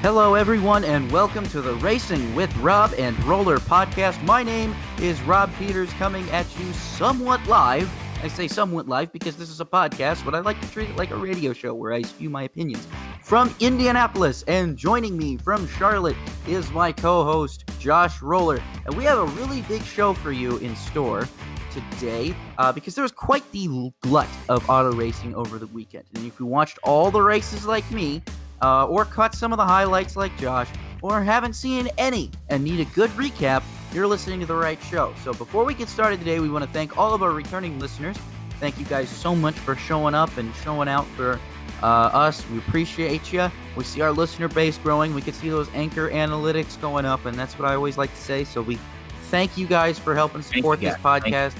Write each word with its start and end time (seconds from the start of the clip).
Hello, 0.00 0.34
everyone, 0.34 0.84
and 0.84 1.10
welcome 1.10 1.44
to 1.48 1.60
the 1.60 1.74
Racing 1.74 2.32
with 2.36 2.56
Rob 2.58 2.94
and 2.96 3.20
Roller 3.24 3.58
podcast. 3.58 4.22
My 4.22 4.44
name 4.44 4.72
is 5.00 5.20
Rob 5.22 5.52
Peters, 5.58 5.92
coming 5.94 6.30
at 6.30 6.46
you 6.56 6.72
somewhat 6.72 7.44
live. 7.48 7.90
I 8.22 8.28
say 8.28 8.46
somewhat 8.46 8.86
live 8.86 9.12
because 9.12 9.36
this 9.36 9.50
is 9.50 9.60
a 9.60 9.64
podcast, 9.64 10.24
but 10.24 10.36
I 10.36 10.38
like 10.38 10.60
to 10.60 10.70
treat 10.70 10.88
it 10.88 10.94
like 10.94 11.10
a 11.10 11.16
radio 11.16 11.52
show 11.52 11.74
where 11.74 11.92
I 11.92 12.02
spew 12.02 12.30
my 12.30 12.44
opinions. 12.44 12.86
From 13.24 13.52
Indianapolis, 13.58 14.44
and 14.46 14.76
joining 14.76 15.18
me 15.18 15.36
from 15.36 15.66
Charlotte 15.66 16.16
is 16.46 16.70
my 16.70 16.92
co 16.92 17.24
host, 17.24 17.64
Josh 17.80 18.22
Roller. 18.22 18.62
And 18.86 18.96
we 18.96 19.02
have 19.02 19.18
a 19.18 19.26
really 19.26 19.62
big 19.62 19.82
show 19.82 20.14
for 20.14 20.30
you 20.30 20.58
in 20.58 20.76
store 20.76 21.26
today 21.72 22.36
uh, 22.58 22.70
because 22.70 22.94
there 22.94 23.02
was 23.02 23.10
quite 23.10 23.50
the 23.50 23.90
glut 24.02 24.28
of 24.48 24.70
auto 24.70 24.92
racing 24.92 25.34
over 25.34 25.58
the 25.58 25.66
weekend. 25.66 26.04
And 26.14 26.24
if 26.24 26.38
you 26.38 26.46
watched 26.46 26.78
all 26.84 27.10
the 27.10 27.20
races 27.20 27.66
like 27.66 27.90
me, 27.90 28.22
uh, 28.62 28.86
or 28.86 29.04
caught 29.04 29.34
some 29.34 29.52
of 29.52 29.56
the 29.56 29.64
highlights 29.64 30.16
like 30.16 30.36
Josh, 30.38 30.68
or 31.02 31.22
haven't 31.22 31.54
seen 31.54 31.88
any 31.98 32.30
and 32.48 32.64
need 32.64 32.80
a 32.80 32.84
good 32.86 33.10
recap, 33.10 33.62
you're 33.92 34.06
listening 34.06 34.40
to 34.40 34.46
the 34.46 34.54
right 34.54 34.82
show. 34.82 35.14
So 35.24 35.32
before 35.32 35.64
we 35.64 35.74
get 35.74 35.88
started 35.88 36.18
today, 36.18 36.40
we 36.40 36.50
want 36.50 36.64
to 36.64 36.70
thank 36.70 36.98
all 36.98 37.14
of 37.14 37.22
our 37.22 37.30
returning 37.30 37.78
listeners. 37.78 38.16
Thank 38.60 38.78
you 38.78 38.84
guys 38.84 39.08
so 39.08 39.34
much 39.34 39.54
for 39.54 39.76
showing 39.76 40.14
up 40.14 40.36
and 40.36 40.52
showing 40.56 40.88
out 40.88 41.06
for 41.08 41.38
uh, 41.82 41.86
us. 41.86 42.48
We 42.50 42.58
appreciate 42.58 43.32
you. 43.32 43.50
We 43.76 43.84
see 43.84 44.00
our 44.00 44.10
listener 44.12 44.48
base 44.48 44.78
growing. 44.78 45.14
We 45.14 45.22
can 45.22 45.32
see 45.32 45.48
those 45.48 45.68
anchor 45.74 46.10
analytics 46.10 46.80
going 46.80 47.04
up, 47.04 47.24
and 47.24 47.38
that's 47.38 47.58
what 47.58 47.68
I 47.68 47.74
always 47.74 47.96
like 47.96 48.10
to 48.10 48.20
say. 48.20 48.44
So 48.44 48.60
we 48.60 48.78
thank 49.30 49.56
you 49.56 49.66
guys 49.66 49.98
for 49.98 50.14
helping 50.14 50.42
support 50.42 50.80
this 50.80 50.96
podcast. 50.96 51.54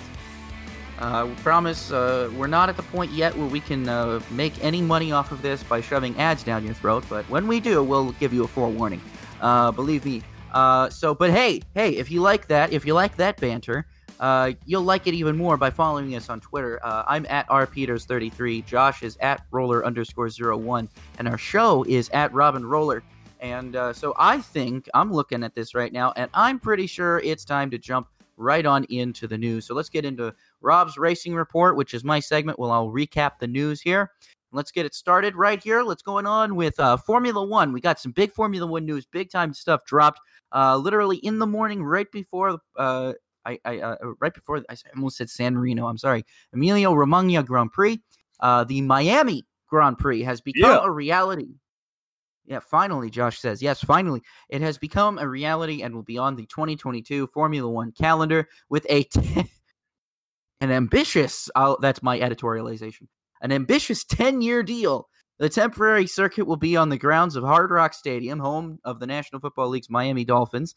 Uh, 0.99 1.27
we 1.29 1.35
promise 1.37 1.93
uh, 1.93 2.29
we're 2.37 2.49
not 2.49 2.69
at 2.69 2.77
the 2.77 2.83
point 2.85 3.13
yet 3.13 3.37
where 3.37 3.47
we 3.47 3.61
can 3.61 3.89
uh, 3.89 4.21
make 4.33 4.53
any 4.65 4.83
money 4.83 5.13
off 5.13 5.31
of 5.31 5.41
this 5.43 5.63
by 5.63 5.81
shoving 5.81 6.19
ads 6.19 6.43
down 6.43 6.65
your 6.65 6.75
throat, 6.75 7.05
but 7.09 7.25
when 7.31 7.47
we 7.47 7.61
do, 7.61 7.85
we'll 7.85 8.11
give 8.13 8.33
you 8.33 8.43
a 8.43 8.49
forewarning. 8.49 9.01
Uh, 9.41 9.71
believe 9.71 10.05
me. 10.05 10.23
Uh, 10.53 10.91
so, 10.91 11.15
but 11.15 11.31
hey, 11.31 11.63
hey, 11.75 11.91
if 11.91 12.11
you 12.11 12.21
like 12.21 12.49
that, 12.49 12.73
if 12.73 12.85
you 12.85 12.95
like 12.95 13.17
that 13.17 13.41
banter, 13.41 13.87
uh, 14.19 14.51
you'll 14.67 14.83
like 14.83 15.07
it 15.07 15.15
even 15.15 15.37
more 15.37 15.57
by 15.57 15.71
following 15.71 16.17
us 16.17 16.29
on 16.29 16.41
Twitter. 16.41 16.81
I'm 16.83 17.25
at 17.29 17.47
rpeters33. 17.49 18.67
Josh 18.67 19.05
is 19.05 19.17
at 19.21 19.47
roller 19.53 19.87
underscore 19.87 20.29
zero 20.29 20.57
one, 20.57 20.89
and 21.19 21.29
our 21.29 21.39
show 21.39 21.85
is 21.85 22.09
at 22.09 22.33
Robin 22.33 22.67
Roller. 22.67 23.05
And 23.39 23.77
so 23.95 24.15
I 24.19 24.39
think 24.39 24.89
I'm 24.95 25.13
looking 25.13 25.45
at 25.45 25.55
this 25.55 25.77
right 25.77 25.93
now, 25.93 26.13
and 26.17 26.29
I'm 26.35 26.59
pretty 26.59 26.89
sure 26.89 27.21
it's 27.21 27.45
time 27.45 27.71
to 27.71 27.79
jump 27.79 28.09
right 28.39 28.65
on 28.65 28.85
into 28.85 29.27
the 29.27 29.37
news. 29.37 29.67
So 29.67 29.75
let's 29.75 29.91
get 29.91 30.05
into 30.05 30.35
Rob's 30.61 30.99
Racing 30.99 31.35
Report, 31.35 31.77
which 31.77 31.95
is 31.95 32.05
my 32.05 32.21
segment. 32.21 32.59
Well, 32.59 32.71
I'll 32.71 32.91
recap 32.91 33.33
the 33.41 33.47
news 33.47 33.81
here. 33.81 34.11
Let's 34.51 34.71
get 34.71 34.87
it 34.87 34.95
started 34.95 35.37
right 35.37 35.63
here. 35.63 35.83
Let's 35.83 36.03
go 36.03 36.19
on 36.19 36.57
with 36.57 36.79
uh, 36.81 36.97
Formula 36.97 37.45
One. 37.45 37.73
We 37.73 37.81
got 37.81 38.01
some 38.01 38.13
big 38.13 38.33
Formula 38.33 38.67
One 38.67 38.87
news, 38.87 39.07
big 39.07 39.31
time 39.31 39.53
stuff 39.53 39.85
dropped 39.85 40.21
uh, 40.53 40.77
literally 40.77 41.19
in 41.19 41.39
the 41.39 41.47
morning, 41.47 41.83
right 41.83 42.11
before 42.11 42.59
uh, 42.77 43.13
I, 43.45 43.59
I 43.65 43.79
uh, 43.81 43.97
right 44.21 44.33
before 44.33 44.63
I 44.69 44.77
almost 44.95 45.19
said 45.19 45.29
San 45.29 45.55
Marino. 45.55 45.87
I'm 45.87 45.99
sorry, 45.99 46.25
Emilia 46.53 46.91
Romagna 46.91 47.43
Grand 47.43 47.73
Prix. 47.73 48.01
Uh, 48.41 48.65
the 48.65 48.81
Miami 48.81 49.45
Grand 49.69 49.99
Prix 49.99 50.23
has 50.23 50.41
become 50.41 50.71
yeah. 50.71 50.85
a 50.85 50.91
reality. 50.91 51.57
Yeah, 52.47 52.61
finally, 52.61 53.11
Josh 53.11 53.41
says. 53.41 53.61
Yes, 53.61 53.83
finally. 53.83 54.23
It 54.49 54.63
has 54.63 54.79
become 54.79 55.19
a 55.19 55.29
reality 55.29 55.83
and 55.83 55.95
will 55.95 56.03
be 56.03 56.17
on 56.17 56.35
the 56.35 56.47
2022 56.47 57.27
Formula 57.27 57.69
One 57.69 57.93
calendar 57.93 58.49
with 58.71 58.87
a 58.89 59.05
an 60.61 60.71
ambitious 60.71 61.51
I'll, 61.55 61.79
that's 61.81 62.03
my 62.03 62.19
editorialization 62.19 63.07
an 63.41 63.53
ambitious 63.53 64.05
10 64.05 64.43
year 64.43 64.63
deal. 64.63 65.09
The 65.39 65.49
temporary 65.49 66.07
circuit 66.07 66.47
will 66.47 66.57
be 66.57 66.77
on 66.77 66.89
the 66.89 66.99
grounds 66.99 67.37
of 67.37 67.45
hard 67.45 67.71
rock 67.71 67.95
stadium 67.95 68.41
home 68.41 68.79
of 68.85 68.99
the 68.99 69.07
national 69.07 69.41
football 69.41 69.69
league's 69.69 69.91
miami 69.91 70.25
dolphins. 70.25 70.75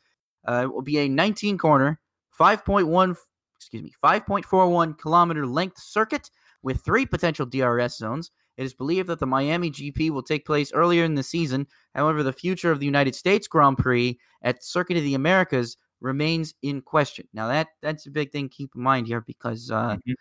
Uh, 0.47 0.61
it 0.63 0.73
will 0.73 0.83
be 0.83 0.99
a 0.99 1.09
19 1.09 1.57
corner 1.57 1.99
5.1 2.39 3.15
excuse 3.55 3.83
me 3.83 3.93
5.41 4.03 4.97
kilometer 4.97 5.45
length 5.45 5.79
circuit 5.79 6.29
with 6.63 6.83
three 6.83 7.05
potential 7.05 7.45
drs 7.45 7.97
zones. 7.97 8.31
It 8.57 8.63
is 8.65 8.73
believed 8.73 9.07
that 9.09 9.19
the 9.19 9.27
miami 9.27 9.71
gp 9.71 10.09
will 10.09 10.23
take 10.23 10.45
place 10.45 10.71
earlier 10.73 11.03
in 11.03 11.15
the 11.15 11.23
season. 11.23 11.67
However 11.93 12.23
the 12.23 12.33
future 12.33 12.71
of 12.71 12.79
the 12.79 12.85
united 12.85 13.15
states 13.15 13.47
grand 13.47 13.77
prix 13.77 14.19
at 14.41 14.63
circuit 14.63 14.97
of 14.97 15.03
the 15.03 15.15
americas 15.15 15.77
remains 16.01 16.53
in 16.61 16.81
question. 16.81 17.27
Now 17.33 17.47
that 17.47 17.67
that's 17.81 18.07
a 18.07 18.11
big 18.11 18.31
thing 18.31 18.49
to 18.49 18.55
keep 18.55 18.71
in 18.75 18.81
mind 18.81 19.07
here 19.07 19.21
because 19.21 19.71
uh, 19.71 19.95
mm-hmm. 19.95 20.13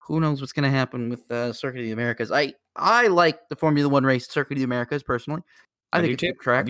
who 0.00 0.20
knows 0.20 0.40
what's 0.40 0.52
going 0.52 0.64
to 0.64 0.76
happen 0.76 1.10
with 1.10 1.30
uh, 1.30 1.52
Circuit 1.52 1.80
of 1.80 1.84
the 1.84 1.92
Americas. 1.92 2.32
I 2.32 2.54
I 2.74 3.08
like 3.08 3.48
the 3.48 3.56
Formula 3.56 3.88
One 3.88 4.04
race 4.04 4.28
Circuit 4.28 4.54
of 4.54 4.58
the 4.58 4.64
Americas 4.64 5.02
personally. 5.02 5.42
I, 5.92 5.98
I 5.98 6.02
think 6.02 6.14
it's 6.14 6.22
a 6.22 6.42
track. 6.42 6.66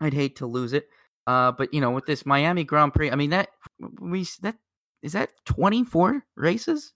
I'd 0.00 0.14
hate 0.14 0.36
to 0.36 0.46
lose 0.46 0.72
it. 0.72 0.88
Uh, 1.26 1.52
but 1.52 1.72
you 1.72 1.80
know, 1.80 1.92
with 1.92 2.06
this 2.06 2.26
Miami 2.26 2.64
Grand 2.64 2.92
Prix, 2.92 3.10
I 3.10 3.14
mean 3.14 3.30
that 3.30 3.50
we 4.00 4.26
that 4.40 4.56
is 5.02 5.12
that 5.12 5.30
twenty 5.44 5.84
four 5.84 6.24
races. 6.36 6.92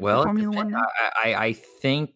Well, 0.00 0.24
Formula 0.24 0.56
One. 0.56 0.74
I, 1.22 1.34
I 1.34 1.52
think 1.52 2.10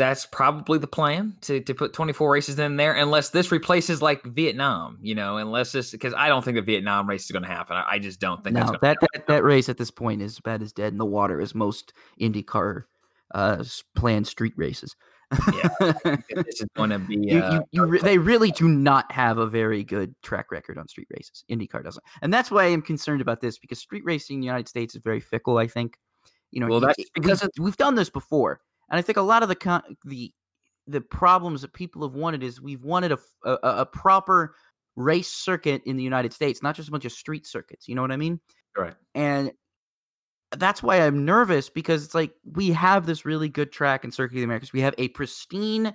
that's 0.00 0.24
probably 0.24 0.78
the 0.78 0.86
plan 0.86 1.36
to, 1.42 1.60
to 1.60 1.74
put 1.74 1.92
24 1.92 2.32
races 2.32 2.58
in 2.58 2.76
there, 2.76 2.94
unless 2.94 3.30
this 3.30 3.52
replaces 3.52 4.00
like 4.00 4.24
Vietnam, 4.24 4.98
you 5.02 5.14
know, 5.14 5.36
unless 5.36 5.72
this, 5.72 5.90
because 5.90 6.14
I 6.14 6.28
don't 6.28 6.42
think 6.42 6.54
the 6.54 6.62
Vietnam 6.62 7.06
race 7.06 7.26
is 7.26 7.30
going 7.30 7.42
to 7.42 7.50
happen. 7.50 7.76
I, 7.76 7.84
I, 7.90 7.98
just 7.98 8.18
don't 8.18 8.42
think 8.42 8.56
no, 8.56 8.74
that, 8.80 8.96
that, 9.00 9.26
that 9.26 9.44
race 9.44 9.68
at 9.68 9.76
this 9.76 9.90
point 9.90 10.22
is 10.22 10.40
bad 10.40 10.62
as 10.62 10.72
dead 10.72 10.92
in 10.94 10.98
the 10.98 11.04
water 11.04 11.38
as 11.38 11.54
most 11.54 11.92
IndyCar 12.18 12.84
uh, 13.34 13.62
planned 13.94 14.26
street 14.26 14.54
races. 14.56 14.96
yeah, 15.52 15.68
this 16.34 16.62
is 16.62 16.66
going 16.74 16.90
to 16.90 16.98
be. 16.98 17.30
Uh, 17.40 17.60
you, 17.70 17.92
you, 17.92 17.98
they 17.98 18.16
really 18.16 18.50
do 18.50 18.68
not 18.68 19.12
have 19.12 19.36
a 19.36 19.46
very 19.46 19.84
good 19.84 20.14
track 20.22 20.50
record 20.50 20.78
on 20.78 20.88
street 20.88 21.08
races. 21.14 21.44
IndyCar 21.50 21.84
doesn't, 21.84 22.02
and 22.22 22.32
that's 22.32 22.50
why 22.50 22.64
I 22.64 22.68
am 22.68 22.80
concerned 22.80 23.20
about 23.20 23.40
this 23.42 23.58
because 23.58 23.78
street 23.78 24.02
racing 24.04 24.36
in 24.36 24.40
the 24.40 24.46
United 24.46 24.66
States 24.66 24.94
is 24.94 25.02
very 25.04 25.20
fickle. 25.20 25.58
I 25.58 25.66
think, 25.66 25.98
you 26.50 26.60
know, 26.60 26.68
well, 26.68 26.80
that's 26.80 27.04
because 27.14 27.46
we've 27.60 27.76
done 27.76 27.94
this 27.94 28.10
before 28.10 28.60
and 28.90 28.98
I 28.98 29.02
think 29.02 29.18
a 29.18 29.22
lot 29.22 29.42
of 29.42 29.48
the 29.48 29.82
the 30.04 30.32
the 30.86 31.00
problems 31.00 31.62
that 31.62 31.72
people 31.72 32.02
have 32.02 32.14
wanted 32.14 32.42
is 32.42 32.60
we've 32.60 32.82
wanted 32.82 33.12
a, 33.12 33.18
a, 33.44 33.58
a 33.62 33.86
proper 33.86 34.54
race 34.96 35.28
circuit 35.28 35.82
in 35.86 35.96
the 35.96 36.02
United 36.02 36.32
States, 36.32 36.62
not 36.62 36.74
just 36.74 36.88
a 36.88 36.92
bunch 36.92 37.04
of 37.04 37.12
street 37.12 37.46
circuits. 37.46 37.88
You 37.88 37.94
know 37.94 38.02
what 38.02 38.12
I 38.12 38.16
mean? 38.16 38.40
Right. 38.76 38.94
And 39.14 39.52
that's 40.56 40.82
why 40.82 40.96
I'm 40.96 41.24
nervous 41.24 41.70
because 41.70 42.04
it's 42.04 42.14
like 42.14 42.32
we 42.44 42.70
have 42.70 43.06
this 43.06 43.24
really 43.24 43.48
good 43.48 43.70
track 43.70 44.04
in 44.04 44.10
Circuit 44.10 44.34
of 44.34 44.38
the 44.38 44.44
Americas. 44.44 44.72
We 44.72 44.80
have 44.80 44.94
a 44.98 45.08
pristine 45.08 45.94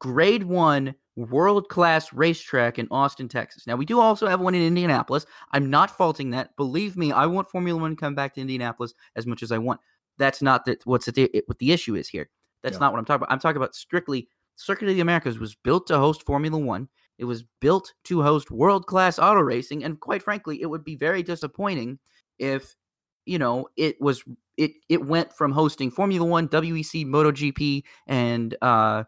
grade 0.00 0.42
one 0.42 0.94
world 1.14 1.68
class 1.68 2.12
racetrack 2.12 2.78
in 2.78 2.88
Austin, 2.90 3.28
Texas. 3.28 3.66
Now 3.66 3.76
we 3.76 3.84
do 3.84 4.00
also 4.00 4.26
have 4.26 4.40
one 4.40 4.54
in 4.54 4.62
Indianapolis. 4.62 5.24
I'm 5.52 5.70
not 5.70 5.96
faulting 5.96 6.30
that. 6.30 6.56
Believe 6.56 6.96
me, 6.96 7.12
I 7.12 7.26
want 7.26 7.50
Formula 7.50 7.80
One 7.80 7.90
to 7.90 7.96
come 7.96 8.14
back 8.14 8.34
to 8.34 8.40
Indianapolis 8.40 8.94
as 9.14 9.26
much 9.26 9.42
as 9.42 9.52
I 9.52 9.58
want. 9.58 9.80
That's 10.18 10.42
not 10.42 10.64
that 10.66 10.84
what's 10.84 11.06
the, 11.06 11.42
what 11.46 11.58
the 11.58 11.72
issue 11.72 11.94
is 11.94 12.08
here. 12.08 12.28
That's 12.62 12.74
yeah. 12.74 12.80
not 12.80 12.92
what 12.92 12.98
I'm 12.98 13.04
talking 13.04 13.24
about. 13.24 13.32
I'm 13.32 13.40
talking 13.40 13.56
about 13.56 13.74
strictly 13.74 14.28
Circuit 14.56 14.88
of 14.88 14.94
the 14.94 15.00
Americas 15.00 15.38
was 15.38 15.54
built 15.54 15.86
to 15.88 15.98
host 15.98 16.24
Formula 16.24 16.58
One. 16.58 16.88
It 17.18 17.24
was 17.24 17.44
built 17.60 17.92
to 18.04 18.22
host 18.22 18.50
world 18.50 18.86
class 18.86 19.18
auto 19.18 19.40
racing, 19.40 19.84
and 19.84 19.98
quite 19.98 20.22
frankly, 20.22 20.60
it 20.62 20.66
would 20.66 20.84
be 20.84 20.96
very 20.96 21.22
disappointing 21.22 21.98
if 22.38 22.76
you 23.24 23.38
know 23.38 23.68
it 23.76 24.00
was 24.00 24.22
it 24.56 24.72
it 24.88 25.04
went 25.04 25.32
from 25.32 25.52
hosting 25.52 25.90
Formula 25.90 26.24
One, 26.24 26.48
WEC, 26.48 27.06
MotoGP, 27.06 27.82
and 28.06 28.56
uh, 28.62 29.04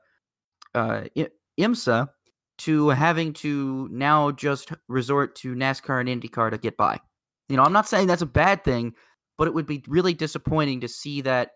uh, 0.74 1.04
IMSA 1.58 2.08
to 2.56 2.88
having 2.88 3.32
to 3.34 3.88
now 3.90 4.30
just 4.30 4.72
resort 4.88 5.34
to 5.36 5.54
NASCAR 5.54 6.00
and 6.00 6.22
IndyCar 6.22 6.50
to 6.50 6.58
get 6.58 6.76
by. 6.76 6.98
You 7.48 7.56
know, 7.56 7.62
I'm 7.62 7.72
not 7.72 7.88
saying 7.88 8.06
that's 8.06 8.22
a 8.22 8.26
bad 8.26 8.64
thing 8.64 8.94
but 9.36 9.48
it 9.48 9.54
would 9.54 9.66
be 9.66 9.82
really 9.88 10.14
disappointing 10.14 10.80
to 10.80 10.88
see 10.88 11.20
that 11.22 11.52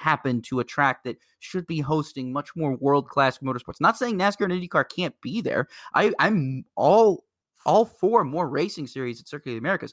happen 0.00 0.40
to 0.40 0.60
a 0.60 0.64
track 0.64 1.04
that 1.04 1.18
should 1.40 1.66
be 1.66 1.80
hosting 1.80 2.32
much 2.32 2.56
more 2.56 2.76
world 2.76 3.08
class 3.08 3.38
motorsports. 3.38 3.80
Not 3.80 3.98
saying 3.98 4.18
NASCAR 4.18 4.50
and 4.50 4.52
IndyCar 4.52 4.84
can't 4.94 5.14
be 5.20 5.40
there. 5.40 5.68
I, 5.94 6.12
I'm 6.18 6.64
all 6.76 7.24
all 7.66 7.84
for 7.84 8.24
more 8.24 8.48
racing 8.48 8.86
series 8.86 9.20
at 9.20 9.28
Circuit 9.28 9.50
of 9.50 9.54
the 9.54 9.58
Americas, 9.58 9.92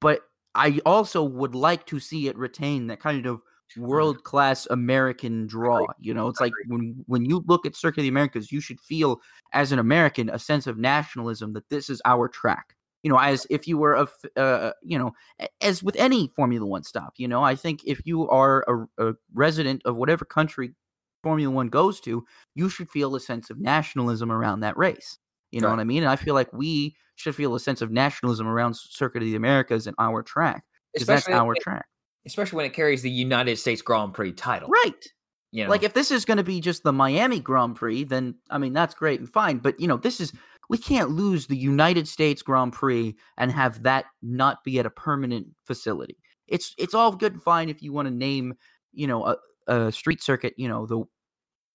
but 0.00 0.22
I 0.56 0.80
also 0.84 1.22
would 1.22 1.54
like 1.54 1.86
to 1.86 2.00
see 2.00 2.26
it 2.26 2.36
retain 2.36 2.88
that 2.88 2.98
kind 2.98 3.26
of 3.26 3.36
mm-hmm. 3.36 3.82
world 3.82 4.24
class 4.24 4.66
American 4.70 5.46
draw. 5.46 5.86
You 6.00 6.14
know, 6.14 6.26
it's 6.26 6.40
like 6.40 6.52
when 6.66 7.04
when 7.06 7.24
you 7.24 7.44
look 7.46 7.64
at 7.64 7.76
Circuit 7.76 8.00
of 8.00 8.02
the 8.02 8.08
Americas, 8.08 8.50
you 8.50 8.60
should 8.60 8.80
feel 8.80 9.20
as 9.52 9.70
an 9.70 9.78
American 9.78 10.28
a 10.28 10.38
sense 10.38 10.66
of 10.66 10.78
nationalism 10.78 11.52
that 11.52 11.68
this 11.68 11.88
is 11.88 12.02
our 12.04 12.28
track 12.28 12.74
you 13.08 13.14
know, 13.14 13.20
as 13.20 13.46
if 13.48 13.66
you 13.66 13.78
were 13.78 13.94
a, 13.94 14.38
uh, 14.38 14.72
you 14.82 14.98
know, 14.98 15.14
as 15.62 15.82
with 15.82 15.96
any 15.96 16.30
Formula 16.36 16.66
One 16.66 16.82
stop, 16.82 17.14
you 17.16 17.26
know, 17.26 17.42
I 17.42 17.54
think 17.54 17.80
if 17.86 18.02
you 18.04 18.28
are 18.28 18.66
a, 18.68 19.08
a 19.10 19.14
resident 19.32 19.80
of 19.86 19.96
whatever 19.96 20.26
country 20.26 20.74
Formula 21.22 21.50
One 21.50 21.70
goes 21.70 22.00
to, 22.00 22.26
you 22.54 22.68
should 22.68 22.90
feel 22.90 23.16
a 23.16 23.20
sense 23.20 23.48
of 23.48 23.58
nationalism 23.58 24.30
around 24.30 24.60
that 24.60 24.76
race. 24.76 25.16
You 25.52 25.62
know 25.62 25.68
right. 25.68 25.76
what 25.76 25.80
I 25.80 25.84
mean? 25.84 26.02
And 26.02 26.12
I 26.12 26.16
feel 26.16 26.34
like 26.34 26.52
we 26.52 26.96
should 27.16 27.34
feel 27.34 27.54
a 27.54 27.60
sense 27.60 27.80
of 27.80 27.90
nationalism 27.90 28.46
around 28.46 28.76
Circuit 28.76 29.22
of 29.22 29.26
the 29.26 29.36
Americas 29.36 29.86
and 29.86 29.96
our 29.98 30.22
track 30.22 30.64
because 30.92 31.06
that's 31.06 31.28
our 31.30 31.54
track. 31.62 31.86
Especially 32.26 32.58
when 32.58 32.66
it 32.66 32.74
carries 32.74 33.00
the 33.00 33.10
United 33.10 33.56
States 33.56 33.80
Grand 33.80 34.12
Prix 34.12 34.32
title. 34.32 34.68
Right. 34.68 35.02
You 35.50 35.64
know? 35.64 35.70
Like 35.70 35.82
if 35.82 35.94
this 35.94 36.10
is 36.10 36.26
going 36.26 36.36
to 36.36 36.44
be 36.44 36.60
just 36.60 36.82
the 36.82 36.92
Miami 36.92 37.40
Grand 37.40 37.74
Prix, 37.74 38.04
then 38.04 38.34
I 38.50 38.58
mean 38.58 38.74
that's 38.74 38.94
great 38.94 39.18
and 39.18 39.32
fine. 39.32 39.60
But 39.60 39.80
you 39.80 39.88
know, 39.88 39.96
this 39.96 40.20
is 40.20 40.34
we 40.68 40.78
can't 40.78 41.10
lose 41.10 41.46
the 41.46 41.56
United 41.56 42.06
States 42.06 42.42
Grand 42.42 42.72
Prix 42.72 43.16
and 43.36 43.50
have 43.50 43.82
that 43.82 44.06
not 44.22 44.64
be 44.64 44.78
at 44.78 44.86
a 44.86 44.90
permanent 44.90 45.46
facility. 45.64 46.16
It's 46.46 46.74
it's 46.78 46.94
all 46.94 47.12
good 47.12 47.34
and 47.34 47.42
fine 47.42 47.68
if 47.68 47.82
you 47.82 47.92
want 47.92 48.08
to 48.08 48.14
name, 48.14 48.54
you 48.92 49.06
know, 49.06 49.24
a, 49.26 49.36
a 49.66 49.92
street 49.92 50.22
circuit, 50.22 50.54
you 50.56 50.68
know, 50.68 50.86
the 50.86 51.04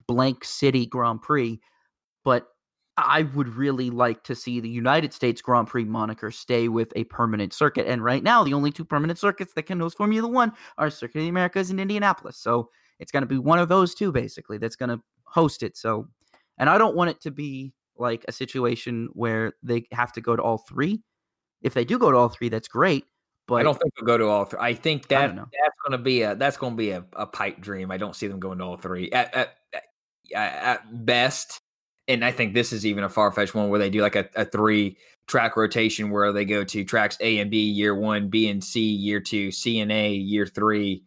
blank 0.07 0.44
city 0.44 0.86
Grand 0.86 1.22
Prix, 1.22 1.60
but 2.24 2.48
I 2.98 3.24
would 3.36 3.50
really 3.50 3.90
like 3.90 4.24
to 4.25 4.36
see 4.36 4.60
the 4.60 4.69
United 4.69 5.13
States 5.13 5.42
Grand 5.42 5.68
Prix 5.68 5.86
moniker 5.86 6.30
stay 6.30 6.68
with 6.68 6.94
a 6.96 7.06
permanent 7.06 7.51
circuit. 7.54 7.88
And 7.88 8.04
right 8.04 8.22
now, 8.22 8.44
the 8.44 8.54
only 8.54 8.72
two 8.72 8.86
permanent 8.86 9.18
circuits 9.18 9.54
that 9.54 9.63
can 9.63 9.80
host 9.80 9.98
Formula 9.98 10.28
One 10.28 10.54
are 10.78 10.92
Circuit 10.92 11.18
of 11.18 11.24
the 11.24 11.30
Americas 11.30 11.72
and 11.72 11.80
Indianapolis. 11.80 12.38
So 12.38 12.69
it's 13.00 13.12
going 13.12 13.24
to 13.24 13.28
be 13.28 13.39
one 13.39 13.57
of 13.57 13.68
those 13.68 13.96
two, 13.96 14.12
basically, 14.12 14.60
that's 14.60 14.75
going 14.75 14.89
to 14.89 15.01
host 15.24 15.63
it. 15.63 15.75
So, 15.75 16.07
and 16.60 16.69
I 16.69 16.78
don't 16.78 16.96
want 16.96 17.10
it 17.10 17.19
to 17.22 17.31
be 17.31 17.74
like 17.98 18.25
a 18.28 18.31
situation 18.31 19.10
where 19.13 19.54
they 19.63 19.86
have 19.92 20.13
to 20.13 20.22
go 20.22 20.36
to 20.36 20.42
all 20.42 20.57
three. 20.57 21.01
If 21.62 21.74
they 21.74 21.86
do 21.86 21.98
go 21.98 22.12
to 22.12 22.18
all 22.18 22.30
three, 22.30 22.50
that's 22.50 22.68
great. 22.68 23.06
But 23.48 23.56
I 23.56 23.63
don't 23.63 23.80
think 23.80 23.94
they'll 23.95 24.06
go 24.06 24.18
to 24.18 24.25
all 24.25 24.45
three. 24.45 24.60
I 24.62 24.74
think 24.74 25.07
that 25.10 25.31
I 25.31 25.36
that's 25.36 25.78
going 25.86 25.92
to 25.92 25.98
be 25.98 26.22
a 26.22 26.36
that's 26.36 26.57
going 26.57 26.74
to 26.74 26.78
be 26.78 26.92
a, 26.92 27.06
a 27.13 27.25
pipe 27.25 27.60
dream. 27.60 27.92
I 27.92 27.98
don't 27.98 28.16
see 28.16 28.28
them 28.28 28.40
going 28.40 28.60
to 28.60 28.63
all 28.63 28.78
three 28.78 29.12
at 29.12 29.34
at, 29.34 29.57
at 30.34 31.06
best. 31.06 31.60
And 32.07 32.24
I 32.24 32.31
think 32.31 32.54
this 32.54 32.74
is 32.74 32.86
even 32.86 33.04
a 33.04 33.10
far 33.10 33.31
fetched 33.31 33.56
one 33.56 33.69
where 33.69 33.80
they 33.80 33.90
do 33.90 34.01
like 34.01 34.16
a, 34.16 34.28
a 34.36 34.46
three 34.46 34.98
track 35.28 35.56
rotation 35.56 36.10
where 36.10 36.34
they 36.34 36.46
go 36.46 36.63
to 36.63 36.84
tracks 36.84 37.18
A 37.22 37.39
and 37.39 37.50
B 37.50 37.63
year 37.63 37.96
one, 37.96 38.30
B 38.30 38.50
and 38.50 38.63
C 38.63 38.81
year 38.81 39.19
two, 39.19 39.51
C 39.51 39.80
and 39.80 39.92
A 39.92 40.12
year 40.12 40.46
three, 40.46 41.04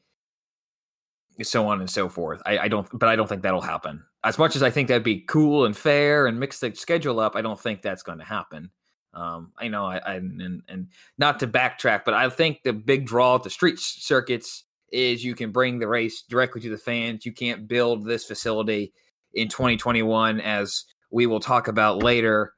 so 1.42 1.68
on 1.68 1.80
and 1.80 1.90
so 1.90 2.08
forth. 2.08 2.40
I, 2.46 2.58
I 2.58 2.68
don't, 2.68 2.86
but 2.92 3.08
I 3.08 3.16
don't 3.16 3.28
think 3.28 3.42
that'll 3.42 3.60
happen. 3.60 4.04
As 4.26 4.38
much 4.38 4.56
as 4.56 4.62
I 4.62 4.70
think 4.70 4.88
that'd 4.88 5.04
be 5.04 5.20
cool 5.20 5.66
and 5.66 5.76
fair 5.76 6.26
and 6.26 6.40
mix 6.40 6.58
the 6.58 6.74
schedule 6.74 7.20
up, 7.20 7.36
I 7.36 7.42
don't 7.42 7.60
think 7.60 7.80
that's 7.80 8.02
going 8.02 8.18
to 8.18 8.24
happen. 8.24 8.70
Um, 9.14 9.52
I 9.56 9.68
know, 9.68 9.86
I, 9.86 9.98
I 9.98 10.14
and 10.16 10.62
and 10.68 10.88
not 11.16 11.38
to 11.40 11.46
backtrack, 11.46 12.04
but 12.04 12.12
I 12.12 12.28
think 12.28 12.62
the 12.64 12.72
big 12.72 13.06
draw 13.06 13.38
the 13.38 13.48
street 13.48 13.78
circuits 13.78 14.64
is 14.92 15.24
you 15.24 15.36
can 15.36 15.52
bring 15.52 15.78
the 15.78 15.86
race 15.86 16.22
directly 16.28 16.60
to 16.62 16.70
the 16.70 16.76
fans. 16.76 17.24
You 17.24 17.32
can't 17.32 17.68
build 17.68 18.04
this 18.04 18.24
facility 18.24 18.92
in 19.32 19.48
2021, 19.48 20.40
as 20.40 20.84
we 21.10 21.26
will 21.26 21.40
talk 21.40 21.68
about 21.68 22.02
later 22.02 22.52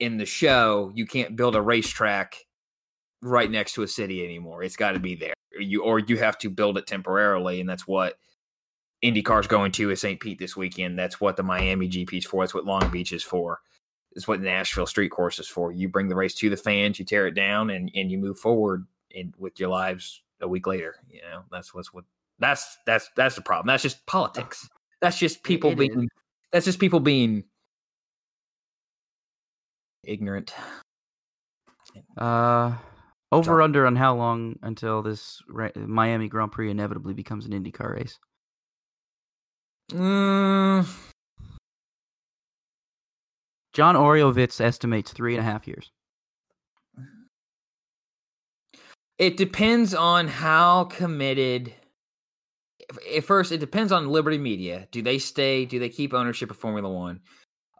in 0.00 0.18
the 0.18 0.26
show. 0.26 0.92
You 0.94 1.06
can't 1.06 1.36
build 1.36 1.56
a 1.56 1.62
racetrack 1.62 2.36
right 3.22 3.50
next 3.50 3.72
to 3.74 3.82
a 3.82 3.88
city 3.88 4.22
anymore. 4.22 4.62
It's 4.62 4.76
got 4.76 4.92
to 4.92 5.00
be 5.00 5.14
there. 5.14 5.34
You 5.58 5.82
or 5.82 5.98
you 5.98 6.18
have 6.18 6.36
to 6.38 6.50
build 6.50 6.76
it 6.76 6.86
temporarily, 6.86 7.60
and 7.60 7.68
that's 7.68 7.86
what 7.86 8.18
IndyCar's 9.04 9.46
going 9.46 9.70
to 9.72 9.90
is 9.90 10.00
St. 10.00 10.18
Pete 10.18 10.38
this 10.38 10.56
weekend. 10.56 10.98
That's 10.98 11.20
what 11.20 11.36
the 11.36 11.42
Miami 11.42 11.88
GP 11.88 12.18
is 12.18 12.24
for. 12.24 12.42
That's 12.42 12.54
what 12.54 12.64
Long 12.64 12.88
Beach 12.90 13.12
is 13.12 13.22
for. 13.22 13.60
It's 14.12 14.26
what 14.26 14.40
Nashville 14.40 14.86
Street 14.86 15.10
Course 15.10 15.38
is 15.38 15.48
for. 15.48 15.72
You 15.72 15.88
bring 15.88 16.08
the 16.08 16.14
race 16.14 16.34
to 16.36 16.48
the 16.48 16.56
fans, 16.56 16.98
you 16.98 17.04
tear 17.04 17.26
it 17.26 17.34
down, 17.34 17.70
and 17.70 17.90
and 17.94 18.10
you 18.10 18.18
move 18.18 18.38
forward 18.38 18.86
in, 19.10 19.34
with 19.38 19.60
your 19.60 19.68
lives 19.68 20.22
a 20.40 20.48
week 20.48 20.66
later. 20.66 20.96
You 21.10 21.20
know 21.22 21.42
that's 21.50 21.74
what's 21.74 21.92
what 21.92 22.04
that's 22.38 22.78
that's 22.86 23.10
that's 23.16 23.34
the 23.34 23.42
problem. 23.42 23.66
That's 23.66 23.82
just 23.82 24.06
politics. 24.06 24.68
That's 25.00 25.18
just 25.18 25.42
people 25.42 25.72
it 25.72 25.78
being. 25.78 26.04
Is. 26.04 26.08
That's 26.52 26.64
just 26.64 26.78
people 26.78 27.00
being 27.00 27.44
ignorant. 30.04 30.54
Uh, 32.16 32.74
over 33.32 33.60
under 33.60 33.86
on 33.86 33.96
how 33.96 34.14
long 34.14 34.58
until 34.62 35.02
this 35.02 35.42
Miami 35.74 36.28
Grand 36.28 36.52
Prix 36.52 36.70
inevitably 36.70 37.14
becomes 37.14 37.46
an 37.46 37.52
IndyCar 37.52 37.96
race? 37.96 38.18
Mm. 39.92 40.86
John 43.72 43.96
Oreovicz 43.96 44.60
estimates 44.60 45.12
three 45.12 45.34
and 45.34 45.40
a 45.40 45.50
half 45.50 45.66
years. 45.66 45.90
It 49.18 49.36
depends 49.36 49.94
on 49.94 50.28
how 50.28 50.84
committed. 50.84 51.72
At 53.16 53.24
first, 53.24 53.52
it 53.52 53.58
depends 53.58 53.92
on 53.92 54.08
Liberty 54.08 54.38
Media. 54.38 54.88
Do 54.90 55.02
they 55.02 55.18
stay? 55.18 55.64
Do 55.64 55.78
they 55.78 55.88
keep 55.88 56.14
ownership 56.14 56.50
of 56.50 56.56
Formula 56.56 56.90
One? 56.90 57.20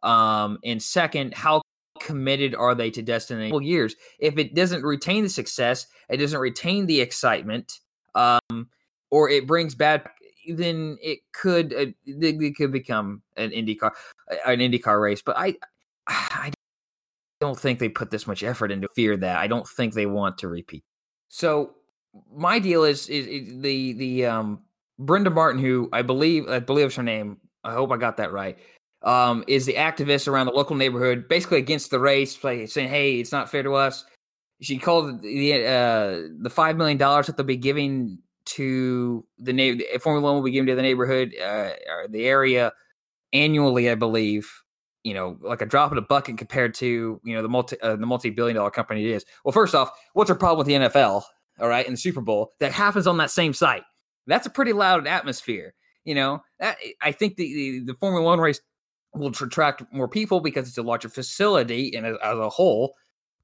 Um, 0.03 0.59
and 0.65 0.83
second, 0.83 1.35
how 1.35 1.63
committed 2.01 2.55
are 2.55 2.75
they 2.75 2.91
to 2.91 3.03
Destiny? 3.03 3.53
Years. 3.65 3.95
If 4.19 4.39
it 4.39 4.55
doesn't 4.55 4.83
retain 4.83 5.23
the 5.23 5.29
success, 5.29 5.87
it 6.09 6.19
doesn't 6.19 6.39
retain 6.39 6.87
the 6.87 7.01
excitement, 7.01 7.73
um, 8.15 8.69
or 9.11 9.29
it 9.31 9.47
brings 9.47 9.75
bad 9.75 10.05
then 10.49 10.99
it 11.03 11.21
could 11.33 11.73
uh, 11.73 11.87
it 12.07 12.57
could 12.57 12.73
become 12.73 13.23
an 13.37 13.51
IndyCar 13.51 13.91
an 14.47 14.59
IndyCar 14.59 15.01
race. 15.01 15.23
But 15.23 15.37
I 15.37 15.57
I 16.07 16.53
don't 17.41 17.59
think 17.59 17.79
they 17.79 17.89
put 17.89 18.11
this 18.11 18.27
much 18.27 18.43
effort 18.43 18.71
into 18.71 18.89
fear 18.95 19.17
that. 19.17 19.39
I 19.39 19.47
don't 19.47 19.67
think 19.67 19.95
they 19.95 20.07
want 20.07 20.39
to 20.39 20.49
repeat. 20.49 20.85
So 21.29 21.75
my 22.33 22.59
deal 22.59 22.85
is 22.85 23.09
is, 23.09 23.27
is 23.27 23.61
the 23.61 23.93
the 23.95 24.27
um 24.27 24.61
Brenda 24.99 25.31
Martin, 25.31 25.61
who 25.61 25.89
I 25.93 26.03
believe 26.03 26.49
I 26.49 26.61
believe 26.61 26.87
is 26.87 26.97
her 26.97 27.03
name. 27.03 27.39
I 27.65 27.73
hope 27.73 27.91
I 27.91 27.97
got 27.97 28.17
that 28.19 28.33
right. 28.33 28.59
Um, 29.03 29.45
is 29.47 29.67
the 29.67 29.75
activist 29.75 30.29
around 30.29 30.47
the 30.47 30.53
local 30.53 30.77
neighborhood, 30.77 31.29
basically 31.29 31.59
against 31.59 31.91
the 31.91 31.99
race, 31.99 32.43
like 32.43 32.69
saying, 32.69 32.89
"Hey, 32.89 33.21
it's 33.21 33.33
not 33.33 33.51
fair 33.51 33.63
to 33.63 33.75
us." 33.75 34.05
She 34.61 34.79
called 34.79 35.21
the 35.21 35.67
uh, 35.67 36.29
the 36.41 36.51
five 36.51 36.77
million 36.77 36.97
dollars 36.97 37.27
that 37.27 37.37
they'll 37.37 37.45
be 37.45 37.57
giving 37.57 38.19
to 38.55 39.25
the 39.39 39.53
name 39.53 39.81
Formula 40.01 40.23
One 40.23 40.37
will 40.37 40.45
be 40.45 40.51
given 40.51 40.67
to 40.69 40.75
the 40.75 40.83
neighborhood 40.83 41.35
uh, 41.41 41.71
or 41.89 42.09
the 42.09 42.27
area 42.27 42.73
annually, 43.33 43.91
I 43.91 43.95
believe. 43.95 44.51
You 45.03 45.13
know, 45.13 45.37
like 45.43 45.61
a 45.61 45.67
drop 45.67 45.93
in 45.93 45.99
a 45.99 46.03
bucket 46.03 46.39
compared 46.39 46.73
to 46.77 47.21
you 47.23 47.35
know 47.35 47.43
the 47.43 47.49
multi 47.49 47.79
uh, 47.83 47.97
the 47.97 48.07
multi 48.07 48.31
billion 48.31 48.57
dollar 48.57 48.71
company 48.71 49.05
it 49.05 49.11
is. 49.11 49.25
Well, 49.45 49.53
first 49.53 49.75
off, 49.75 49.91
what's 50.15 50.31
our 50.31 50.37
problem 50.37 50.59
with 50.59 50.67
the 50.67 50.89
NFL? 50.89 51.23
All 51.61 51.69
right, 51.69 51.87
in 51.87 51.93
the 51.93 51.99
Super 51.99 52.21
Bowl 52.21 52.53
that 52.61 52.73
happens 52.73 53.07
on 53.07 53.19
that 53.19 53.31
same 53.31 53.53
site. 53.53 53.83
That's 54.27 54.47
a 54.47 54.51
pretty 54.51 54.73
loud 54.73 55.07
atmosphere. 55.07 55.75
You 56.05 56.15
know, 56.15 56.43
that, 56.61 56.79
I 57.03 57.13
think 57.13 57.37
the, 57.37 57.55
the, 57.55 57.93
the 57.93 57.95
Formula 57.95 58.25
One 58.25 58.41
race 58.41 58.61
will 59.15 59.29
attract 59.29 59.83
more 59.93 60.09
people 60.09 60.41
because 60.41 60.69
it's 60.69 60.79
a 60.79 60.83
larger 60.83 61.09
facility 61.09 61.95
and 61.95 62.07
as, 62.07 62.17
as 62.23 62.39
a 62.39 62.49
whole, 62.49 62.95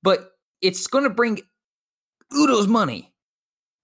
but 0.03 0.33
it's 0.61 0.87
going 0.87 1.05
to 1.05 1.11
bring 1.11 1.41
Udo's 2.33 2.67
money 2.67 3.13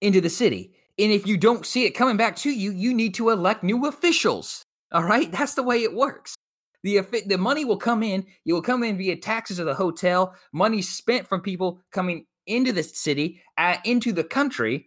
into 0.01 0.21
the 0.21 0.31
city. 0.31 0.76
And 0.99 1.13
if 1.13 1.27
you 1.27 1.37
don't 1.37 1.67
see 1.67 1.85
it 1.85 1.91
coming 1.91 2.17
back 2.17 2.37
to 2.37 2.51
you, 2.51 2.73
you 2.73 2.95
need 2.95 3.15
to 3.15 3.31
elect 3.31 3.63
new 3.63 3.87
officials. 3.87 4.63
All 4.93 5.05
right, 5.05 5.31
that's 5.31 5.55
the 5.55 5.63
way 5.63 5.83
it 5.83 5.95
works. 5.95 6.35
The 6.83 7.01
the 7.27 7.37
money 7.37 7.65
will 7.65 7.79
come 7.79 8.03
in. 8.03 8.25
It 8.45 8.53
will 8.53 8.63
come 8.63 8.85
in 8.85 8.97
via 8.97 9.17
taxes 9.17 9.59
of 9.59 9.67
the 9.67 9.75
hotel, 9.75 10.35
money 10.53 10.83
spent 10.83 11.27
from 11.27 11.41
people 11.41 11.81
coming 11.91 12.27
into 12.47 12.73
the 12.73 12.85
city, 12.85 13.43
uh, 13.59 13.77
into 13.85 14.13
the 14.13 14.23
country, 14.23 14.87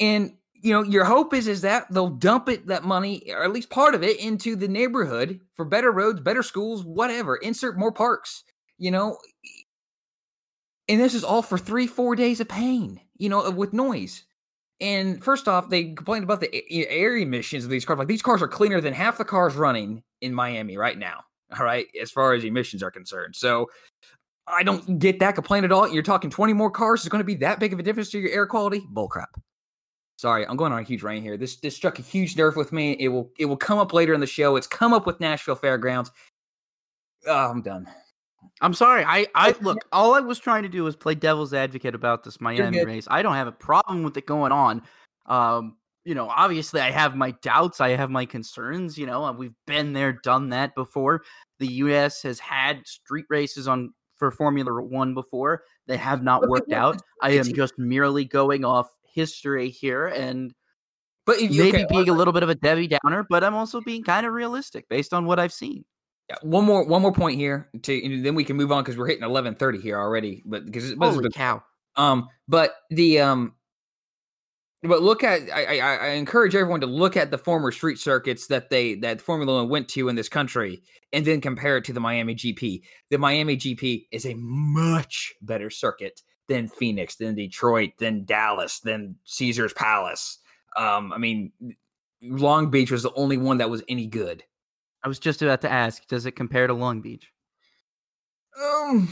and 0.00 0.32
you 0.52 0.72
know 0.72 0.82
your 0.82 1.04
hope 1.04 1.32
is 1.32 1.46
is 1.46 1.60
that 1.60 1.86
they'll 1.90 2.08
dump 2.08 2.48
it 2.48 2.66
that 2.66 2.82
money 2.82 3.30
or 3.30 3.44
at 3.44 3.52
least 3.52 3.70
part 3.70 3.94
of 3.94 4.02
it 4.02 4.18
into 4.18 4.56
the 4.56 4.68
neighborhood 4.68 5.40
for 5.54 5.64
better 5.64 5.92
roads, 5.92 6.20
better 6.20 6.42
schools, 6.42 6.84
whatever. 6.84 7.36
Insert 7.36 7.78
more 7.78 7.92
parks. 7.92 8.42
You 8.78 8.90
know, 8.90 9.16
and 10.88 11.00
this 11.00 11.14
is 11.14 11.24
all 11.24 11.42
for 11.42 11.56
three, 11.56 11.86
four 11.86 12.16
days 12.16 12.40
of 12.40 12.48
pain. 12.48 13.00
You 13.16 13.28
know, 13.28 13.48
with 13.50 13.72
noise. 13.72 14.24
And 14.80 15.22
first 15.24 15.48
off, 15.48 15.70
they 15.70 15.92
complained 15.94 16.24
about 16.24 16.40
the 16.40 16.64
air 16.70 17.16
emissions 17.16 17.64
of 17.64 17.70
these 17.70 17.84
cars. 17.84 17.98
Like 17.98 18.08
these 18.08 18.22
cars 18.22 18.42
are 18.42 18.48
cleaner 18.48 18.80
than 18.80 18.92
half 18.92 19.16
the 19.18 19.24
cars 19.24 19.54
running 19.54 20.02
in 20.20 20.34
Miami 20.34 20.76
right 20.76 20.98
now. 20.98 21.20
All 21.58 21.64
right, 21.64 21.86
as 22.00 22.10
far 22.10 22.34
as 22.34 22.44
emissions 22.44 22.82
are 22.82 22.90
concerned. 22.90 23.36
So 23.36 23.70
I 24.46 24.62
don't 24.62 24.98
get 24.98 25.18
that 25.20 25.34
complaint 25.34 25.64
at 25.64 25.72
all. 25.72 25.88
You're 25.88 26.02
talking 26.02 26.30
20 26.30 26.52
more 26.52 26.70
cars 26.70 27.02
is 27.02 27.08
going 27.08 27.20
to 27.20 27.24
be 27.24 27.36
that 27.36 27.58
big 27.58 27.72
of 27.72 27.78
a 27.78 27.82
difference 27.82 28.10
to 28.10 28.18
your 28.18 28.30
air 28.30 28.46
quality? 28.46 28.82
Bullcrap. 28.92 29.26
Sorry, 30.16 30.46
I'm 30.46 30.56
going 30.56 30.72
on 30.72 30.78
a 30.78 30.82
huge 30.82 31.02
rant 31.02 31.22
here. 31.22 31.36
This 31.36 31.56
this 31.56 31.76
struck 31.76 31.98
a 31.98 32.02
huge 32.02 32.36
nerve 32.36 32.56
with 32.56 32.72
me. 32.72 32.92
It 32.98 33.08
will 33.08 33.30
it 33.38 33.44
will 33.44 33.56
come 33.56 33.78
up 33.78 33.92
later 33.92 34.14
in 34.14 34.20
the 34.20 34.26
show. 34.26 34.56
It's 34.56 34.66
come 34.66 34.92
up 34.92 35.06
with 35.06 35.20
Nashville 35.20 35.56
Fairgrounds. 35.56 36.10
Oh, 37.26 37.50
I'm 37.50 37.60
done. 37.60 37.86
I'm 38.60 38.74
sorry. 38.74 39.04
I, 39.04 39.26
I 39.34 39.54
look. 39.60 39.78
All 39.92 40.14
I 40.14 40.20
was 40.20 40.38
trying 40.38 40.62
to 40.62 40.68
do 40.68 40.84
was 40.84 40.96
play 40.96 41.14
devil's 41.14 41.52
advocate 41.52 41.94
about 41.94 42.24
this 42.24 42.40
Miami 42.40 42.84
race. 42.84 43.06
I 43.10 43.22
don't 43.22 43.34
have 43.34 43.48
a 43.48 43.52
problem 43.52 44.02
with 44.02 44.16
it 44.16 44.26
going 44.26 44.52
on. 44.52 44.82
Um, 45.26 45.76
you 46.04 46.14
know, 46.14 46.28
obviously, 46.28 46.80
I 46.80 46.90
have 46.90 47.16
my 47.16 47.32
doubts. 47.42 47.80
I 47.80 47.90
have 47.90 48.10
my 48.10 48.24
concerns. 48.24 48.96
You 48.96 49.06
know, 49.06 49.30
we've 49.32 49.54
been 49.66 49.92
there, 49.92 50.12
done 50.12 50.50
that 50.50 50.74
before. 50.74 51.22
The 51.58 51.66
U.S. 51.66 52.22
has 52.22 52.38
had 52.38 52.86
street 52.86 53.26
races 53.28 53.68
on 53.68 53.92
for 54.16 54.30
Formula 54.30 54.82
One 54.82 55.12
before. 55.12 55.64
They 55.86 55.98
have 55.98 56.22
not 56.22 56.48
worked 56.48 56.72
out. 56.72 57.02
I 57.22 57.32
am 57.32 57.52
just 57.52 57.78
merely 57.78 58.24
going 58.24 58.64
off 58.64 58.88
history 59.04 59.68
here 59.68 60.06
and. 60.06 60.54
But 61.26 61.40
maybe 61.40 61.70
okay, 61.70 61.86
being 61.90 62.08
a 62.08 62.12
little 62.12 62.32
bit 62.32 62.44
of 62.44 62.50
a 62.50 62.54
Debbie 62.54 62.86
Downer, 62.86 63.26
but 63.28 63.42
I'm 63.42 63.56
also 63.56 63.80
being 63.80 64.04
kind 64.04 64.24
of 64.24 64.32
realistic 64.32 64.88
based 64.88 65.12
on 65.12 65.26
what 65.26 65.40
I've 65.40 65.52
seen. 65.52 65.84
Yeah, 66.28 66.36
one 66.42 66.64
more 66.64 66.84
one 66.84 67.02
more 67.02 67.12
point 67.12 67.38
here 67.38 67.68
to 67.82 68.20
then 68.22 68.34
we 68.34 68.44
can 68.44 68.56
move 68.56 68.72
on 68.72 68.82
because 68.82 68.96
we're 68.96 69.06
hitting 69.06 69.22
eleven 69.22 69.54
thirty 69.54 69.80
here 69.80 69.98
already. 69.98 70.42
But 70.44 70.66
because 70.66 70.92
holy 70.98 71.30
cow, 71.30 71.62
um, 71.96 72.28
but 72.48 72.74
the 72.90 73.20
um, 73.20 73.54
But 74.82 75.02
look 75.02 75.24
at 75.24 75.42
I, 75.52 75.78
I, 75.78 75.96
I 75.96 76.08
encourage 76.10 76.54
everyone 76.54 76.80
to 76.80 76.86
look 76.86 77.16
at 77.16 77.30
the 77.30 77.38
former 77.38 77.72
street 77.72 77.98
circuits 77.98 78.46
that 78.48 78.70
they 78.70 78.94
that 78.96 79.20
Formula 79.20 79.62
One 79.62 79.68
went 79.70 79.88
to 79.90 80.08
in 80.08 80.16
this 80.16 80.28
country, 80.28 80.82
and 81.12 81.24
then 81.24 81.40
compare 81.40 81.76
it 81.76 81.84
to 81.84 81.92
the 81.92 82.00
Miami 82.00 82.34
GP. 82.34 82.82
The 83.10 83.18
Miami 83.18 83.56
GP 83.56 84.06
is 84.12 84.26
a 84.26 84.34
much 84.34 85.34
better 85.42 85.70
circuit 85.70 86.22
than 86.48 86.68
Phoenix, 86.68 87.16
than 87.16 87.34
Detroit, 87.34 87.90
than 87.98 88.24
Dallas, 88.24 88.80
than 88.80 89.16
Caesar's 89.24 89.72
Palace. 89.72 90.38
Um, 90.76 91.12
I 91.12 91.18
mean, 91.18 91.52
Long 92.22 92.70
Beach 92.70 92.90
was 92.90 93.02
the 93.02 93.14
only 93.14 93.36
one 93.36 93.58
that 93.58 93.70
was 93.70 93.82
any 93.88 94.06
good. 94.06 94.44
I 95.06 95.08
was 95.08 95.20
just 95.20 95.40
about 95.40 95.60
to 95.60 95.70
ask, 95.70 96.04
does 96.08 96.26
it 96.26 96.32
compare 96.32 96.66
to 96.66 96.74
Long 96.74 97.00
Beach? 97.00 97.30
Um, 98.60 99.08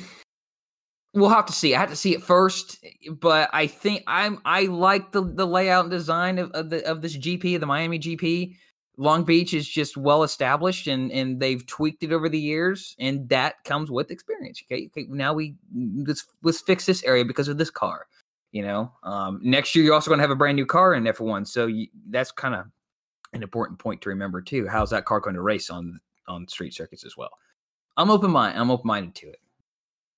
we'll 1.15 1.31
have 1.31 1.47
to 1.47 1.53
see. 1.53 1.73
I 1.73 1.79
have 1.79 1.91
to 1.91 1.95
see 1.95 2.13
it 2.15 2.21
first, 2.21 2.85
but 3.21 3.49
I 3.53 3.69
think 3.69 4.03
I'm 4.09 4.41
I 4.45 4.63
like 4.63 5.13
the 5.13 5.23
the 5.23 5.47
layout 5.47 5.85
and 5.85 5.93
design 5.93 6.41
of, 6.41 6.51
of 6.51 6.71
the 6.71 6.85
of 6.85 7.01
this 7.01 7.17
GP, 7.17 7.61
the 7.61 7.67
Miami 7.67 8.01
GP. 8.01 8.57
Long 8.97 9.23
Beach 9.23 9.55
is 9.55 9.69
just 9.69 9.97
well 9.97 10.25
established 10.25 10.89
and 10.89 11.13
and 11.13 11.39
they've 11.39 11.65
tweaked 11.65 12.03
it 12.03 12.11
over 12.11 12.29
the 12.29 12.41
years, 12.41 12.97
and 12.99 13.29
that 13.29 13.63
comes 13.63 13.89
with 13.89 14.11
experience. 14.11 14.61
Okay, 14.67 14.87
okay 14.87 15.07
now 15.09 15.33
we 15.33 15.55
let's 16.05 16.27
let's 16.43 16.61
fix 16.61 16.87
this 16.87 17.05
area 17.05 17.25
because 17.25 17.47
of 17.47 17.57
this 17.57 17.71
car. 17.71 18.09
You 18.51 18.63
know, 18.63 18.93
um, 19.05 19.39
next 19.45 19.77
year 19.77 19.85
you're 19.85 19.95
also 19.95 20.11
going 20.11 20.19
to 20.19 20.25
have 20.25 20.31
a 20.33 20.37
brand 20.37 20.57
new 20.57 20.67
car 20.67 20.95
in 20.95 21.05
F1, 21.05 21.47
so 21.47 21.67
you, 21.67 21.87
that's 22.11 22.33
kind 22.33 22.57
of 22.57 22.67
an 23.35 23.43
important 23.43 23.79
point 23.79 24.01
to 24.03 24.09
remember 24.09 24.41
too. 24.41 24.67
How's 24.67 24.91
that 24.91 25.05
car 25.05 25.21
going 25.21 25.35
to 25.35 25.43
race 25.43 25.71
on 25.71 26.01
on 26.27 26.49
street 26.49 26.75
circuits 26.75 27.05
as 27.05 27.17
well? 27.17 27.31
I'm 27.97 28.11
open 28.11 28.31
mind. 28.31 28.59
I'm 28.59 28.71
open 28.71 28.87
minded 28.87 29.15
to 29.17 29.29
it. 29.29 29.39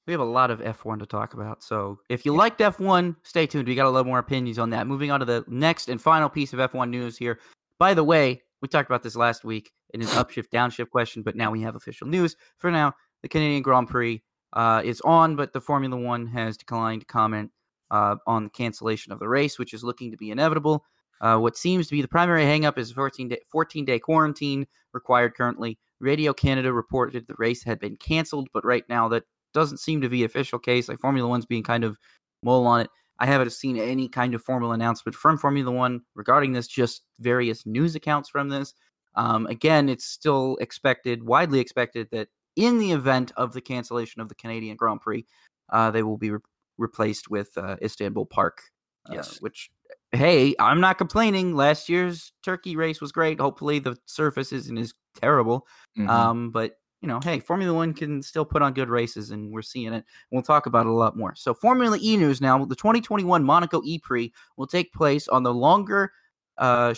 We 0.06 0.12
have 0.12 0.20
a 0.20 0.24
lot 0.24 0.52
of 0.52 0.60
F1 0.60 1.00
to 1.00 1.06
talk 1.06 1.34
about. 1.34 1.64
So 1.64 1.98
if 2.08 2.24
you 2.24 2.32
liked 2.32 2.60
F1, 2.60 3.16
stay 3.24 3.46
tuned. 3.46 3.66
We 3.66 3.74
got 3.74 3.86
a 3.86 3.90
lot 3.90 4.06
more 4.06 4.20
opinions 4.20 4.58
on 4.58 4.70
that. 4.70 4.86
Moving 4.86 5.10
on 5.10 5.18
to 5.18 5.26
the 5.26 5.44
next 5.48 5.88
and 5.88 6.00
final 6.00 6.28
piece 6.28 6.52
of 6.52 6.60
F1 6.60 6.90
news 6.90 7.18
here. 7.18 7.40
By 7.78 7.92
the 7.92 8.04
way, 8.04 8.42
we 8.62 8.68
talked 8.68 8.88
about 8.88 9.02
this 9.02 9.16
last 9.16 9.44
week 9.44 9.72
in 9.94 10.02
an 10.02 10.06
upshift 10.10 10.50
downshift 10.52 10.90
question, 10.90 11.22
but 11.22 11.34
now 11.34 11.50
we 11.50 11.60
have 11.62 11.74
official 11.74 12.06
news. 12.06 12.36
For 12.58 12.70
now, 12.70 12.94
the 13.22 13.28
Canadian 13.28 13.62
Grand 13.62 13.88
Prix 13.88 14.22
uh, 14.52 14.82
is 14.84 15.00
on, 15.00 15.34
but 15.34 15.52
the 15.52 15.60
Formula 15.60 15.96
One 15.96 16.26
has 16.26 16.56
declined 16.56 17.00
to 17.00 17.06
comment 17.06 17.50
uh, 17.90 18.16
on 18.26 18.44
the 18.44 18.50
cancellation 18.50 19.12
of 19.12 19.18
the 19.18 19.28
race, 19.28 19.58
which 19.58 19.74
is 19.74 19.82
looking 19.82 20.12
to 20.12 20.16
be 20.16 20.30
inevitable. 20.30 20.84
Uh, 21.20 21.38
what 21.38 21.56
seems 21.56 21.86
to 21.86 21.94
be 21.94 22.02
the 22.02 22.08
primary 22.08 22.44
hangup 22.44 22.78
is 22.78 22.92
14 22.92 23.28
day, 23.28 23.38
14 23.50 23.84
day 23.84 23.98
quarantine 23.98 24.66
required 24.92 25.34
currently. 25.34 25.78
Radio 26.00 26.32
Canada 26.32 26.72
reported 26.72 27.26
the 27.26 27.34
race 27.38 27.64
had 27.64 27.78
been 27.78 27.96
canceled, 27.96 28.48
but 28.52 28.64
right 28.64 28.84
now 28.88 29.08
that 29.08 29.24
doesn't 29.54 29.78
seem 29.78 30.02
to 30.02 30.08
be 30.08 30.24
official 30.24 30.58
case. 30.58 30.88
Like 30.88 31.00
Formula 31.00 31.28
One's 31.28 31.46
being 31.46 31.62
kind 31.62 31.84
of 31.84 31.96
mull 32.42 32.66
on 32.66 32.82
it. 32.82 32.90
I 33.18 33.26
haven't 33.26 33.52
seen 33.52 33.78
any 33.78 34.08
kind 34.08 34.34
of 34.34 34.42
formal 34.42 34.72
announcement 34.72 35.14
from 35.14 35.38
Formula 35.38 35.70
One 35.70 36.02
regarding 36.14 36.52
this, 36.52 36.66
just 36.66 37.02
various 37.18 37.64
news 37.64 37.94
accounts 37.94 38.28
from 38.28 38.50
this. 38.50 38.74
Um, 39.14 39.46
again, 39.46 39.88
it's 39.88 40.04
still 40.04 40.58
expected, 40.60 41.22
widely 41.22 41.58
expected, 41.58 42.08
that 42.12 42.28
in 42.56 42.78
the 42.78 42.92
event 42.92 43.32
of 43.36 43.54
the 43.54 43.62
cancellation 43.62 44.20
of 44.20 44.28
the 44.28 44.34
Canadian 44.34 44.76
Grand 44.76 45.00
Prix, 45.00 45.24
uh, 45.72 45.90
they 45.90 46.02
will 46.02 46.18
be 46.18 46.30
re- 46.30 46.40
replaced 46.76 47.30
with 47.30 47.56
uh, 47.56 47.76
Istanbul 47.82 48.26
Park. 48.26 48.60
Uh, 49.08 49.14
yes. 49.14 49.40
Which, 49.40 49.70
hey, 50.16 50.54
I'm 50.58 50.80
not 50.80 50.98
complaining. 50.98 51.54
Last 51.54 51.88
year's 51.88 52.32
Turkey 52.42 52.76
race 52.76 53.00
was 53.00 53.12
great. 53.12 53.40
Hopefully, 53.40 53.78
the 53.78 53.96
surface 54.06 54.52
isn't 54.52 54.78
as 54.78 54.94
terrible. 55.20 55.66
Mm-hmm. 55.98 56.08
Um, 56.08 56.50
but 56.50 56.78
you 57.02 57.08
know, 57.08 57.20
hey, 57.22 57.38
Formula 57.38 57.72
One 57.72 57.92
can 57.92 58.22
still 58.22 58.44
put 58.44 58.62
on 58.62 58.72
good 58.72 58.88
races, 58.88 59.30
and 59.30 59.52
we're 59.52 59.62
seeing 59.62 59.92
it. 59.92 60.04
We'll 60.30 60.42
talk 60.42 60.66
about 60.66 60.86
it 60.86 60.90
a 60.90 60.92
lot 60.92 61.16
more. 61.16 61.34
So, 61.34 61.54
Formula 61.54 61.98
E 62.00 62.16
news 62.16 62.40
now: 62.40 62.64
the 62.64 62.74
2021 62.74 63.44
Monaco 63.44 63.82
E 63.84 63.98
Prix 63.98 64.32
will 64.56 64.66
take 64.66 64.92
place 64.92 65.28
on 65.28 65.42
the 65.42 65.54
longer, 65.54 66.12
uh, 66.58 66.94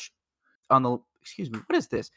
on 0.71 0.83
the 0.83 0.99
excuse 1.21 1.51
me, 1.51 1.59
what 1.67 1.77
is 1.77 1.89
this? 1.89 2.11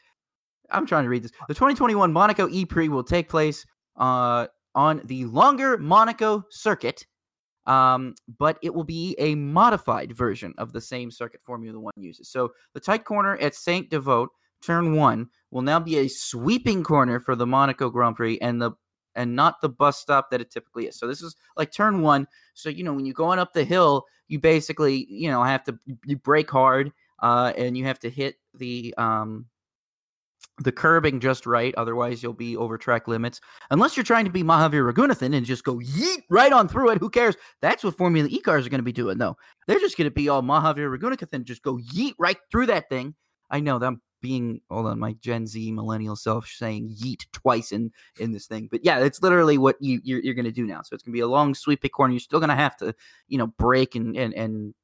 I'm 0.70 0.86
trying 0.86 1.04
to 1.04 1.10
read 1.10 1.22
this. 1.22 1.32
The 1.48 1.54
2021 1.54 2.12
Monaco 2.12 2.48
E 2.48 2.64
Prix 2.64 2.88
will 2.88 3.04
take 3.04 3.28
place 3.28 3.66
uh 3.96 4.46
on 4.74 5.02
the 5.04 5.26
longer 5.26 5.76
Monaco 5.76 6.44
circuit, 6.50 7.06
um, 7.66 8.14
but 8.38 8.58
it 8.62 8.74
will 8.74 8.84
be 8.84 9.14
a 9.18 9.34
modified 9.34 10.12
version 10.12 10.54
of 10.58 10.72
the 10.72 10.80
same 10.80 11.10
circuit 11.10 11.40
Formula 11.44 11.78
One 11.78 11.92
uses. 11.96 12.30
So, 12.30 12.52
the 12.74 12.80
tight 12.80 13.04
corner 13.04 13.36
at 13.36 13.54
Saint 13.54 13.90
Devote 13.90 14.30
turn 14.62 14.94
one 14.94 15.28
will 15.50 15.62
now 15.62 15.80
be 15.80 15.98
a 15.98 16.08
sweeping 16.08 16.82
corner 16.82 17.20
for 17.20 17.36
the 17.36 17.46
Monaco 17.46 17.90
Grand 17.90 18.16
Prix 18.16 18.38
and 18.40 18.62
the 18.62 18.72
and 19.14 19.36
not 19.36 19.60
the 19.60 19.68
bus 19.68 19.98
stop 19.98 20.30
that 20.30 20.40
it 20.40 20.50
typically 20.50 20.86
is. 20.86 20.98
So 20.98 21.06
this 21.06 21.20
is 21.20 21.36
like 21.56 21.72
turn 21.72 22.00
one. 22.00 22.26
So 22.54 22.68
you 22.68 22.84
know 22.84 22.94
when 22.94 23.04
you're 23.04 23.14
going 23.14 23.38
up 23.38 23.52
the 23.52 23.64
hill, 23.64 24.04
you 24.28 24.38
basically 24.38 25.06
you 25.10 25.30
know 25.30 25.42
have 25.42 25.64
to 25.64 25.78
you 26.06 26.16
brake 26.16 26.50
hard 26.50 26.92
uh, 27.20 27.52
and 27.56 27.76
you 27.76 27.84
have 27.84 27.98
to 28.00 28.10
hit 28.10 28.36
the 28.54 28.94
um, 28.96 29.46
the 30.58 30.72
curbing 30.72 31.20
just 31.20 31.46
right. 31.46 31.74
Otherwise, 31.76 32.22
you'll 32.22 32.32
be 32.32 32.56
over 32.56 32.76
track 32.76 33.08
limits. 33.08 33.40
Unless 33.70 33.96
you're 33.96 34.04
trying 34.04 34.24
to 34.24 34.30
be 34.30 34.42
Mahavir 34.42 34.90
Raghunathan 34.90 35.34
and 35.34 35.46
just 35.46 35.64
go 35.64 35.76
yeet 35.78 36.22
right 36.30 36.52
on 36.52 36.68
through 36.68 36.90
it. 36.90 36.98
Who 36.98 37.10
cares? 37.10 37.36
That's 37.60 37.82
what 37.82 37.96
Formula 37.96 38.28
E 38.30 38.40
cars 38.40 38.66
are 38.66 38.70
going 38.70 38.78
to 38.78 38.84
be 38.84 38.92
doing, 38.92 39.18
though. 39.18 39.36
They're 39.66 39.80
just 39.80 39.96
going 39.96 40.06
to 40.06 40.14
be 40.14 40.28
all 40.28 40.42
Mahavir 40.42 40.96
Raghunathan, 40.96 41.44
just 41.44 41.62
go 41.62 41.78
yeet 41.78 42.14
right 42.18 42.38
through 42.50 42.66
that 42.66 42.88
thing. 42.88 43.14
I 43.50 43.60
know 43.60 43.78
that 43.78 43.86
I'm 43.86 44.00
being 44.22 44.60
hold 44.70 44.86
on 44.86 44.98
my 44.98 45.12
Gen 45.14 45.46
Z 45.46 45.72
millennial 45.72 46.16
self 46.16 46.46
saying 46.46 46.96
yeet 46.98 47.26
twice 47.32 47.72
in 47.72 47.90
in 48.18 48.32
this 48.32 48.46
thing. 48.46 48.68
But 48.70 48.84
yeah, 48.84 49.00
it's 49.00 49.20
literally 49.20 49.58
what 49.58 49.76
you 49.80 50.00
you're, 50.02 50.20
you're 50.20 50.34
going 50.34 50.46
to 50.46 50.52
do 50.52 50.66
now. 50.66 50.80
So 50.82 50.94
it's 50.94 51.02
going 51.02 51.12
to 51.12 51.16
be 51.16 51.20
a 51.20 51.26
long 51.26 51.54
sweep 51.54 51.82
pick 51.82 51.92
corner. 51.92 52.12
You're 52.14 52.20
still 52.20 52.38
going 52.38 52.48
to 52.48 52.54
have 52.54 52.76
to 52.78 52.94
you 53.28 53.36
know 53.36 53.48
brake 53.48 53.94
and 53.94 54.16
and 54.16 54.32
and 54.34 54.74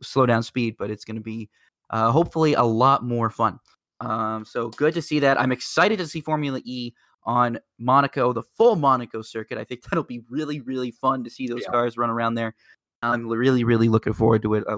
slow 0.00 0.24
down 0.24 0.42
speed, 0.42 0.76
but 0.78 0.90
it's 0.90 1.04
going 1.04 1.16
to 1.16 1.22
be 1.22 1.50
uh, 1.90 2.10
hopefully 2.10 2.54
a 2.54 2.62
lot 2.62 3.04
more 3.04 3.28
fun. 3.28 3.58
Um, 4.04 4.44
so 4.44 4.68
good 4.70 4.94
to 4.94 5.02
see 5.02 5.18
that. 5.20 5.40
I'm 5.40 5.52
excited 5.52 5.98
to 5.98 6.06
see 6.06 6.20
Formula 6.20 6.60
E 6.64 6.92
on 7.24 7.58
Monaco, 7.78 8.32
the 8.32 8.42
full 8.42 8.76
Monaco 8.76 9.22
circuit. 9.22 9.58
I 9.58 9.64
think 9.64 9.82
that'll 9.90 10.04
be 10.04 10.22
really 10.28 10.60
really 10.60 10.90
fun 10.90 11.24
to 11.24 11.30
see 11.30 11.46
those 11.46 11.62
yeah. 11.62 11.70
cars 11.70 11.96
run 11.96 12.10
around 12.10 12.34
there. 12.34 12.54
I'm 13.02 13.26
really 13.26 13.64
really 13.64 13.88
looking 13.88 14.12
forward 14.12 14.42
to 14.42 14.54
it. 14.54 14.64
I 14.68 14.76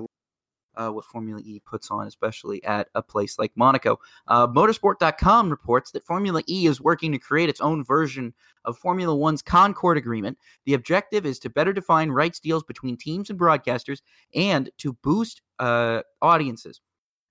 uh, 0.76 0.90
what 0.90 1.04
Formula 1.04 1.40
E 1.44 1.60
puts 1.60 1.90
on, 1.90 2.06
especially 2.06 2.62
at 2.64 2.88
a 2.94 3.02
place 3.02 3.38
like 3.38 3.52
Monaco. 3.56 3.98
Uh, 4.28 4.46
Motorsport.com 4.46 5.50
reports 5.50 5.90
that 5.92 6.04
Formula 6.04 6.42
E 6.48 6.66
is 6.66 6.80
working 6.80 7.12
to 7.12 7.18
create 7.18 7.48
its 7.48 7.60
own 7.60 7.84
version 7.84 8.34
of 8.64 8.78
Formula 8.78 9.14
One's 9.14 9.42
Concord 9.42 9.96
Agreement. 9.96 10.38
The 10.64 10.74
objective 10.74 11.26
is 11.26 11.38
to 11.40 11.50
better 11.50 11.72
define 11.72 12.10
rights 12.10 12.40
deals 12.40 12.64
between 12.64 12.96
teams 12.96 13.30
and 13.30 13.38
broadcasters 13.38 14.00
and 14.34 14.70
to 14.78 14.92
boost 15.02 15.42
uh, 15.58 16.02
audiences. 16.20 16.80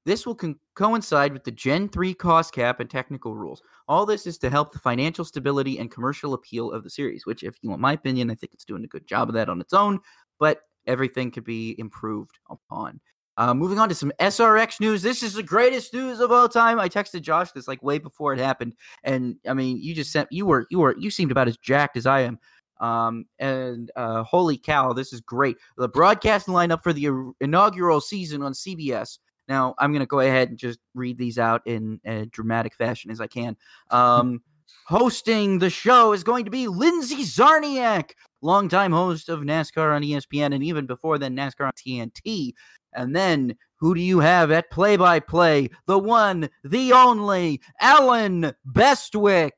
This 0.06 0.26
will 0.26 0.36
con- 0.36 0.60
coincide 0.76 1.34
with 1.34 1.44
the 1.44 1.52
Gen 1.52 1.90
3 1.90 2.14
cost 2.14 2.54
cap 2.54 2.80
and 2.80 2.90
technical 2.90 3.36
rules. 3.36 3.62
All 3.88 4.06
this 4.06 4.28
is 4.28 4.38
to 4.40 4.50
help 4.50 4.72
the 4.72 4.80
financial 4.80 5.26
stability 5.26 5.80
and 5.80 5.92
commercial 5.92 6.34
appeal 6.34 6.72
of 6.72 6.84
the 6.84 6.90
series, 6.90 7.26
which, 7.26 7.44
if 7.44 7.58
you 7.62 7.70
want 7.70 7.82
my 7.82 7.94
opinion, 7.94 8.30
I 8.30 8.36
think 8.36 8.54
it's 8.54 8.66
doing 8.66 8.84
a 8.84 8.88
good 8.88 9.08
job 9.08 9.30
of 9.30 9.36
that 9.36 9.50
on 9.50 9.60
its 9.60 9.74
own, 9.74 10.00
but 10.40 10.62
everything 10.86 11.32
could 11.32 11.44
be 11.44 11.76
improved 11.80 12.38
upon. 12.50 13.00
Uh, 13.38 13.54
moving 13.54 13.80
on 13.80 13.90
to 13.90 13.96
some 13.96 14.14
SRX 14.20 14.80
news. 14.80 15.02
This 15.02 15.22
is 15.22 15.34
the 15.34 15.44
greatest 15.44 15.94
news 15.94 16.22
of 16.22 16.32
all 16.32 16.48
time. 16.48 16.80
I 16.80 16.88
texted 16.88 17.22
Josh 17.22 17.52
this 17.52 17.68
like 17.68 17.84
way 17.84 17.98
before 17.98 18.34
it 18.34 18.40
happened, 18.40 18.76
and 19.04 19.36
I 19.48 19.54
mean, 19.54 19.78
you 19.82 19.94
just 19.94 20.12
sent 20.12 20.32
you 20.32 20.46
were 20.46 20.68
you 20.70 20.80
were 20.80 20.96
you 20.98 21.12
seemed 21.12 21.32
about 21.32 21.50
as 21.50 21.58
jacked 21.58 21.98
as 21.98 22.06
I 22.06 22.22
am. 22.22 22.40
Um, 22.80 23.26
and 23.40 23.92
uh, 23.96 24.24
holy 24.24 24.58
cow, 24.58 24.94
this 24.94 25.12
is 25.12 25.22
great. 25.22 25.58
The 25.78 25.90
broadcast 25.90 26.48
lineup 26.48 26.84
for 26.84 26.94
the 26.94 27.34
inaugural 27.42 28.02
season 28.02 28.42
on 28.42 28.54
CBS. 28.54 29.18
Now, 29.48 29.76
I'm 29.78 29.92
going 29.92 30.02
to 30.02 30.08
go 30.08 30.20
ahead 30.20 30.50
and 30.50 30.58
just 30.58 30.80
read 30.94 31.18
these 31.18 31.38
out 31.38 31.62
in 31.66 32.00
a 32.06 32.26
dramatic 32.26 32.74
fashion 32.74 33.12
as 33.12 33.22
I 33.22 33.28
can. 33.28 33.56
Um, 33.92 34.42
hosting 34.86 35.60
the 35.60 35.70
show 35.70 36.14
is 36.14 36.24
going 36.24 36.46
to 36.46 36.52
be 36.52 36.68
Lindsay 36.68 37.24
Czarniak, 37.24 38.12
longtime 38.42 38.92
host 38.92 39.30
of 39.30 39.42
NASCAR 39.42 39.96
on 39.96 40.02
ESPN, 40.02 40.54
and 40.54 40.64
even 40.64 40.86
before 40.86 41.18
then, 41.18 41.36
NASCAR 41.36 41.68
on 41.68 41.74
TNT. 41.74 42.54
And 42.94 43.16
then 43.16 43.56
who 43.78 43.94
do 43.94 44.02
you 44.02 44.20
have 44.20 44.52
at 44.52 44.72
play 44.72 44.98
by 44.98 45.20
play? 45.20 45.70
The 45.86 46.00
one, 46.00 46.50
the 46.64 46.94
only, 46.94 47.62
Allen 47.82 48.54
Bestwick. 48.66 49.52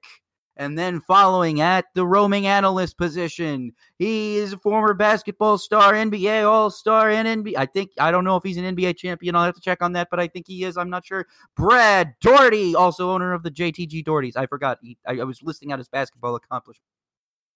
And 0.59 0.77
then 0.77 0.99
following 1.01 1.61
at 1.61 1.85
the 1.93 2.05
roaming 2.05 2.47
analyst 2.47 2.97
position, 2.97 3.73
he 3.99 4.37
is 4.37 4.53
a 4.53 4.57
former 4.57 4.95
basketball 4.95 5.59
star, 5.59 5.93
NBA 5.93 6.49
All 6.49 6.71
Star, 6.71 7.11
and 7.11 7.27
NBA. 7.27 7.53
I 7.55 7.67
think 7.67 7.91
I 7.99 8.09
don't 8.09 8.23
know 8.23 8.35
if 8.35 8.43
he's 8.43 8.57
an 8.57 8.75
NBA 8.75 8.97
champion. 8.97 9.35
I'll 9.35 9.45
have 9.45 9.53
to 9.53 9.61
check 9.61 9.83
on 9.83 9.93
that, 9.93 10.09
but 10.09 10.19
I 10.19 10.27
think 10.27 10.47
he 10.47 10.63
is. 10.63 10.75
I'm 10.75 10.89
not 10.89 11.05
sure. 11.05 11.27
Brad 11.55 12.15
Daugherty, 12.21 12.75
also 12.75 13.11
owner 13.11 13.33
of 13.33 13.43
the 13.43 13.51
JTG 13.51 14.03
Daughertys. 14.03 14.35
I 14.35 14.47
forgot. 14.47 14.79
He, 14.81 14.97
I, 15.05 15.19
I 15.19 15.23
was 15.25 15.43
listing 15.43 15.71
out 15.71 15.77
his 15.77 15.89
basketball 15.89 16.35
accomplishments 16.35 16.81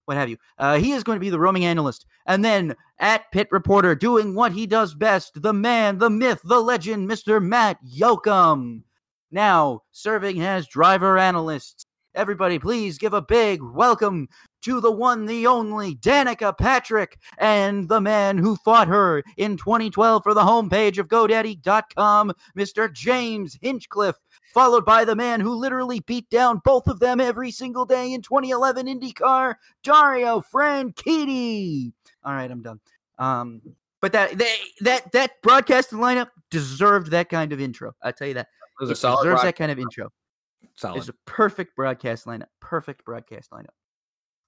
what 0.05 0.17
have 0.17 0.29
you. 0.29 0.37
Uh, 0.57 0.77
he 0.77 0.91
is 0.91 1.03
going 1.03 1.15
to 1.15 1.21
be 1.21 1.29
the 1.29 1.39
roaming 1.39 1.63
analyst. 1.63 2.05
And 2.25 2.43
then 2.43 2.75
at 2.99 3.31
Pit 3.31 3.47
Reporter, 3.51 3.95
doing 3.95 4.35
what 4.35 4.51
he 4.51 4.67
does 4.67 4.93
best, 4.93 5.41
the 5.41 5.53
man, 5.53 5.99
the 5.99 6.09
myth, 6.09 6.41
the 6.43 6.59
legend, 6.59 7.09
Mr. 7.09 7.41
Matt 7.41 7.77
Yocum. 7.85 8.81
Now 9.31 9.83
serving 9.91 10.41
as 10.41 10.67
driver 10.67 11.17
analyst. 11.17 11.87
Everybody, 12.13 12.59
please 12.59 12.97
give 12.97 13.13
a 13.13 13.21
big 13.21 13.61
welcome 13.63 14.27
to 14.63 14.81
the 14.81 14.91
one, 14.91 15.25
the 15.25 15.47
only 15.47 15.95
Danica 15.95 16.57
Patrick, 16.57 17.17
and 17.37 17.87
the 17.87 18.01
man 18.01 18.37
who 18.37 18.57
fought 18.57 18.89
her 18.89 19.23
in 19.37 19.55
2012 19.55 20.21
for 20.21 20.33
the 20.33 20.41
homepage 20.41 20.97
of 20.97 21.07
GoDaddy.com, 21.07 22.33
Mr. 22.57 22.91
James 22.91 23.57
Hinchcliffe, 23.61 24.17
followed 24.53 24.83
by 24.83 25.05
the 25.05 25.15
man 25.15 25.39
who 25.39 25.55
literally 25.55 26.01
beat 26.01 26.29
down 26.29 26.61
both 26.65 26.87
of 26.87 26.99
them 26.99 27.21
every 27.21 27.49
single 27.49 27.85
day 27.85 28.11
in 28.11 28.21
2011 28.21 28.87
IndyCar, 28.87 29.55
Dario 29.81 30.41
Franchitti. 30.41 31.93
All 32.25 32.33
right, 32.33 32.51
I'm 32.51 32.61
done. 32.61 32.81
Um, 33.19 33.61
but 34.01 34.11
that 34.11 34.37
they, 34.37 34.55
that 34.81 35.11
that 35.13 35.41
broadcasting 35.41 35.99
lineup 35.99 36.27
deserved 36.49 37.11
that 37.11 37.29
kind 37.29 37.53
of 37.53 37.61
intro. 37.61 37.93
I 38.01 38.11
tell 38.11 38.27
you 38.27 38.33
that. 38.33 38.47
It, 38.81 38.87
deserves 38.87 39.23
broad- 39.23 39.43
that 39.43 39.55
kind 39.55 39.71
of 39.71 39.79
intro. 39.79 40.09
Solid. 40.75 40.97
It's 40.97 41.09
a 41.09 41.13
perfect 41.25 41.75
broadcast 41.75 42.25
lineup. 42.25 42.47
Perfect 42.59 43.05
broadcast 43.05 43.51
lineup. 43.51 43.73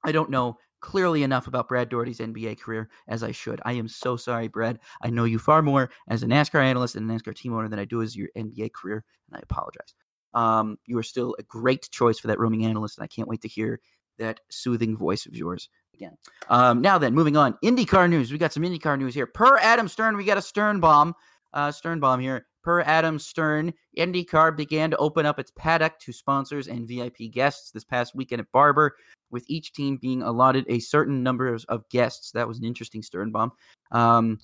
I 0.04 0.12
don't 0.12 0.30
know 0.30 0.58
clearly 0.84 1.24
enough 1.24 1.48
about 1.48 1.70
Brad 1.70 1.90
Daugherty's 1.90 2.20
NBA 2.20 2.60
career 2.60 2.90
as 3.08 3.24
I 3.24 3.32
should. 3.32 3.62
I 3.64 3.72
am 3.74 3.88
so 3.88 4.18
sorry, 4.18 4.50
Brad. 4.50 4.80
I 5.02 5.10
know 5.10 5.24
you 5.24 5.40
far 5.40 5.62
more 5.62 5.90
as 6.10 6.24
a 6.24 6.26
NASCAR 6.26 6.62
analyst 6.62 6.96
and 6.96 7.10
a 7.10 7.14
NASCAR 7.14 7.34
team 7.34 7.54
owner 7.54 7.70
than 7.70 7.80
I 7.80 7.86
do 7.86 8.02
as 8.02 8.16
your 8.16 8.28
NBA 8.38 8.74
career, 8.74 9.06
and 9.30 9.38
I 9.38 9.40
apologize. 9.42 9.96
Um, 10.34 10.78
you 10.86 10.98
are 10.98 11.04
still 11.04 11.36
a 11.40 11.44
great 11.44 11.90
choice 11.92 12.20
for 12.20 12.28
that 12.28 12.40
roaming 12.40 12.66
analyst, 12.66 12.98
and 12.98 13.04
I 13.04 13.08
can't 13.08 13.30
wait 13.30 13.42
to 13.42 13.48
hear 13.48 13.80
that 14.20 14.42
soothing 14.50 14.96
voice 14.96 15.26
of 15.26 15.36
yours 15.36 15.70
again. 15.94 16.18
Um, 16.50 16.82
now 16.82 16.98
then, 16.98 17.16
moving 17.16 17.38
on. 17.38 17.58
IndyCar 17.64 18.10
news. 18.10 18.32
We 18.32 18.38
got 18.38 18.52
some 18.52 18.64
IndyCar 18.64 19.00
news 19.00 19.16
here. 19.16 19.26
Per 19.26 19.58
Adam 19.60 19.88
Stern, 19.88 20.18
we 20.18 20.26
got 20.26 20.38
a 20.38 20.42
Stern 20.42 20.82
bomb. 20.82 21.16
Uh, 21.54 21.72
Stern 21.72 22.00
bomb 22.00 22.20
here. 22.20 22.46
Per 22.64 22.82
Adam 22.82 23.20
Stern, 23.20 23.74
IndyCar 23.98 24.56
began 24.56 24.90
to 24.92 24.98
open 24.98 25.26
up 25.26 25.40
its 25.40 25.52
paddock 25.56 26.00
to 26.00 26.14
sponsors 26.14 26.68
and 26.68 26.88
VIP 26.88 27.32
guests 27.32 27.72
this 27.72 27.84
past 27.84 28.16
weekend 28.16 28.40
at 28.42 28.52
Barber, 28.52 28.96
with 29.32 29.44
each 29.48 29.74
team 29.74 29.98
being 29.98 30.22
allotted 30.22 30.66
a 30.70 30.80
certain 30.80 31.24
number 31.24 31.58
of 31.68 31.90
guests. 31.90 32.32
That 32.32 32.48
was 32.48 32.60
an 32.60 32.66
interesting 32.66 33.04
Stern 33.04 33.32
bomb. 33.32 33.52
Um, 33.92 34.40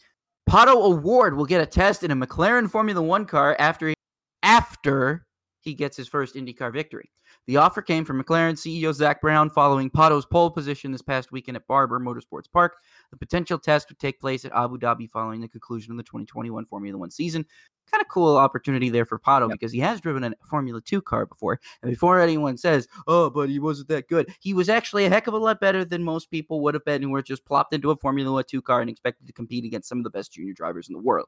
Pato 0.50 0.76
O'Ward 0.76 1.38
will 1.38 1.46
get 1.46 1.62
a 1.62 1.66
test 1.66 2.04
in 2.04 2.12
a 2.12 2.16
McLaren 2.16 2.70
Formula 2.70 3.02
One 3.02 3.26
car 3.26 3.56
after 3.60 3.90
he, 3.90 3.96
after 4.44 5.26
he 5.62 5.74
gets 5.74 5.96
his 5.96 6.08
first 6.08 6.36
IndyCar 6.36 6.74
victory. 6.74 7.12
The 7.48 7.58
offer 7.58 7.82
came 7.82 8.06
from 8.06 8.22
McLaren 8.22 8.54
CEO 8.54 8.94
Zak 8.94 9.22
Brown 9.22 9.50
following 9.50 9.90
Pato's 9.90 10.26
pole 10.26 10.50
position 10.50 10.92
this 10.92 11.02
past 11.02 11.32
weekend 11.32 11.58
at 11.58 11.68
Barber 11.68 12.00
Motorsports 12.00 12.52
Park. 12.52 12.78
The 13.12 13.18
potential 13.18 13.60
test 13.60 13.90
would 13.90 14.00
take 14.00 14.20
place 14.20 14.46
at 14.46 14.52
Abu 14.54 14.78
Dhabi 14.78 15.10
following 15.10 15.42
the 15.42 15.48
conclusion 15.48 15.92
of 15.92 15.98
the 15.98 16.04
2021 16.04 16.66
Formula 16.66 16.98
One 16.98 17.12
season. 17.12 17.46
Kind 17.92 18.02
of 18.02 18.08
cool 18.08 18.38
opportunity 18.38 18.90
there 18.90 19.06
for 19.06 19.18
Pato 19.18 19.50
yep. 19.50 19.60
because 19.60 19.72
he 19.72 19.80
has 19.80 20.00
driven 20.00 20.24
a 20.24 20.32
Formula 20.50 20.80
Two 20.82 21.02
car 21.02 21.26
before. 21.26 21.60
And 21.82 21.92
before 21.92 22.20
anyone 22.20 22.58
says, 22.58 22.88
oh, 23.08 23.30
but 23.30 23.50
he 23.50 23.60
wasn't 23.60 23.88
that 23.90 24.08
good, 24.08 24.32
he 24.40 24.54
was 24.54 24.70
actually 24.70 25.06
a 25.06 25.10
heck 25.10 25.28
of 25.28 25.34
a 25.34 25.38
lot 25.38 25.60
better 25.60 25.84
than 25.84 26.04
most 26.04 26.30
people 26.30 26.62
would 26.62 26.74
have 26.76 26.86
been 26.86 27.02
who 27.02 27.10
were 27.10 27.24
just 27.24 27.46
plopped 27.46 27.74
into 27.74 27.92
a 27.92 27.96
Formula 27.96 28.44
Two 28.44 28.62
car 28.62 28.82
and 28.82 28.90
expected 28.90 29.26
to 29.28 29.34
compete 29.34 29.66
against 29.66 29.90
some 29.90 29.98
of 29.98 30.04
the 30.04 30.10
best 30.10 30.34
junior 30.34 30.54
drivers 30.54 30.88
in 30.88 30.94
the 30.94 31.00
world. 31.00 31.28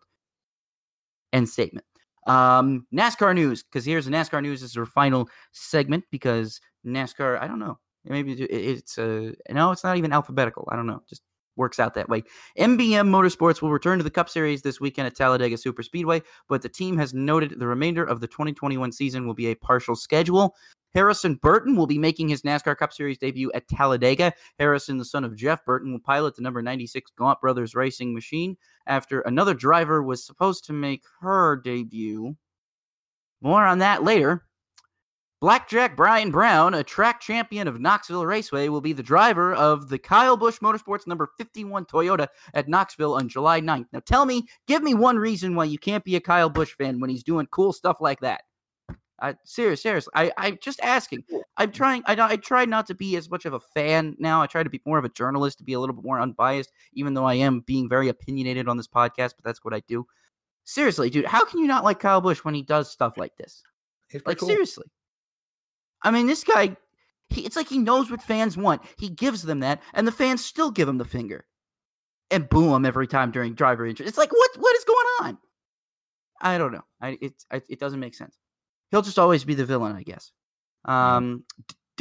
End 1.34 1.50
statement. 1.50 1.86
Um, 2.27 2.86
NASCAR 2.94 3.34
news, 3.34 3.63
because 3.63 3.86
here's 3.86 4.06
the 4.06 4.12
NASCAR 4.12 4.41
news. 4.41 4.62
This 4.62 4.72
is 4.72 4.77
our 4.77 4.86
final 4.86 5.27
segment 5.53 6.03
because 6.12 6.62
NASCAR, 6.86 7.41
I 7.41 7.48
don't 7.48 7.60
know. 7.60 7.80
Maybe 8.06 8.34
it's 8.34 8.98
a, 8.98 9.34
no, 9.50 9.72
it's 9.72 9.84
not 9.84 9.98
even 9.98 10.12
alphabetical. 10.12 10.68
I 10.72 10.75
don't 10.75 10.88
know. 10.88 11.01
Just 11.10 11.24
works 11.62 11.80
out 11.80 11.94
that 11.94 12.10
way. 12.10 12.24
MBM 12.58 13.08
Motorsports 13.08 13.62
will 13.62 13.72
return 13.72 14.00
to 14.00 14.03
the 14.03 14.12
Cup 14.12 14.30
Series 14.30 14.63
this 14.63 14.82
weekend 14.82 15.08
at 15.08 15.15
Talladega 15.15 15.56
Super 15.56 15.84
Speedway, 15.84 16.22
but 16.50 16.62
the 16.62 16.68
team 16.68 16.98
has 16.98 17.13
noted 17.13 17.58
the 17.58 17.68
remainder 17.68 18.03
of 18.03 18.20
the 18.20 18.27
2021 18.27 18.91
season 18.91 19.25
will 19.25 19.34
be 19.34 19.48
a 19.48 19.56
partial 19.56 19.96
schedule. 19.96 20.56
Harrison 20.94 21.36
Burton 21.36 21.75
will 21.75 21.88
be 21.88 21.98
making 21.98 22.27
his 22.27 22.41
NASCAR 22.41 22.75
Cup 22.75 22.91
Series 22.91 23.18
debut 23.18 23.51
at 23.53 23.68
Talladega. 23.68 24.34
Harrison, 24.60 24.98
the 24.98 25.06
son 25.06 25.24
of 25.24 25.38
Jeff 25.38 25.63
Burton, 25.63 25.91
will 25.91 26.00
pilot 26.00 26.36
the 26.36 26.41
number 26.41 26.62
96 26.62 27.12
Gaunt 27.18 27.39
Brothers 27.39 27.75
racing 27.75 28.13
machine 28.13 28.58
after 28.88 29.22
another 29.22 29.53
driver 29.53 30.03
was 30.03 30.25
supposed 30.25 30.65
to 30.65 30.74
make 30.74 31.03
her 31.22 31.56
debut. 31.56 32.36
More 33.41 33.65
on 33.65 33.80
that 33.80 34.03
later. 34.03 34.46
Blackjack 35.41 35.95
Brian 35.95 36.29
Brown, 36.29 36.75
a 36.75 36.83
track 36.83 37.19
champion 37.19 37.67
of 37.67 37.82
Knoxville 37.82 38.27
Raceway, 38.27 38.67
will 38.67 38.80
be 38.80 38.93
the 38.93 39.01
driver 39.01 39.56
of 39.56 39.89
the 39.89 39.97
Kyle 39.97 40.38
Busch 40.38 40.60
Motorsports 40.60 41.08
number 41.08 41.32
51 41.39 41.86
Toyota 41.86 42.27
at 42.54 42.69
Knoxville 42.69 43.15
on 43.15 43.27
July 43.27 43.60
9th. 43.60 43.88
Now 43.91 44.01
tell 44.01 44.27
me, 44.27 44.45
give 44.67 44.84
me 44.84 44.93
one 44.93 45.17
reason 45.17 45.56
why 45.56 45.63
you 45.63 45.80
can't 45.80 46.04
be 46.04 46.15
a 46.15 46.19
Kyle 46.19 46.51
Busch 46.51 46.75
fan 46.77 46.99
when 46.99 47.10
he's 47.10 47.23
doing 47.23 47.47
cool 47.47 47.73
stuff 47.73 47.97
like 47.99 48.19
that. 48.19 48.43
I 49.19 49.34
serious, 49.43 49.82
seriously. 49.82 50.12
I 50.15 50.32
I'm 50.38 50.60
just 50.62 50.80
asking. 50.82 51.23
I'm 51.58 51.71
trying. 51.71 52.04
I 52.06 52.15
I 52.19 52.36
try 52.36 52.65
not 52.65 52.86
to 52.88 52.93
be 52.93 53.15
as 53.15 53.27
much 53.27 53.45
of 53.45 53.54
a 53.54 53.60
fan 53.60 54.15
now. 54.19 54.43
I 54.43 54.45
try 54.45 54.62
to 54.62 54.69
be 54.69 54.82
more 54.86 54.99
of 54.99 55.06
a 55.06 55.10
journalist, 55.10 55.58
to 55.58 55.63
be 55.63 55.73
a 55.73 55.80
little 55.80 55.95
bit 55.95 56.06
more 56.06 56.19
unbiased, 56.19 56.71
even 56.93 57.15
though 57.15 57.25
I 57.25 57.36
am 57.36 57.62
being 57.62 57.89
very 57.89 58.10
opinionated 58.10 58.67
on 58.67 58.77
this 58.77 58.88
podcast. 58.88 59.34
But 59.38 59.43
that's 59.43 59.63
what 59.63 59.73
I 59.73 59.82
do. 59.88 60.06
Seriously, 60.65 61.10
dude, 61.10 61.25
how 61.25 61.45
can 61.45 61.60
you 61.60 61.67
not 61.67 61.84
like 61.84 61.99
Kyle 61.99 62.21
Busch 62.21 62.43
when 62.43 62.54
he 62.54 62.62
does 62.62 62.91
stuff 62.91 63.17
like 63.17 63.36
this? 63.38 63.63
Like 64.25 64.38
cool. 64.38 64.49
seriously. 64.49 64.86
I 66.04 66.12
mean, 66.12 66.28
this 66.28 66.44
guy. 66.44 66.78
He, 67.30 67.46
it's 67.46 67.56
like 67.56 67.70
he 67.70 67.78
knows 67.78 68.12
what 68.12 68.22
fans 68.22 68.58
want. 68.58 68.82
He 68.98 69.08
gives 69.08 69.44
them 69.44 69.62
that, 69.62 69.82
and 69.94 70.06
the 70.06 70.12
fans 70.12 70.44
still 70.44 70.70
give 70.70 70.90
him 70.90 70.98
the 70.98 71.06
finger, 71.06 71.46
and 72.30 72.50
boo 72.50 72.76
him 72.76 72.86
every 72.86 73.08
time 73.08 73.32
during 73.32 73.54
driver 73.54 73.86
interest. 73.86 74.10
It's 74.10 74.18
like 74.18 74.34
what 74.34 74.52
what 74.58 74.76
is 74.76 74.84
going 74.84 75.08
on? 75.22 75.38
I 76.42 76.58
don't 76.58 76.74
know. 76.74 76.84
I 77.00 77.18
it 77.22 77.34
it 77.70 77.80
doesn't 77.80 78.02
make 78.02 78.16
sense 78.16 78.38
he'll 78.92 79.02
just 79.02 79.18
always 79.18 79.44
be 79.44 79.56
the 79.56 79.66
villain, 79.66 79.96
I 79.96 80.04
guess. 80.04 80.32
Um, 80.86 81.46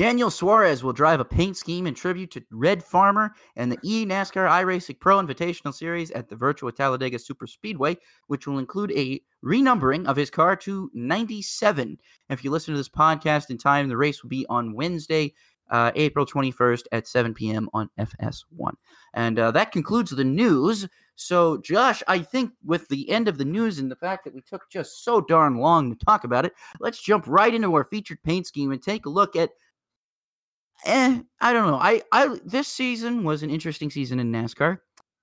Daniel 0.00 0.30
Suarez 0.30 0.82
will 0.82 0.94
drive 0.94 1.20
a 1.20 1.26
paint 1.26 1.58
scheme 1.58 1.86
in 1.86 1.92
tribute 1.92 2.30
to 2.30 2.42
Red 2.50 2.82
Farmer 2.82 3.34
and 3.56 3.70
the 3.70 3.76
E 3.82 4.06
NASCAR 4.06 4.48
iRacing 4.48 4.98
Pro 4.98 5.18
Invitational 5.18 5.74
Series 5.74 6.10
at 6.12 6.26
the 6.26 6.36
virtual 6.36 6.72
Talladega 6.72 7.18
Super 7.18 7.46
Speedway, 7.46 7.98
which 8.26 8.46
will 8.46 8.58
include 8.58 8.92
a 8.92 9.20
renumbering 9.44 10.06
of 10.06 10.16
his 10.16 10.30
car 10.30 10.56
to 10.56 10.90
97. 10.94 11.98
If 12.30 12.42
you 12.42 12.50
listen 12.50 12.72
to 12.72 12.78
this 12.78 12.88
podcast 12.88 13.50
in 13.50 13.58
time, 13.58 13.90
the 13.90 13.96
race 13.98 14.22
will 14.22 14.30
be 14.30 14.46
on 14.48 14.72
Wednesday, 14.72 15.34
uh, 15.70 15.92
April 15.94 16.24
21st 16.24 16.84
at 16.92 17.06
7 17.06 17.34
p.m. 17.34 17.68
on 17.74 17.90
FS1. 17.98 18.72
And 19.12 19.38
uh, 19.38 19.50
that 19.50 19.70
concludes 19.70 20.12
the 20.12 20.24
news. 20.24 20.88
So, 21.16 21.58
Josh, 21.58 22.02
I 22.08 22.20
think 22.20 22.52
with 22.64 22.88
the 22.88 23.10
end 23.10 23.28
of 23.28 23.36
the 23.36 23.44
news 23.44 23.78
and 23.78 23.90
the 23.90 23.96
fact 23.96 24.24
that 24.24 24.34
we 24.34 24.40
took 24.40 24.62
just 24.70 25.04
so 25.04 25.20
darn 25.20 25.58
long 25.58 25.90
to 25.94 26.06
talk 26.06 26.24
about 26.24 26.46
it, 26.46 26.54
let's 26.80 27.02
jump 27.02 27.26
right 27.26 27.54
into 27.54 27.74
our 27.74 27.84
featured 27.84 28.22
paint 28.22 28.46
scheme 28.46 28.72
and 28.72 28.82
take 28.82 29.04
a 29.04 29.10
look 29.10 29.36
at. 29.36 29.50
Eh, 30.84 31.20
I 31.40 31.52
don't 31.52 31.66
know. 31.66 31.76
I, 31.76 32.02
I 32.12 32.38
this 32.44 32.68
season 32.68 33.24
was 33.24 33.42
an 33.42 33.50
interesting 33.50 33.90
season 33.90 34.18
in 34.20 34.32
NASCAR. 34.32 34.78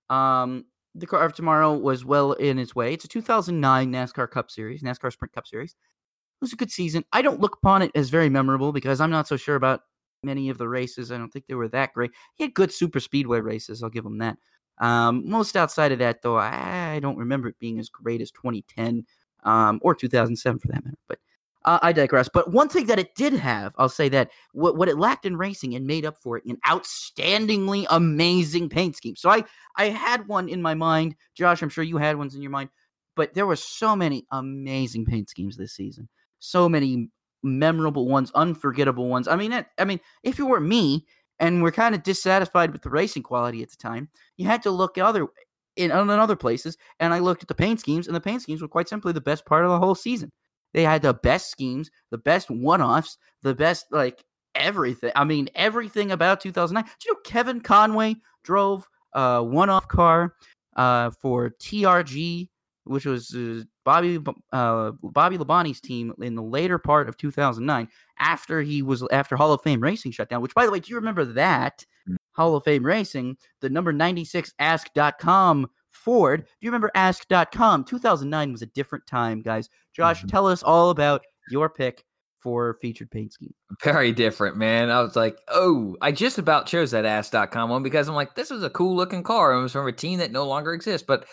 Um, 0.09 0.65
the 0.95 1.07
car 1.07 1.23
of 1.25 1.33
tomorrow 1.33 1.73
was 1.73 2.05
well 2.05 2.33
in 2.33 2.59
its 2.59 2.75
way. 2.75 2.93
It's 2.93 3.05
a 3.05 3.07
2009 3.07 3.91
NASCAR 3.91 4.29
Cup 4.29 4.51
Series, 4.51 4.81
NASCAR 4.83 5.11
Sprint 5.11 5.33
Cup 5.33 5.47
Series. 5.47 5.71
It 5.71 6.41
was 6.41 6.53
a 6.53 6.57
good 6.57 6.71
season. 6.71 7.03
I 7.13 7.21
don't 7.21 7.39
look 7.39 7.55
upon 7.55 7.81
it 7.81 7.91
as 7.95 8.09
very 8.09 8.29
memorable 8.29 8.71
because 8.71 9.01
I'm 9.01 9.09
not 9.09 9.27
so 9.27 9.37
sure 9.37 9.55
about 9.55 9.81
many 10.23 10.49
of 10.49 10.57
the 10.57 10.67
races. 10.67 11.11
I 11.11 11.17
don't 11.17 11.31
think 11.31 11.47
they 11.47 11.55
were 11.55 11.67
that 11.69 11.93
great. 11.93 12.11
He 12.35 12.43
had 12.43 12.53
good 12.53 12.71
super 12.71 12.99
speedway 12.99 13.39
races. 13.39 13.81
I'll 13.81 13.89
give 13.89 14.05
him 14.05 14.19
that. 14.19 14.37
Um, 14.79 15.27
most 15.27 15.55
outside 15.55 15.91
of 15.91 15.99
that, 15.99 16.21
though, 16.21 16.37
I 16.37 16.99
don't 17.01 17.17
remember 17.17 17.47
it 17.49 17.59
being 17.59 17.79
as 17.79 17.89
great 17.89 18.21
as 18.21 18.29
2010 18.31 19.05
um, 19.43 19.79
or 19.81 19.95
2007 19.95 20.59
for 20.59 20.67
that 20.67 20.85
matter. 20.85 20.97
But 21.07 21.19
uh, 21.65 21.79
I 21.81 21.91
digress. 21.91 22.29
But 22.33 22.51
one 22.51 22.69
thing 22.69 22.85
that 22.87 22.99
it 22.99 23.15
did 23.15 23.33
have, 23.33 23.73
I'll 23.77 23.89
say 23.89 24.09
that 24.09 24.31
what, 24.53 24.77
what 24.77 24.89
it 24.89 24.97
lacked 24.97 25.25
in 25.25 25.37
racing 25.37 25.75
and 25.75 25.85
made 25.85 26.05
up 26.05 26.17
for 26.21 26.37
it 26.37 26.45
in 26.45 26.57
outstandingly 26.67 27.85
amazing 27.89 28.69
paint 28.69 28.95
scheme. 28.95 29.15
So 29.15 29.29
I 29.29 29.43
I 29.75 29.85
had 29.85 30.27
one 30.27 30.49
in 30.49 30.61
my 30.61 30.73
mind, 30.73 31.15
Josh. 31.35 31.61
I'm 31.61 31.69
sure 31.69 31.83
you 31.83 31.97
had 31.97 32.17
ones 32.17 32.35
in 32.35 32.41
your 32.41 32.51
mind, 32.51 32.69
but 33.15 33.33
there 33.33 33.47
were 33.47 33.55
so 33.55 33.95
many 33.95 34.25
amazing 34.31 35.05
paint 35.05 35.29
schemes 35.29 35.57
this 35.57 35.73
season. 35.73 36.07
So 36.39 36.69
many 36.69 37.09
memorable 37.43 38.07
ones, 38.07 38.31
unforgettable 38.35 39.09
ones. 39.09 39.27
I 39.27 39.35
mean, 39.35 39.65
I 39.77 39.85
mean, 39.85 39.99
if 40.23 40.37
you 40.37 40.45
were 40.45 40.59
me 40.59 41.05
and 41.39 41.61
we're 41.61 41.71
kind 41.71 41.95
of 41.95 42.03
dissatisfied 42.03 42.71
with 42.71 42.81
the 42.81 42.89
racing 42.89 43.23
quality 43.23 43.61
at 43.61 43.69
the 43.69 43.77
time, 43.77 44.09
you 44.37 44.45
had 44.45 44.63
to 44.63 44.71
look 44.71 44.97
other 44.97 45.27
in, 45.75 45.91
in 45.91 46.09
other 46.09 46.35
places. 46.35 46.77
And 46.99 47.13
I 47.13 47.19
looked 47.19 47.43
at 47.43 47.47
the 47.47 47.55
paint 47.55 47.79
schemes, 47.79 48.07
and 48.07 48.15
the 48.15 48.21
paint 48.21 48.41
schemes 48.41 48.61
were 48.61 48.67
quite 48.67 48.89
simply 48.89 49.13
the 49.13 49.21
best 49.21 49.45
part 49.45 49.63
of 49.63 49.71
the 49.71 49.79
whole 49.79 49.95
season. 49.95 50.31
They 50.73 50.83
had 50.83 51.01
the 51.01 51.13
best 51.13 51.49
schemes, 51.49 51.89
the 52.11 52.17
best 52.17 52.49
one-offs, 52.49 53.17
the 53.41 53.55
best 53.55 53.87
like 53.91 54.23
everything. 54.55 55.11
I 55.15 55.23
mean, 55.23 55.49
everything 55.55 56.11
about 56.11 56.41
2009. 56.41 56.83
Do 56.83 56.89
you 57.05 57.13
know 57.13 57.19
Kevin 57.23 57.61
Conway 57.61 58.15
drove 58.43 58.87
a 59.13 59.43
one-off 59.43 59.87
car 59.87 60.35
uh, 60.75 61.11
for 61.21 61.51
TRG, 61.61 62.49
which 62.83 63.05
was 63.05 63.33
uh, 63.35 63.63
Bobby 63.83 64.19
uh, 64.51 64.91
Bobby 65.01 65.37
Labonte's 65.37 65.81
team 65.81 66.13
in 66.21 66.35
the 66.35 66.43
later 66.43 66.77
part 66.77 67.09
of 67.09 67.17
2009 67.17 67.87
after 68.19 68.61
he 68.61 68.81
was 68.81 69.05
after 69.11 69.35
Hall 69.35 69.53
of 69.53 69.61
Fame 69.61 69.81
Racing 69.81 70.11
shut 70.11 70.29
down. 70.29 70.41
Which, 70.41 70.53
by 70.53 70.65
the 70.65 70.71
way, 70.71 70.79
do 70.79 70.89
you 70.89 70.95
remember 70.97 71.25
that 71.25 71.85
mm-hmm. 72.07 72.15
Hall 72.33 72.55
of 72.55 72.63
Fame 72.63 72.85
Racing? 72.85 73.37
The 73.61 73.69
number 73.69 73.91
96 73.91 74.53
Ask.com 74.59 75.67
Ford. 76.07 76.45
Do 76.45 76.49
you 76.61 76.69
remember 76.69 76.89
Ask.com? 76.95 77.83
2009 77.83 78.53
was 78.53 78.61
a 78.61 78.67
different 78.67 79.05
time, 79.07 79.41
guys. 79.41 79.67
Josh, 79.93 80.19
mm-hmm. 80.19 80.29
tell 80.29 80.47
us 80.47 80.63
all 80.63 80.89
about 80.89 81.25
your 81.51 81.69
pick 81.69 82.05
for 82.39 82.77
featured 82.81 83.11
paint 83.11 83.33
scheme. 83.33 83.53
Very 83.83 84.13
different, 84.13 84.55
man. 84.55 84.89
I 84.89 85.01
was 85.01 85.17
like, 85.17 85.37
oh, 85.49 85.97
I 86.01 86.13
just 86.13 86.37
about 86.37 86.65
chose 86.65 86.91
that 86.91 87.03
Ask.com 87.03 87.69
one 87.69 87.83
because 87.83 88.07
I'm 88.07 88.15
like, 88.15 88.35
this 88.35 88.51
is 88.51 88.63
a 88.63 88.69
cool 88.69 88.95
looking 88.95 89.21
car. 89.21 89.51
It 89.51 89.61
was 89.61 89.73
from 89.73 89.85
a 89.85 89.91
team 89.91 90.19
that 90.19 90.31
no 90.31 90.45
longer 90.45 90.71
exists. 90.71 91.05
But 91.05 91.25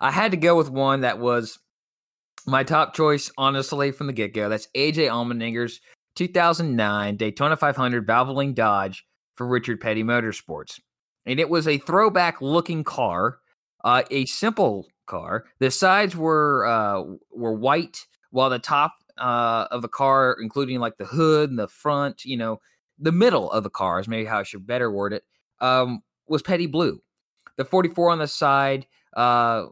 I 0.00 0.10
had 0.10 0.30
to 0.30 0.38
go 0.38 0.56
with 0.56 0.70
one 0.70 1.02
that 1.02 1.18
was 1.18 1.58
my 2.46 2.64
top 2.64 2.94
choice, 2.94 3.30
honestly, 3.36 3.92
from 3.92 4.06
the 4.06 4.14
get 4.14 4.32
go. 4.32 4.48
That's 4.48 4.68
AJ 4.74 5.10
Allmendinger's 5.10 5.78
2009 6.16 7.18
Daytona 7.18 7.54
500 7.54 8.06
Valvoline 8.06 8.54
Dodge 8.54 9.04
for 9.34 9.46
Richard 9.46 9.78
Petty 9.78 10.02
Motorsports. 10.02 10.80
And 11.26 11.38
it 11.38 11.50
was 11.50 11.68
a 11.68 11.76
throwback 11.76 12.40
looking 12.40 12.82
car, 12.82 13.40
uh, 13.84 14.02
a 14.10 14.24
simple 14.26 14.86
car. 15.06 15.44
The 15.58 15.70
sides 15.70 16.16
were 16.16 16.66
uh, 16.66 17.02
were 17.30 17.54
white, 17.54 18.06
while 18.30 18.50
the 18.50 18.58
top 18.58 18.94
uh, 19.18 19.66
of 19.70 19.82
the 19.82 19.88
car, 19.88 20.36
including 20.40 20.80
like 20.80 20.96
the 20.96 21.04
hood 21.04 21.50
and 21.50 21.58
the 21.58 21.68
front, 21.68 22.24
you 22.24 22.36
know, 22.36 22.60
the 22.98 23.12
middle 23.12 23.50
of 23.50 23.62
the 23.62 23.70
car 23.70 24.00
is 24.00 24.08
maybe 24.08 24.24
how 24.24 24.40
I 24.40 24.42
should 24.42 24.66
better 24.66 24.90
word 24.90 25.12
it, 25.12 25.24
um, 25.60 26.02
was 26.26 26.42
petty 26.42 26.66
blue. 26.66 27.02
The 27.56 27.64
44 27.64 28.10
on 28.10 28.18
the 28.18 28.26
side 28.26 28.86
uh, 29.14 29.66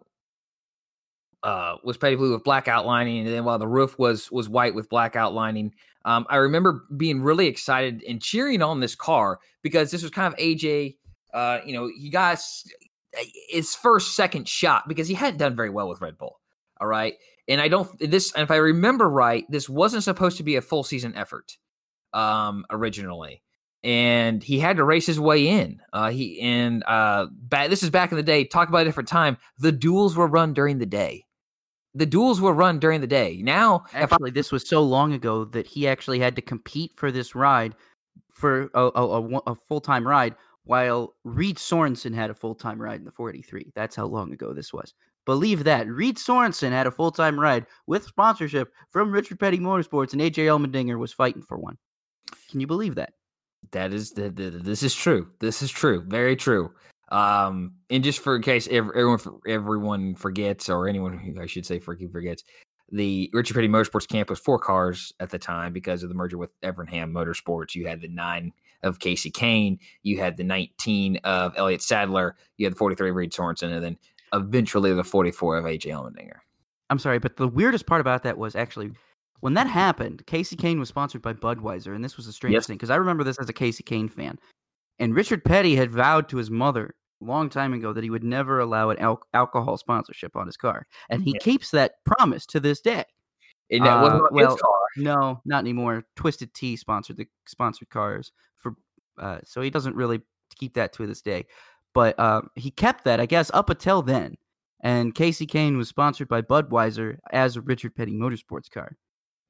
uh, 1.42 1.76
was 1.82 1.96
petty 1.96 2.16
blue 2.16 2.32
with 2.32 2.44
black 2.44 2.68
outlining, 2.68 3.26
and 3.26 3.28
then 3.28 3.44
while 3.44 3.58
the 3.58 3.68
roof 3.68 3.98
was 3.98 4.30
was 4.30 4.48
white 4.48 4.74
with 4.74 4.88
black 4.88 5.16
outlining. 5.16 5.72
Um, 6.04 6.26
I 6.30 6.36
remember 6.36 6.86
being 6.96 7.20
really 7.20 7.46
excited 7.46 8.02
and 8.08 8.22
cheering 8.22 8.62
on 8.62 8.80
this 8.80 8.94
car 8.94 9.38
because 9.62 9.90
this 9.90 10.02
was 10.02 10.10
kind 10.10 10.32
of 10.32 10.38
AJ. 10.38 10.96
Uh, 11.34 11.60
you 11.64 11.74
know, 11.74 11.90
he 11.94 12.08
got 12.08 12.38
his 13.48 13.74
first 13.74 14.14
second 14.14 14.48
shot 14.48 14.88
because 14.88 15.08
he 15.08 15.14
hadn't 15.14 15.38
done 15.38 15.56
very 15.56 15.70
well 15.70 15.88
with 15.88 16.00
Red 16.00 16.18
Bull. 16.18 16.40
All 16.80 16.86
right, 16.86 17.14
and 17.48 17.60
I 17.60 17.68
don't 17.68 17.90
this 17.98 18.32
if 18.36 18.50
I 18.50 18.56
remember 18.56 19.08
right, 19.08 19.44
this 19.50 19.68
wasn't 19.68 20.04
supposed 20.04 20.38
to 20.38 20.42
be 20.42 20.56
a 20.56 20.62
full 20.62 20.84
season 20.84 21.14
effort 21.16 21.58
um 22.12 22.64
originally. 22.70 23.42
And 23.82 24.42
he 24.42 24.58
had 24.58 24.76
to 24.76 24.84
race 24.84 25.06
his 25.06 25.20
way 25.20 25.48
in. 25.48 25.80
Uh 25.92 26.10
he 26.10 26.40
and 26.40 26.82
uh 26.86 27.26
back, 27.30 27.70
this 27.70 27.82
is 27.82 27.90
back 27.90 28.12
in 28.12 28.16
the 28.16 28.22
day, 28.22 28.44
talk 28.44 28.68
about 28.68 28.82
a 28.82 28.84
different 28.84 29.08
time. 29.08 29.36
The 29.58 29.72
duels 29.72 30.16
were 30.16 30.26
run 30.26 30.54
during 30.54 30.78
the 30.78 30.86
day. 30.86 31.26
The 31.94 32.06
duels 32.06 32.40
were 32.40 32.52
run 32.52 32.78
during 32.78 33.00
the 33.00 33.06
day. 33.06 33.40
Now 33.42 33.84
actually 33.92 34.30
I, 34.30 34.34
this 34.34 34.52
was 34.52 34.68
so 34.68 34.82
long 34.82 35.12
ago 35.12 35.44
that 35.46 35.66
he 35.66 35.88
actually 35.88 36.18
had 36.18 36.36
to 36.36 36.42
compete 36.42 36.92
for 36.96 37.10
this 37.10 37.34
ride 37.34 37.74
for 38.32 38.70
a, 38.74 38.90
a, 38.94 39.20
a, 39.20 39.38
a 39.48 39.54
full-time 39.54 40.06
ride 40.06 40.34
while 40.70 41.16
Reed 41.24 41.58
Sorenson 41.58 42.12
had 42.12 42.30
a 42.30 42.34
full-time 42.34 42.80
ride 42.80 43.00
in 43.00 43.04
the 43.04 43.10
483. 43.10 43.72
That's 43.74 43.96
how 43.96 44.06
long 44.06 44.32
ago 44.32 44.52
this 44.52 44.72
was. 44.72 44.94
Believe 45.26 45.64
that. 45.64 45.88
Reed 45.88 46.16
Sorenson 46.16 46.70
had 46.70 46.86
a 46.86 46.92
full 46.92 47.10
time 47.10 47.40
ride 47.40 47.66
with 47.88 48.04
sponsorship 48.04 48.72
from 48.92 49.10
Richard 49.10 49.40
Petty 49.40 49.58
Motorsports, 49.58 50.12
and 50.12 50.22
AJ 50.22 50.44
Allmendinger 50.46 50.96
was 50.96 51.12
fighting 51.12 51.42
for 51.42 51.58
one. 51.58 51.76
Can 52.48 52.60
you 52.60 52.68
believe 52.68 52.94
that? 52.94 53.14
That 53.72 53.92
is 53.92 54.12
the, 54.12 54.30
the, 54.30 54.48
this 54.48 54.84
is 54.84 54.94
true. 54.94 55.28
This 55.40 55.60
is 55.60 55.72
true. 55.72 56.04
Very 56.06 56.36
true. 56.36 56.70
Um, 57.10 57.72
and 57.90 58.04
just 58.04 58.20
for 58.20 58.36
in 58.36 58.42
case 58.42 58.68
everyone 58.70 59.18
everyone 59.48 60.14
forgets, 60.14 60.68
or 60.70 60.86
anyone 60.86 61.18
who 61.18 61.42
I 61.42 61.46
should 61.46 61.66
say 61.66 61.80
freaking 61.80 62.12
forgets, 62.12 62.44
the 62.90 63.30
Richard 63.32 63.54
Petty 63.54 63.68
Motorsports 63.68 64.08
camp 64.08 64.30
was 64.30 64.38
four 64.38 64.58
cars 64.58 65.12
at 65.20 65.30
the 65.30 65.38
time 65.38 65.72
because 65.72 66.02
of 66.02 66.08
the 66.08 66.14
merger 66.14 66.38
with 66.38 66.58
Evernham 66.60 67.12
Motorsports. 67.12 67.74
You 67.74 67.86
had 67.86 68.00
the 68.00 68.08
nine 68.08 68.52
of 68.82 68.98
Kasey 68.98 69.30
Kahne, 69.30 69.78
you 70.02 70.18
had 70.18 70.36
the 70.36 70.44
19 70.44 71.18
of 71.24 71.52
Elliott 71.56 71.82
Sadler, 71.82 72.36
you 72.56 72.66
had 72.66 72.72
the 72.72 72.78
43 72.78 73.10
of 73.10 73.16
Reed 73.16 73.32
Sorenson, 73.32 73.72
and 73.72 73.84
then 73.84 73.98
eventually 74.32 74.92
the 74.92 75.04
44 75.04 75.58
of 75.58 75.64
AJ 75.64 75.86
Allmendinger. 75.86 76.38
I'm 76.88 76.98
sorry, 76.98 77.18
but 77.18 77.36
the 77.36 77.46
weirdest 77.46 77.86
part 77.86 78.00
about 78.00 78.22
that 78.24 78.38
was 78.38 78.56
actually 78.56 78.90
when 79.40 79.54
that 79.54 79.66
happened, 79.66 80.24
Kasey 80.26 80.56
Kahne 80.56 80.78
was 80.78 80.88
sponsored 80.88 81.22
by 81.22 81.32
Budweiser, 81.32 81.94
and 81.94 82.04
this 82.04 82.16
was 82.16 82.26
a 82.26 82.32
strange 82.32 82.54
yes. 82.54 82.66
thing 82.66 82.76
because 82.76 82.90
I 82.90 82.96
remember 82.96 83.24
this 83.24 83.38
as 83.38 83.48
a 83.48 83.54
Kasey 83.54 83.82
Kahne 83.82 84.10
fan. 84.10 84.38
And 84.98 85.14
Richard 85.14 85.44
Petty 85.44 85.76
had 85.76 85.90
vowed 85.90 86.28
to 86.28 86.36
his 86.36 86.50
mother 86.50 86.94
long 87.20 87.48
time 87.48 87.72
ago 87.72 87.92
that 87.92 88.04
he 88.04 88.10
would 88.10 88.24
never 88.24 88.60
allow 88.60 88.90
an 88.90 88.98
al- 88.98 89.22
alcohol 89.34 89.76
sponsorship 89.76 90.36
on 90.36 90.46
his 90.46 90.56
car, 90.56 90.86
and 91.08 91.22
he 91.22 91.32
yeah. 91.32 91.38
keeps 91.40 91.70
that 91.70 92.04
promise 92.04 92.46
to 92.46 92.60
this 92.60 92.80
day. 92.80 93.04
And 93.70 93.86
that 93.86 94.02
wasn't 94.02 94.22
uh, 94.22 94.28
well, 94.32 94.58
No, 94.96 95.40
not 95.44 95.60
anymore. 95.60 96.04
Twisted 96.16 96.52
Tea 96.54 96.76
sponsored 96.76 97.16
the 97.16 97.26
sponsored 97.46 97.88
cars 97.90 98.32
for, 98.56 98.74
uh, 99.18 99.38
so 99.44 99.60
he 99.60 99.70
doesn't 99.70 99.94
really 99.94 100.20
keep 100.56 100.74
that 100.74 100.92
to 100.94 101.06
this 101.06 101.22
day. 101.22 101.46
But 101.94 102.18
uh, 102.18 102.42
he 102.54 102.70
kept 102.70 103.04
that, 103.04 103.20
I 103.20 103.26
guess, 103.26 103.50
up 103.54 103.70
until 103.70 104.02
then. 104.02 104.36
And 104.82 105.14
Kasey 105.14 105.46
Kahne 105.46 105.76
was 105.76 105.88
sponsored 105.88 106.28
by 106.28 106.42
Budweiser 106.42 107.18
as 107.32 107.56
a 107.56 107.60
Richard 107.60 107.94
Petty 107.94 108.12
Motorsports 108.12 108.70
car. 108.70 108.96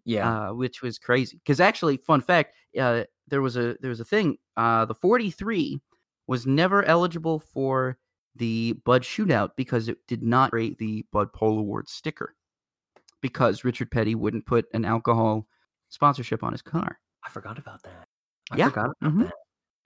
Yeah, 0.05 0.49
uh, 0.49 0.55
which 0.55 0.83
was 0.83 0.99
crazy. 0.99 1.37
Because 1.37 1.61
actually, 1.61 1.99
fun 1.99 2.21
fact, 2.21 2.55
uh, 2.79 3.05
there 3.29 3.43
was 3.43 3.57
a 3.57 3.77
there 3.81 3.91
was 3.91 4.01
a 4.01 4.05
thing. 4.05 4.39
Uh, 4.57 4.87
the 4.87 4.95
43 4.95 5.81
was 6.31 6.47
never 6.47 6.85
eligible 6.85 7.41
for 7.41 7.99
the 8.37 8.75
Bud 8.85 9.03
Shootout 9.03 9.51
because 9.57 9.89
it 9.89 9.99
did 10.07 10.23
not 10.23 10.53
rate 10.53 10.79
the 10.79 11.05
Bud 11.11 11.33
Pole 11.33 11.59
Award 11.59 11.89
sticker. 11.89 12.37
Because 13.21 13.65
Richard 13.65 13.91
Petty 13.91 14.15
wouldn't 14.15 14.47
put 14.47 14.67
an 14.73 14.85
alcohol 14.85 15.49
sponsorship 15.89 16.45
on 16.45 16.53
his 16.53 16.63
car. 16.63 17.01
I 17.27 17.31
forgot 17.31 17.59
about 17.59 17.83
that. 17.83 18.07
I 18.53 18.59
yeah. 18.59 18.69
forgot 18.69 18.93
about 19.01 19.11
mm-hmm. 19.11 19.23
that. 19.25 19.35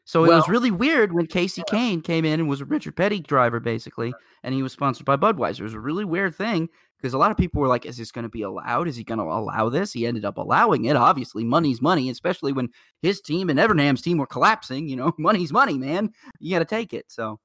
So 0.05 0.21
well, 0.21 0.33
it 0.33 0.35
was 0.35 0.49
really 0.51 0.71
weird 0.71 1.15
when 1.15 1.27
Kasey 1.27 1.63
yeah. 1.67 1.75
Kahne 1.75 2.05
came 2.05 2.27
in 2.27 2.39
and 2.39 2.47
was 2.47 2.61
a 2.61 2.67
Richard 2.67 2.95
Petty 2.95 3.21
driver, 3.21 3.59
basically, 3.59 4.13
and 4.43 4.55
he 4.55 4.63
was 4.63 4.71
sponsored 4.71 5.07
by 5.07 5.17
Budweiser. 5.17 5.61
It 5.61 5.65
was 5.65 5.73
a 5.73 5.81
really 5.81 6.05
weird 6.05 6.35
thing 6.35 6.69
because 7.05 7.13
a 7.13 7.19
lot 7.19 7.31
of 7.31 7.37
people 7.37 7.61
were 7.61 7.69
like, 7.69 7.85
"Is 7.85 7.99
this 7.99 8.11
going 8.11 8.23
to 8.23 8.31
be 8.31 8.41
allowed? 8.41 8.89
Is 8.89 8.97
he 8.97 9.05
going 9.05 9.19
to 9.19 9.25
allow 9.25 9.69
this?" 9.69 9.93
He 9.93 10.07
ended 10.07 10.25
up 10.25 10.39
allowing 10.39 10.87
it. 10.87 10.97
Obviously, 10.97 11.45
money's 11.45 11.83
money, 11.83 12.09
especially 12.09 12.53
when 12.53 12.71
his 13.03 13.21
team 13.21 13.51
and 13.51 13.59
Evernham's 13.59 14.01
team 14.01 14.17
were 14.17 14.27
collapsing. 14.27 14.89
You 14.89 14.97
know, 14.97 15.13
money's 15.19 15.53
money, 15.53 15.77
man. 15.77 16.11
You 16.41 16.55
got 16.55 16.61
to 16.61 16.65
take 16.65 16.95
it. 16.95 17.05
So, 17.09 17.41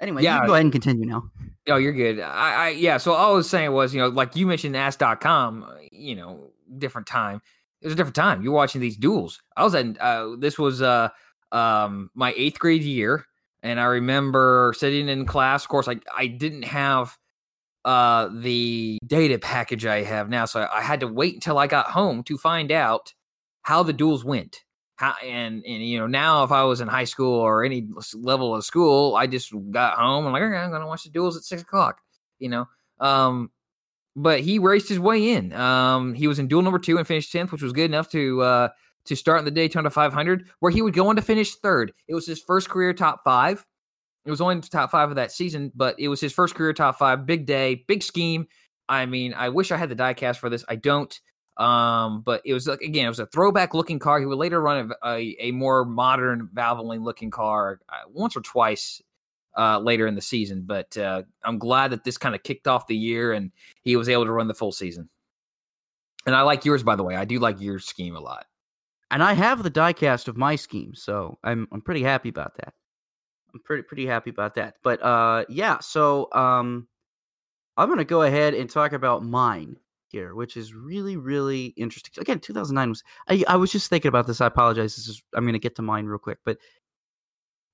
anyway, 0.00 0.22
yeah, 0.22 0.46
go 0.46 0.54
ahead 0.54 0.64
and 0.64 0.72
continue 0.72 1.04
now. 1.04 1.24
Oh, 1.68 1.76
you're 1.76 1.92
good. 1.92 2.20
I, 2.20 2.66
I 2.66 2.68
yeah. 2.70 2.96
So 2.96 3.12
all 3.12 3.32
I 3.32 3.36
was 3.36 3.50
saying 3.50 3.72
was, 3.72 3.94
you 3.94 4.00
know, 4.00 4.08
like 4.08 4.34
you 4.34 4.46
mentioned, 4.46 4.76
Ask.com. 4.76 5.70
You 5.92 6.16
know, 6.16 6.50
different 6.78 7.06
time 7.06 7.42
it 7.82 7.86
was 7.86 7.92
a 7.92 7.96
different 7.96 8.16
time. 8.16 8.42
You're 8.42 8.52
watching 8.52 8.80
these 8.80 8.96
duels. 8.96 9.40
I 9.56 9.64
was 9.64 9.74
at 9.74 10.00
uh, 10.00 10.36
this 10.38 10.58
was 10.58 10.82
uh 10.82 11.10
um 11.52 12.10
my 12.14 12.34
eighth 12.36 12.58
grade 12.58 12.82
year, 12.82 13.26
and 13.62 13.78
I 13.78 13.84
remember 13.84 14.74
sitting 14.76 15.08
in 15.08 15.26
class. 15.26 15.64
Of 15.64 15.68
course, 15.68 15.88
I 15.88 15.96
I 16.16 16.26
didn't 16.26 16.64
have 16.64 17.16
uh 17.86 18.28
the 18.32 18.98
data 19.06 19.38
package 19.38 19.86
I 19.86 20.02
have 20.02 20.28
now, 20.28 20.44
so 20.44 20.60
I, 20.60 20.78
I 20.78 20.82
had 20.82 21.00
to 21.00 21.06
wait 21.06 21.34
until 21.34 21.56
I 21.56 21.66
got 21.66 21.86
home 21.86 22.22
to 22.24 22.36
find 22.36 22.72
out 22.72 23.14
how 23.62 23.82
the 23.82 23.92
duels 23.92 24.24
went. 24.24 24.64
How, 24.96 25.14
and 25.22 25.64
and 25.64 25.86
you 25.86 25.98
know 25.98 26.06
now 26.06 26.42
if 26.42 26.52
I 26.52 26.64
was 26.64 26.80
in 26.80 26.88
high 26.88 27.04
school 27.04 27.34
or 27.34 27.64
any 27.64 27.86
level 28.14 28.54
of 28.54 28.64
school, 28.64 29.14
I 29.14 29.26
just 29.26 29.52
got 29.70 29.98
home 29.98 30.24
and 30.24 30.32
like 30.32 30.42
okay, 30.42 30.56
I'm 30.56 30.70
gonna 30.70 30.86
watch 30.86 31.04
the 31.04 31.10
duels 31.10 31.36
at 31.36 31.44
six 31.44 31.62
o'clock. 31.62 32.00
You 32.38 32.48
know, 32.48 32.66
um, 32.98 33.50
but 34.16 34.40
he 34.40 34.58
raced 34.58 34.88
his 34.88 34.98
way 34.98 35.30
in. 35.30 35.52
Um, 35.52 36.14
he 36.14 36.26
was 36.26 36.38
in 36.38 36.48
duel 36.48 36.62
number 36.62 36.78
two 36.78 36.98
and 36.98 37.06
finished 37.06 37.30
tenth, 37.30 37.52
which 37.52 37.62
was 37.62 37.72
good 37.72 37.84
enough 37.84 38.10
to 38.10 38.42
uh, 38.42 38.68
to 39.04 39.14
start 39.14 39.38
in 39.38 39.44
the 39.44 39.50
Daytona 39.50 39.90
500, 39.90 40.48
where 40.60 40.72
he 40.72 40.82
would 40.82 40.94
go 40.94 41.08
on 41.08 41.16
to 41.16 41.22
finish 41.22 41.54
third. 41.56 41.92
It 42.08 42.14
was 42.14 42.26
his 42.26 42.40
first 42.40 42.68
career 42.68 42.92
top 42.92 43.20
five. 43.24 43.64
It 44.26 44.30
was 44.30 44.40
only 44.40 44.60
top 44.60 44.90
five 44.90 45.08
of 45.08 45.16
that 45.16 45.30
season, 45.30 45.70
but 45.74 45.94
it 45.98 46.08
was 46.08 46.20
his 46.20 46.32
first 46.32 46.54
career 46.54 46.72
top 46.72 46.98
five. 46.98 47.24
Big 47.26 47.46
day, 47.46 47.84
big 47.86 48.02
scheme. 48.02 48.48
I 48.88 49.06
mean, 49.06 49.32
I 49.34 49.48
wish 49.48 49.70
I 49.70 49.76
had 49.76 49.88
the 49.88 49.96
diecast 49.96 50.38
for 50.38 50.50
this. 50.50 50.64
I 50.68 50.76
don't. 50.76 51.18
Um, 51.56 52.20
but 52.20 52.42
it 52.44 52.52
was 52.52 52.66
like 52.66 52.80
again, 52.82 53.06
it 53.06 53.08
was 53.08 53.20
a 53.20 53.26
throwback 53.26 53.72
looking 53.72 53.98
car. 53.98 54.20
He 54.20 54.26
would 54.26 54.36
later 54.36 54.60
run 54.60 54.92
a, 55.02 55.08
a, 55.08 55.36
a 55.40 55.50
more 55.52 55.84
modern 55.84 56.50
Valvoline 56.54 57.02
looking 57.02 57.30
car 57.30 57.80
uh, 57.88 58.08
once 58.12 58.36
or 58.36 58.42
twice 58.42 59.00
uh, 59.56 59.78
later 59.78 60.06
in 60.06 60.16
the 60.16 60.20
season. 60.20 60.64
But 60.66 60.98
uh, 60.98 61.22
I'm 61.44 61.58
glad 61.58 61.92
that 61.92 62.04
this 62.04 62.18
kind 62.18 62.34
of 62.34 62.42
kicked 62.42 62.66
off 62.66 62.88
the 62.88 62.96
year 62.96 63.32
and 63.32 63.52
he 63.82 63.96
was 63.96 64.08
able 64.08 64.26
to 64.26 64.32
run 64.32 64.48
the 64.48 64.54
full 64.54 64.72
season. 64.72 65.08
And 66.26 66.34
I 66.34 66.42
like 66.42 66.64
yours, 66.64 66.82
by 66.82 66.96
the 66.96 67.04
way. 67.04 67.16
I 67.16 67.24
do 67.24 67.38
like 67.38 67.60
your 67.60 67.78
scheme 67.78 68.16
a 68.16 68.20
lot. 68.20 68.46
And 69.10 69.22
I 69.22 69.32
have 69.34 69.62
the 69.62 69.70
diecast 69.70 70.26
of 70.26 70.36
my 70.36 70.56
scheme, 70.56 70.94
so 70.94 71.38
I'm 71.44 71.68
I'm 71.70 71.80
pretty 71.80 72.02
happy 72.02 72.28
about 72.28 72.56
that. 72.56 72.74
I'm 73.54 73.60
pretty 73.60 73.82
pretty 73.82 74.06
happy 74.06 74.30
about 74.30 74.54
that. 74.54 74.76
But 74.82 75.02
uh, 75.02 75.44
yeah, 75.48 75.78
so 75.80 76.28
um, 76.32 76.88
I'm 77.76 77.88
gonna 77.88 78.04
go 78.04 78.22
ahead 78.22 78.54
and 78.54 78.68
talk 78.68 78.92
about 78.92 79.24
mine 79.24 79.76
here, 80.08 80.34
which 80.34 80.56
is 80.56 80.74
really 80.74 81.16
really 81.16 81.66
interesting. 81.76 82.12
Again, 82.20 82.40
2009 82.40 82.88
was 82.88 83.02
I 83.28 83.44
I 83.48 83.56
was 83.56 83.72
just 83.72 83.88
thinking 83.90 84.08
about 84.08 84.26
this. 84.26 84.40
I 84.40 84.46
apologize. 84.46 84.96
This 84.96 85.08
is 85.08 85.22
I'm 85.34 85.46
gonna 85.46 85.58
get 85.58 85.76
to 85.76 85.82
mine 85.82 86.06
real 86.06 86.18
quick, 86.18 86.38
but 86.44 86.58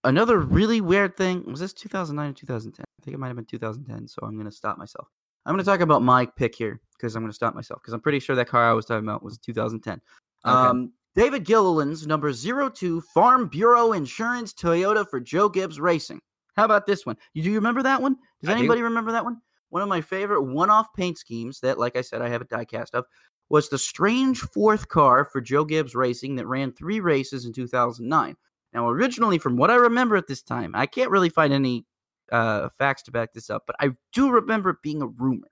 another 0.04 0.38
really 0.38 0.80
weird 0.80 1.16
thing 1.16 1.44
was 1.46 1.60
this 1.60 1.72
2009 1.72 2.30
or 2.30 2.32
2010 2.32 2.82
i 2.82 3.04
think 3.04 3.14
it 3.14 3.18
might 3.18 3.28
have 3.28 3.36
been 3.36 3.44
2010 3.44 4.08
so 4.08 4.20
i'm 4.22 4.34
going 4.34 4.48
to 4.48 4.50
stop 4.50 4.78
myself 4.78 5.08
i'm 5.46 5.54
going 5.54 5.64
to 5.64 5.70
talk 5.70 5.80
about 5.80 6.02
my 6.02 6.26
pick 6.26 6.54
here 6.54 6.80
because 6.96 7.14
i'm 7.14 7.22
going 7.22 7.30
to 7.30 7.34
stop 7.34 7.54
myself 7.54 7.80
because 7.80 7.94
i'm 7.94 8.00
pretty 8.00 8.18
sure 8.18 8.36
that 8.36 8.48
car 8.48 8.68
i 8.68 8.72
was 8.72 8.84
talking 8.84 9.04
about 9.04 9.22
was 9.22 9.38
2010 9.38 9.94
okay. 9.94 10.00
um, 10.54 10.92
david 11.14 11.44
gilliland's 11.44 12.06
number 12.06 12.32
02 12.32 13.00
farm 13.14 13.48
bureau 13.48 13.92
insurance 13.92 14.52
toyota 14.52 15.08
for 15.08 15.20
joe 15.20 15.48
gibbs 15.48 15.80
racing 15.80 16.20
how 16.56 16.64
about 16.64 16.86
this 16.86 17.06
one 17.06 17.16
do 17.34 17.40
you 17.40 17.54
remember 17.54 17.82
that 17.82 18.00
one 18.00 18.16
does 18.40 18.50
I 18.50 18.54
anybody 18.54 18.80
do. 18.80 18.84
remember 18.84 19.12
that 19.12 19.24
one 19.24 19.38
one 19.70 19.82
of 19.82 19.88
my 19.88 20.00
favorite 20.00 20.42
one-off 20.42 20.88
paint 20.96 21.18
schemes 21.18 21.60
that 21.60 21.78
like 21.78 21.96
i 21.96 22.00
said 22.00 22.22
i 22.22 22.28
have 22.28 22.42
a 22.42 22.46
diecast 22.46 22.90
of 22.94 23.04
was 23.52 23.68
the 23.68 23.76
strange 23.76 24.40
fourth 24.40 24.88
car 24.88 25.26
for 25.26 25.42
Joe 25.42 25.66
Gibbs 25.66 25.94
Racing 25.94 26.36
that 26.36 26.46
ran 26.46 26.72
three 26.72 27.00
races 27.00 27.44
in 27.44 27.52
2009. 27.52 28.34
Now, 28.72 28.88
originally, 28.88 29.36
from 29.36 29.58
what 29.58 29.70
I 29.70 29.74
remember 29.74 30.16
at 30.16 30.26
this 30.26 30.42
time, 30.42 30.72
I 30.74 30.86
can't 30.86 31.10
really 31.10 31.28
find 31.28 31.52
any 31.52 31.84
uh, 32.32 32.70
facts 32.78 33.02
to 33.02 33.10
back 33.12 33.34
this 33.34 33.50
up, 33.50 33.64
but 33.66 33.76
I 33.78 33.90
do 34.14 34.30
remember 34.30 34.70
it 34.70 34.78
being 34.82 35.02
a 35.02 35.06
rumor. 35.06 35.48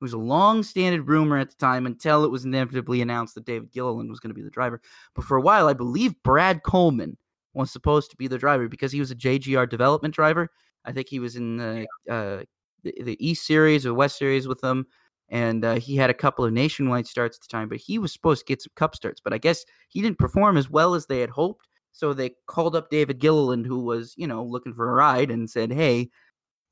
It 0.00 0.04
was 0.04 0.12
a 0.12 0.18
long-standing 0.18 1.04
rumor 1.04 1.38
at 1.38 1.48
the 1.48 1.56
time 1.56 1.84
until 1.84 2.24
it 2.24 2.30
was 2.30 2.44
inevitably 2.44 3.02
announced 3.02 3.34
that 3.34 3.46
David 3.46 3.72
Gilliland 3.72 4.08
was 4.08 4.20
going 4.20 4.30
to 4.30 4.34
be 4.34 4.42
the 4.42 4.50
driver. 4.50 4.80
But 5.14 5.24
for 5.24 5.36
a 5.36 5.40
while, 5.40 5.66
I 5.66 5.72
believe 5.72 6.14
Brad 6.22 6.62
Coleman 6.62 7.16
was 7.52 7.72
supposed 7.72 8.10
to 8.10 8.16
be 8.16 8.28
the 8.28 8.38
driver 8.38 8.68
because 8.68 8.92
he 8.92 9.00
was 9.00 9.10
a 9.10 9.16
JGR 9.16 9.68
development 9.68 10.14
driver. 10.14 10.50
I 10.84 10.92
think 10.92 11.08
he 11.08 11.18
was 11.18 11.34
in 11.34 11.56
the 11.56 11.86
uh, 12.08 12.44
the, 12.84 12.94
the, 13.02 13.16
East 13.26 13.44
Series 13.44 13.84
or 13.84 13.92
West 13.92 14.16
Series 14.16 14.46
with 14.46 14.60
them, 14.60 14.86
and 15.28 15.64
uh, 15.64 15.74
he 15.74 15.96
had 15.96 16.10
a 16.10 16.14
couple 16.14 16.44
of 16.44 16.52
nationwide 16.52 17.08
starts 17.08 17.36
at 17.36 17.42
the 17.42 17.48
time. 17.48 17.68
But 17.68 17.78
he 17.78 17.98
was 17.98 18.12
supposed 18.12 18.46
to 18.46 18.50
get 18.52 18.62
some 18.62 18.72
Cup 18.76 18.94
starts, 18.94 19.20
but 19.20 19.32
I 19.32 19.38
guess 19.38 19.64
he 19.88 20.00
didn't 20.00 20.18
perform 20.18 20.56
as 20.56 20.70
well 20.70 20.94
as 20.94 21.06
they 21.06 21.20
had 21.20 21.30
hoped. 21.30 21.66
So 21.90 22.12
they 22.12 22.30
called 22.46 22.76
up 22.76 22.90
David 22.90 23.18
Gilliland, 23.18 23.66
who 23.66 23.80
was 23.80 24.14
you 24.16 24.28
know 24.28 24.44
looking 24.44 24.72
for 24.74 24.88
a 24.88 24.94
ride, 24.94 25.30
and 25.30 25.50
said, 25.50 25.72
"Hey." 25.72 26.10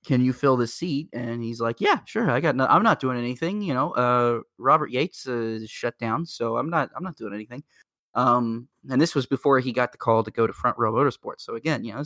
Can 0.06 0.24
you 0.24 0.32
fill 0.32 0.56
the 0.56 0.68
seat? 0.68 1.08
And 1.12 1.42
he's 1.42 1.60
like, 1.60 1.80
"Yeah, 1.80 1.98
sure. 2.04 2.30
I 2.30 2.40
got. 2.40 2.54
No, 2.54 2.66
I'm 2.66 2.84
not 2.84 3.00
doing 3.00 3.18
anything. 3.18 3.60
You 3.60 3.74
know, 3.74 3.90
uh, 3.90 4.40
Robert 4.56 4.90
Yates 4.90 5.26
uh, 5.26 5.32
is 5.32 5.68
shut 5.68 5.98
down, 5.98 6.24
so 6.24 6.56
I'm 6.56 6.70
not. 6.70 6.90
I'm 6.96 7.02
not 7.02 7.16
doing 7.16 7.34
anything." 7.34 7.64
Um, 8.14 8.68
and 8.88 9.00
this 9.00 9.16
was 9.16 9.26
before 9.26 9.58
he 9.58 9.72
got 9.72 9.90
the 9.90 9.98
call 9.98 10.22
to 10.22 10.30
go 10.30 10.46
to 10.46 10.52
Front 10.52 10.78
Row 10.78 10.92
Motorsports. 10.92 11.40
So 11.40 11.56
again, 11.56 11.84
you 11.84 11.92
know, 11.92 12.04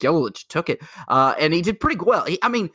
Gilliland 0.00 0.34
took 0.48 0.68
it, 0.68 0.82
uh, 1.06 1.34
and 1.38 1.54
he 1.54 1.62
did 1.62 1.78
pretty 1.78 1.96
well. 2.04 2.26
He, 2.26 2.40
I 2.42 2.48
mean, 2.48 2.68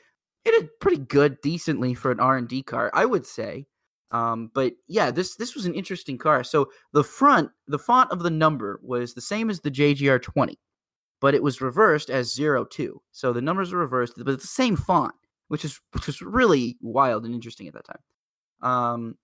he 0.46 0.52
did 0.52 0.70
pretty 0.80 1.00
good, 1.00 1.42
decently 1.42 1.94
for 1.94 2.10
an 2.10 2.22
R 2.22 2.38
and 2.38 2.48
D 2.48 2.64
car, 2.64 2.90
I 2.94 3.06
would 3.06 3.26
say. 3.26 3.68
Um, 4.12 4.50
but 4.54 4.74
yeah, 4.88 5.12
this 5.12 5.36
this 5.36 5.56
was 5.56 5.66
an 5.66 5.74
interesting 5.74 6.18
car. 6.18 6.46
So 6.46 6.72
the 6.94 7.04
front, 7.04 7.52
the 7.68 7.80
font 7.80 8.12
of 8.12 8.24
the 8.24 8.30
number 8.30 8.80
was 8.82 9.14
the 9.14 9.22
same 9.22 9.50
as 9.50 9.60
the 9.60 9.72
JGR 9.72 10.22
20, 10.22 10.58
but 11.22 11.34
it 11.34 11.44
was 11.44 11.62
reversed 11.62 12.10
as 12.10 12.34
02. 12.36 13.02
So 13.12 13.34
the 13.34 13.42
numbers 13.42 13.74
are 13.74 13.78
reversed, 13.78 14.14
but 14.18 14.34
it's 14.34 14.44
the 14.44 14.48
same 14.48 14.76
font, 14.76 15.14
which 15.48 15.66
is 15.66 15.80
which 15.92 16.08
was 16.08 16.22
really 16.22 16.78
wild 16.82 17.26
and 17.26 17.34
interesting 17.34 17.68
at 17.68 17.74
that 17.74 17.86
time. 17.86 18.02
Um, 18.62 19.18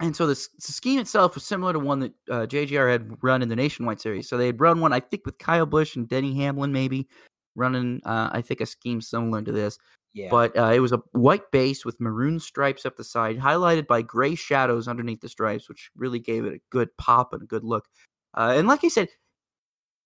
and 0.00 0.14
so 0.14 0.26
the, 0.26 0.34
the, 0.34 0.72
scheme 0.72 1.00
itself 1.00 1.34
was 1.34 1.44
similar 1.44 1.72
to 1.72 1.78
one 1.78 2.00
that 2.00 2.12
uh, 2.30 2.46
JGR 2.46 2.90
had 2.92 3.22
run 3.22 3.40
in 3.40 3.48
the 3.48 3.56
Nationwide 3.56 4.00
Series. 4.00 4.28
So 4.28 4.36
they 4.36 4.46
had 4.46 4.60
run 4.60 4.80
one, 4.80 4.92
I 4.92 5.00
think, 5.00 5.24
with 5.24 5.38
Kyle 5.38 5.64
Busch 5.64 5.96
and 5.96 6.06
Denny 6.06 6.34
Hamlin, 6.36 6.70
maybe 6.70 7.08
running, 7.54 8.02
uh, 8.04 8.28
I 8.30 8.42
think, 8.42 8.60
a 8.60 8.66
scheme 8.66 9.00
similar 9.00 9.40
to 9.40 9.52
this. 9.52 9.78
Yeah. 10.12 10.28
But 10.30 10.56
uh, 10.56 10.72
it 10.74 10.80
was 10.80 10.92
a 10.92 11.02
white 11.12 11.50
base 11.50 11.84
with 11.84 12.00
maroon 12.00 12.40
stripes 12.40 12.84
up 12.84 12.96
the 12.96 13.04
side, 13.04 13.38
highlighted 13.38 13.86
by 13.86 14.02
gray 14.02 14.34
shadows 14.34 14.86
underneath 14.86 15.20
the 15.20 15.28
stripes, 15.28 15.68
which 15.68 15.90
really 15.96 16.18
gave 16.18 16.44
it 16.44 16.54
a 16.54 16.60
good 16.70 16.94
pop 16.98 17.32
and 17.32 17.42
a 17.42 17.46
good 17.46 17.64
look. 17.64 17.86
Uh, 18.34 18.54
and 18.56 18.68
like 18.68 18.84
I 18.84 18.88
said, 18.88 19.08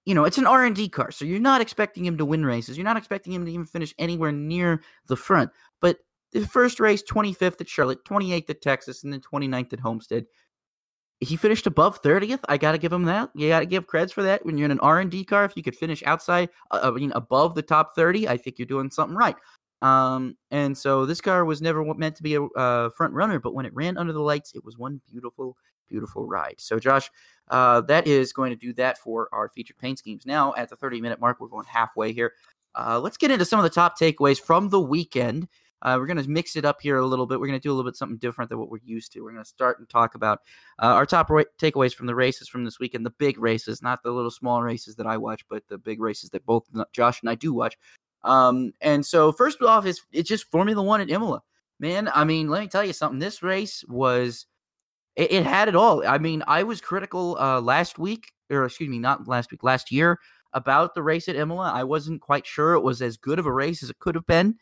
you 0.04 0.14
know, 0.14 0.24
it's 0.24 0.38
an 0.38 0.46
R 0.46 0.64
and 0.64 0.74
D 0.74 0.88
car, 0.88 1.10
so 1.10 1.24
you're 1.24 1.38
not 1.38 1.60
expecting 1.60 2.04
him 2.04 2.16
to 2.18 2.24
win 2.24 2.44
races. 2.44 2.76
You're 2.76 2.84
not 2.84 2.96
expecting 2.96 3.32
him 3.32 3.44
to 3.44 3.52
even 3.52 3.66
finish 3.66 3.94
anywhere 3.98 4.32
near 4.32 4.82
the 5.06 5.16
front. 5.16 5.50
But 5.80 5.98
the 6.32 6.46
first 6.46 6.80
race, 6.80 7.02
25th 7.02 7.60
at 7.60 7.68
Charlotte, 7.68 8.04
28th 8.04 8.50
at 8.50 8.62
Texas, 8.62 9.04
and 9.04 9.12
then 9.12 9.20
29th 9.20 9.72
at 9.72 9.80
Homestead. 9.80 10.26
He 11.22 11.36
finished 11.36 11.66
above 11.66 12.00
30th. 12.00 12.40
I 12.48 12.56
got 12.56 12.72
to 12.72 12.78
give 12.78 12.92
him 12.92 13.04
that. 13.04 13.28
You 13.34 13.48
got 13.48 13.60
to 13.60 13.66
give 13.66 13.86
creds 13.86 14.10
for 14.10 14.22
that. 14.22 14.46
When 14.46 14.56
you're 14.56 14.64
in 14.64 14.70
an 14.70 14.80
R&D 14.80 15.24
car, 15.24 15.44
if 15.44 15.54
you 15.54 15.62
could 15.62 15.76
finish 15.76 16.02
outside, 16.04 16.48
uh, 16.70 16.80
I 16.82 16.90
mean, 16.92 17.12
above 17.14 17.54
the 17.54 17.62
top 17.62 17.94
30, 17.94 18.26
I 18.26 18.38
think 18.38 18.58
you're 18.58 18.64
doing 18.64 18.90
something 18.90 19.16
right. 19.16 19.36
Um, 19.82 20.36
and 20.50 20.76
so 20.76 21.04
this 21.04 21.20
car 21.20 21.44
was 21.44 21.60
never 21.60 21.84
meant 21.94 22.16
to 22.16 22.22
be 22.22 22.36
a 22.36 22.42
uh, 22.42 22.90
front 22.90 23.12
runner, 23.12 23.38
but 23.38 23.54
when 23.54 23.66
it 23.66 23.74
ran 23.74 23.98
under 23.98 24.12
the 24.12 24.20
lights, 24.20 24.52
it 24.54 24.64
was 24.64 24.78
one 24.78 25.00
beautiful, 25.10 25.56
beautiful 25.90 26.26
ride. 26.26 26.54
So, 26.58 26.78
Josh, 26.78 27.10
uh, 27.48 27.80
that 27.82 28.06
is 28.06 28.32
going 28.32 28.50
to 28.50 28.56
do 28.56 28.72
that 28.74 28.98
for 28.98 29.28
our 29.32 29.48
featured 29.48 29.78
paint 29.78 29.98
schemes. 29.98 30.24
Now, 30.24 30.54
at 30.56 30.68
the 30.68 30.76
30 30.76 31.00
minute 31.00 31.20
mark, 31.20 31.40
we're 31.40 31.48
going 31.48 31.66
halfway 31.66 32.12
here. 32.12 32.32
Uh, 32.74 33.00
let's 33.00 33.16
get 33.16 33.30
into 33.30 33.44
some 33.44 33.58
of 33.58 33.64
the 33.64 33.70
top 33.70 33.98
takeaways 33.98 34.40
from 34.40 34.68
the 34.68 34.80
weekend. 34.80 35.48
Uh, 35.82 35.96
we're 35.98 36.06
going 36.06 36.22
to 36.22 36.28
mix 36.28 36.56
it 36.56 36.64
up 36.64 36.80
here 36.80 36.98
a 36.98 37.06
little 37.06 37.26
bit. 37.26 37.40
We're 37.40 37.46
going 37.46 37.58
to 37.58 37.62
do 37.62 37.72
a 37.72 37.74
little 37.74 37.90
bit 37.90 37.96
something 37.96 38.18
different 38.18 38.50
than 38.50 38.58
what 38.58 38.70
we're 38.70 38.80
used 38.84 39.12
to. 39.12 39.22
We're 39.22 39.32
going 39.32 39.42
to 39.42 39.48
start 39.48 39.78
and 39.78 39.88
talk 39.88 40.14
about 40.14 40.40
uh, 40.78 40.86
our 40.86 41.06
top 41.06 41.30
ra- 41.30 41.44
takeaways 41.58 41.94
from 41.94 42.06
the 42.06 42.14
races 42.14 42.48
from 42.48 42.64
this 42.64 42.78
weekend, 42.78 43.06
the 43.06 43.10
big 43.10 43.38
races, 43.38 43.82
not 43.82 44.02
the 44.02 44.10
little 44.10 44.30
small 44.30 44.62
races 44.62 44.96
that 44.96 45.06
I 45.06 45.16
watch, 45.16 45.42
but 45.48 45.66
the 45.68 45.78
big 45.78 46.00
races 46.00 46.30
that 46.30 46.44
both 46.44 46.64
Josh 46.92 47.22
and 47.22 47.30
I 47.30 47.34
do 47.34 47.54
watch. 47.54 47.78
Um, 48.22 48.72
and 48.82 49.04
so 49.04 49.32
first 49.32 49.62
off, 49.62 49.86
is 49.86 50.02
it's 50.12 50.28
just 50.28 50.50
Formula 50.50 50.82
One 50.82 51.00
at 51.00 51.10
Imola, 51.10 51.42
man. 51.78 52.10
I 52.14 52.24
mean, 52.24 52.48
let 52.48 52.60
me 52.60 52.68
tell 52.68 52.84
you 52.84 52.92
something. 52.92 53.18
This 53.18 53.42
race 53.42 53.82
was 53.88 54.46
it, 55.16 55.32
it 55.32 55.46
had 55.46 55.68
it 55.68 55.76
all. 55.76 56.06
I 56.06 56.18
mean, 56.18 56.42
I 56.46 56.62
was 56.62 56.80
critical 56.80 57.36
uh, 57.38 57.60
last 57.60 57.98
week, 57.98 58.32
or 58.50 58.64
excuse 58.64 58.88
me, 58.88 58.98
not 58.98 59.26
last 59.28 59.50
week, 59.50 59.62
last 59.62 59.90
year 59.90 60.18
about 60.52 60.94
the 60.94 61.02
race 61.02 61.28
at 61.28 61.36
Imola. 61.36 61.70
I 61.72 61.84
wasn't 61.84 62.20
quite 62.20 62.46
sure 62.46 62.74
it 62.74 62.82
was 62.82 63.02
as 63.02 63.16
good 63.16 63.38
of 63.38 63.46
a 63.46 63.52
race 63.52 63.82
as 63.82 63.90
it 63.90 63.98
could 63.98 64.14
have 64.14 64.26
been. 64.26 64.56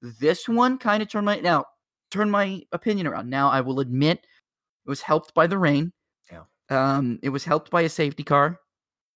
This 0.00 0.48
one 0.48 0.78
kind 0.78 1.02
of 1.02 1.08
turned 1.08 1.26
my 1.26 1.38
now 1.40 1.64
turned 2.10 2.32
my 2.32 2.62
opinion 2.72 3.06
around. 3.06 3.30
Now 3.30 3.50
I 3.50 3.60
will 3.60 3.80
admit 3.80 4.18
it 4.18 4.90
was 4.90 5.00
helped 5.00 5.32
by 5.34 5.46
the 5.46 5.58
rain. 5.58 5.92
Yeah. 6.30 6.42
Um, 6.70 7.18
it 7.22 7.28
was 7.28 7.44
helped 7.44 7.70
by 7.70 7.82
a 7.82 7.88
safety 7.88 8.24
car, 8.24 8.58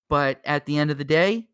but 0.09 0.41
at 0.45 0.67
the 0.67 0.79
end 0.79 0.91
of 0.91 0.99
the 0.99 1.05
day, 1.05 1.49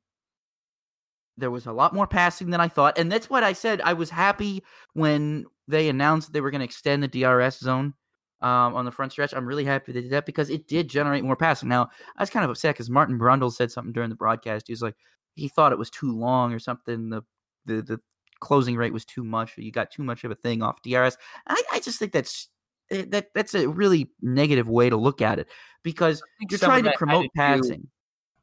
there 1.39 1.51
was 1.51 1.67
a 1.67 1.73
lot 1.73 1.95
more 1.95 2.07
passing 2.07 2.51
than 2.51 2.61
I 2.61 2.69
thought, 2.69 2.99
and 2.99 3.11
that's 3.11 3.31
what 3.31 3.43
I 3.43 3.55
said. 3.55 3.81
I 3.81 3.95
was 3.95 4.11
happy 4.11 4.63
when 4.93 5.47
they 5.67 5.89
announced 5.89 6.33
they 6.33 6.43
were 6.43 6.51
going 6.51 6.61
to 6.61 6.67
extend 6.67 7.03
the 7.03 7.09
DRS 7.09 7.59
zone 7.59 7.95
um, 8.43 8.75
on 8.75 8.85
the 8.85 8.91
front 8.91 9.13
stretch. 9.13 9.33
I'm 9.33 9.47
really 9.47 9.65
happy 9.65 9.93
they 9.93 10.03
did 10.03 10.11
that 10.11 10.27
because 10.27 10.51
it 10.51 10.69
did 10.69 10.89
generate 10.89 11.25
more 11.25 11.37
passing. 11.37 11.69
Now 11.69 11.91
I 12.17 12.23
was 12.23 12.31
kind 12.31 12.45
of 12.45 12.51
upset 12.51 12.75
because 12.75 12.91
Martin 12.91 13.19
Brundle 13.19 13.53
said 13.53 13.71
something 13.71 13.93
during 13.93 14.11
the 14.11 14.17
broadcast. 14.17 14.67
He 14.67 14.73
was 14.73 14.83
like, 14.83 14.97
he 15.35 15.49
thought 15.49 15.73
it 15.73 15.79
was 15.79 15.91
too 15.91 16.13
long 16.13 16.53
or 16.53 16.59
something. 16.59 17.11
The 17.11 17.23
the 17.67 17.83
the 17.83 18.01
closing 18.41 18.77
rate 18.77 18.93
was 18.93 19.05
too 19.05 19.25
much, 19.25 19.57
or 19.57 19.63
you 19.63 19.73
got 19.73 19.91
too 19.91 20.03
much 20.03 20.25
of 20.25 20.31
a 20.31 20.35
thing 20.35 20.63
off 20.63 20.83
DRS. 20.83 21.17
I, 21.47 21.63
I 21.73 21.81
just 21.81 21.99
think 21.99 22.13
that's 22.13 22.49
eh, 22.91 23.05
that 23.09 23.29
that's 23.35 23.55
a 23.55 23.69
really 23.69 24.11
negative 24.21 24.69
way 24.69 24.91
to 24.91 24.97
look 24.97 25.23
at 25.23 25.39
it 25.39 25.49
because 25.83 26.23
you're 26.51 26.59
trying 26.59 26.85
to 26.85 26.93
promote 26.97 27.25
to 27.25 27.31
passing. 27.37 27.81
Do, 27.81 27.89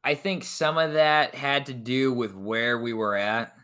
I 0.02 0.14
think 0.14 0.44
some 0.44 0.78
of 0.78 0.94
that 0.94 1.34
had 1.34 1.66
to 1.66 1.74
do 1.74 2.12
with 2.12 2.34
where 2.34 2.78
we 2.78 2.92
were 2.92 3.16
at. 3.16 3.54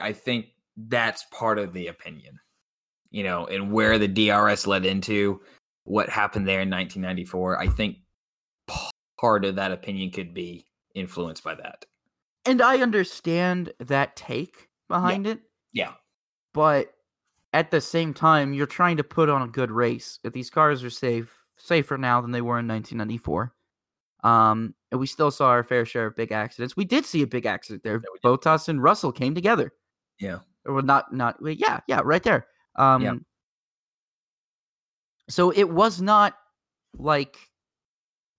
I 0.00 0.12
think 0.12 0.46
that's 0.76 1.26
part 1.30 1.58
of 1.58 1.74
the 1.74 1.88
opinion, 1.88 2.40
you 3.12 3.22
know, 3.22 3.46
and 3.46 3.70
where 3.70 3.98
the 3.98 4.08
DRS 4.08 4.66
led 4.66 4.84
into 4.84 5.40
what 5.84 6.08
happened 6.08 6.48
there 6.48 6.60
in 6.60 6.70
1994. 6.70 7.60
I 7.60 7.68
think 7.68 7.98
part 9.20 9.44
of 9.44 9.54
that 9.56 9.70
opinion 9.70 10.10
could 10.10 10.34
be 10.34 10.66
influenced 10.94 11.44
by 11.44 11.54
that. 11.54 11.84
And 12.44 12.60
I 12.60 12.78
understand 12.78 13.72
that 13.78 14.16
take 14.16 14.68
behind 14.88 15.26
yeah. 15.26 15.32
it. 15.32 15.40
Yeah. 15.72 15.92
But 16.54 16.92
at 17.52 17.70
the 17.70 17.80
same 17.80 18.12
time, 18.14 18.52
you're 18.52 18.66
trying 18.66 18.96
to 18.96 19.04
put 19.04 19.28
on 19.28 19.42
a 19.42 19.48
good 19.48 19.70
race. 19.70 20.18
If 20.24 20.32
these 20.32 20.50
cars 20.50 20.82
are 20.82 20.90
safe, 20.90 21.32
safer 21.56 21.98
now 21.98 22.20
than 22.20 22.32
they 22.32 22.40
were 22.40 22.58
in 22.58 22.66
1994. 22.66 23.54
Um, 24.24 24.74
and 24.90 25.00
we 25.00 25.06
still 25.06 25.30
saw 25.30 25.48
our 25.48 25.62
fair 25.62 25.84
share 25.84 26.06
of 26.06 26.16
big 26.16 26.32
accidents. 26.32 26.76
We 26.76 26.84
did 26.84 27.04
see 27.04 27.22
a 27.22 27.26
big 27.26 27.46
accident 27.46 27.82
there. 27.82 28.00
Yeah, 28.02 28.30
Bottas 28.30 28.68
and 28.68 28.82
Russell 28.82 29.12
came 29.12 29.34
together. 29.34 29.72
Yeah. 30.18 30.38
Or 30.64 30.80
not, 30.80 31.12
not, 31.12 31.38
yeah, 31.42 31.80
yeah, 31.88 32.00
right 32.04 32.22
there. 32.22 32.46
Um, 32.76 33.02
yeah. 33.02 33.14
So 35.28 35.50
it 35.50 35.68
was 35.70 36.00
not 36.00 36.34
like 36.98 37.36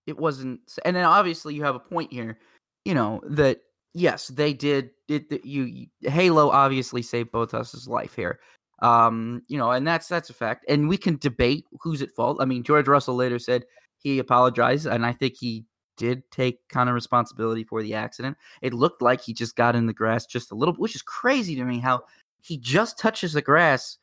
it 0.06 0.18
wasn't, 0.18 0.60
and 0.84 0.94
then 0.94 1.04
obviously 1.04 1.54
you 1.54 1.64
have 1.64 1.74
a 1.74 1.80
point 1.80 2.12
here, 2.12 2.38
you 2.84 2.94
know, 2.94 3.20
that 3.26 3.60
yes, 3.94 4.28
they 4.28 4.52
did. 4.52 4.90
It, 5.08 5.44
you 5.44 5.86
Halo 6.02 6.50
obviously 6.50 7.02
saved 7.02 7.32
Bottas's 7.32 7.88
life 7.88 8.14
here. 8.14 8.38
Um, 8.80 9.42
you 9.48 9.56
know, 9.56 9.70
and 9.70 9.86
that's 9.86 10.08
that's 10.08 10.30
a 10.30 10.34
fact. 10.34 10.64
And 10.68 10.88
we 10.88 10.96
can 10.96 11.16
debate 11.16 11.64
who's 11.80 12.02
at 12.02 12.14
fault. 12.14 12.38
I 12.40 12.44
mean, 12.44 12.62
George 12.62 12.88
Russell 12.88 13.14
later 13.14 13.38
said 13.38 13.64
he 13.98 14.18
apologized, 14.18 14.86
and 14.86 15.06
I 15.06 15.12
think 15.12 15.34
he 15.38 15.64
did 15.96 16.28
take 16.30 16.58
kind 16.68 16.88
of 16.88 16.94
responsibility 16.94 17.64
for 17.64 17.82
the 17.82 17.94
accident. 17.94 18.36
It 18.62 18.74
looked 18.74 19.00
like 19.00 19.20
he 19.20 19.32
just 19.32 19.56
got 19.56 19.76
in 19.76 19.86
the 19.86 19.92
grass 19.92 20.26
just 20.26 20.50
a 20.52 20.54
little, 20.54 20.74
which 20.74 20.94
is 20.94 21.02
crazy 21.02 21.54
to 21.56 21.64
me. 21.64 21.78
How 21.78 22.02
he 22.42 22.58
just 22.58 22.98
touches 22.98 23.32
the 23.32 23.42
grass 23.42 23.96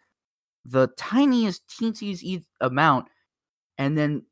the 0.66 0.90
tiniest, 0.98 1.64
teensiest 1.68 2.46
amount, 2.60 3.08
and 3.78 3.98
then 3.98 4.24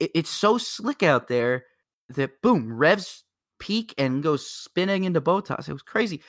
it, 0.00 0.10
it's 0.14 0.30
so 0.30 0.58
slick 0.58 1.02
out 1.02 1.28
there 1.28 1.64
that 2.10 2.40
boom 2.42 2.72
revs 2.72 3.24
peak 3.58 3.94
and 3.98 4.22
goes 4.22 4.48
spinning 4.48 5.04
into 5.04 5.20
Bottas. 5.20 5.68
It 5.68 5.72
was 5.72 5.82
crazy. 5.82 6.22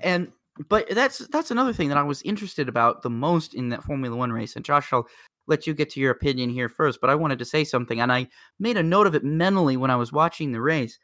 And 0.00 0.32
but 0.68 0.88
that's 0.90 1.18
that's 1.28 1.50
another 1.50 1.72
thing 1.72 1.88
that 1.88 1.98
I 1.98 2.02
was 2.02 2.22
interested 2.22 2.68
about 2.68 3.02
the 3.02 3.10
most 3.10 3.54
in 3.54 3.68
that 3.70 3.84
Formula 3.84 4.16
One 4.16 4.32
race. 4.32 4.56
And 4.56 4.64
Josh, 4.64 4.92
I'll 4.92 5.06
let 5.46 5.66
you 5.66 5.74
get 5.74 5.90
to 5.90 6.00
your 6.00 6.10
opinion 6.10 6.50
here 6.50 6.68
first, 6.68 7.00
but 7.00 7.10
I 7.10 7.14
wanted 7.14 7.38
to 7.38 7.44
say 7.44 7.64
something, 7.64 8.00
and 8.00 8.10
I 8.12 8.28
made 8.58 8.76
a 8.76 8.82
note 8.82 9.06
of 9.06 9.14
it 9.14 9.24
mentally 9.24 9.76
when 9.76 9.90
I 9.90 9.96
was 9.96 10.12
watching 10.12 10.52
the 10.52 10.60
race. 10.60 10.98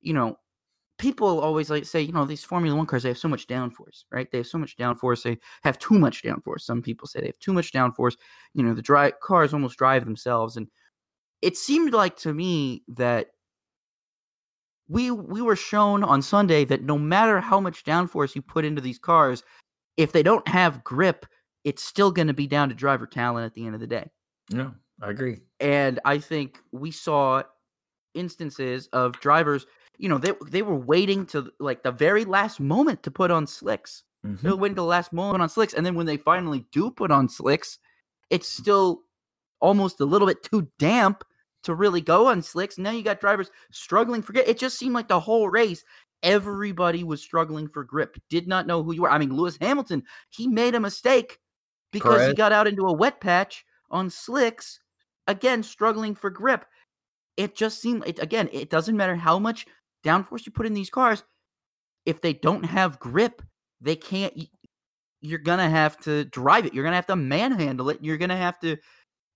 You 0.00 0.12
know, 0.12 0.38
people 0.98 1.40
always 1.40 1.70
like 1.70 1.84
say, 1.84 2.00
you 2.00 2.12
know, 2.12 2.24
these 2.24 2.44
Formula 2.44 2.76
One 2.76 2.86
cars, 2.86 3.04
they 3.04 3.08
have 3.10 3.18
so 3.18 3.28
much 3.28 3.46
downforce, 3.46 4.04
right? 4.10 4.30
They 4.30 4.38
have 4.38 4.46
so 4.46 4.58
much 4.58 4.76
downforce. 4.76 5.22
They 5.22 5.38
have 5.62 5.78
too 5.78 5.98
much 5.98 6.22
downforce. 6.22 6.62
Some 6.62 6.82
people 6.82 7.06
say 7.06 7.20
they 7.20 7.26
have 7.26 7.38
too 7.38 7.52
much 7.52 7.72
downforce. 7.72 8.16
You 8.54 8.64
know, 8.64 8.74
the 8.74 8.82
dry 8.82 9.12
cars 9.22 9.54
almost 9.54 9.78
drive 9.78 10.04
themselves. 10.04 10.56
And 10.56 10.68
it 11.40 11.56
seemed 11.56 11.92
like 11.92 12.16
to 12.18 12.34
me 12.34 12.82
that 12.88 13.28
we 14.88 15.10
we 15.10 15.40
were 15.40 15.56
shown 15.56 16.02
on 16.02 16.20
Sunday 16.22 16.64
that 16.64 16.82
no 16.82 16.98
matter 16.98 17.40
how 17.40 17.60
much 17.60 17.84
downforce 17.84 18.34
you 18.34 18.42
put 18.42 18.64
into 18.64 18.80
these 18.80 18.98
cars, 18.98 19.42
if 19.96 20.12
they 20.12 20.22
don't 20.22 20.46
have 20.48 20.82
grip, 20.82 21.26
it's 21.64 21.82
still 21.82 22.10
going 22.10 22.28
to 22.28 22.34
be 22.34 22.46
down 22.46 22.68
to 22.70 22.74
driver 22.74 23.06
talent 23.06 23.46
at 23.46 23.54
the 23.54 23.66
end 23.66 23.74
of 23.74 23.80
the 23.80 23.86
day. 23.86 24.10
Yeah, 24.50 24.70
I 25.02 25.10
agree. 25.10 25.42
And 25.60 26.00
I 26.04 26.18
think 26.18 26.58
we 26.72 26.90
saw 26.90 27.42
instances 28.14 28.88
of 28.92 29.20
drivers, 29.20 29.66
you 29.98 30.08
know, 30.08 30.18
they 30.18 30.32
they 30.48 30.62
were 30.62 30.76
waiting 30.76 31.26
to 31.26 31.50
like 31.58 31.82
the 31.82 31.92
very 31.92 32.24
last 32.24 32.60
moment 32.60 33.02
to 33.02 33.10
put 33.10 33.30
on 33.30 33.46
slicks. 33.46 34.04
Mm-hmm. 34.24 34.46
They 34.46 34.50
were 34.50 34.56
waiting 34.56 34.76
to 34.76 34.82
the 34.82 34.86
last 34.86 35.12
moment 35.12 35.42
on 35.42 35.48
slicks, 35.48 35.74
and 35.74 35.84
then 35.84 35.94
when 35.94 36.06
they 36.06 36.16
finally 36.16 36.66
do 36.72 36.90
put 36.90 37.10
on 37.10 37.28
slicks, 37.28 37.78
it's 38.30 38.48
still 38.48 39.02
almost 39.60 40.00
a 40.00 40.04
little 40.04 40.28
bit 40.28 40.42
too 40.42 40.68
damp 40.78 41.24
to 41.64 41.74
really 41.74 42.00
go 42.00 42.28
on 42.28 42.42
slicks. 42.42 42.78
Now 42.78 42.90
you 42.90 43.02
got 43.02 43.20
drivers 43.20 43.50
struggling 43.72 44.22
for 44.22 44.32
grip. 44.32 44.48
It 44.48 44.58
just 44.58 44.78
seemed 44.78 44.94
like 44.94 45.08
the 45.08 45.20
whole 45.20 45.48
race, 45.48 45.84
everybody 46.22 47.04
was 47.04 47.20
struggling 47.20 47.68
for 47.68 47.84
grip. 47.84 48.16
Did 48.30 48.46
not 48.46 48.66
know 48.66 48.82
who 48.82 48.94
you 48.94 49.02
were. 49.02 49.10
I 49.10 49.18
mean, 49.18 49.34
Lewis 49.34 49.58
Hamilton, 49.60 50.04
he 50.30 50.46
made 50.46 50.74
a 50.74 50.80
mistake 50.80 51.38
because 51.92 52.16
Correct. 52.16 52.28
he 52.28 52.34
got 52.34 52.52
out 52.52 52.68
into 52.68 52.86
a 52.86 52.92
wet 52.92 53.20
patch 53.20 53.64
on 53.90 54.10
slicks, 54.10 54.80
again 55.26 55.62
struggling 55.62 56.14
for 56.14 56.30
grip. 56.30 56.64
It 57.36 57.54
just 57.54 57.80
seemed 57.80 58.06
it, 58.06 58.18
again, 58.18 58.48
it 58.52 58.70
doesn't 58.70 58.96
matter 58.96 59.16
how 59.16 59.38
much 59.38 59.66
downforce 60.04 60.46
you 60.46 60.52
put 60.52 60.66
in 60.66 60.74
these 60.74 60.90
cars, 60.90 61.24
if 62.06 62.20
they 62.20 62.32
don't 62.32 62.64
have 62.64 63.00
grip, 63.00 63.42
they 63.80 63.96
can't 63.96 64.34
you're 65.20 65.38
gonna 65.38 65.68
have 65.68 65.98
to 65.98 66.24
drive 66.26 66.66
it. 66.66 66.74
You're 66.74 66.84
gonna 66.84 66.96
have 66.96 67.06
to 67.06 67.16
manhandle 67.16 67.90
it. 67.90 67.98
You're 68.00 68.18
gonna 68.18 68.36
have 68.36 68.58
to 68.60 68.76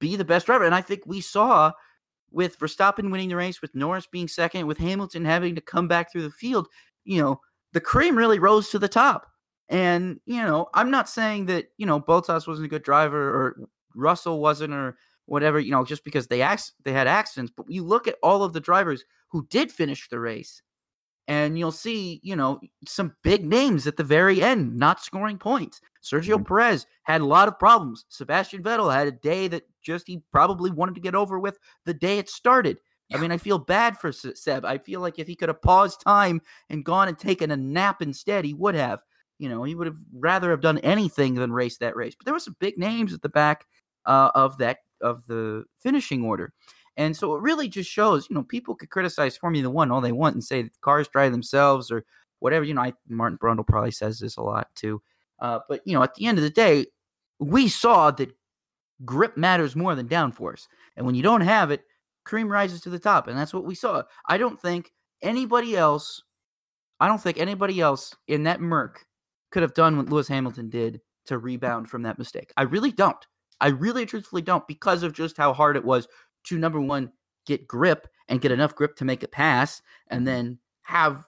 be 0.00 0.16
the 0.16 0.24
best 0.24 0.46
driver. 0.46 0.64
And 0.64 0.74
I 0.74 0.80
think 0.80 1.02
we 1.06 1.20
saw 1.20 1.72
with 2.30 2.58
Verstappen 2.58 3.10
winning 3.10 3.28
the 3.28 3.36
race, 3.36 3.60
with 3.60 3.74
Norris 3.74 4.06
being 4.06 4.28
second, 4.28 4.66
with 4.66 4.78
Hamilton 4.78 5.24
having 5.24 5.54
to 5.54 5.60
come 5.60 5.88
back 5.88 6.10
through 6.10 6.22
the 6.22 6.30
field, 6.30 6.68
you 7.04 7.20
know, 7.20 7.40
the 7.72 7.80
cream 7.80 8.16
really 8.16 8.38
rose 8.38 8.70
to 8.70 8.78
the 8.78 8.88
top. 8.88 9.26
And, 9.68 10.20
you 10.26 10.42
know, 10.42 10.68
I'm 10.74 10.90
not 10.90 11.08
saying 11.08 11.46
that, 11.46 11.66
you 11.78 11.86
know, 11.86 12.00
Bottas 12.00 12.46
wasn't 12.46 12.66
a 12.66 12.70
good 12.70 12.82
driver 12.82 13.18
or 13.18 13.68
Russell 13.94 14.40
wasn't 14.40 14.72
or 14.72 14.96
whatever, 15.26 15.60
you 15.60 15.70
know, 15.70 15.84
just 15.84 16.04
because 16.04 16.26
they 16.26 16.42
act- 16.42 16.72
they 16.84 16.92
had 16.92 17.06
accidents, 17.06 17.52
but 17.56 17.66
you 17.68 17.84
look 17.84 18.08
at 18.08 18.16
all 18.22 18.42
of 18.42 18.52
the 18.52 18.60
drivers 18.60 19.04
who 19.32 19.46
did 19.50 19.72
finish 19.72 20.08
the 20.08 20.20
race 20.20 20.62
and 21.28 21.58
you'll 21.58 21.72
see, 21.72 22.20
you 22.22 22.36
know, 22.36 22.60
some 22.86 23.14
big 23.22 23.44
names 23.44 23.86
at 23.86 23.96
the 23.96 24.04
very 24.04 24.42
end 24.42 24.76
not 24.76 25.02
scoring 25.02 25.38
points. 25.38 25.80
Sergio 26.02 26.34
mm-hmm. 26.34 26.44
Perez 26.44 26.86
had 27.04 27.20
a 27.20 27.26
lot 27.26 27.48
of 27.48 27.58
problems. 27.58 28.04
Sebastian 28.08 28.62
Vettel 28.62 28.92
had 28.92 29.06
a 29.06 29.12
day 29.12 29.48
that 29.48 29.62
just 29.82 30.06
he 30.06 30.22
probably 30.32 30.70
wanted 30.70 30.94
to 30.94 31.00
get 31.00 31.14
over 31.14 31.38
with 31.38 31.58
the 31.86 31.94
day 31.94 32.18
it 32.18 32.28
started. 32.28 32.78
I 33.14 33.18
mean, 33.18 33.30
I 33.30 33.36
feel 33.36 33.58
bad 33.58 33.98
for 33.98 34.10
Seb. 34.10 34.64
I 34.64 34.78
feel 34.78 35.00
like 35.00 35.18
if 35.18 35.26
he 35.26 35.36
could 35.36 35.50
have 35.50 35.60
paused 35.60 36.00
time 36.00 36.40
and 36.70 36.84
gone 36.84 37.08
and 37.08 37.18
taken 37.18 37.50
a 37.50 37.56
nap 37.56 38.00
instead, 38.00 38.44
he 38.44 38.54
would 38.54 38.74
have. 38.74 39.00
You 39.38 39.50
know, 39.50 39.64
he 39.64 39.74
would 39.74 39.86
have 39.86 39.98
rather 40.14 40.50
have 40.50 40.62
done 40.62 40.78
anything 40.78 41.34
than 41.34 41.52
race 41.52 41.76
that 41.78 41.94
race. 41.94 42.14
But 42.14 42.24
there 42.24 42.32
were 42.32 42.40
some 42.40 42.56
big 42.58 42.78
names 42.78 43.12
at 43.12 43.20
the 43.20 43.28
back 43.28 43.66
uh, 44.06 44.30
of 44.34 44.56
that 44.58 44.78
of 45.02 45.26
the 45.26 45.64
finishing 45.82 46.24
order. 46.24 46.54
And 46.96 47.16
so 47.16 47.34
it 47.34 47.42
really 47.42 47.68
just 47.68 47.90
shows, 47.90 48.28
you 48.28 48.34
know, 48.34 48.42
people 48.42 48.74
could 48.74 48.90
criticize 48.90 49.36
Formula 49.36 49.70
One 49.70 49.90
all 49.90 50.00
they 50.00 50.12
want 50.12 50.34
and 50.34 50.44
say 50.44 50.62
that 50.62 50.80
cars 50.82 51.08
drive 51.08 51.32
themselves 51.32 51.90
or 51.90 52.04
whatever. 52.40 52.64
You 52.64 52.74
know, 52.74 52.82
I, 52.82 52.92
Martin 53.08 53.38
Brundle 53.38 53.66
probably 53.66 53.92
says 53.92 54.18
this 54.18 54.36
a 54.36 54.42
lot 54.42 54.68
too. 54.74 55.02
Uh, 55.40 55.60
but, 55.68 55.80
you 55.86 55.94
know, 55.94 56.02
at 56.02 56.14
the 56.14 56.26
end 56.26 56.38
of 56.38 56.44
the 56.44 56.50
day, 56.50 56.86
we 57.38 57.68
saw 57.68 58.10
that 58.12 58.36
grip 59.04 59.36
matters 59.36 59.74
more 59.74 59.94
than 59.94 60.08
downforce. 60.08 60.66
And 60.96 61.06
when 61.06 61.14
you 61.14 61.22
don't 61.22 61.40
have 61.40 61.70
it, 61.70 61.82
cream 62.24 62.48
rises 62.48 62.80
to 62.82 62.90
the 62.90 62.98
top. 62.98 63.26
And 63.26 63.36
that's 63.36 63.54
what 63.54 63.64
we 63.64 63.74
saw. 63.74 64.02
I 64.28 64.36
don't 64.36 64.60
think 64.60 64.92
anybody 65.22 65.76
else, 65.76 66.22
I 67.00 67.08
don't 67.08 67.20
think 67.20 67.38
anybody 67.38 67.80
else 67.80 68.14
in 68.28 68.44
that 68.44 68.60
Merc 68.60 69.04
could 69.50 69.62
have 69.62 69.74
done 69.74 69.96
what 69.96 70.08
Lewis 70.08 70.28
Hamilton 70.28 70.68
did 70.68 71.00
to 71.26 71.38
rebound 71.38 71.88
from 71.88 72.02
that 72.02 72.18
mistake. 72.18 72.52
I 72.56 72.62
really 72.62 72.92
don't. 72.92 73.26
I 73.60 73.68
really 73.68 74.06
truthfully 74.06 74.42
don't 74.42 74.66
because 74.66 75.02
of 75.02 75.12
just 75.12 75.36
how 75.36 75.52
hard 75.52 75.76
it 75.76 75.84
was 75.84 76.06
to 76.44 76.58
number 76.58 76.80
one 76.80 77.12
get 77.46 77.66
grip 77.66 78.08
and 78.28 78.40
get 78.40 78.52
enough 78.52 78.74
grip 78.74 78.96
to 78.96 79.04
make 79.04 79.22
it 79.22 79.32
pass 79.32 79.82
and 80.08 80.26
then 80.26 80.58
have 80.82 81.24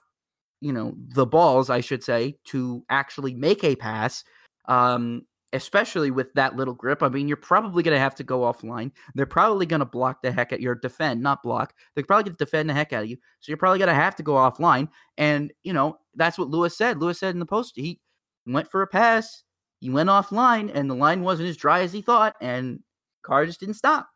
you 0.61 0.71
know 0.71 0.93
the 1.09 1.25
balls 1.25 1.69
i 1.69 1.81
should 1.81 2.03
say 2.03 2.37
to 2.45 2.83
actually 2.89 3.33
make 3.33 3.63
a 3.63 3.75
pass 3.75 4.23
um 4.65 5.21
especially 5.53 6.11
with 6.11 6.33
that 6.33 6.57
little 6.57 6.73
grip. 6.73 7.01
I 7.01 7.07
mean 7.07 7.27
you're 7.27 7.37
probably 7.37 7.81
going 7.81 7.95
to 7.95 7.99
have 7.99 8.15
to 8.15 8.23
go 8.23 8.41
offline. 8.41 8.91
They're 9.13 9.25
probably 9.25 9.65
going 9.65 9.79
to 9.79 9.85
block 9.85 10.21
the 10.21 10.31
heck 10.31 10.51
at 10.51 10.59
your 10.59 10.75
defend 10.75 11.21
not 11.21 11.41
block 11.41 11.73
they're 11.93 12.03
probably 12.03 12.25
going 12.25 12.35
to 12.35 12.45
defend 12.45 12.69
the 12.69 12.73
heck 12.73 12.91
out 12.93 13.03
of 13.03 13.09
you. 13.09 13.17
So 13.39 13.49
you're 13.49 13.57
probably 13.57 13.79
going 13.79 13.89
to 13.89 13.95
have 13.95 14.15
to 14.17 14.23
go 14.23 14.33
offline 14.33 14.89
and 15.17 15.53
you 15.63 15.73
know 15.73 15.97
that's 16.15 16.37
what 16.37 16.49
lewis 16.49 16.77
said. 16.77 16.99
Lewis 16.99 17.19
said 17.19 17.33
in 17.33 17.39
the 17.39 17.45
post 17.45 17.73
he 17.75 17.99
went 18.45 18.69
for 18.69 18.81
a 18.81 18.87
pass 18.87 19.43
he 19.79 19.89
went 19.89 20.09
offline 20.09 20.71
and 20.73 20.89
the 20.89 20.95
line 20.95 21.21
wasn't 21.21 21.47
as 21.47 21.57
dry 21.57 21.81
as 21.81 21.93
he 21.93 22.01
thought 22.01 22.35
and 22.41 22.79
car 23.23 23.45
just 23.45 23.59
didn't 23.59 23.75
stop 23.75 24.09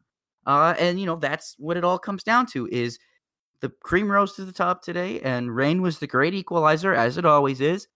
uh, 0.45 0.75
and 0.79 0.99
you 0.99 1.05
know 1.05 1.15
that's 1.15 1.55
what 1.57 1.77
it 1.77 1.83
all 1.83 1.99
comes 1.99 2.23
down 2.23 2.45
to 2.47 2.67
is 2.71 2.99
the 3.61 3.69
cream 3.83 4.11
rose 4.11 4.33
to 4.35 4.45
the 4.45 4.51
top 4.51 4.81
today, 4.81 5.19
and 5.21 5.55
rain 5.55 5.81
was 5.81 5.99
the 5.99 6.07
great 6.07 6.33
equalizer 6.33 6.93
as 6.93 7.17
it 7.17 7.25
always 7.25 7.61
is. 7.61 7.87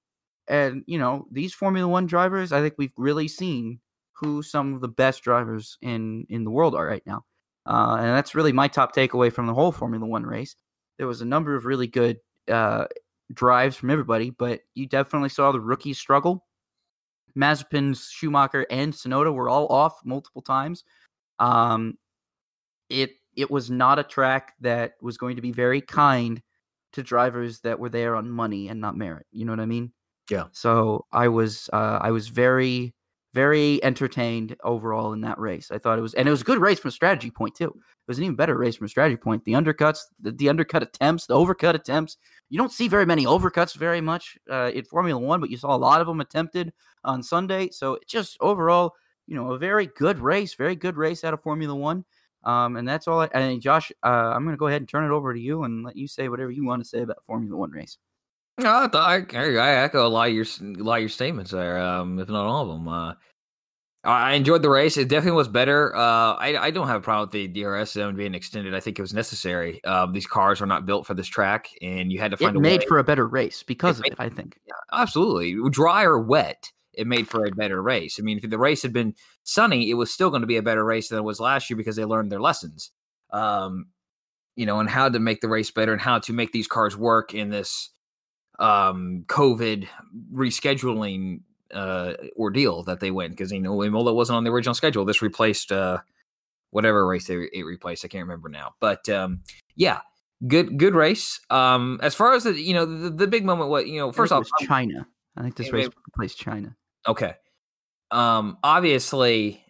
And 0.47 0.83
you 0.87 0.99
know 0.99 1.25
these 1.31 1.53
Formula 1.53 1.87
One 1.87 2.05
drivers, 2.05 2.51
I 2.51 2.61
think 2.61 2.75
we've 2.77 2.93
really 2.97 3.27
seen 3.27 3.79
who 4.13 4.41
some 4.41 4.73
of 4.73 4.81
the 4.81 4.87
best 4.87 5.23
drivers 5.23 5.77
in 5.81 6.25
in 6.29 6.43
the 6.43 6.51
world 6.51 6.75
are 6.75 6.85
right 6.85 7.03
now. 7.05 7.23
Uh, 7.65 7.95
and 7.99 8.09
that's 8.09 8.35
really 8.35 8.51
my 8.51 8.67
top 8.67 8.93
takeaway 8.93 9.31
from 9.31 9.47
the 9.47 9.53
whole 9.53 9.71
Formula 9.71 10.05
One 10.05 10.25
race. 10.25 10.55
There 10.97 11.07
was 11.07 11.21
a 11.21 11.25
number 11.25 11.55
of 11.55 11.65
really 11.65 11.87
good 11.87 12.17
uh, 12.51 12.85
drives 13.33 13.75
from 13.75 13.89
everybody, 13.89 14.29
but 14.29 14.61
you 14.75 14.85
definitely 14.85 15.29
saw 15.29 15.51
the 15.51 15.61
rookies 15.61 15.97
struggle. 15.97 16.45
Mazepin, 17.37 17.97
Schumacher, 17.97 18.65
and 18.69 18.93
Tsunoda 18.93 19.33
were 19.33 19.49
all 19.49 19.67
off 19.67 19.99
multiple 20.05 20.41
times. 20.41 20.83
Um, 21.39 21.97
it 22.89 23.11
it 23.35 23.49
was 23.49 23.69
not 23.69 23.99
a 23.99 24.03
track 24.03 24.53
that 24.61 24.93
was 25.01 25.17
going 25.17 25.35
to 25.35 25.41
be 25.41 25.51
very 25.51 25.81
kind 25.81 26.41
to 26.93 27.03
drivers 27.03 27.59
that 27.61 27.79
were 27.79 27.89
there 27.89 28.15
on 28.15 28.29
money 28.29 28.67
and 28.67 28.79
not 28.79 28.95
merit. 28.95 29.25
You 29.31 29.45
know 29.45 29.51
what 29.51 29.59
I 29.59 29.65
mean? 29.65 29.91
Yeah. 30.29 30.45
So 30.51 31.05
I 31.11 31.27
was 31.27 31.69
uh, 31.73 31.99
I 32.01 32.11
was 32.11 32.27
very 32.27 32.93
very 33.33 33.83
entertained 33.83 34.55
overall 34.63 35.13
in 35.13 35.21
that 35.21 35.39
race. 35.39 35.71
I 35.71 35.79
thought 35.79 35.97
it 35.97 36.03
was 36.03 36.13
and 36.13 36.27
it 36.27 36.31
was 36.31 36.41
a 36.41 36.45
good 36.45 36.59
race 36.59 36.79
from 36.79 36.89
a 36.89 36.91
strategy 36.91 37.31
point 37.31 37.55
too. 37.55 37.65
It 37.65 38.07
was 38.07 38.19
an 38.19 38.25
even 38.25 38.35
better 38.35 38.55
race 38.55 38.75
from 38.75 38.85
a 38.85 38.89
strategy 38.89 39.17
point. 39.17 39.43
The 39.43 39.53
undercuts, 39.53 39.99
the, 40.21 40.31
the 40.31 40.49
undercut 40.49 40.83
attempts, 40.83 41.25
the 41.25 41.35
overcut 41.35 41.73
attempts. 41.73 42.17
You 42.49 42.59
don't 42.59 42.71
see 42.71 42.87
very 42.87 43.05
many 43.05 43.25
overcuts 43.25 43.75
very 43.75 44.01
much 44.01 44.37
uh, 44.51 44.71
in 44.73 44.85
Formula 44.85 45.19
One, 45.19 45.39
but 45.39 45.49
you 45.49 45.57
saw 45.57 45.75
a 45.75 45.77
lot 45.77 45.99
of 45.99 46.07
them 46.07 46.21
attempted 46.21 46.73
on 47.03 47.23
Sunday. 47.23 47.69
So 47.71 47.97
just 48.07 48.37
overall, 48.39 48.93
you 49.25 49.35
know, 49.35 49.53
a 49.53 49.57
very 49.57 49.87
good 49.87 50.19
race, 50.19 50.53
very 50.53 50.75
good 50.75 50.95
race 50.95 51.23
out 51.23 51.33
of 51.33 51.41
Formula 51.41 51.73
One. 51.73 52.05
Um, 52.43 52.77
and 52.77 52.87
that's 52.87 53.07
all. 53.07 53.21
I, 53.21 53.29
and 53.33 53.61
Josh, 53.61 53.91
uh, 54.03 54.07
I'm 54.07 54.43
going 54.43 54.55
to 54.55 54.59
go 54.59 54.67
ahead 54.67 54.81
and 54.81 54.89
turn 54.89 55.05
it 55.05 55.13
over 55.13 55.33
to 55.33 55.39
you 55.39 55.63
and 55.63 55.83
let 55.83 55.95
you 55.95 56.07
say 56.07 56.29
whatever 56.29 56.51
you 56.51 56.65
want 56.65 56.81
to 56.81 56.87
say 56.87 57.01
about 57.01 57.23
Formula 57.25 57.55
One 57.55 57.71
race. 57.71 57.97
No, 58.59 58.69
I, 58.93 59.25
I, 59.33 59.55
I 59.55 59.69
echo 59.83 60.05
a 60.05 60.09
lot 60.09 60.29
of 60.29 60.35
your 60.35 60.45
a 60.61 60.83
lot 60.83 60.95
of 60.95 61.01
your 61.01 61.09
statements 61.09 61.51
there, 61.51 61.79
um, 61.79 62.19
if 62.19 62.29
not 62.29 62.45
all 62.45 62.61
of 62.61 62.67
them. 62.67 62.87
Uh, 62.87 63.13
I 64.05 64.33
enjoyed 64.33 64.61
the 64.61 64.69
race. 64.69 64.97
It 64.97 65.07
definitely 65.07 65.37
was 65.37 65.47
better. 65.47 65.95
Uh, 65.95 66.33
I, 66.33 66.57
I 66.59 66.71
don't 66.71 66.87
have 66.87 66.97
a 66.97 67.01
problem 67.01 67.29
with 67.29 67.31
the 67.31 67.47
DRS 67.47 67.93
zone 67.93 68.15
being 68.17 68.35
extended. 68.35 68.75
I 68.75 68.81
think 68.81 68.99
it 68.99 69.01
was 69.01 69.13
necessary. 69.13 69.81
Um, 69.85 70.11
these 70.11 70.27
cars 70.27 70.61
are 70.61 70.65
not 70.65 70.85
built 70.85 71.07
for 71.07 71.13
this 71.13 71.27
track, 71.27 71.69
and 71.81 72.11
you 72.11 72.19
had 72.19 72.31
to 72.31 72.37
find 72.37 72.55
it 72.55 72.59
a 72.59 72.61
made 72.61 72.81
way. 72.81 72.85
for 72.87 72.99
a 72.99 73.03
better 73.03 73.25
race 73.25 73.63
because 73.63 73.99
it 73.99 74.11
of 74.11 74.19
made, 74.19 74.25
it. 74.25 74.33
I 74.33 74.35
think. 74.35 74.59
Yeah, 74.67 74.73
absolutely. 74.91 75.57
Dry 75.69 76.03
or 76.03 76.19
wet, 76.19 76.69
it 76.93 77.07
made 77.07 77.27
for 77.27 77.45
a 77.45 77.51
better 77.51 77.81
race. 77.81 78.19
I 78.19 78.23
mean, 78.23 78.39
if 78.41 78.49
the 78.49 78.57
race 78.57 78.81
had 78.81 78.93
been 78.93 79.15
sunny, 79.43 79.89
it 79.89 79.95
was 79.95 80.13
still 80.13 80.29
going 80.29 80.41
to 80.41 80.47
be 80.47 80.57
a 80.57 80.63
better 80.63 80.83
race 80.83 81.09
than 81.09 81.19
it 81.19 81.23
was 81.23 81.39
last 81.39 81.69
year 81.69 81.77
because 81.77 81.95
they 81.95 82.05
learned 82.05 82.31
their 82.31 82.41
lessons. 82.41 82.91
Um, 83.31 83.87
you 84.55 84.65
know, 84.65 84.79
and 84.79 84.89
how 84.89 85.09
to 85.09 85.19
make 85.19 85.41
the 85.41 85.49
race 85.49 85.71
better 85.71 85.91
and 85.91 86.01
how 86.01 86.19
to 86.19 86.33
make 86.33 86.51
these 86.51 86.67
cars 86.67 86.95
work 86.95 87.33
in 87.33 87.49
this 87.49 87.89
um 88.59 89.25
COVID 89.27 89.87
rescheduling 90.31 91.41
uh 91.73 92.13
ordeal 92.37 92.83
that 92.83 92.99
they 92.99 93.09
went 93.09 93.31
because 93.31 93.51
you 93.51 93.59
know 93.59 93.83
Imola 93.83 94.13
wasn't 94.13 94.37
on 94.37 94.43
the 94.43 94.51
original 94.51 94.75
schedule. 94.75 95.05
This 95.05 95.23
replaced 95.23 95.71
uh 95.71 95.99
whatever 96.69 97.05
race 97.07 97.25
they 97.25 97.47
it 97.51 97.63
replaced. 97.65 98.05
I 98.05 98.09
can't 98.09 98.23
remember 98.23 98.49
now. 98.49 98.75
But 98.79 99.09
um 99.09 99.41
yeah, 99.75 100.01
good 100.47 100.77
good 100.77 100.93
race. 100.93 101.39
Um 101.49 101.99
as 102.03 102.13
far 102.13 102.33
as 102.35 102.43
the 102.43 102.53
you 102.53 102.75
know 102.75 102.85
the, 102.85 103.09
the 103.09 103.27
big 103.27 103.43
moment 103.43 103.71
what 103.71 103.87
you 103.87 103.99
know 103.99 104.11
first 104.11 104.31
off 104.31 104.47
China. 104.61 105.07
I 105.35 105.41
think 105.41 105.55
this 105.55 105.71
race 105.71 105.89
replaced 106.07 106.37
China. 106.37 106.75
Okay. 107.07 107.35
Um, 108.11 108.57
obviously, 108.63 109.63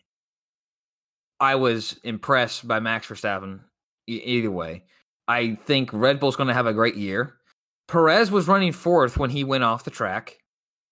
I 1.40 1.56
was 1.56 2.00
impressed 2.04 2.68
by 2.68 2.80
Max 2.80 3.08
Verstappen. 3.08 3.62
E- 4.08 4.22
either 4.24 4.52
way, 4.52 4.84
I 5.28 5.56
think 5.56 5.92
Red 5.94 6.20
Bull's 6.20 6.36
going 6.36 6.48
to 6.48 6.54
have 6.54 6.68
a 6.68 6.74
great 6.74 6.96
year. 6.96 7.36
Perez 7.88 8.32
was 8.32 8.48
running 8.48 8.72
fourth 8.72 9.18
when 9.18 9.30
he 9.30 9.44
went 9.44 9.64
off 9.64 9.84
the 9.84 9.92
track. 9.92 10.38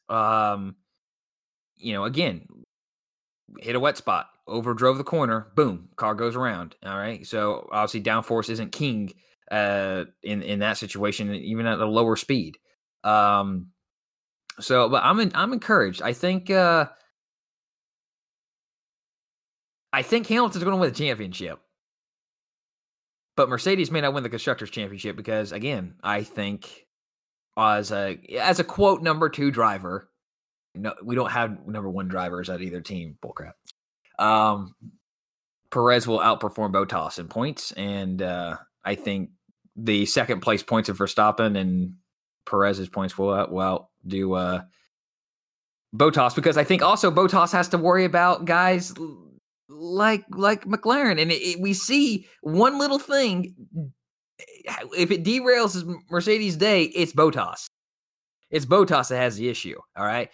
Um, 0.09 0.75
you 1.77 1.93
know, 1.93 2.05
again, 2.05 2.45
hit 3.59 3.75
a 3.75 3.79
wet 3.79 3.97
spot, 3.97 4.27
overdrove 4.47 4.97
the 4.97 5.03
corner, 5.03 5.51
boom, 5.55 5.89
car 5.95 6.15
goes 6.15 6.35
around. 6.35 6.75
All 6.85 6.97
right. 6.97 7.25
So 7.25 7.67
obviously 7.71 8.01
downforce 8.01 8.49
isn't 8.49 8.71
king 8.71 9.13
uh 9.49 10.05
in 10.23 10.41
in 10.41 10.59
that 10.59 10.77
situation, 10.77 11.33
even 11.33 11.65
at 11.65 11.79
a 11.79 11.85
lower 11.85 12.15
speed. 12.15 12.57
Um 13.03 13.67
so 14.61 14.89
but 14.89 15.03
I'm 15.03 15.19
in, 15.19 15.31
I'm 15.35 15.53
encouraged. 15.53 16.01
I 16.01 16.13
think 16.13 16.49
uh 16.49 16.87
I 19.93 20.01
think 20.01 20.27
Hamilton's 20.27 20.63
gonna 20.63 20.77
win 20.77 20.89
the 20.89 20.95
championship. 20.95 21.59
But 23.35 23.49
Mercedes 23.49 23.91
may 23.91 24.01
not 24.01 24.13
win 24.13 24.23
the 24.23 24.29
constructors 24.29 24.69
championship 24.69 25.15
because 25.15 25.51
again, 25.51 25.95
I 26.03 26.23
think 26.23 26.85
as 27.57 27.91
a 27.91 28.17
as 28.39 28.59
a 28.59 28.63
quote 28.63 29.01
number 29.01 29.29
two 29.29 29.51
driver, 29.51 30.09
no, 30.75 30.93
we 31.03 31.15
don't 31.15 31.31
have 31.31 31.67
number 31.67 31.89
one 31.89 32.07
drivers 32.07 32.49
at 32.49 32.61
either 32.61 32.81
team. 32.81 33.17
Bullcrap. 33.23 33.53
Um, 34.19 34.75
Perez 35.71 36.07
will 36.07 36.19
outperform 36.19 36.73
Bottas 36.73 37.19
in 37.19 37.27
points, 37.27 37.71
and 37.71 38.21
uh, 38.21 38.57
I 38.83 38.95
think 38.95 39.31
the 39.75 40.05
second 40.05 40.41
place 40.41 40.63
points 40.63 40.89
of 40.89 40.97
Verstappen 40.97 41.57
and 41.57 41.95
Perez's 42.45 42.89
points 42.89 43.17
will 43.17 43.29
uh, 43.29 43.47
well 43.49 43.91
do 44.05 44.33
uh, 44.33 44.61
Bottas 45.95 46.35
because 46.35 46.57
I 46.57 46.63
think 46.63 46.81
also 46.81 47.11
Bottas 47.11 47.51
has 47.51 47.67
to 47.69 47.77
worry 47.77 48.05
about 48.05 48.45
guys 48.45 48.93
like 49.67 50.23
like 50.31 50.65
McLaren, 50.65 51.21
and 51.21 51.31
it, 51.31 51.41
it, 51.41 51.59
we 51.59 51.73
see 51.73 52.27
one 52.41 52.77
little 52.77 52.99
thing. 52.99 53.55
If 54.97 55.11
it 55.11 55.23
derails 55.23 55.85
Mercedes' 56.09 56.55
day, 56.55 56.83
it's 56.83 57.13
Bottas. 57.13 57.65
It's 58.49 58.65
Bottas 58.65 59.09
that 59.09 59.17
has 59.17 59.37
the 59.37 59.49
issue. 59.49 59.77
All 59.97 60.05
right, 60.05 60.29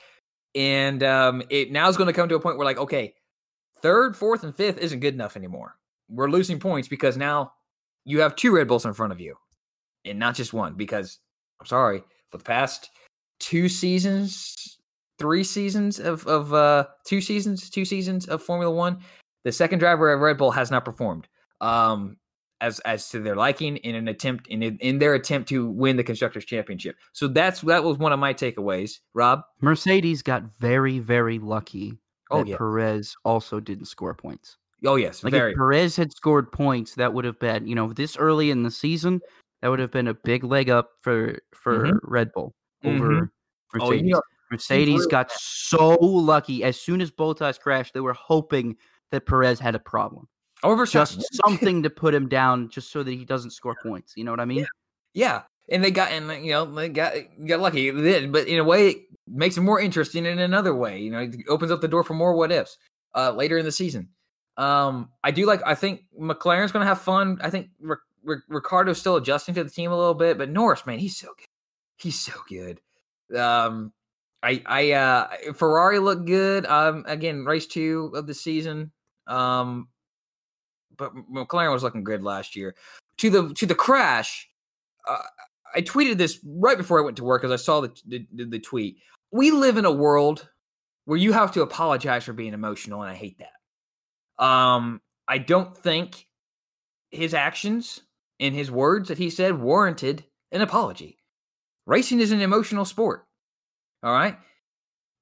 and 0.54 1.02
um, 1.04 1.44
it 1.50 1.72
now 1.72 1.90
is 1.90 1.98
going 1.98 2.08
to 2.08 2.14
come 2.14 2.30
to 2.30 2.36
a 2.36 2.40
point 2.40 2.58
where 2.58 2.66
like, 2.66 2.78
okay, 2.78 3.14
third, 3.82 4.16
fourth, 4.16 4.44
and 4.44 4.56
fifth 4.56 4.78
isn't 4.78 5.00
good 5.00 5.14
enough 5.14 5.36
anymore. 5.36 5.76
We're 6.10 6.30
losing 6.30 6.60
points 6.60 6.88
because 6.88 7.18
now 7.18 7.54
you 8.06 8.22
have 8.22 8.36
two 8.36 8.56
Red 8.56 8.68
Bulls 8.68 8.86
in 8.86 8.94
front 8.94 9.12
of 9.12 9.20
you, 9.20 9.36
and 10.06 10.20
not 10.20 10.36
just 10.36 10.54
one. 10.54 10.76
Because 10.76 11.20
I'm 11.60 11.66
sorry, 11.66 12.04
for 12.30 12.38
the 12.38 12.44
past 12.44 12.90
two 13.40 13.70
seasons, 13.70 14.78
three 15.20 15.44
seasons 15.44 16.00
of 16.00 16.26
of 16.28 16.54
uh, 16.54 16.88
two 17.06 17.22
seasons, 17.22 17.70
two 17.70 17.86
seasons 17.86 18.28
of 18.28 18.42
Formula 18.44 18.74
One, 18.74 19.00
the 19.44 19.52
second 19.52 19.80
driver 19.80 20.12
at 20.12 20.20
Red 20.20 20.38
Bull 20.38 20.52
has 20.52 20.72
not 20.72 20.86
performed. 20.86 21.28
Um, 21.62 22.18
as 22.62 22.80
as 22.82 23.10
to 23.10 23.20
their 23.20 23.36
liking 23.36 23.78
in 23.78 23.96
an 23.96 24.08
attempt 24.08 24.48
in 24.48 24.64
in 24.64 25.00
their 25.00 25.14
attempt 25.14 25.50
to 25.50 25.70
win 25.70 25.98
the 25.98 26.04
constructors 26.04 26.46
championship. 26.46 26.96
So 27.14 27.28
that's 27.28 27.62
that 27.62 27.84
was 27.84 27.98
one 27.98 28.12
of 28.12 28.20
my 28.20 28.34
takeaways. 28.34 29.00
Rob 29.14 29.42
Mercedes 29.62 30.22
got 30.22 30.44
very 30.60 31.00
very 31.00 31.40
lucky 31.40 31.98
oh, 32.32 32.40
that 32.40 32.48
yeah. 32.48 32.58
Perez 32.58 33.16
also 33.24 33.60
didn't 33.60 33.86
score 33.86 34.14
points. 34.14 34.58
Oh 34.86 34.96
yes, 34.96 35.24
like 35.24 35.32
very. 35.32 35.52
if 35.52 35.58
Perez 35.58 35.96
had 35.96 36.12
scored 36.12 36.52
points, 36.52 36.96
that 36.96 37.14
would 37.14 37.26
have 37.26 37.40
been 37.40 37.68
you 37.68 37.76
know 37.76 37.94
this 37.94 38.18
early 38.18 38.52
in 38.52 38.64
the 38.64 38.72
season 38.72 39.22
that 39.62 39.70
would 39.70 39.80
have 39.80 39.92
been 39.92 40.08
a 40.08 40.14
big 40.14 40.44
leg 40.44 40.70
up 40.70 40.92
for 41.02 41.40
for 41.54 41.86
mm-hmm. 41.86 41.98
Red 42.04 42.32
Bull 42.32 42.54
over 42.84 43.10
mm-hmm. 43.10 43.26
Mercedes. 43.74 44.14
Oh, 44.14 44.18
know, 44.18 44.22
Mercedes 44.52 45.06
got 45.08 45.32
so 45.32 45.98
lucky 46.00 46.64
as 46.64 46.80
soon 46.80 47.02
as 47.02 47.12
Bottas 47.12 47.60
crashed, 47.60 47.94
they 47.94 48.00
were 48.00 48.14
hoping 48.14 48.78
that 49.12 49.26
Perez 49.26 49.60
had 49.60 49.76
a 49.76 49.80
problem. 49.80 50.28
Over 50.64 50.86
just 50.86 51.22
something 51.46 51.84
to 51.84 51.90
put 51.90 52.14
him 52.14 52.28
down, 52.28 52.70
just 52.70 52.92
so 52.92 53.04
that 53.04 53.12
he 53.12 53.26
doesn't 53.26 53.52
score 53.52 53.76
points. 53.84 54.14
You 54.16 54.24
know 54.24 54.32
what 54.32 54.40
I 54.40 54.46
mean? 54.46 54.60
Yeah. 54.60 54.66
yeah. 55.14 55.42
And 55.70 55.84
they 55.84 55.92
got, 55.92 56.12
and 56.12 56.46
you 56.46 56.52
know, 56.52 56.66
they 56.66 56.88
got 56.88 57.14
got 57.46 57.60
lucky. 57.60 57.92
They 57.92 58.02
did, 58.02 58.32
but 58.32 58.48
in 58.48 58.58
a 58.58 58.64
way, 58.64 58.88
it 58.88 58.98
makes 59.28 59.58
it 59.58 59.62
more 59.62 59.82
interesting 59.82 60.26
in 60.26 60.40
another 60.40 60.74
way. 60.74 61.00
You 61.00 61.12
know, 61.12 61.20
it 61.20 61.36
opens 61.50 61.72
up 61.72 61.82
the 61.82 61.90
door 61.90 62.06
for 62.06 62.14
more 62.14 62.34
what 62.34 62.54
ifs 62.54 62.78
uh, 63.14 63.32
later 63.32 63.58
in 63.58 63.66
the 63.66 63.72
season. 63.72 64.10
Um, 64.56 65.10
I 65.26 65.32
do 65.32 65.46
like. 65.46 65.62
I 65.66 65.76
think 65.76 66.06
McLaren's 66.20 66.72
going 66.72 66.84
to 66.84 66.88
have 66.88 67.02
fun. 67.02 67.40
I 67.42 67.50
think 67.50 67.70
R- 68.26 68.44
R- 68.50 68.94
still 68.94 69.18
adjusting 69.18 69.56
to 69.56 69.64
the 69.64 69.70
team 69.70 69.92
a 69.92 69.98
little 69.98 70.14
bit, 70.14 70.38
but 70.38 70.50
Norris, 70.50 70.86
man, 70.86 71.00
he's 71.00 71.18
so 71.18 71.28
good. 71.28 71.48
He's 71.98 72.20
so 72.20 72.34
good. 72.48 72.80
Um, 73.38 73.92
I, 74.44 74.62
I, 74.66 74.92
uh, 74.92 75.28
Ferrari 75.54 76.00
looked 76.00 76.26
good. 76.26 76.66
Um, 76.68 77.04
again, 77.08 77.44
race 77.44 77.66
two 77.68 78.12
of 78.16 78.28
the 78.28 78.34
season. 78.34 78.92
Um, 79.26 79.90
but 80.98 81.14
McLaren 81.32 81.72
was 81.72 81.84
looking 81.84 82.04
good 82.04 82.24
last 82.24 82.56
year. 82.56 82.76
To 83.20 83.30
the 83.30 83.54
to 83.56 83.66
the 83.66 83.76
crash, 83.76 84.48
uh, 85.08 85.18
I 85.76 85.82
tweeted 85.82 86.18
this 86.18 86.40
right 86.46 86.78
before 86.78 87.00
I 87.00 87.04
went 87.04 87.18
to 87.18 87.24
work 87.24 87.42
because 87.42 87.60
I 87.60 87.64
saw 87.64 87.82
the, 87.82 87.92
the 88.06 88.26
the 88.46 88.60
tweet. 88.60 88.98
We 89.32 89.52
live 89.52 89.78
in 89.78 89.86
a 89.86 89.92
world 89.92 90.48
where 91.06 91.18
you 91.18 91.34
have 91.34 91.52
to 91.54 91.62
apologize 91.62 92.24
for 92.24 92.34
being 92.34 92.54
emotional, 92.54 93.02
and 93.02 93.12
I 93.12 93.16
hate 93.16 93.40
that. 93.40 94.44
Um, 94.44 95.02
I 95.28 95.40
don't 95.40 95.76
think 95.76 96.28
his 97.12 97.34
actions 97.34 98.02
and 98.40 98.56
his 98.56 98.72
words 98.72 99.10
that 99.10 99.18
he 99.18 99.30
said 99.30 99.60
warranted 99.60 100.26
an 100.52 100.62
apology. 100.62 101.18
Racing 101.86 102.20
is 102.20 102.32
an 102.32 102.42
emotional 102.42 102.86
sport. 102.86 103.26
All 104.04 104.14
right. 104.14 104.38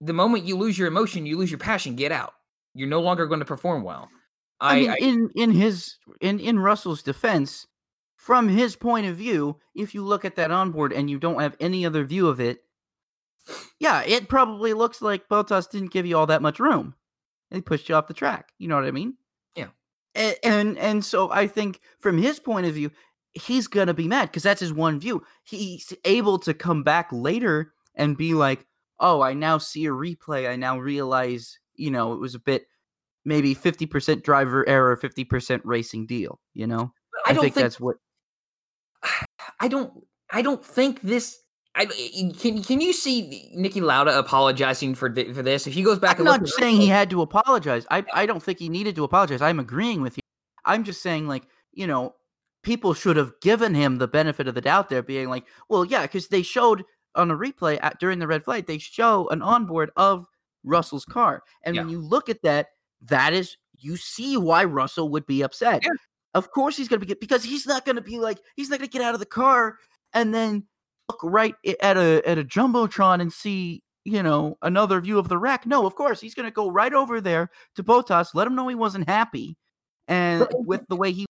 The 0.01 0.13
moment 0.13 0.45
you 0.45 0.57
lose 0.57 0.78
your 0.78 0.88
emotion, 0.88 1.26
you 1.26 1.38
lose 1.38 1.51
your 1.51 1.59
passion. 1.59 1.95
Get 1.95 2.11
out. 2.11 2.34
You're 2.74 2.89
no 2.89 3.01
longer 3.01 3.28
going 3.28 3.39
to 3.39 3.45
perform 3.45 3.84
well. 3.84 4.09
I, 4.59 4.76
I 4.76 4.80
mean, 4.80 4.89
I, 4.89 4.95
in 4.97 5.30
in 5.36 5.51
his 5.51 5.95
in 6.22 6.39
in 6.39 6.59
Russell's 6.59 7.03
defense, 7.03 7.68
from 8.16 8.47
his 8.47 8.76
point 8.76 9.05
of 9.05 9.16
view, 9.16 9.57
if 9.76 9.93
you 9.93 10.03
look 10.03 10.26
at 10.26 10.36
that 10.36 10.51
onboard 10.51 10.91
and 10.91 11.09
you 11.09 11.20
don't 11.20 11.41
have 11.41 11.55
any 11.59 11.86
other 11.86 12.03
view 12.03 12.28
of 12.28 12.39
it, 12.39 12.59
yeah, 13.80 14.01
it 14.03 14.28
probably 14.28 14.74
looks 14.74 15.01
like 15.01 15.30
Bottas 15.30 15.70
didn't 15.70 15.91
give 15.91 16.05
you 16.05 16.18
all 16.18 16.26
that 16.28 16.41
much 16.41 16.59
room. 16.59 16.95
He 17.51 17.61
pushed 17.61 17.88
you 17.88 17.95
off 17.95 18.07
the 18.07 18.13
track. 18.13 18.49
You 18.57 18.68
know 18.68 18.76
what 18.76 18.86
I 18.86 18.91
mean? 18.91 19.16
And 20.16 20.36
and, 20.43 20.78
and 20.78 21.05
so 21.05 21.30
I 21.30 21.47
think 21.47 21.80
from 21.99 22.18
his 22.18 22.39
point 22.39 22.66
of 22.66 22.74
view, 22.74 22.91
he's 23.34 23.68
gonna 23.68 23.93
be 23.93 24.07
mad 24.07 24.30
because 24.30 24.43
that's 24.43 24.61
his 24.61 24.74
one 24.74 24.99
view. 24.99 25.24
He's 25.43 25.93
able 26.05 26.39
to 26.39 26.53
come 26.53 26.84
back 26.84 27.09
later 27.11 27.74
and 27.95 28.18
be 28.18 28.34
like, 28.34 28.66
"Oh, 28.99 29.22
I 29.22 29.34
now 29.34 29.57
see 29.57 29.86
a 29.86 29.91
replay. 29.91 30.49
I 30.49 30.55
now 30.55 30.80
realize, 30.80 31.59
you 31.76 31.91
know, 31.91 32.13
it 32.13 32.20
was 32.20 32.36
a 32.36 32.39
bit." 32.39 32.66
maybe 33.26 33.55
50% 33.55 34.24
driver 34.24 34.68
error, 34.70 34.95
50% 34.95 35.59
racing 35.63 36.05
deal, 36.05 36.39
you 36.53 36.68
know? 36.68 36.93
I, 37.26 37.32
I 37.32 37.34
think, 37.34 37.41
think, 37.41 37.55
that's 37.55 37.80
what 37.80 37.97
I 39.59 39.68
don't 39.68 39.91
I 40.32 40.41
don't 40.41 40.63
think 40.63 41.01
this 41.01 41.39
I, 41.76 41.86
can 42.39 42.63
can 42.63 42.80
you 42.80 42.93
see 42.93 43.51
Niki 43.55 43.82
Lauda 43.82 44.17
apologizing 44.17 44.95
for 44.95 45.09
for 45.09 45.43
this? 45.43 45.67
If 45.67 45.73
he 45.73 45.84
goes 45.84 45.99
back, 45.99 46.19
I'm 46.19 46.26
not 46.26 46.47
saying 46.47 46.78
he 46.78 46.88
had 46.88 47.09
to 47.09 47.21
apologize. 47.21 47.86
I 47.91 48.05
I 48.13 48.26
don't 48.26 48.41
think 48.41 48.59
he 48.59 48.69
needed 48.69 48.95
to 48.95 49.03
apologize. 49.03 49.41
I'm 49.41 49.59
agreeing 49.59 50.01
with 50.01 50.17
you. 50.17 50.23
I'm 50.63 50.86
just 50.86 51.01
saying, 51.01 51.28
like 51.28 51.43
you 51.73 51.86
know, 51.86 52.15
people 52.63 52.93
should 52.93 53.17
have 53.17 53.34
given 53.41 53.76
him 53.76 53.97
the 53.97 54.07
benefit 54.07 54.47
of 54.47 54.55
the 54.55 54.61
doubt 54.61 54.89
there, 54.89 55.03
being 55.03 55.30
like, 55.30 55.45
well, 55.67 55.84
yeah, 55.84 56.03
because 56.03 56.30
they 56.30 56.41
showed 56.41 56.84
on 57.15 57.30
a 57.30 57.36
replay 57.36 57.78
at, 57.82 57.99
during 57.99 58.19
the 58.19 58.28
red 58.28 58.43
flag, 58.43 58.65
they 58.65 58.78
show 58.78 59.28
an 59.30 59.41
onboard 59.41 59.91
of 59.97 60.26
Russell's 60.63 61.05
car, 61.05 61.43
and 61.63 61.76
yeah. 61.76 61.82
when 61.82 61.89
you 61.89 61.99
look 61.99 62.30
at 62.30 62.41
that, 62.43 62.67
that 63.01 63.34
is 63.34 63.57
you 63.78 63.97
see 63.97 64.38
why 64.38 64.63
Russell 64.63 65.09
would 65.09 65.26
be 65.26 65.41
upset. 65.41 65.84
Yeah. 65.84 65.91
Of 66.34 66.51
course 66.51 66.78
he's 66.78 66.88
going 66.88 67.01
to 67.01 67.05
be 67.05 67.13
because 67.19 67.43
he's 67.43 67.67
not 67.67 67.86
going 67.86 67.95
to 67.97 68.01
be 68.01 68.19
like 68.19 68.39
he's 68.55 68.69
not 68.69 68.80
going 68.80 68.89
to 68.89 68.97
get 68.97 69.05
out 69.05 69.13
of 69.13 69.19
the 69.19 69.26
car 69.26 69.78
and 70.13 70.34
then 70.34 70.65
look 71.09 71.19
right 71.23 71.55
at 71.81 71.97
a 71.97 72.21
at 72.27 72.37
a 72.37 72.43
jumbotron 72.43 73.21
and 73.21 73.31
see 73.31 73.83
you 74.03 74.21
know 74.21 74.57
another 74.61 74.99
view 75.01 75.19
of 75.19 75.29
the 75.29 75.37
wreck. 75.37 75.65
No, 75.65 75.85
of 75.85 75.95
course 75.95 76.21
he's 76.21 76.35
going 76.35 76.47
to 76.47 76.51
go 76.51 76.69
right 76.69 76.93
over 76.93 77.21
there 77.21 77.49
to 77.75 77.83
Bottas, 77.83 78.33
let 78.33 78.47
him 78.47 78.55
know 78.55 78.67
he 78.67 78.75
wasn't 78.75 79.07
happy, 79.07 79.57
and 80.07 80.47
with 80.53 80.85
the 80.87 80.95
way 80.95 81.11
he, 81.11 81.25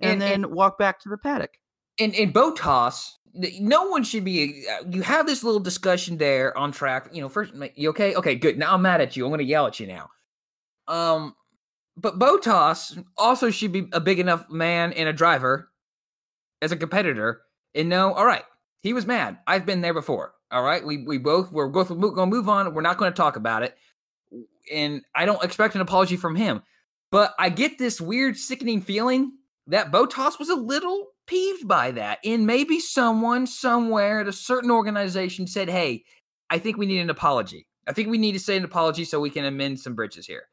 and, 0.00 0.12
and 0.12 0.20
then 0.20 0.44
and, 0.44 0.46
walk 0.46 0.78
back 0.78 1.00
to 1.00 1.08
the 1.08 1.18
paddock. 1.18 1.50
And 1.98 2.14
in 2.14 2.32
Bottas, 2.32 3.10
no 3.34 3.88
one 3.88 4.04
should 4.04 4.24
be. 4.24 4.64
Uh, 4.70 4.84
you 4.90 5.02
have 5.02 5.26
this 5.26 5.44
little 5.44 5.60
discussion 5.60 6.18
there 6.18 6.56
on 6.56 6.72
track. 6.72 7.08
You 7.12 7.22
know, 7.22 7.28
first, 7.28 7.52
you 7.74 7.90
okay? 7.90 8.14
Okay, 8.14 8.34
good. 8.34 8.58
Now 8.58 8.74
I'm 8.74 8.82
mad 8.82 9.00
at 9.00 9.16
you. 9.16 9.24
I'm 9.24 9.30
going 9.30 9.38
to 9.38 9.44
yell 9.44 9.66
at 9.66 9.78
you 9.80 9.86
now. 9.86 10.08
Um, 10.88 11.34
but 11.96 12.18
Bottas 12.18 13.02
also 13.16 13.50
should 13.50 13.72
be 13.72 13.88
a 13.92 14.00
big 14.00 14.18
enough 14.18 14.48
man 14.50 14.92
and 14.92 15.08
a 15.08 15.12
driver 15.12 15.70
as 16.60 16.72
a 16.72 16.76
competitor 16.76 17.42
and 17.74 17.88
know, 17.88 18.12
all 18.12 18.26
right, 18.26 18.44
he 18.82 18.92
was 18.92 19.06
mad. 19.06 19.38
I've 19.46 19.64
been 19.64 19.80
there 19.80 19.94
before. 19.94 20.34
All 20.50 20.62
right, 20.62 20.84
we 20.84 20.98
we 20.98 21.18
both 21.18 21.50
we're 21.50 21.68
both 21.68 21.88
going 21.88 22.14
to 22.14 22.26
move 22.26 22.48
on. 22.48 22.74
We're 22.74 22.82
not 22.82 22.98
going 22.98 23.10
to 23.10 23.16
talk 23.16 23.36
about 23.36 23.62
it, 23.62 23.76
and 24.70 25.02
I 25.14 25.24
don't 25.24 25.42
expect 25.42 25.74
an 25.74 25.80
apology 25.80 26.16
from 26.16 26.36
him. 26.36 26.62
But 27.10 27.34
I 27.38 27.48
get 27.48 27.78
this 27.78 28.00
weird, 28.00 28.36
sickening 28.36 28.80
feeling 28.80 29.32
that 29.68 29.92
Bottas 29.92 30.38
was 30.38 30.48
a 30.48 30.54
little 30.54 31.08
peeved 31.26 31.66
by 31.66 31.92
that, 31.92 32.18
and 32.24 32.46
maybe 32.46 32.80
someone 32.80 33.46
somewhere 33.46 34.20
at 34.20 34.28
a 34.28 34.32
certain 34.32 34.70
organization 34.70 35.46
said, 35.46 35.70
"Hey, 35.70 36.04
I 36.50 36.58
think 36.58 36.76
we 36.76 36.86
need 36.86 37.00
an 37.00 37.10
apology. 37.10 37.66
I 37.86 37.92
think 37.92 38.08
we 38.08 38.18
need 38.18 38.32
to 38.32 38.38
say 38.38 38.56
an 38.56 38.64
apology 38.64 39.04
so 39.04 39.20
we 39.20 39.30
can 39.30 39.44
amend 39.44 39.80
some 39.80 39.94
bridges 39.94 40.26
here." 40.26 40.48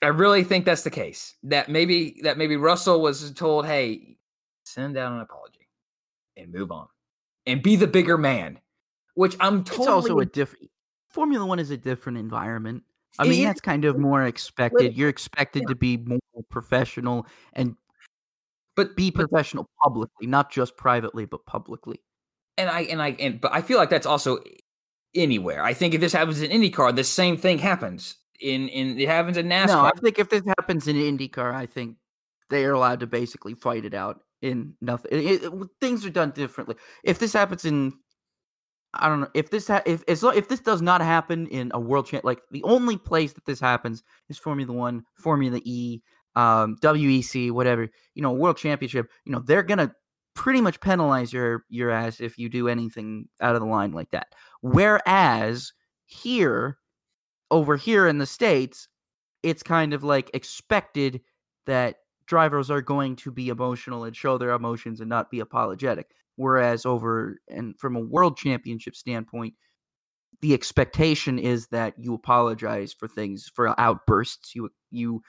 I 0.00 0.08
really 0.08 0.44
think 0.44 0.64
that's 0.64 0.84
the 0.84 0.90
case. 0.90 1.34
That 1.42 1.68
maybe 1.68 2.20
that 2.22 2.38
maybe 2.38 2.56
Russell 2.56 3.02
was 3.02 3.30
told, 3.32 3.66
"Hey, 3.66 4.16
send 4.64 4.96
out 4.96 5.12
an 5.12 5.20
apology 5.20 5.57
and 6.38 6.52
move 6.52 6.70
on." 6.72 6.88
and 7.48 7.62
be 7.62 7.74
the 7.74 7.86
bigger 7.86 8.16
man. 8.16 8.60
Which 9.14 9.36
I'm 9.40 9.64
totally. 9.64 9.82
It's 9.82 9.88
also 9.88 10.18
a 10.20 10.26
different. 10.26 10.70
Formula 11.08 11.44
One 11.44 11.58
is 11.58 11.72
a 11.72 11.76
different 11.76 12.18
environment. 12.18 12.84
I 13.18 13.26
mean, 13.26 13.42
it, 13.42 13.46
that's 13.46 13.60
kind 13.60 13.84
of 13.84 13.98
more 13.98 14.24
expected. 14.24 14.96
You're 14.96 15.08
expected 15.08 15.62
yeah. 15.62 15.68
to 15.70 15.74
be 15.74 15.96
more 15.96 16.20
professional 16.50 17.26
and 17.54 17.74
but 18.76 18.94
be 18.94 19.10
professional 19.10 19.64
but, 19.64 19.82
publicly, 19.82 20.28
not 20.28 20.52
just 20.52 20.76
privately, 20.76 21.24
but 21.24 21.44
publicly. 21.46 22.00
And 22.56 22.70
I 22.70 22.82
and 22.82 23.02
I 23.02 23.16
and 23.18 23.40
but 23.40 23.52
I 23.52 23.60
feel 23.62 23.78
like 23.78 23.90
that's 23.90 24.06
also 24.06 24.38
anywhere. 25.16 25.64
I 25.64 25.74
think 25.74 25.94
if 25.94 26.00
this 26.00 26.12
happens 26.12 26.40
in 26.40 26.52
IndyCar, 26.52 26.94
the 26.94 27.02
same 27.02 27.36
thing 27.36 27.58
happens 27.58 28.18
in 28.38 28.68
in 28.68 29.00
it 29.00 29.08
happens 29.08 29.36
in 29.36 29.48
NASCAR. 29.48 29.66
No, 29.68 29.80
I 29.80 29.90
think 30.00 30.20
if 30.20 30.30
this 30.30 30.42
happens 30.46 30.86
in 30.86 30.94
IndyCar, 30.94 31.52
I 31.52 31.66
think 31.66 31.96
they 32.50 32.64
are 32.66 32.72
allowed 32.72 33.00
to 33.00 33.08
basically 33.08 33.54
fight 33.54 33.84
it 33.84 33.94
out 33.94 34.20
in 34.42 34.74
nothing. 34.80 35.10
It, 35.12 35.44
it, 35.44 35.52
things 35.80 36.04
are 36.06 36.10
done 36.10 36.30
differently. 36.30 36.76
If 37.04 37.18
this 37.18 37.32
happens 37.32 37.64
in 37.64 37.92
I 38.94 39.08
don't 39.08 39.20
know 39.20 39.28
if 39.34 39.50
this 39.50 39.68
ha- 39.68 39.82
if 39.84 40.02
if 40.08 40.48
this 40.48 40.60
does 40.60 40.80
not 40.80 41.00
happen 41.00 41.46
in 41.48 41.70
a 41.74 41.80
world 41.80 42.06
champ 42.06 42.24
like 42.24 42.40
the 42.50 42.62
only 42.62 42.96
place 42.96 43.32
that 43.34 43.44
this 43.44 43.60
happens 43.60 44.02
is 44.28 44.38
Formula 44.38 44.72
One, 44.72 45.04
Formula 45.14 45.60
E, 45.62 46.00
um, 46.36 46.76
WEC, 46.82 47.50
whatever 47.50 47.88
you 48.14 48.22
know, 48.22 48.32
World 48.32 48.56
Championship. 48.56 49.10
You 49.24 49.32
know 49.32 49.40
they're 49.40 49.62
gonna 49.62 49.94
pretty 50.34 50.60
much 50.60 50.80
penalize 50.80 51.32
your 51.32 51.64
your 51.68 51.90
ass 51.90 52.20
if 52.20 52.38
you 52.38 52.48
do 52.48 52.68
anything 52.68 53.28
out 53.40 53.54
of 53.54 53.60
the 53.60 53.66
line 53.66 53.92
like 53.92 54.10
that. 54.10 54.34
Whereas 54.62 55.72
here, 56.06 56.78
over 57.50 57.76
here 57.76 58.06
in 58.06 58.18
the 58.18 58.26
states, 58.26 58.88
it's 59.42 59.62
kind 59.62 59.92
of 59.92 60.02
like 60.02 60.30
expected 60.32 61.20
that 61.66 61.96
drivers 62.28 62.70
are 62.70 62.82
going 62.82 63.16
to 63.16 63.32
be 63.32 63.48
emotional 63.48 64.04
and 64.04 64.14
show 64.14 64.38
their 64.38 64.50
emotions 64.50 65.00
and 65.00 65.08
not 65.08 65.30
be 65.30 65.40
apologetic. 65.40 66.10
Whereas 66.36 66.86
over 66.86 67.40
and 67.48 67.76
from 67.80 67.96
a 67.96 68.00
world 68.00 68.36
championship 68.36 68.94
standpoint, 68.94 69.54
the 70.40 70.54
expectation 70.54 71.38
is 71.38 71.66
that 71.68 71.94
you 71.98 72.14
apologize 72.14 72.92
for 72.92 73.08
things 73.08 73.50
for 73.52 73.78
outbursts. 73.80 74.54
You 74.54 74.70
you 74.92 75.22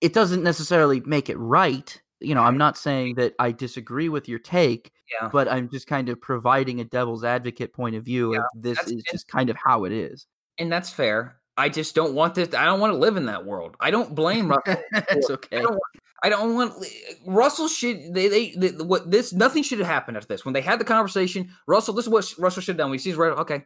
it 0.00 0.12
doesn't 0.12 0.42
necessarily 0.42 1.00
make 1.00 1.30
it 1.30 1.36
right. 1.36 2.00
You 2.20 2.34
know, 2.34 2.42
I'm 2.42 2.58
not 2.58 2.76
saying 2.76 3.16
that 3.16 3.34
I 3.38 3.52
disagree 3.52 4.08
with 4.08 4.26
your 4.26 4.38
take, 4.38 4.90
yeah. 5.12 5.28
but 5.28 5.52
I'm 5.52 5.68
just 5.68 5.86
kind 5.86 6.08
of 6.08 6.20
providing 6.20 6.80
a 6.80 6.84
devil's 6.84 7.22
advocate 7.22 7.72
point 7.72 7.94
of 7.94 8.04
view 8.04 8.32
yeah, 8.32 8.40
of 8.40 8.44
this 8.56 8.80
is 8.88 9.02
just 9.10 9.28
kind 9.28 9.50
of 9.50 9.56
how 9.62 9.84
it 9.84 9.92
is. 9.92 10.26
And 10.58 10.72
that's 10.72 10.90
fair. 10.90 11.36
I 11.56 11.68
just 11.68 11.94
don't 11.94 12.14
want 12.14 12.34
this. 12.34 12.54
I 12.54 12.64
don't 12.64 12.80
want 12.80 12.92
to 12.92 12.98
live 12.98 13.16
in 13.16 13.26
that 13.26 13.46
world. 13.46 13.76
I 13.80 13.90
don't 13.90 14.14
blame 14.14 14.48
Russell. 14.48 14.82
it's 14.92 15.30
okay. 15.30 15.58
I 15.58 15.62
don't, 15.62 15.78
I 16.22 16.28
don't, 16.28 16.54
want 16.54 16.86
Russell 17.26 17.68
should 17.68 18.12
they, 18.12 18.28
they, 18.28 18.50
they 18.50 18.84
what 18.84 19.10
this 19.10 19.32
nothing 19.32 19.62
should 19.62 19.78
have 19.78 19.88
happened 19.88 20.16
after 20.16 20.28
this. 20.28 20.44
When 20.44 20.54
they 20.54 20.60
had 20.60 20.78
the 20.78 20.84
conversation, 20.84 21.50
Russell, 21.66 21.94
this 21.94 22.04
is 22.04 22.10
what 22.10 22.32
Russell 22.38 22.62
should 22.62 22.72
have 22.72 22.78
done. 22.78 22.90
We 22.90 22.98
sees 22.98 23.16
right. 23.16 23.32
Okay, 23.32 23.64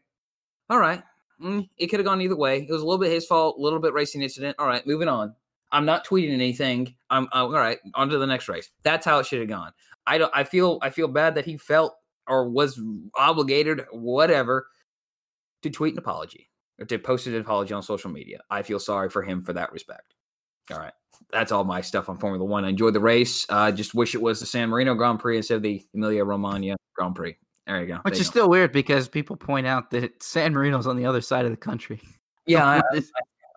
all 0.69 0.79
right. 0.79 1.03
Mm, 1.43 1.69
it 1.79 1.89
could 1.89 1.99
have 2.01 2.07
gone 2.07 2.21
either 2.21 2.37
way. 2.37 2.59
It 2.61 2.71
was 2.71 2.83
a 2.83 2.85
little 2.85 3.01
bit 3.01 3.11
his 3.11 3.27
fault, 3.27 3.57
a 3.59 3.63
little 3.63 3.81
bit 3.81 3.93
racing 3.93 4.23
incident. 4.23 4.57
All 4.59 4.67
right, 4.67 4.87
moving 4.87 5.09
on. 5.09 5.35
I'm 5.73 5.87
not 5.87 6.07
tweeting 6.07 6.33
anything. 6.33 6.95
I'm, 7.09 7.29
I'm 7.33 7.47
all 7.47 7.53
right. 7.53 7.79
On 7.95 8.09
to 8.09 8.19
the 8.19 8.27
next 8.27 8.49
race. 8.49 8.71
That's 8.83 9.07
how 9.07 9.21
it 9.21 9.27
should 9.27 9.41
have 9.41 9.49
gone. 9.49 9.73
I 10.07 10.19
don't. 10.19 10.33
I 10.35 10.45
feel. 10.45 10.79
I 10.83 10.91
feel 10.91 11.09
bad 11.09 11.35
that 11.37 11.45
he 11.45 11.57
felt 11.57 11.97
or 12.29 12.49
was 12.49 12.81
obligated, 13.17 13.83
whatever, 13.91 14.69
to 15.63 15.71
tweet 15.71 15.95
an 15.95 15.99
apology 15.99 16.50
to 16.89 16.99
post 16.99 17.27
an 17.27 17.37
apology 17.37 17.75
on 17.75 17.83
social 17.83 18.11
media. 18.11 18.41
I 18.51 18.63
feel 18.63 18.79
sorry 18.79 19.11
for 19.11 19.23
him 19.23 19.43
for 19.43 19.53
that 19.53 19.73
respect. 19.73 20.15
All 20.71 20.79
right. 20.79 20.93
That's 21.33 21.53
all 21.53 21.65
my 21.65 21.81
stuff 21.81 22.09
on 22.09 22.19
Formula 22.19 22.45
One. 22.45 22.65
I 22.65 22.71
enjoyed 22.71 22.95
the 22.95 23.01
race. 23.01 23.47
I 23.51 23.69
uh, 23.69 23.73
just 23.73 23.95
wish 23.95 24.15
it 24.15 24.23
was 24.23 24.41
the 24.41 24.47
San 24.47 24.69
Marino 24.69 24.95
Grand 24.95 25.19
Prix 25.19 25.37
instead 25.37 25.57
of 25.57 25.63
the 25.63 25.85
Emilia 25.95 26.25
Romagna 26.25 26.77
Grand 26.95 27.15
Prix. 27.15 27.37
There 27.67 27.81
you 27.81 27.87
go. 27.87 27.99
Which 28.03 28.15
there 28.15 28.21
is 28.23 28.27
still 28.27 28.49
weird 28.49 28.73
because 28.73 29.09
people 29.09 29.37
point 29.37 29.67
out 29.67 29.91
that 29.91 30.23
San 30.23 30.53
Marino's 30.55 30.87
on 30.87 30.97
the 30.97 31.07
other 31.07 31.21
side 31.21 31.45
of 31.45 31.51
the 31.51 31.57
country. 31.57 32.01
Yeah, 32.47 32.67
I, 32.67 32.79
I, 32.79 33.03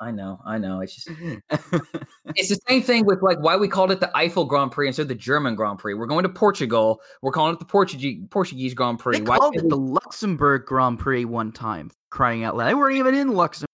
I 0.04 0.12
know, 0.12 0.42
I 0.46 0.58
know. 0.58 0.82
It's 0.82 0.96
just 0.96 1.08
mm-hmm. 1.08 1.78
it's 2.36 2.50
the 2.50 2.60
same 2.68 2.82
thing 2.82 3.06
with 3.06 3.22
like 3.22 3.40
why 3.40 3.56
we 3.56 3.70
called 3.70 3.90
it 3.90 4.02
the 4.02 4.12
Eifel 4.14 4.46
Grand 4.46 4.72
Prix 4.72 4.88
instead 4.88 5.04
of 5.04 5.08
the 5.08 5.16
German 5.16 5.56
Grand 5.56 5.80
Prix. 5.80 5.94
We're 5.94 6.08
going 6.08 6.24
to 6.24 6.30
Portugal. 6.30 7.00
We're 7.22 7.32
calling 7.32 7.54
it 7.54 7.60
the 7.60 7.66
Portuguese 7.66 8.22
Portuguese 8.30 8.74
Grand 8.74 9.00
Prix. 9.00 9.20
They 9.20 9.24
why 9.24 9.38
called 9.38 9.56
it 9.56 9.70
the 9.70 9.78
Luxembourg 9.78 10.66
Grand 10.66 11.00
Prix 11.00 11.24
one 11.24 11.54
time. 11.54 11.90
Crying 12.10 12.44
out 12.44 12.58
loud, 12.58 12.68
they 12.68 12.76
weren't 12.76 12.98
even 12.98 13.16
in 13.16 13.30
Luxembourg. 13.30 13.70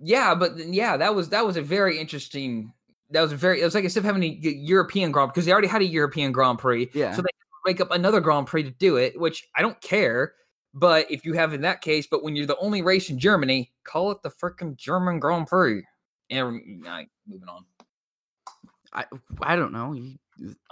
Yeah, 0.00 0.34
but 0.34 0.58
yeah, 0.58 0.98
that 0.98 1.14
was 1.14 1.30
that 1.30 1.46
was 1.46 1.56
a 1.56 1.62
very 1.62 1.98
interesting. 1.98 2.74
That 3.10 3.22
was 3.22 3.32
a 3.32 3.36
very. 3.36 3.62
It 3.62 3.64
was 3.64 3.74
like 3.74 3.84
instead 3.84 4.00
of 4.00 4.04
having 4.04 4.22
a 4.22 4.26
European 4.26 5.12
Grand 5.12 5.30
Prix 5.30 5.34
because 5.34 5.46
they 5.46 5.52
already 5.52 5.68
had 5.68 5.80
a 5.80 5.86
European 5.86 6.32
Grand 6.32 6.58
Prix. 6.58 6.90
Yeah. 6.92 7.14
So 7.14 7.22
they 7.22 7.28
make 7.64 7.80
up 7.80 7.90
another 7.90 8.20
Grand 8.20 8.46
Prix 8.46 8.64
to 8.64 8.70
do 8.70 8.96
it, 8.96 9.18
which 9.18 9.48
I 9.56 9.62
don't 9.62 9.80
care 9.80 10.34
but 10.74 11.08
if 11.10 11.24
you 11.24 11.32
have 11.34 11.54
in 11.54 11.60
that 11.62 11.80
case, 11.80 12.06
but 12.06 12.24
when 12.24 12.34
you're 12.34 12.46
the 12.46 12.58
only 12.58 12.82
race 12.82 13.08
in 13.08 13.18
Germany, 13.18 13.72
call 13.84 14.10
it 14.10 14.22
the 14.22 14.30
freaking 14.30 14.76
German 14.76 15.20
Grand 15.20 15.46
Prix. 15.46 15.84
And 16.30 16.84
uh, 16.86 17.02
moving 17.28 17.48
on. 17.48 17.64
I 18.92 19.04
I 19.42 19.56
don't 19.56 19.72
know. 19.72 19.96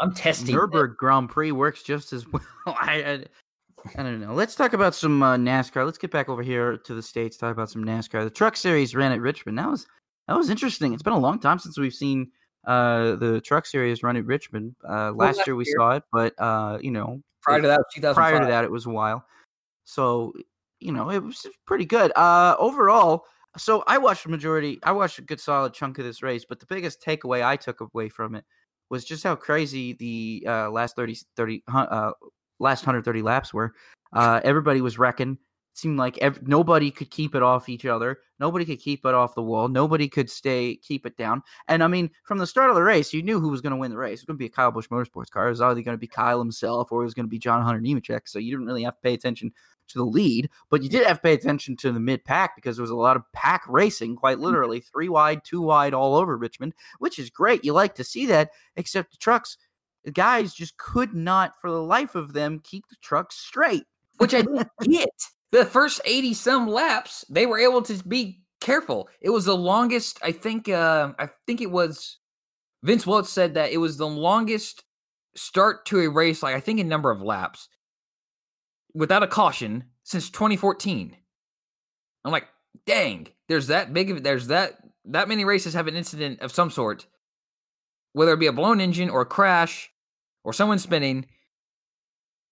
I'm 0.00 0.12
testing. 0.14 0.54
Nurburgring 0.54 0.96
Grand 0.96 1.28
Prix 1.28 1.52
works 1.52 1.82
just 1.82 2.12
as 2.12 2.26
well. 2.32 2.42
I, 2.66 3.02
I, 3.02 3.24
I 3.96 4.02
don't 4.02 4.20
know. 4.20 4.34
Let's 4.34 4.56
talk 4.56 4.72
about 4.72 4.94
some 4.94 5.22
uh, 5.22 5.36
NASCAR. 5.36 5.84
Let's 5.84 5.98
get 5.98 6.10
back 6.10 6.28
over 6.28 6.42
here 6.42 6.78
to 6.78 6.94
the 6.94 7.02
states. 7.02 7.36
Talk 7.36 7.52
about 7.52 7.70
some 7.70 7.84
NASCAR. 7.84 8.24
The 8.24 8.30
Truck 8.30 8.56
Series 8.56 8.96
ran 8.96 9.12
at 9.12 9.20
Richmond. 9.20 9.58
That 9.58 9.68
was 9.68 9.86
that 10.26 10.36
was 10.36 10.50
interesting. 10.50 10.94
It's 10.94 11.02
been 11.02 11.12
a 11.12 11.18
long 11.18 11.38
time 11.38 11.58
since 11.58 11.78
we've 11.78 11.94
seen 11.94 12.30
uh, 12.66 13.16
the 13.16 13.40
Truck 13.44 13.66
Series 13.66 14.02
run 14.02 14.16
at 14.16 14.24
Richmond. 14.24 14.74
Uh, 14.88 15.12
last, 15.12 15.38
last 15.38 15.46
year 15.46 15.54
we 15.54 15.64
year. 15.64 15.74
saw 15.78 15.92
it, 15.92 16.02
but 16.12 16.34
uh, 16.38 16.78
you 16.80 16.90
know, 16.90 17.22
prior 17.40 17.60
to 17.60 17.68
that, 17.68 18.14
prior 18.14 18.40
to 18.40 18.46
that, 18.46 18.64
it 18.64 18.70
was 18.70 18.86
a 18.86 18.90
while. 18.90 19.24
So, 19.84 20.32
you 20.80 20.92
know, 20.92 21.10
it 21.10 21.22
was 21.22 21.46
pretty 21.66 21.84
good. 21.84 22.12
Uh 22.16 22.56
overall, 22.58 23.24
so 23.56 23.84
I 23.86 23.98
watched 23.98 24.24
the 24.24 24.30
majority, 24.30 24.78
I 24.82 24.92
watched 24.92 25.18
a 25.18 25.22
good 25.22 25.40
solid 25.40 25.74
chunk 25.74 25.98
of 25.98 26.04
this 26.04 26.22
race, 26.22 26.44
but 26.48 26.60
the 26.60 26.66
biggest 26.66 27.02
takeaway 27.02 27.44
I 27.44 27.56
took 27.56 27.80
away 27.80 28.08
from 28.08 28.34
it 28.34 28.44
was 28.90 29.04
just 29.04 29.24
how 29.24 29.36
crazy 29.36 29.94
the 29.94 30.44
uh, 30.48 30.70
last 30.70 30.96
30 30.96 31.16
30 31.36 31.62
uh, 31.68 32.12
last 32.58 32.82
130 32.82 33.22
laps 33.22 33.52
were. 33.54 33.74
Uh 34.12 34.40
everybody 34.44 34.80
was 34.80 34.98
wrecking 34.98 35.38
seemed 35.74 35.98
like 35.98 36.18
ev- 36.18 36.46
nobody 36.46 36.90
could 36.90 37.10
keep 37.10 37.34
it 37.34 37.42
off 37.42 37.68
each 37.68 37.86
other. 37.86 38.18
Nobody 38.38 38.64
could 38.64 38.80
keep 38.80 39.04
it 39.04 39.14
off 39.14 39.34
the 39.34 39.42
wall. 39.42 39.68
Nobody 39.68 40.08
could 40.08 40.28
stay 40.28 40.76
keep 40.76 41.06
it 41.06 41.16
down. 41.16 41.42
And 41.68 41.82
I 41.82 41.88
mean, 41.88 42.10
from 42.24 42.38
the 42.38 42.46
start 42.46 42.70
of 42.70 42.76
the 42.76 42.82
race, 42.82 43.12
you 43.12 43.22
knew 43.22 43.40
who 43.40 43.48
was 43.48 43.60
going 43.60 43.70
to 43.70 43.76
win 43.76 43.90
the 43.90 43.96
race. 43.96 44.20
It 44.20 44.22
was 44.22 44.24
going 44.24 44.36
to 44.36 44.42
be 44.42 44.46
a 44.46 44.50
Kyle 44.50 44.70
Busch 44.70 44.88
Motorsports 44.88 45.30
car. 45.30 45.46
It 45.46 45.50
was 45.50 45.60
either 45.60 45.82
going 45.82 45.96
to 45.96 46.00
be 46.00 46.06
Kyle 46.06 46.38
himself 46.38 46.92
or 46.92 47.02
it 47.02 47.04
was 47.04 47.14
going 47.14 47.26
to 47.26 47.30
be 47.30 47.38
John 47.38 47.62
Hunter 47.62 47.80
Nemechek. 47.80 48.22
So 48.26 48.38
you 48.38 48.50
didn't 48.50 48.66
really 48.66 48.82
have 48.82 48.96
to 48.96 49.00
pay 49.00 49.14
attention 49.14 49.52
to 49.88 49.98
the 49.98 50.04
lead, 50.04 50.50
but 50.70 50.82
you 50.82 50.88
did 50.88 51.06
have 51.06 51.18
to 51.18 51.22
pay 51.22 51.34
attention 51.34 51.76
to 51.76 51.92
the 51.92 52.00
mid 52.00 52.24
pack 52.24 52.54
because 52.56 52.76
there 52.76 52.82
was 52.82 52.90
a 52.90 52.96
lot 52.96 53.16
of 53.16 53.30
pack 53.32 53.62
racing, 53.68 54.16
quite 54.16 54.38
mm. 54.38 54.42
literally 54.42 54.80
three 54.80 55.08
wide, 55.08 55.42
two 55.44 55.60
wide, 55.60 55.94
all 55.94 56.16
over 56.16 56.36
Richmond, 56.36 56.74
which 56.98 57.18
is 57.18 57.30
great. 57.30 57.64
You 57.64 57.72
like 57.72 57.94
to 57.96 58.04
see 58.04 58.26
that, 58.26 58.50
except 58.76 59.12
the 59.12 59.18
trucks, 59.18 59.56
the 60.04 60.10
guys 60.10 60.54
just 60.54 60.76
could 60.76 61.14
not, 61.14 61.60
for 61.60 61.70
the 61.70 61.82
life 61.82 62.14
of 62.14 62.32
them, 62.32 62.60
keep 62.62 62.88
the 62.88 62.96
trucks 63.00 63.36
straight. 63.36 63.84
Which 64.18 64.34
I 64.34 64.42
didn't 64.42 64.68
get 64.82 65.08
the 65.52 65.64
first 65.64 66.00
80 66.04 66.34
some 66.34 66.66
laps, 66.66 67.24
they 67.28 67.46
were 67.46 67.58
able 67.58 67.82
to 67.82 67.94
be 68.08 68.42
careful. 68.60 69.08
It 69.20 69.30
was 69.30 69.44
the 69.44 69.56
longest, 69.56 70.18
I 70.22 70.32
think 70.32 70.68
uh 70.68 71.12
I 71.18 71.28
think 71.46 71.60
it 71.60 71.70
was 71.70 72.18
Vince 72.82 73.06
Welch 73.06 73.26
said 73.26 73.54
that 73.54 73.70
it 73.70 73.78
was 73.78 73.96
the 73.96 74.08
longest 74.08 74.82
start 75.36 75.86
to 75.86 76.00
a 76.00 76.10
race, 76.10 76.42
like 76.42 76.56
I 76.56 76.60
think 76.60 76.80
a 76.80 76.84
number 76.84 77.10
of 77.10 77.22
laps, 77.22 77.68
without 78.94 79.22
a 79.22 79.28
caution 79.28 79.84
since 80.02 80.30
2014. 80.30 81.16
I'm 82.24 82.32
like, 82.32 82.48
dang, 82.86 83.28
there's 83.48 83.68
that 83.68 83.92
big 83.92 84.10
of 84.10 84.22
there's 84.22 84.48
that 84.48 84.78
that 85.06 85.28
many 85.28 85.44
races 85.44 85.74
have 85.74 85.88
an 85.88 85.96
incident 85.96 86.40
of 86.40 86.52
some 86.52 86.70
sort, 86.70 87.06
whether 88.12 88.32
it 88.32 88.40
be 88.40 88.46
a 88.46 88.52
blown 88.52 88.80
engine 88.80 89.10
or 89.10 89.20
a 89.20 89.26
crash 89.26 89.90
or 90.44 90.52
someone 90.52 90.78
spinning. 90.78 91.26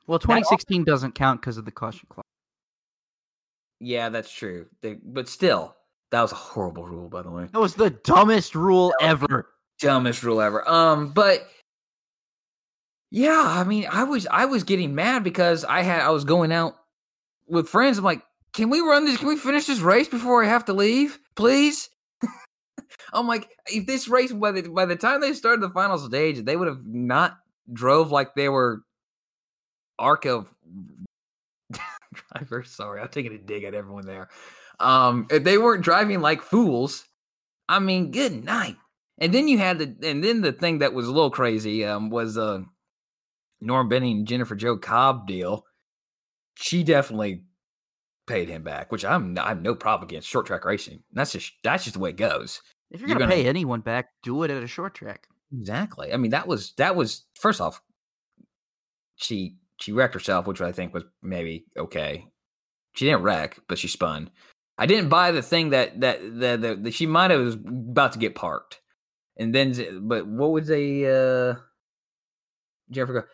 Well, 0.07 0.18
2016 0.18 0.84
doesn't 0.84 1.14
count 1.14 1.40
because 1.40 1.57
of 1.57 1.64
the 1.64 1.70
caution 1.70 2.07
clause. 2.09 2.24
Yeah, 3.80 4.10
that's 4.10 4.30
true. 4.30 4.66
They, 4.82 4.94
but 5.02 5.28
still, 5.28 5.74
that 6.10 6.20
was 6.22 6.32
a 6.32 6.36
horrible 6.36 6.84
rule, 6.84 7.08
by 7.08 7.22
the 7.22 7.30
way. 7.30 7.48
That 7.52 7.60
was 7.60 7.74
the 7.74 7.90
dumbest 7.90 8.54
rule 8.54 8.92
ever. 9.00 9.48
Dumbest 9.80 10.22
rule 10.22 10.40
ever. 10.40 10.68
Um, 10.68 11.12
but 11.12 11.48
yeah, 13.10 13.42
I 13.44 13.64
mean, 13.64 13.86
I 13.90 14.04
was 14.04 14.26
I 14.30 14.44
was 14.44 14.64
getting 14.64 14.94
mad 14.94 15.24
because 15.24 15.64
I 15.64 15.82
had 15.82 16.02
I 16.02 16.10
was 16.10 16.24
going 16.24 16.52
out 16.52 16.74
with 17.48 17.68
friends. 17.68 17.98
I'm 17.98 18.04
like, 18.04 18.22
can 18.52 18.70
we 18.70 18.80
run 18.80 19.04
this? 19.04 19.16
Can 19.16 19.28
we 19.28 19.36
finish 19.36 19.66
this 19.66 19.80
race 19.80 20.08
before 20.08 20.44
I 20.44 20.48
have 20.48 20.66
to 20.66 20.72
leave, 20.72 21.18
please? 21.34 21.88
I'm 23.12 23.26
like, 23.26 23.48
if 23.66 23.86
this 23.86 24.06
race 24.06 24.32
by 24.32 24.52
the 24.52 24.68
by 24.68 24.84
the 24.84 24.96
time 24.96 25.20
they 25.20 25.32
started 25.32 25.62
the 25.62 25.70
final 25.70 25.98
stage, 25.98 26.44
they 26.44 26.56
would 26.56 26.68
have 26.68 26.84
not 26.84 27.38
drove 27.72 28.10
like 28.10 28.34
they 28.34 28.48
were 28.48 28.82
ARCA 29.98 30.44
driver. 32.32 32.62
Sorry, 32.64 33.00
I'm 33.00 33.08
taking 33.08 33.32
a 33.32 33.38
dig 33.38 33.64
at 33.64 33.74
everyone 33.74 34.06
there. 34.06 34.28
Um, 34.78 35.26
if 35.30 35.44
they 35.44 35.58
weren't 35.58 35.84
driving 35.84 36.20
like 36.20 36.42
fools, 36.42 37.04
I 37.68 37.78
mean, 37.78 38.11
good 38.11 38.44
night. 38.44 38.76
And 39.18 39.34
then 39.34 39.48
you 39.48 39.58
had 39.58 39.78
the, 39.78 40.08
and 40.08 40.24
then 40.24 40.40
the 40.40 40.52
thing 40.52 40.78
that 40.78 40.94
was 40.94 41.06
a 41.06 41.12
little 41.12 41.30
crazy 41.30 41.84
um, 41.84 42.08
was 42.08 42.38
uh, 42.38 42.61
Norm 43.61 43.88
Benning 43.88 44.18
and 44.18 44.26
Jennifer 44.26 44.54
Jo 44.54 44.76
Cobb 44.78 45.26
deal. 45.26 45.66
she 46.54 46.82
definitely 46.82 47.42
paid 48.26 48.48
him 48.48 48.62
back, 48.62 48.90
which 48.92 49.04
I'm 49.04 49.36
I'm 49.38 49.62
no 49.62 49.74
problem 49.74 50.08
against 50.08 50.28
short 50.28 50.46
track 50.46 50.64
racing. 50.64 51.02
That's 51.12 51.32
just 51.32 51.52
that's 51.62 51.84
just 51.84 51.94
the 51.94 52.00
way 52.00 52.11
it 52.11 52.16
goes. 52.16 52.62
If 52.90 53.00
you're, 53.00 53.08
you're 53.11 53.18
gonna, 53.18 53.30
gonna 53.30 53.42
pay 53.42 53.48
anyone 53.48 53.80
back, 53.80 54.11
do 54.22 54.42
it 54.42 54.50
at 54.50 54.62
a 54.62 54.66
short 54.66 54.94
track. 54.94 55.28
Exactly. 55.52 56.12
I 56.12 56.16
mean, 56.16 56.30
that 56.30 56.46
was 56.46 56.72
that 56.76 56.96
was 56.96 57.24
first 57.34 57.61
off, 57.61 57.82
she 59.16 59.56
she 59.80 59.92
wrecked 59.92 60.14
herself, 60.14 60.46
which 60.46 60.60
I 60.60 60.72
think 60.72 60.94
was 60.94 61.04
maybe 61.22 61.64
okay. 61.76 62.26
She 62.94 63.06
didn't 63.06 63.22
wreck, 63.22 63.58
but 63.68 63.78
she 63.78 63.88
spun. 63.88 64.30
I 64.78 64.86
didn't 64.86 65.08
buy 65.08 65.30
the 65.32 65.42
thing 65.42 65.70
that 65.70 66.00
that 66.00 66.20
that, 66.40 66.60
the, 66.60 66.74
the 66.76 66.90
she 66.90 67.06
might 67.06 67.30
have 67.30 67.40
was 67.40 67.54
about 67.54 68.12
to 68.12 68.18
get 68.18 68.34
parked, 68.34 68.80
and 69.36 69.54
then 69.54 70.06
but 70.08 70.26
what 70.26 70.50
was 70.50 70.70
a 70.70 71.06
uh, 71.06 71.54
Jennifer? 72.90 73.28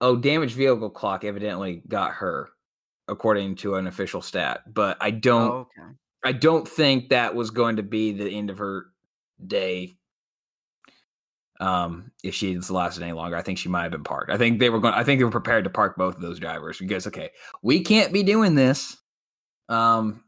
Oh, 0.00 0.16
damaged 0.16 0.56
vehicle 0.56 0.90
clock 0.90 1.24
evidently 1.24 1.82
got 1.88 2.12
her, 2.12 2.50
according 3.08 3.56
to 3.56 3.76
an 3.76 3.86
official 3.86 4.22
stat. 4.22 4.72
But 4.72 4.98
I 5.00 5.10
don't. 5.10 5.50
Oh, 5.50 5.68
okay. 5.78 5.92
I 6.24 6.32
don't 6.32 6.66
think 6.66 7.10
that 7.10 7.34
was 7.34 7.50
going 7.50 7.76
to 7.76 7.82
be 7.82 8.12
the 8.12 8.28
end 8.28 8.50
of 8.50 8.58
her 8.58 8.86
day 9.46 9.96
um, 11.60 12.10
if 12.22 12.34
she 12.34 12.58
lasted 12.58 13.02
any 13.02 13.12
longer. 13.12 13.36
I 13.36 13.42
think 13.42 13.58
she 13.58 13.68
might 13.68 13.82
have 13.82 13.92
been 13.92 14.04
parked. 14.04 14.30
I 14.30 14.36
think 14.36 14.60
they 14.60 14.70
were 14.70 14.80
going. 14.80 14.94
I 14.94 15.04
think 15.04 15.20
they 15.20 15.24
were 15.24 15.30
prepared 15.30 15.64
to 15.64 15.70
park 15.70 15.96
both 15.96 16.16
of 16.16 16.22
those 16.22 16.38
drivers 16.38 16.78
because 16.78 17.06
okay, 17.06 17.30
we 17.62 17.80
can't 17.80 18.12
be 18.12 18.22
doing 18.22 18.54
this. 18.54 18.96
Um, 19.68 20.24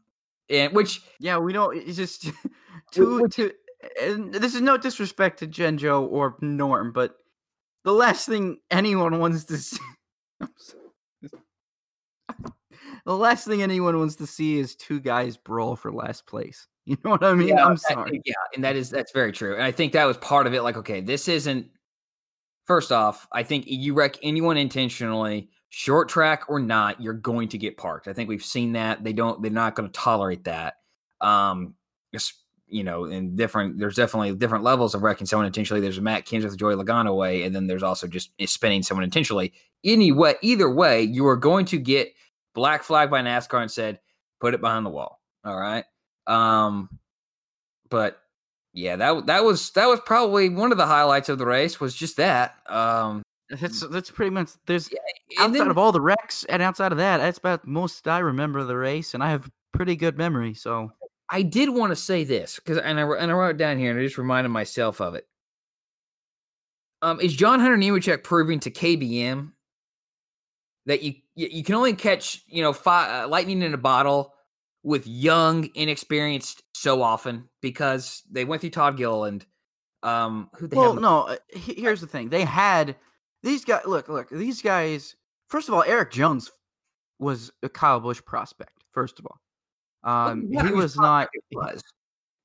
and 0.49 0.73
which 0.73 1.01
yeah, 1.19 1.37
we 1.37 1.53
don't. 1.53 1.77
It's 1.77 1.97
just 1.97 2.29
to 2.93 3.27
to. 3.27 3.51
And 4.01 4.33
this 4.33 4.55
is 4.55 4.61
no 4.61 4.77
disrespect 4.77 5.39
to 5.39 5.47
Genjo 5.47 6.09
or 6.09 6.35
Norm, 6.41 6.91
but 6.91 7.15
the 7.83 7.93
last 7.93 8.27
thing 8.27 8.57
anyone 8.71 9.19
wants 9.19 9.45
to 9.45 9.57
see. 9.57 9.77
the 13.05 13.17
last 13.17 13.47
thing 13.47 13.61
anyone 13.61 13.97
wants 13.97 14.15
to 14.15 14.27
see 14.27 14.57
is 14.57 14.75
two 14.75 14.99
guys 14.99 15.37
brawl 15.37 15.75
for 15.75 15.91
last 15.91 16.25
place. 16.25 16.67
You 16.87 16.97
know 17.03 17.11
what 17.11 17.23
I 17.23 17.33
mean? 17.33 17.49
Yeah, 17.49 17.65
I'm 17.65 17.75
sorry. 17.75 18.21
yeah, 18.23 18.33
and 18.55 18.63
that 18.63 18.77
is 18.77 18.89
that's 18.89 19.11
very 19.11 19.33
true. 19.33 19.53
And 19.55 19.61
I 19.61 19.73
think 19.73 19.91
that 19.91 20.05
was 20.05 20.15
part 20.15 20.47
of 20.47 20.53
it. 20.53 20.61
Like, 20.63 20.77
okay, 20.77 21.01
this 21.01 21.27
isn't. 21.27 21.67
First 22.63 22.93
off, 22.93 23.27
I 23.33 23.43
think 23.43 23.65
you 23.67 23.93
wreck 23.93 24.15
anyone 24.23 24.55
intentionally, 24.55 25.49
short 25.67 26.07
track 26.07 26.49
or 26.49 26.61
not, 26.61 27.01
you're 27.01 27.13
going 27.13 27.49
to 27.49 27.57
get 27.57 27.75
parked. 27.75 28.07
I 28.07 28.13
think 28.13 28.29
we've 28.29 28.43
seen 28.43 28.71
that. 28.73 29.03
They 29.03 29.11
don't. 29.11 29.41
They're 29.41 29.51
not 29.51 29.75
going 29.75 29.89
to 29.89 29.91
tolerate 29.91 30.45
that. 30.45 30.75
Um, 31.19 31.75
you 32.67 32.85
know, 32.85 33.03
in 33.03 33.35
different. 33.35 33.79
There's 33.79 33.95
definitely 33.95 34.33
different 34.35 34.63
levels 34.63 34.95
of 34.95 35.01
wrecking 35.01 35.27
someone 35.27 35.45
intentionally. 35.45 35.81
There's 35.81 35.97
a 35.97 36.01
Matt 36.01 36.25
Kenseth 36.25 36.55
Joey 36.55 36.75
Logano 36.75 37.17
way, 37.17 37.43
and 37.43 37.53
then 37.53 37.67
there's 37.67 37.83
also 37.83 38.07
just 38.07 38.31
spinning 38.45 38.81
someone 38.81 39.03
intentionally. 39.03 39.51
Anyway, 39.83 40.35
either 40.41 40.69
way, 40.69 41.01
you 41.01 41.27
are 41.27 41.35
going 41.35 41.65
to 41.65 41.79
get 41.79 42.13
black 42.55 42.83
flag 42.83 43.09
by 43.09 43.21
NASCAR 43.21 43.61
and 43.61 43.71
said, 43.71 43.99
put 44.39 44.53
it 44.53 44.61
behind 44.61 44.85
the 44.85 44.89
wall. 44.89 45.21
All 45.43 45.57
right. 45.57 45.83
Um, 46.27 46.99
but 47.89 48.21
yeah, 48.73 48.95
that 48.97 49.25
that 49.25 49.43
was 49.43 49.71
that 49.71 49.87
was 49.87 49.99
probably 50.05 50.49
one 50.49 50.71
of 50.71 50.77
the 50.77 50.85
highlights 50.85 51.29
of 51.29 51.37
the 51.37 51.45
race 51.45 51.79
was 51.79 51.95
just 51.95 52.17
that. 52.17 52.55
Um, 52.67 53.23
that's 53.49 53.87
that's 53.87 54.11
pretty 54.11 54.29
much 54.29 54.49
there's 54.65 54.89
yeah, 54.91 55.43
outside 55.43 55.59
then, 55.59 55.69
of 55.69 55.77
all 55.77 55.91
the 55.91 56.01
wrecks 56.01 56.43
and 56.49 56.61
outside 56.61 56.91
of 56.91 56.97
that, 56.97 57.17
that's 57.17 57.37
about 57.37 57.65
most 57.65 58.07
I 58.07 58.19
remember 58.19 58.63
the 58.63 58.77
race, 58.77 59.13
and 59.13 59.23
I 59.23 59.31
have 59.31 59.49
pretty 59.73 59.95
good 59.95 60.17
memory. 60.17 60.53
So 60.53 60.91
I 61.29 61.41
did 61.41 61.69
want 61.69 61.91
to 61.91 61.95
say 61.95 62.23
this 62.23 62.57
because 62.57 62.77
and 62.77 62.99
I 62.99 63.03
and 63.03 63.31
I 63.31 63.33
wrote 63.33 63.51
it 63.51 63.57
down 63.57 63.79
here 63.79 63.91
and 63.91 63.99
I 63.99 64.03
just 64.03 64.17
reminded 64.17 64.49
myself 64.49 65.01
of 65.01 65.15
it. 65.15 65.25
Um, 67.01 67.21
is 67.21 67.35
John 67.35 67.59
Hunter 67.59 67.77
Nemechek 67.77 68.23
proving 68.23 68.59
to 68.61 68.71
KBM 68.71 69.51
that 70.87 71.03
you 71.03 71.15
you 71.35 71.63
can 71.63 71.75
only 71.75 71.93
catch 71.93 72.43
you 72.47 72.61
know 72.61 72.73
fi- 72.73 73.23
uh, 73.23 73.27
lightning 73.27 73.61
in 73.61 73.73
a 73.73 73.77
bottle 73.77 74.33
with 74.87 75.05
young, 75.05 75.69
inexperienced 75.75 76.63
so 76.73 77.01
often 77.01 77.49
because 77.61 78.23
they 78.31 78.45
went 78.45 78.61
through 78.61 78.69
Todd 78.69 78.95
Gilliland. 78.95 79.45
Um, 80.01 80.49
who 80.55 80.65
they 80.65 80.77
well, 80.77 80.93
have... 80.93 81.01
no. 81.01 81.27
Uh, 81.27 81.35
here's 81.49 81.99
the 81.99 82.07
thing: 82.07 82.29
they 82.29 82.45
had 82.45 82.95
these 83.43 83.65
guys. 83.65 83.81
Look, 83.85 84.07
look. 84.07 84.29
These 84.29 84.61
guys. 84.61 85.15
First 85.49 85.67
of 85.67 85.73
all, 85.73 85.83
Erik 85.83 86.11
Jones 86.11 86.51
was 87.19 87.51
a 87.63 87.69
Kyle 87.69 87.99
Busch 87.99 88.21
prospect. 88.23 88.85
First 88.93 89.19
of 89.19 89.27
all, 89.27 89.39
um, 90.09 90.49
he 90.49 90.71
was 90.71 90.95
not. 90.95 91.27
Was. 91.51 91.83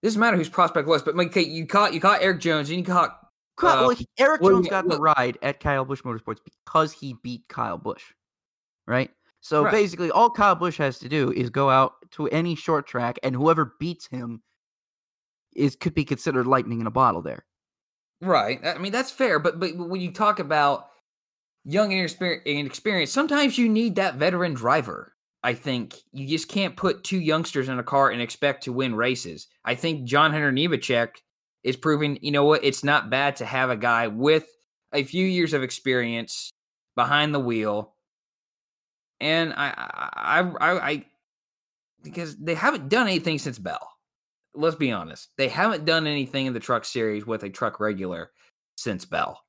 It 0.03 0.07
doesn't 0.07 0.21
matter 0.21 0.37
whose 0.37 0.49
prospect 0.49 0.89
was, 0.89 1.03
but 1.05 1.15
okay, 1.15 1.43
you 1.43 1.65
caught 1.65 1.95
you 1.95 2.01
caught 2.01 2.23
Erik 2.23 2.41
Jones 2.41 2.71
and 2.71 2.79
you 2.79 2.85
caught. 2.85 3.19
Uh, 3.63 3.87
well, 3.87 3.97
Erik 4.19 4.43
Jones 4.43 4.69
got 4.69 4.89
the 4.89 4.99
ride 4.99 5.39
at 5.43 5.61
Kyle 5.61 5.85
Busch 5.85 6.03
Motorsports 6.03 6.39
because 6.45 6.91
he 6.91 7.15
beat 7.23 7.47
Kyle 7.49 7.79
Busch, 7.79 8.03
right? 8.89 9.11
So 9.43 9.63
right. 9.63 9.71
basically, 9.71 10.11
all 10.11 10.31
Kyle 10.31 10.57
Busch 10.57 10.79
has 10.79 10.99
to 11.01 11.09
do 11.09 11.31
is 11.31 11.49
go 11.51 11.71
out 11.71 12.02
to 12.13 12.29
any 12.29 12.55
short 12.55 12.87
track, 12.87 13.19
and 13.23 13.35
whoever 13.35 13.75
beats 13.79 14.07
him 14.07 14.43
is 15.55 15.77
could 15.77 15.95
be 15.95 16.05
considered 16.05 16.47
lightning 16.47 16.81
in 16.81 16.87
a 16.87 16.91
bottle. 16.91 17.23
There, 17.23 17.45
right? 18.21 18.61
I 18.65 18.79
mean, 18.79 18.93
that's 18.93 19.11
fair. 19.11 19.39
But 19.39 19.61
but 19.61 19.77
when 19.77 20.01
you 20.01 20.13
talk 20.13 20.39
about 20.39 20.89
young 21.65 21.93
and 21.93 22.43
inexperienced, 22.45 23.13
sometimes 23.13 23.59
you 23.59 23.69
need 23.69 23.97
that 23.97 24.17
veteran 24.17 24.55
driver. 24.55 25.15
I 25.45 25.55
think 25.55 25.97
you 26.13 26.29
just 26.29 26.49
can't 26.49 26.77
put 26.77 27.03
two 27.03 27.19
youngsters 27.19 27.69
in 27.69 27.79
a 27.79 27.83
car 27.83 28.11
and 28.11 28.23
expect 28.23 28.65
to 28.65 28.73
win 28.73 28.95
races. 28.95 29.49
I 29.65 29.75
think 29.75 30.05
John 30.05 30.31
Hunter 30.31 30.53
Nemechek 30.53 31.17
is 31.65 31.77
proving, 31.77 32.19
you 32.23 32.31
know 32.31 32.45
what, 32.45 32.63
it's 32.63 32.85
not 32.85 33.11
bad 33.11 33.37
to 33.37 33.45
have 33.45 33.69
a 33.69 33.77
guy 33.77 34.07
with 34.07 34.47
a 34.93 35.03
few 35.03 35.27
years 35.27 35.53
of 35.53 35.65
experience 35.65 36.53
behind 36.95 37.35
the 37.35 37.41
wheel 37.41 37.93
and 39.23 39.53
I, 39.53 39.73
I, 40.17 40.41
I, 40.41 40.91
I, 40.91 41.05
because 42.03 42.37
they 42.37 42.55
haven't 42.55 42.89
done 42.89 43.07
anything 43.07 43.39
since 43.39 43.59
Bell. 43.59 43.89
Let's 44.55 44.77
be 44.77 44.93
honest, 44.93 45.31
they 45.39 45.49
haven't 45.49 45.85
done 45.85 46.07
anything 46.07 46.47
in 46.47 46.53
the 46.53 46.61
truck 46.61 46.85
series 46.85 47.27
with 47.27 47.43
a 47.43 47.51
truck 47.51 47.81
regular 47.81 48.31
since 48.77 49.05
Bell. 49.05 49.41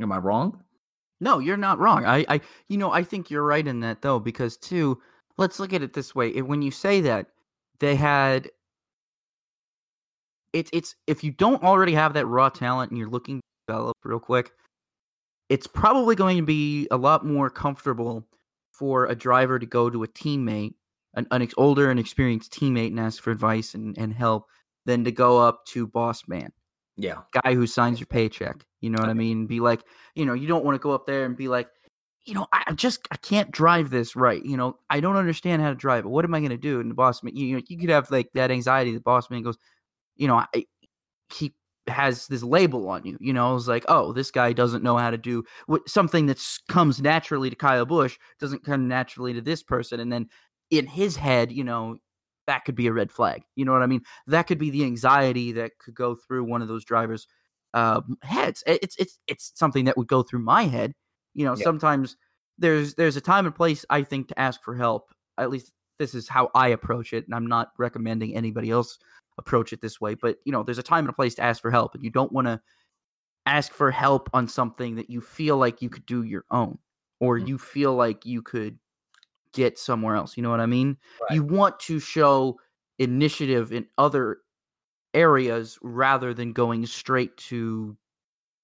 Am 0.00 0.12
I 0.12 0.18
wrong? 0.18 0.62
No, 1.20 1.38
you're 1.38 1.56
not 1.56 1.78
wrong. 1.78 2.06
I, 2.06 2.24
I, 2.28 2.40
you 2.68 2.78
know, 2.78 2.92
I 2.92 3.02
think 3.02 3.30
you're 3.30 3.44
right 3.44 3.66
in 3.66 3.80
that 3.80 4.00
though, 4.00 4.18
because 4.18 4.56
too, 4.56 5.00
let's 5.38 5.58
look 5.58 5.72
at 5.72 5.82
it 5.82 5.92
this 5.92 6.14
way: 6.14 6.40
when 6.40 6.62
you 6.62 6.70
say 6.70 7.00
that 7.02 7.26
they 7.80 7.96
had, 7.96 8.48
it's, 10.52 10.70
it's 10.72 10.94
if 11.06 11.22
you 11.24 11.32
don't 11.32 11.62
already 11.62 11.94
have 11.94 12.14
that 12.14 12.26
raw 12.26 12.48
talent 12.48 12.90
and 12.90 12.98
you're 12.98 13.10
looking 13.10 13.38
to 13.38 13.42
develop 13.66 13.96
real 14.04 14.20
quick, 14.20 14.52
it's 15.48 15.66
probably 15.66 16.14
going 16.14 16.36
to 16.36 16.42
be 16.44 16.86
a 16.90 16.96
lot 16.96 17.26
more 17.26 17.50
comfortable 17.50 18.26
for 18.72 19.06
a 19.06 19.14
driver 19.14 19.58
to 19.58 19.66
go 19.66 19.90
to 19.90 20.04
a 20.04 20.08
teammate, 20.08 20.74
an, 21.14 21.26
an 21.30 21.48
older 21.56 21.90
and 21.90 21.98
experienced 22.00 22.52
teammate, 22.52 22.88
and 22.88 23.00
ask 23.00 23.22
for 23.22 23.30
advice 23.30 23.74
and, 23.74 23.96
and 23.98 24.12
help 24.14 24.46
than 24.86 25.04
to 25.04 25.12
go 25.12 25.38
up 25.38 25.64
to 25.66 25.86
boss 25.86 26.26
man. 26.28 26.52
Yeah. 26.96 27.22
Guy 27.42 27.54
who 27.54 27.66
signs 27.66 28.00
your 28.00 28.06
paycheck. 28.06 28.64
You 28.80 28.90
know 28.90 29.00
what 29.00 29.08
I 29.10 29.14
mean? 29.14 29.46
Be 29.46 29.60
like, 29.60 29.82
you 30.14 30.26
know, 30.26 30.34
you 30.34 30.46
don't 30.46 30.64
want 30.64 30.74
to 30.74 30.82
go 30.82 30.92
up 30.92 31.06
there 31.06 31.24
and 31.24 31.36
be 31.36 31.48
like, 31.48 31.68
you 32.24 32.34
know, 32.34 32.46
I 32.52 32.72
just 32.72 33.06
I 33.10 33.16
can't 33.16 33.50
drive 33.50 33.90
this 33.90 34.14
right. 34.14 34.44
You 34.44 34.56
know, 34.56 34.76
I 34.90 35.00
don't 35.00 35.16
understand 35.16 35.62
how 35.62 35.70
to 35.70 35.74
drive 35.74 36.04
it. 36.04 36.08
What 36.08 36.24
am 36.24 36.34
I 36.34 36.40
going 36.40 36.50
to 36.50 36.56
do? 36.58 36.80
And 36.80 36.90
the 36.90 36.94
boss 36.94 37.22
man, 37.22 37.34
you 37.34 37.56
know, 37.56 37.62
you 37.68 37.78
could 37.78 37.90
have 37.90 38.10
like 38.10 38.30
that 38.34 38.50
anxiety. 38.50 38.92
The 38.92 39.00
boss 39.00 39.30
man 39.30 39.42
goes, 39.42 39.56
you 40.16 40.28
know, 40.28 40.44
I, 40.54 40.66
he 41.32 41.54
has 41.86 42.26
this 42.26 42.42
label 42.42 42.88
on 42.88 43.04
you. 43.04 43.16
You 43.20 43.32
know, 43.32 43.56
it's 43.56 43.66
like, 43.66 43.84
oh, 43.88 44.12
this 44.12 44.30
guy 44.30 44.52
doesn't 44.52 44.84
know 44.84 44.96
how 44.96 45.10
to 45.10 45.18
do 45.18 45.44
what 45.66 45.88
something 45.88 46.26
that 46.26 46.38
comes 46.68 47.00
naturally 47.00 47.48
to 47.48 47.56
Kyle 47.56 47.86
Busch 47.86 48.18
doesn't 48.38 48.64
come 48.64 48.86
naturally 48.86 49.32
to 49.32 49.40
this 49.40 49.62
person, 49.62 50.00
and 50.00 50.12
then 50.12 50.28
in 50.70 50.86
his 50.86 51.16
head, 51.16 51.52
you 51.52 51.64
know, 51.64 51.98
that 52.46 52.64
could 52.64 52.74
be 52.74 52.86
a 52.86 52.92
red 52.92 53.10
flag. 53.10 53.42
You 53.54 53.64
know 53.64 53.72
what 53.72 53.82
I 53.82 53.86
mean? 53.86 54.02
That 54.26 54.44
could 54.44 54.58
be 54.58 54.70
the 54.70 54.84
anxiety 54.84 55.52
that 55.52 55.78
could 55.78 55.94
go 55.94 56.14
through 56.14 56.44
one 56.44 56.62
of 56.62 56.68
those 56.68 56.84
drivers' 56.84 57.26
uh, 57.74 58.00
heads. 58.22 58.62
It's 58.66 58.96
it's 58.98 59.18
it's 59.26 59.52
something 59.54 59.84
that 59.84 59.96
would 59.96 60.08
go 60.08 60.22
through 60.22 60.40
my 60.40 60.64
head. 60.64 60.94
You 61.34 61.44
know, 61.44 61.54
yeah. 61.56 61.64
sometimes 61.64 62.16
there's 62.58 62.94
there's 62.94 63.16
a 63.16 63.20
time 63.20 63.46
and 63.46 63.54
place 63.54 63.84
I 63.90 64.02
think 64.02 64.28
to 64.28 64.38
ask 64.38 64.62
for 64.62 64.74
help. 64.74 65.12
At 65.38 65.50
least 65.50 65.72
this 65.98 66.14
is 66.14 66.28
how 66.28 66.50
I 66.54 66.68
approach 66.68 67.12
it, 67.12 67.24
and 67.26 67.34
I'm 67.34 67.46
not 67.46 67.70
recommending 67.78 68.34
anybody 68.34 68.70
else 68.70 68.98
approach 69.38 69.72
it 69.72 69.80
this 69.80 70.00
way. 70.00 70.14
But 70.14 70.38
you 70.44 70.52
know, 70.52 70.62
there's 70.62 70.78
a 70.78 70.82
time 70.82 71.04
and 71.04 71.10
a 71.10 71.14
place 71.14 71.34
to 71.36 71.42
ask 71.42 71.62
for 71.62 71.70
help, 71.70 71.94
and 71.94 72.04
you 72.04 72.10
don't 72.10 72.32
want 72.32 72.46
to 72.46 72.60
ask 73.46 73.72
for 73.72 73.90
help 73.90 74.28
on 74.32 74.48
something 74.48 74.96
that 74.96 75.10
you 75.10 75.20
feel 75.20 75.56
like 75.56 75.82
you 75.82 75.88
could 75.88 76.06
do 76.06 76.22
your 76.24 76.44
own, 76.50 76.78
or 77.20 77.38
mm-hmm. 77.38 77.48
you 77.48 77.58
feel 77.58 77.94
like 77.94 78.26
you 78.26 78.42
could 78.42 78.78
get 79.52 79.78
somewhere 79.78 80.16
else. 80.16 80.36
You 80.36 80.42
know 80.42 80.50
what 80.50 80.60
I 80.60 80.66
mean? 80.66 80.96
Right. 81.20 81.36
You 81.36 81.42
want 81.42 81.78
to 81.80 82.00
show 82.00 82.58
initiative 82.98 83.72
in 83.72 83.86
other 83.98 84.38
areas 85.14 85.78
rather 85.82 86.32
than 86.34 86.52
going 86.52 86.86
straight 86.86 87.36
to 87.36 87.96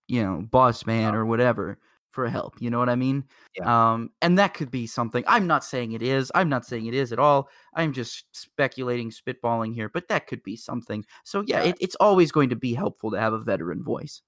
you 0.08 0.22
know 0.22 0.46
boss 0.50 0.86
man 0.86 1.14
or 1.14 1.26
whatever 1.26 1.78
for 2.16 2.28
help. 2.28 2.54
You 2.60 2.70
know 2.70 2.78
what 2.78 2.88
I 2.88 2.94
mean? 2.94 3.24
Yeah. 3.56 3.92
Um, 3.92 4.10
and 4.22 4.38
that 4.38 4.54
could 4.54 4.70
be 4.70 4.86
something. 4.86 5.22
I'm 5.26 5.46
not 5.46 5.62
saying 5.64 5.92
it 5.92 6.02
is. 6.02 6.32
I'm 6.34 6.48
not 6.48 6.64
saying 6.64 6.86
it 6.86 6.94
is 6.94 7.12
at 7.12 7.18
all. 7.18 7.50
I'm 7.74 7.92
just 7.92 8.24
speculating, 8.32 9.10
spitballing 9.10 9.74
here, 9.74 9.90
but 9.90 10.08
that 10.08 10.26
could 10.26 10.42
be 10.42 10.56
something. 10.56 11.04
So 11.24 11.44
yeah, 11.46 11.62
yeah. 11.62 11.68
It, 11.68 11.76
it's 11.80 11.94
always 11.96 12.32
going 12.32 12.48
to 12.48 12.56
be 12.56 12.72
helpful 12.72 13.10
to 13.10 13.20
have 13.20 13.34
a 13.34 13.38
veteran 13.38 13.84
voice. 13.84 14.22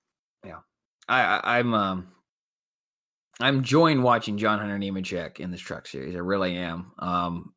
Yeah, 0.45 0.59
I, 1.09 1.41
I 1.43 1.59
am 1.61 1.73
um, 1.73 2.09
I'm 3.41 3.59
enjoying 3.59 4.03
watching 4.03 4.36
John 4.36 4.59
Hunter 4.59 4.78
Nemechek 4.78 5.39
in 5.39 5.51
this 5.51 5.61
truck 5.61 5.86
series. 5.86 6.16
I 6.16 6.18
really 6.18 6.57
am. 6.57 6.93
Um, 6.99 7.53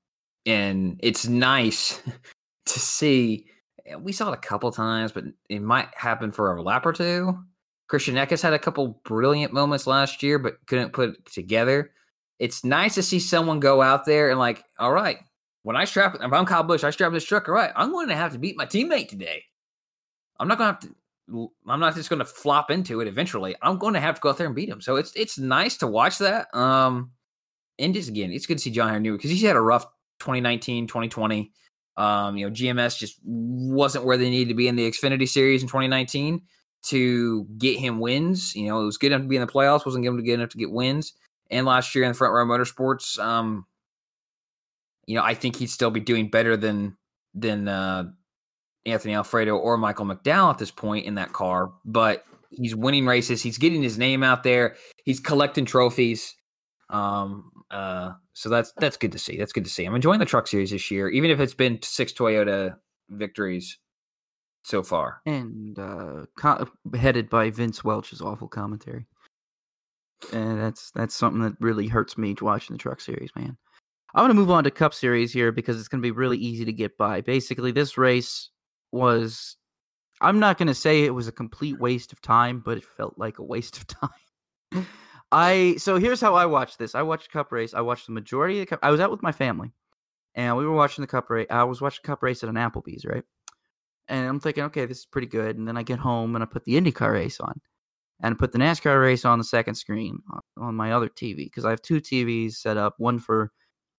and 0.46 1.00
it's 1.02 1.28
nice 1.28 2.02
to 2.68 2.80
see. 2.80 3.48
We 4.00 4.12
saw 4.12 4.32
it 4.32 4.38
a 4.38 4.42
couple 4.42 4.72
times, 4.72 5.12
but 5.12 5.26
it 5.50 5.62
might 5.62 5.88
happen 5.96 6.32
for 6.32 6.56
a 6.56 6.62
lap 6.62 6.86
or 6.86 6.94
two. 6.94 7.38
Christian 7.88 8.16
Eckes 8.16 8.42
had 8.42 8.54
a 8.54 8.60
couple 8.60 9.02
brilliant 9.04 9.54
moments 9.54 9.88
last 9.88 10.24
year, 10.24 10.40
but 10.40 10.66
couldn't 10.68 10.94
put 10.94 11.10
it 11.10 11.26
together. 11.26 11.92
It's 12.40 12.64
nice 12.64 12.96
to 12.96 13.04
see 13.04 13.20
someone 13.20 13.60
go 13.60 13.82
out 13.82 14.06
there 14.06 14.30
and 14.30 14.40
like, 14.40 14.64
all 14.80 14.94
right, 14.94 15.18
when 15.64 15.76
I 15.76 15.86
strap, 15.86 16.16
if 16.16 16.34
I'm 16.34 16.46
Kyle 16.46 16.64
Busch, 16.64 16.84
I 16.84 16.92
strap 16.92 17.12
this 17.12 17.26
truck. 17.26 17.50
All 17.50 17.56
right, 17.56 17.72
I'm 17.76 17.92
going 17.92 18.08
to 18.08 18.16
have 18.16 18.32
to 18.32 18.40
beat 18.40 18.58
my 18.58 18.66
teammate 18.66 19.10
today. 19.10 19.44
I'm 20.40 20.48
not 20.48 20.58
going 20.58 20.70
to 20.70 20.74
have 20.74 20.80
to 20.82 20.96
I'm 21.68 21.80
not 21.80 21.96
just 21.96 22.10
going 22.10 22.20
to 22.20 22.26
flop 22.26 22.72
into 22.72 23.02
it 23.02 23.08
eventually. 23.08 23.56
I'm 23.62 23.78
going 23.78 23.94
to 23.94 24.00
have 24.00 24.16
to 24.16 24.22
go 24.22 24.30
out 24.30 24.38
there 24.38 24.48
and 24.48 24.56
beat 24.56 24.70
him. 24.70 24.82
So 24.82 24.96
it's 24.96 25.14
it's 25.16 25.38
nice 25.38 25.78
to 25.78 25.88
watch 25.88 26.18
that. 26.20 26.54
Um, 26.56 27.12
and 27.80 27.94
just 27.94 28.10
again, 28.10 28.32
it's 28.32 28.46
good 28.46 28.58
to 28.58 28.64
see 28.64 28.72
John 28.72 28.90
Henry 28.90 29.12
because 29.12 29.32
he's 29.32 29.42
had 29.42 29.56
a 29.56 29.62
rough 29.62 29.86
2019, 30.20 30.88
2020. 30.88 31.52
Um, 31.98 32.38
you 32.38 32.48
know, 32.48 32.54
GMS 32.54 32.98
just 32.98 33.20
wasn't 33.24 34.06
where 34.06 34.18
they 34.18 34.30
needed 34.30 34.50
to 34.50 34.56
be 34.56 34.68
in 34.68 34.76
the 34.76 34.90
Xfinity 34.90 35.28
series 35.28 35.62
in 35.62 35.68
2019 35.68 36.42
to 36.84 37.46
get 37.58 37.78
him 37.78 38.00
wins. 38.00 38.56
You 38.56 38.68
know, 38.68 38.82
it 38.82 38.86
was 38.86 38.98
good 38.98 39.12
enough 39.12 39.24
to 39.24 39.28
be 39.28 39.36
in 39.36 39.46
the 39.46 39.52
playoffs, 39.52 39.86
wasn't 39.86 40.06
good 40.06 40.28
enough 40.28 40.50
to 40.50 40.58
get 40.58 40.72
wins. 40.72 41.14
And 41.50 41.66
last 41.66 41.94
year 41.94 42.06
in 42.06 42.12
the 42.12 42.18
front 42.18 42.34
row 42.34 42.46
motorsports, 42.46 43.20
um, 43.20 43.66
you 45.06 45.16
know, 45.16 45.24
I 45.24 45.34
think 45.34 45.58
he'd 45.58 45.70
still 45.70 45.92
be 45.92 46.00
doing 46.00 46.30
better 46.30 46.56
than 46.56 46.98
than 47.34 47.68
uh, 47.68 48.06
Anthony 48.86 49.14
Alfredo 49.14 49.56
or 49.56 49.78
Michael 49.78 50.06
McDowell 50.06 50.52
at 50.52 50.58
this 50.58 50.72
point 50.72 51.06
in 51.06 51.16
that 51.16 51.34
car, 51.34 51.72
but 51.86 52.26
he's 52.50 52.76
winning 52.76 53.06
races. 53.06 53.42
He's 53.42 53.58
getting 53.58 53.82
his 53.84 53.98
name 53.98 54.24
out 54.24 54.44
there. 54.44 54.76
He's 55.06 55.20
collecting 55.20 55.66
trophies. 55.66 56.36
Um, 56.90 57.52
uh, 57.70 58.14
so 58.34 58.50
that's 58.50 58.74
that's 58.78 58.98
good 58.98 59.12
to 59.14 59.20
see. 59.20 59.38
That's 59.38 59.54
good 59.54 59.66
to 59.66 59.72
see. 59.72 59.86
I'm 59.86 59.96
enjoying 59.96 60.20
the 60.20 60.26
truck 60.26 60.48
series 60.48 60.72
this 60.72 60.92
year, 60.92 61.10
even 61.10 61.32
if 61.32 61.40
it's 61.40 61.54
been 61.54 61.80
six 61.82 62.12
Toyota 62.12 62.76
victories 63.10 63.78
so 64.64 64.84
far. 64.84 65.22
And 65.26 65.78
uh, 65.80 66.26
co- 66.38 66.68
headed 66.96 67.30
by 67.30 67.50
Vince 67.50 67.84
Welch's 67.84 68.22
awful 68.22 68.48
commentary. 68.48 69.06
And 70.34 70.60
that's 70.60 70.92
that's 70.92 71.16
something 71.16 71.42
that 71.42 71.56
really 71.60 71.88
hurts 71.88 72.18
me 72.18 72.36
watching 72.42 72.76
the 72.76 72.82
truck 72.82 73.02
series, 73.02 73.32
man. 73.36 73.58
I 74.14 74.22
want 74.22 74.32
to 74.32 74.36
move 74.36 74.52
on 74.52 74.66
to 74.66 74.72
Cup 74.72 74.94
Series 74.94 75.32
here 75.32 75.54
because 75.54 75.80
it's 75.80 75.88
going 75.88 76.02
to 76.02 76.06
be 76.06 76.12
really 76.12 76.38
easy 76.38 76.66
to 76.66 76.74
get 76.74 76.98
by. 76.98 77.22
Basically, 77.22 77.72
this 77.72 77.98
race 77.98 78.50
was 78.92 79.58
I'm 80.22 80.40
not 80.40 80.58
going 80.58 80.68
to 80.68 80.76
say 80.76 81.04
it 81.04 81.16
was 81.16 81.28
a 81.28 81.32
complete 81.32 81.80
waste 81.80 82.14
of 82.14 82.22
time, 82.22 82.62
but 82.64 82.78
it 82.78 82.86
felt 82.86 83.18
like 83.18 83.40
a 83.40 83.44
waste 83.44 83.78
of 83.78 83.88
time. 84.74 84.88
I 85.32 85.76
so 85.78 85.98
here's 85.98 86.22
how 86.22 86.36
I 86.36 86.46
watched 86.46 86.78
this. 86.78 86.94
I 86.94 87.02
watched 87.02 87.32
Cup 87.32 87.52
race. 87.52 87.74
I 87.74 87.82
watched 87.82 88.06
the 88.06 88.12
majority 88.12 88.60
of 88.60 88.62
the 88.62 88.66
Cup. 88.68 88.80
I 88.84 88.92
was 88.92 89.00
out 89.00 89.12
with 89.12 89.24
my 89.24 89.32
family, 89.32 89.72
and 90.36 90.56
we 90.58 90.66
were 90.66 90.76
watching 90.76 91.02
the 91.02 91.08
Cup 91.08 91.30
race. 91.30 91.48
I 91.50 91.64
was 91.64 91.82
watching 91.82 92.04
Cup 92.04 92.22
race 92.22 92.44
at 92.44 92.50
an 92.50 92.56
Applebee's, 92.56 93.06
right? 93.06 93.24
And 94.08 94.28
I'm 94.28 94.40
thinking, 94.40 94.66
okay, 94.66 94.86
this 94.86 95.00
is 95.00 95.06
pretty 95.06 95.28
good. 95.28 95.58
And 95.58 95.68
then 95.68 95.78
I 95.78 95.84
get 95.84 96.00
home 96.00 96.36
and 96.36 96.44
I 96.44 96.48
put 96.48 96.66
the 96.66 96.74
IndyCar 96.74 97.14
race 97.14 97.40
on, 97.40 97.60
and 98.22 98.36
I 98.36 98.38
put 98.38 98.52
the 98.52 98.60
NASCAR 98.60 99.02
race 99.02 99.26
on 99.26 99.38
the 99.38 99.44
second 99.44 99.76
screen 99.76 100.20
on, 100.32 100.42
on 100.58 100.76
my 100.76 100.92
other 100.92 101.08
TV 101.08 101.38
because 101.38 101.66
I 101.66 101.70
have 101.70 101.82
two 101.82 102.02
TVs 102.02 102.56
set 102.56 102.78
up, 102.78 102.96
one 102.98 103.20
for 103.20 103.52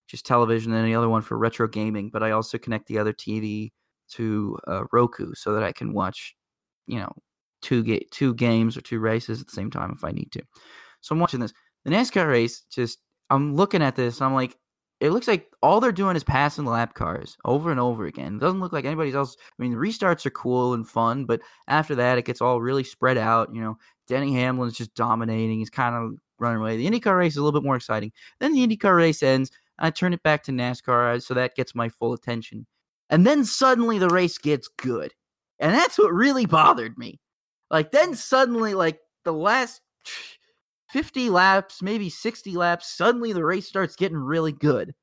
just 0.06 0.26
television 0.26 0.72
and 0.72 0.86
the 0.86 0.94
other 0.94 1.08
one 1.08 1.22
for 1.22 1.38
retro 1.38 1.66
gaming. 1.66 2.10
But 2.10 2.22
I 2.22 2.32
also 2.32 2.58
connect 2.58 2.86
the 2.86 2.98
other 2.98 3.14
TV 3.14 3.70
to 4.10 4.58
uh, 4.66 4.84
Roku 4.92 5.32
so 5.34 5.52
that 5.54 5.62
I 5.62 5.72
can 5.72 5.92
watch, 5.92 6.34
you 6.86 6.98
know, 6.98 7.12
two 7.62 7.82
ga- 7.82 8.06
two 8.10 8.34
games 8.34 8.76
or 8.76 8.80
two 8.80 9.00
races 9.00 9.40
at 9.40 9.46
the 9.46 9.52
same 9.52 9.70
time 9.70 9.92
if 9.96 10.04
I 10.04 10.10
need 10.10 10.30
to. 10.32 10.42
So 11.00 11.14
I'm 11.14 11.20
watching 11.20 11.40
this. 11.40 11.52
The 11.84 11.90
NASCAR 11.90 12.28
race, 12.28 12.62
just 12.70 12.98
I'm 13.30 13.56
looking 13.56 13.82
at 13.82 13.96
this. 13.96 14.20
I'm 14.20 14.34
like, 14.34 14.56
it 15.00 15.10
looks 15.10 15.26
like 15.26 15.48
all 15.62 15.80
they're 15.80 15.90
doing 15.90 16.14
is 16.14 16.22
passing 16.22 16.64
lap 16.64 16.94
cars 16.94 17.36
over 17.44 17.72
and 17.72 17.80
over 17.80 18.06
again. 18.06 18.36
It 18.36 18.40
doesn't 18.40 18.60
look 18.60 18.72
like 18.72 18.84
anybody 18.84 19.12
else. 19.12 19.36
I 19.40 19.62
mean, 19.62 19.72
the 19.72 19.78
restarts 19.78 20.24
are 20.26 20.30
cool 20.30 20.74
and 20.74 20.88
fun, 20.88 21.24
but 21.24 21.40
after 21.66 21.96
that, 21.96 22.18
it 22.18 22.24
gets 22.24 22.40
all 22.40 22.60
really 22.60 22.84
spread 22.84 23.18
out. 23.18 23.52
You 23.52 23.62
know, 23.62 23.78
Denny 24.06 24.32
Hamlin's 24.34 24.76
just 24.76 24.94
dominating. 24.94 25.58
He's 25.58 25.70
kind 25.70 25.96
of 25.96 26.18
running 26.38 26.60
away. 26.60 26.76
The 26.76 26.86
IndyCar 26.86 27.18
race 27.18 27.32
is 27.32 27.38
a 27.38 27.42
little 27.42 27.58
bit 27.58 27.66
more 27.66 27.74
exciting. 27.74 28.12
Then 28.38 28.52
the 28.52 28.64
IndyCar 28.64 28.96
race 28.96 29.24
ends. 29.24 29.50
I 29.78 29.90
turn 29.90 30.12
it 30.12 30.22
back 30.22 30.44
to 30.44 30.52
NASCAR, 30.52 31.20
so 31.20 31.34
that 31.34 31.56
gets 31.56 31.74
my 31.74 31.88
full 31.88 32.12
attention. 32.12 32.66
And 33.12 33.26
then 33.26 33.44
suddenly 33.44 33.98
the 33.98 34.08
race 34.08 34.38
gets 34.38 34.68
good. 34.78 35.12
And 35.60 35.72
that's 35.72 35.98
what 35.98 36.12
really 36.12 36.46
bothered 36.46 36.98
me. 36.98 37.20
Like, 37.70 37.92
then 37.92 38.14
suddenly, 38.14 38.74
like, 38.74 38.98
the 39.24 39.32
last 39.32 39.82
50 40.90 41.30
laps, 41.30 41.82
maybe 41.82 42.10
60 42.10 42.56
laps, 42.56 42.92
suddenly 42.92 43.32
the 43.32 43.44
race 43.44 43.68
starts 43.68 43.96
getting 43.96 44.16
really 44.16 44.52
good. 44.52 44.94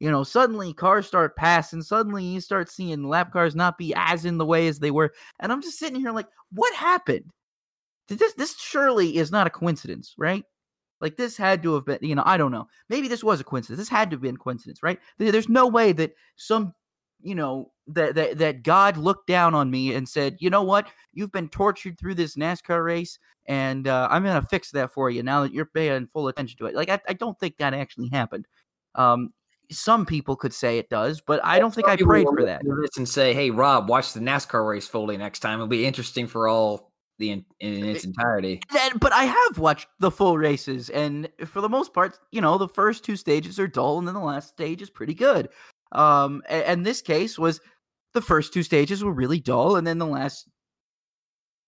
You 0.00 0.10
know, 0.10 0.24
suddenly 0.24 0.72
cars 0.72 1.06
start 1.06 1.36
passing. 1.36 1.82
Suddenly 1.82 2.24
you 2.24 2.40
start 2.40 2.70
seeing 2.70 3.04
lap 3.04 3.32
cars 3.32 3.54
not 3.54 3.78
be 3.78 3.92
as 3.96 4.24
in 4.24 4.38
the 4.38 4.46
way 4.46 4.68
as 4.68 4.78
they 4.78 4.90
were. 4.90 5.12
And 5.40 5.52
I'm 5.52 5.62
just 5.62 5.78
sitting 5.78 6.00
here 6.00 6.12
like, 6.12 6.28
what 6.52 6.74
happened? 6.74 7.30
Did 8.06 8.18
This 8.18 8.32
this 8.34 8.56
surely 8.58 9.16
is 9.16 9.30
not 9.30 9.46
a 9.46 9.50
coincidence, 9.50 10.14
right? 10.16 10.44
Like 11.00 11.16
this 11.16 11.36
had 11.36 11.62
to 11.64 11.74
have 11.74 11.84
been, 11.84 11.98
you 12.00 12.14
know, 12.14 12.22
I 12.24 12.36
don't 12.36 12.52
know. 12.52 12.68
Maybe 12.88 13.08
this 13.08 13.24
was 13.24 13.40
a 13.40 13.44
coincidence. 13.44 13.78
This 13.78 13.88
had 13.88 14.10
to 14.10 14.14
have 14.14 14.22
been 14.22 14.36
coincidence, 14.36 14.82
right? 14.82 14.98
There's 15.18 15.48
no 15.48 15.66
way 15.66 15.92
that 15.92 16.12
some 16.36 16.72
you 17.20 17.34
know 17.34 17.72
that 17.88 18.14
that 18.14 18.38
that 18.38 18.62
God 18.62 18.96
looked 18.96 19.26
down 19.26 19.54
on 19.54 19.70
me 19.70 19.94
and 19.94 20.08
said, 20.08 20.36
"You 20.40 20.50
know 20.50 20.62
what? 20.62 20.88
You've 21.12 21.32
been 21.32 21.48
tortured 21.48 21.98
through 21.98 22.14
this 22.14 22.36
NASCAR 22.36 22.84
race, 22.84 23.18
and 23.46 23.88
uh, 23.88 24.08
I'm 24.10 24.24
gonna 24.24 24.42
fix 24.42 24.70
that 24.72 24.92
for 24.92 25.10
you 25.10 25.22
now 25.22 25.42
that 25.42 25.52
you're 25.52 25.66
paying 25.66 26.08
full 26.12 26.28
attention 26.28 26.58
to 26.58 26.66
it." 26.66 26.74
Like 26.74 26.90
I, 26.90 27.00
I 27.08 27.12
don't 27.14 27.38
think 27.38 27.56
that 27.58 27.74
actually 27.74 28.08
happened. 28.08 28.46
Um, 28.94 29.32
some 29.70 30.06
people 30.06 30.36
could 30.36 30.54
say 30.54 30.78
it 30.78 30.88
does, 30.88 31.20
but 31.20 31.44
I 31.44 31.58
don't 31.58 31.74
think 31.74 31.88
I 31.88 31.96
prayed 31.96 32.26
for 32.26 32.44
that. 32.44 32.62
And 32.96 33.08
say, 33.08 33.34
"Hey, 33.34 33.50
Rob, 33.50 33.88
watch 33.88 34.12
the 34.12 34.20
NASCAR 34.20 34.68
race 34.68 34.86
fully 34.86 35.16
next 35.16 35.40
time. 35.40 35.54
It'll 35.54 35.66
be 35.66 35.86
interesting 35.86 36.26
for 36.26 36.48
all 36.48 36.92
the 37.18 37.30
in, 37.30 37.44
in 37.60 37.84
its 37.84 38.04
entirety." 38.04 38.60
but 39.00 39.12
I 39.12 39.24
have 39.24 39.58
watched 39.58 39.88
the 39.98 40.10
full 40.10 40.38
races, 40.38 40.90
and 40.90 41.28
for 41.46 41.60
the 41.60 41.68
most 41.68 41.92
part, 41.92 42.18
you 42.30 42.40
know, 42.40 42.58
the 42.58 42.68
first 42.68 43.04
two 43.04 43.16
stages 43.16 43.58
are 43.58 43.66
dull, 43.66 43.98
and 43.98 44.06
then 44.06 44.14
the 44.14 44.20
last 44.20 44.48
stage 44.48 44.82
is 44.82 44.90
pretty 44.90 45.14
good. 45.14 45.48
Um, 45.92 46.42
and, 46.48 46.64
and 46.64 46.86
this 46.86 47.00
case 47.02 47.38
was 47.38 47.60
the 48.14 48.20
first 48.20 48.52
two 48.52 48.62
stages 48.62 49.02
were 49.02 49.12
really 49.12 49.40
dull, 49.40 49.76
and 49.76 49.86
then 49.86 49.98
the 49.98 50.06
last, 50.06 50.48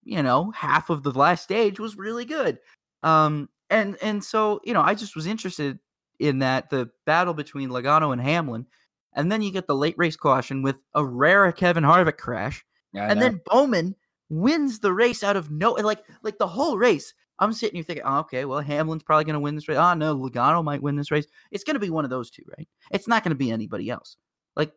you 0.03 0.23
know, 0.23 0.51
half 0.53 0.91
of 0.91 1.03
the 1.03 1.13
last 1.13 1.43
stage 1.43 1.79
was 1.79 1.97
really 1.97 2.25
good. 2.25 2.59
Um, 3.03 3.49
and 3.69 3.97
and 4.03 4.23
so 4.23 4.61
you 4.65 4.75
know, 4.75 4.83
I 4.83 4.95
just 4.95 5.17
was 5.17 5.27
interested 5.27 5.79
in 6.19 6.41
that 6.41 6.71
the 6.71 6.91
battle 7.07 7.35
between 7.35 7.71
Logano 7.71 8.13
and 8.13 8.21
Hamlin, 8.21 8.67
and 9.15 9.31
then 9.31 9.43
you 9.43 9.53
get 9.53 9.67
the 9.67 9.77
late 9.77 9.95
race 9.97 10.17
caution 10.17 10.63
with 10.63 10.77
a 10.95 11.05
rare 11.05 11.51
Kevin 11.53 11.85
Harvick 11.85 12.19
crash, 12.19 12.65
yeah, 12.93 13.11
and 13.11 13.21
then 13.23 13.41
Bowman 13.47 13.95
wins 14.29 14.79
the 14.79 14.93
race 14.93 15.25
out 15.25 15.37
of 15.37 15.51
no 15.51 15.73
like 15.73 16.05
like 16.23 16.39
the 16.39 16.47
whole 16.47 16.77
race. 16.77 17.15
I'm 17.41 17.53
sitting 17.55 17.77
here 17.77 17.85
thinking, 17.85 18.05
oh, 18.07 18.19
okay, 18.19 18.45
well, 18.45 18.61
Hamlin's 18.61 19.03
probably 19.03 19.25
going 19.25 19.35
to 19.35 19.41
win 19.41 19.55
this 19.55 19.67
race. 19.67 19.79
Oh, 19.79 19.95
no, 19.95 20.15
Logano 20.15 20.63
might 20.63 20.83
win 20.83 20.97
this 20.97 21.11
race. 21.11 21.27
It's 21.51 21.65
going 21.65 21.75
to 21.75 21.81
be 21.81 21.91
one 21.91 22.05
of 22.05 22.11
those 22.11 22.31
two, 22.31 22.43
right? 22.57 22.69
It's 22.91 23.09
not 23.09 23.25
going 23.25 23.31
to 23.31 23.37
be 23.37 23.51
anybody 23.51 23.89
else. 23.89 24.17
Like 24.57 24.73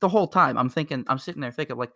the 0.00 0.08
whole 0.08 0.26
time, 0.26 0.58
I'm 0.58 0.68
thinking, 0.68 1.04
I'm 1.08 1.18
sitting 1.18 1.40
there 1.40 1.52
thinking, 1.52 1.76
like, 1.76 1.92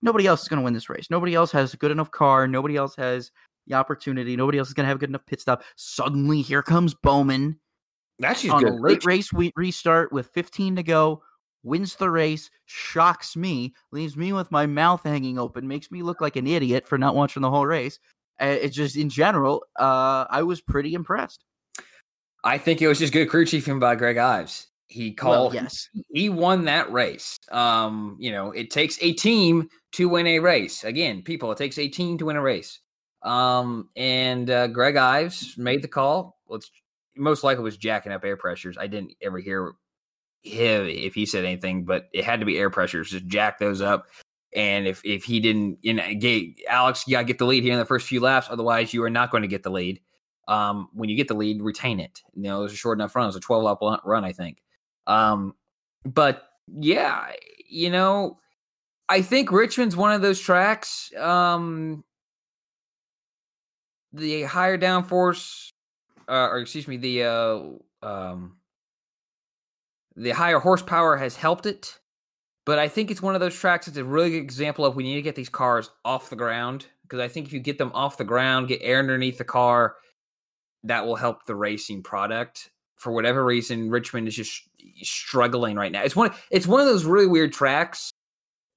nobody 0.00 0.26
else 0.26 0.42
is 0.42 0.48
going 0.48 0.60
to 0.60 0.64
win 0.64 0.74
this 0.74 0.88
race. 0.88 1.08
Nobody 1.10 1.34
else 1.34 1.52
has 1.52 1.74
a 1.74 1.76
good 1.76 1.90
enough 1.90 2.10
car. 2.10 2.48
Nobody 2.48 2.76
else 2.76 2.96
has 2.96 3.30
the 3.66 3.74
opportunity. 3.74 4.34
Nobody 4.34 4.58
else 4.58 4.68
is 4.68 4.74
going 4.74 4.84
to 4.84 4.88
have 4.88 4.96
a 4.96 5.00
good 5.00 5.10
enough 5.10 5.26
pit 5.26 5.40
stop. 5.40 5.62
Suddenly, 5.76 6.40
here 6.40 6.62
comes 6.62 6.94
Bowman. 6.94 7.60
That's 8.18 8.48
on 8.48 8.62
good. 8.62 8.72
a 8.72 8.76
late 8.76 9.04
race 9.04 9.32
we 9.32 9.52
restart 9.56 10.12
with 10.12 10.28
15 10.28 10.76
to 10.76 10.82
go. 10.82 11.22
Wins 11.64 11.96
the 11.96 12.08
race, 12.08 12.50
shocks 12.66 13.36
me, 13.36 13.74
leaves 13.90 14.16
me 14.16 14.32
with 14.32 14.50
my 14.50 14.64
mouth 14.64 15.02
hanging 15.04 15.38
open, 15.38 15.66
makes 15.66 15.90
me 15.90 16.02
look 16.02 16.20
like 16.20 16.36
an 16.36 16.46
idiot 16.46 16.86
for 16.86 16.96
not 16.96 17.16
watching 17.16 17.42
the 17.42 17.50
whole 17.50 17.66
race. 17.66 17.98
It's 18.40 18.76
just 18.76 18.96
in 18.96 19.08
general, 19.08 19.64
uh, 19.78 20.26
I 20.30 20.42
was 20.42 20.60
pretty 20.60 20.94
impressed. 20.94 21.44
I 22.44 22.58
think 22.58 22.80
it 22.80 22.88
was 22.88 22.98
just 22.98 23.12
good 23.12 23.28
crew 23.28 23.44
chiefing 23.44 23.80
by 23.80 23.96
Greg 23.96 24.16
Ives. 24.16 24.68
He 24.86 25.12
called. 25.12 25.52
Well, 25.52 25.62
yes, 25.62 25.88
he 26.12 26.28
won 26.28 26.64
that 26.64 26.90
race. 26.90 27.36
Um, 27.50 28.16
you 28.18 28.30
know, 28.30 28.52
it 28.52 28.70
takes 28.70 28.98
a 29.02 29.12
team 29.12 29.68
to 29.92 30.08
win 30.08 30.26
a 30.26 30.38
race. 30.38 30.84
Again, 30.84 31.22
people, 31.22 31.52
it 31.52 31.58
takes 31.58 31.78
a 31.78 31.88
team 31.88 32.16
to 32.18 32.26
win 32.26 32.36
a 32.36 32.42
race. 32.42 32.80
Um, 33.22 33.90
and 33.96 34.48
uh, 34.48 34.68
Greg 34.68 34.96
Ives 34.96 35.58
made 35.58 35.82
the 35.82 35.88
call. 35.88 36.38
It's 36.50 36.70
most 37.16 37.44
likely 37.44 37.64
was 37.64 37.76
jacking 37.76 38.12
up 38.12 38.24
air 38.24 38.36
pressures. 38.36 38.78
I 38.78 38.86
didn't 38.86 39.12
ever 39.20 39.38
hear 39.38 39.74
him 40.42 40.86
if 40.86 41.14
he 41.14 41.26
said 41.26 41.44
anything, 41.44 41.84
but 41.84 42.08
it 42.12 42.24
had 42.24 42.40
to 42.40 42.46
be 42.46 42.58
air 42.58 42.70
pressures. 42.70 43.10
Just 43.10 43.26
jack 43.26 43.58
those 43.58 43.82
up. 43.82 44.06
And 44.54 44.86
if 44.86 45.02
if 45.04 45.24
he 45.24 45.40
didn't, 45.40 45.78
you 45.82 45.94
know, 45.94 46.14
get, 46.14 46.48
Alex, 46.68 47.04
you 47.06 47.12
got 47.12 47.20
to 47.20 47.24
get 47.26 47.38
the 47.38 47.46
lead 47.46 47.62
here 47.62 47.72
in 47.72 47.78
the 47.78 47.84
first 47.84 48.06
few 48.06 48.20
laps. 48.20 48.48
Otherwise, 48.50 48.94
you 48.94 49.02
are 49.02 49.10
not 49.10 49.30
going 49.30 49.42
to 49.42 49.48
get 49.48 49.62
the 49.62 49.70
lead. 49.70 50.00
Um, 50.46 50.88
when 50.94 51.10
you 51.10 51.16
get 51.16 51.28
the 51.28 51.34
lead, 51.34 51.60
retain 51.60 52.00
it. 52.00 52.22
You 52.34 52.44
know, 52.44 52.60
it 52.60 52.62
was 52.64 52.72
a 52.72 52.76
short 52.76 52.98
enough 52.98 53.14
run. 53.14 53.24
It 53.24 53.28
was 53.28 53.36
a 53.36 53.40
12 53.40 53.82
lap 53.82 54.00
run, 54.04 54.24
I 54.24 54.32
think. 54.32 54.62
Um, 55.06 55.54
but 56.06 56.44
yeah, 56.66 57.32
you 57.68 57.90
know, 57.90 58.38
I 59.10 59.20
think 59.20 59.52
Richmond's 59.52 59.96
one 59.96 60.12
of 60.12 60.22
those 60.22 60.40
tracks. 60.40 61.12
Um, 61.14 62.04
the 64.14 64.44
higher 64.44 64.78
downforce 64.78 65.72
uh, 66.28 66.48
or 66.50 66.58
excuse 66.58 66.86
me, 66.86 66.96
the 66.98 67.24
uh, 67.24 67.60
um, 68.02 68.56
the 70.14 70.30
higher 70.30 70.58
horsepower 70.58 71.16
has 71.16 71.36
helped 71.36 71.66
it. 71.66 71.98
But 72.68 72.78
I 72.78 72.86
think 72.86 73.10
it's 73.10 73.22
one 73.22 73.34
of 73.34 73.40
those 73.40 73.58
tracks 73.58 73.86
that's 73.86 73.96
a 73.96 74.04
really 74.04 74.28
good 74.28 74.42
example 74.42 74.84
of 74.84 74.94
we 74.94 75.02
need 75.02 75.14
to 75.14 75.22
get 75.22 75.34
these 75.34 75.48
cars 75.48 75.88
off 76.04 76.28
the 76.28 76.36
ground 76.36 76.84
because 77.00 77.18
I 77.18 77.26
think 77.26 77.46
if 77.46 77.54
you 77.54 77.60
get 77.60 77.78
them 77.78 77.90
off 77.94 78.18
the 78.18 78.24
ground, 78.24 78.68
get 78.68 78.80
air 78.82 78.98
underneath 78.98 79.38
the 79.38 79.44
car, 79.44 79.94
that 80.84 81.06
will 81.06 81.16
help 81.16 81.46
the 81.46 81.54
racing 81.54 82.02
product. 82.02 82.68
For 82.96 83.10
whatever 83.10 83.42
reason, 83.42 83.88
Richmond 83.88 84.28
is 84.28 84.36
just 84.36 84.68
struggling 85.00 85.76
right 85.76 85.90
now. 85.90 86.02
It's 86.02 86.14
one. 86.14 86.30
It's 86.50 86.66
one 86.66 86.82
of 86.82 86.86
those 86.86 87.06
really 87.06 87.26
weird 87.26 87.54
tracks 87.54 88.10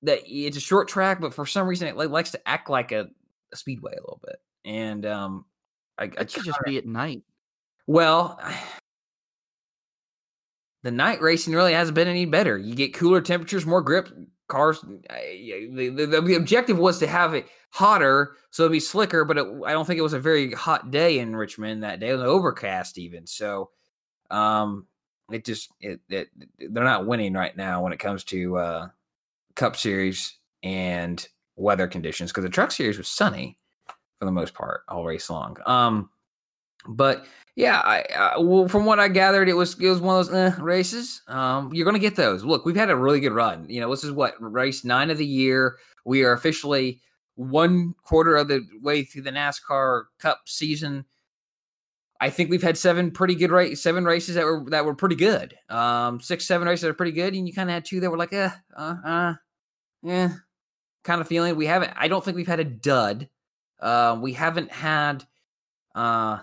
that 0.03 0.19
it's 0.25 0.55
a 0.55 0.61
short 0.61 0.87
track, 0.87 1.19
but 1.19 1.33
for 1.33 1.45
some 1.45 1.67
reason 1.67 1.89
it 1.89 1.97
likes 1.97 2.31
to 2.31 2.47
act 2.47 2.69
like 2.69 2.93
a, 2.93 3.09
a 3.51 3.57
speedway 3.57 3.91
a 3.91 3.99
little 3.99 4.21
bit. 4.25 4.37
And 4.63 5.05
um, 5.05 5.43
I, 5.97 6.09
I 6.17 6.25
should 6.27 6.45
just 6.45 6.59
be 6.63 6.77
at 6.77 6.85
night. 6.85 7.23
Well, 7.87 8.39
the 10.83 10.91
night 10.91 11.21
racing 11.21 11.53
really 11.53 11.73
hasn't 11.73 11.95
been 11.95 12.07
any 12.07 12.25
better. 12.25 12.57
You 12.57 12.75
get 12.75 12.93
cooler 12.93 13.21
temperatures, 13.21 13.65
more 13.65 13.81
grip. 13.81 14.09
Cars. 14.47 14.81
The, 14.81 15.93
the, 15.95 16.21
the 16.21 16.35
objective 16.35 16.77
was 16.77 16.99
to 16.99 17.07
have 17.07 17.33
it 17.33 17.47
hotter, 17.69 18.35
so 18.49 18.63
it'd 18.63 18.73
be 18.73 18.81
slicker. 18.81 19.23
But 19.23 19.37
it, 19.37 19.47
I 19.65 19.71
don't 19.71 19.85
think 19.85 19.97
it 19.97 20.03
was 20.03 20.11
a 20.13 20.19
very 20.19 20.51
hot 20.51 20.91
day 20.91 21.19
in 21.19 21.35
Richmond 21.35 21.83
that 21.83 22.01
day. 22.01 22.09
It 22.09 22.13
was 22.13 22.23
overcast 22.23 22.97
even. 22.97 23.25
So, 23.25 23.69
um, 24.29 24.87
it 25.31 25.45
just 25.45 25.69
it, 25.79 26.01
it 26.09 26.29
they're 26.59 26.83
not 26.83 27.07
winning 27.07 27.33
right 27.33 27.55
now 27.55 27.81
when 27.81 27.93
it 27.93 27.99
comes 27.99 28.25
to 28.25 28.57
uh, 28.57 28.87
Cup 29.55 29.77
Series 29.77 30.37
and 30.63 31.25
weather 31.55 31.87
conditions 31.87 32.31
because 32.31 32.43
the 32.43 32.49
Truck 32.49 32.71
Series 32.71 32.97
was 32.97 33.07
sunny 33.07 33.57
for 34.19 34.25
the 34.25 34.31
most 34.31 34.53
part 34.53 34.81
all 34.89 35.05
race 35.05 35.29
long. 35.29 35.55
Um, 35.65 36.09
but 36.87 37.25
yeah, 37.55 37.79
I, 37.79 38.03
I, 38.17 38.39
well, 38.39 38.67
from 38.67 38.85
what 38.85 38.99
I 38.99 39.07
gathered, 39.07 39.49
it 39.49 39.53
was 39.53 39.79
it 39.79 39.87
was 39.87 39.99
one 39.99 40.19
of 40.19 40.27
those 40.27 40.35
eh, 40.35 40.55
races. 40.61 41.21
Um, 41.27 41.71
you're 41.73 41.85
going 41.85 41.95
to 41.95 41.99
get 41.99 42.15
those. 42.15 42.43
Look, 42.43 42.65
we've 42.65 42.75
had 42.75 42.89
a 42.89 42.95
really 42.95 43.19
good 43.19 43.33
run. 43.33 43.65
You 43.69 43.81
know, 43.81 43.89
this 43.91 44.03
is 44.03 44.11
what 44.11 44.35
race 44.39 44.85
nine 44.85 45.09
of 45.09 45.17
the 45.17 45.25
year. 45.25 45.77
We 46.05 46.23
are 46.23 46.33
officially 46.33 47.01
one 47.35 47.93
quarter 48.03 48.35
of 48.35 48.47
the 48.47 48.65
way 48.81 49.03
through 49.03 49.23
the 49.23 49.31
NASCAR 49.31 50.03
Cup 50.19 50.41
season. 50.45 51.05
I 52.21 52.29
think 52.29 52.49
we've 52.49 52.63
had 52.63 52.77
seven 52.77 53.11
pretty 53.11 53.35
good 53.35 53.51
race, 53.51 53.81
seven 53.81 54.05
races 54.05 54.35
that 54.35 54.45
were 54.45 54.63
that 54.69 54.85
were 54.85 54.95
pretty 54.95 55.15
good. 55.15 55.55
Um, 55.69 56.21
six, 56.21 56.45
seven 56.45 56.67
races 56.67 56.83
that 56.83 56.89
are 56.89 56.95
pretty 56.95 57.11
good, 57.11 57.33
and 57.33 57.47
you 57.47 57.53
kind 57.53 57.69
of 57.69 57.73
had 57.73 57.83
two 57.83 57.99
that 57.99 58.11
were 58.11 58.17
like, 58.17 58.31
eh, 58.31 58.49
uh, 58.77 58.95
uh, 59.03 59.33
yeah, 60.03 60.33
kind 61.03 61.19
of 61.19 61.27
feeling. 61.27 61.55
We 61.55 61.65
haven't. 61.65 61.91
I 61.97 62.07
don't 62.07 62.23
think 62.23 62.37
we've 62.37 62.47
had 62.47 62.59
a 62.59 62.65
dud. 62.65 63.27
Uh, 63.79 64.17
we 64.21 64.33
haven't 64.33 64.71
had. 64.71 65.25
Uh, 65.93 66.39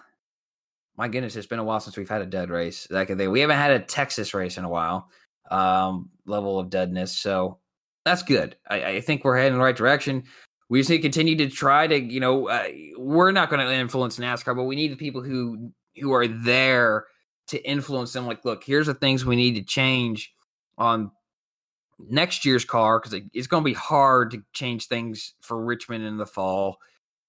my 0.99 1.07
goodness, 1.07 1.37
it's 1.37 1.47
been 1.47 1.61
a 1.61 1.65
while 1.65 1.79
since 1.79 1.97
we've 1.97 2.09
had 2.09 2.23
a 2.23 2.27
dud 2.27 2.51
race. 2.51 2.89
Like 2.91 3.09
we 3.09 3.41
haven't 3.41 3.57
had 3.57 3.71
a 3.71 3.79
Texas 3.79 4.35
race 4.35 4.59
in 4.59 4.65
a 4.65 4.69
while. 4.69 5.09
Um, 5.51 6.11
level 6.27 6.59
of 6.59 6.69
deadness, 6.69 7.17
so 7.17 7.59
that's 8.05 8.23
good. 8.23 8.57
I, 8.69 8.85
I, 8.85 9.01
think 9.01 9.25
we're 9.25 9.37
heading 9.37 9.55
in 9.55 9.59
the 9.59 9.65
right 9.65 9.75
direction. 9.75 10.25
We 10.69 10.81
just 10.81 10.91
need 10.91 10.99
to 10.99 11.03
continue 11.03 11.37
to 11.37 11.49
try 11.49 11.87
to, 11.87 11.99
you 11.99 12.21
know, 12.21 12.49
uh, 12.49 12.65
we're 12.99 13.33
not 13.33 13.49
going 13.49 13.67
to 13.67 13.73
influence 13.73 14.19
NASCAR, 14.19 14.55
but 14.55 14.65
we 14.65 14.77
need 14.77 14.93
the 14.93 14.97
people 14.97 15.23
who 15.23 15.73
who 15.97 16.13
are 16.13 16.29
there 16.29 17.07
to 17.47 17.67
influence 17.67 18.13
them. 18.13 18.27
Like, 18.27 18.45
look, 18.45 18.63
here's 18.63 18.89
the 18.89 18.95
things 18.95 19.25
we 19.25 19.37
need 19.37 19.55
to 19.55 19.63
change 19.63 20.35
on 20.77 21.13
next 21.99 22.45
year's 22.45 22.67
car 22.67 22.99
because 22.99 23.15
it, 23.15 23.25
it's 23.33 23.47
going 23.47 23.63
to 23.63 23.69
be 23.69 23.75
hard 23.75 24.33
to 24.33 24.43
change 24.53 24.87
things 24.87 25.33
for 25.41 25.65
Richmond 25.65 26.05
in 26.05 26.19
the 26.19 26.27
fall. 26.27 26.77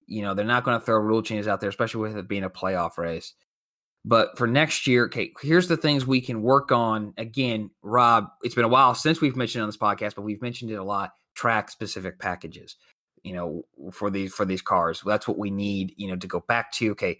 You 0.06 0.22
know, 0.22 0.34
they're 0.34 0.44
not 0.44 0.64
going 0.64 0.78
to 0.78 0.84
throw 0.84 0.98
rule 0.98 1.22
changes 1.22 1.48
out 1.48 1.60
there, 1.60 1.70
especially 1.70 2.02
with 2.02 2.16
it 2.18 2.28
being 2.28 2.44
a 2.44 2.50
playoff 2.50 2.98
race. 2.98 3.32
But 4.04 4.38
for 4.38 4.46
next 4.46 4.86
year, 4.86 5.04
okay, 5.06 5.32
here's 5.42 5.68
the 5.68 5.76
things 5.76 6.06
we 6.06 6.20
can 6.20 6.42
work 6.42 6.72
on. 6.72 7.12
Again, 7.18 7.70
Rob, 7.82 8.28
it's 8.42 8.54
been 8.54 8.64
a 8.64 8.68
while 8.68 8.94
since 8.94 9.20
we've 9.20 9.36
mentioned 9.36 9.62
on 9.62 9.68
this 9.68 9.76
podcast, 9.76 10.14
but 10.14 10.22
we've 10.22 10.40
mentioned 10.40 10.70
it 10.70 10.76
a 10.76 10.84
lot. 10.84 11.12
Track 11.34 11.70
specific 11.70 12.18
packages, 12.18 12.76
you 13.22 13.34
know, 13.34 13.64
for 13.92 14.10
these 14.10 14.32
for 14.32 14.44
these 14.44 14.62
cars. 14.62 15.02
That's 15.04 15.28
what 15.28 15.38
we 15.38 15.50
need, 15.50 15.94
you 15.96 16.08
know, 16.08 16.16
to 16.16 16.26
go 16.26 16.40
back 16.40 16.72
to. 16.72 16.90
Okay, 16.92 17.18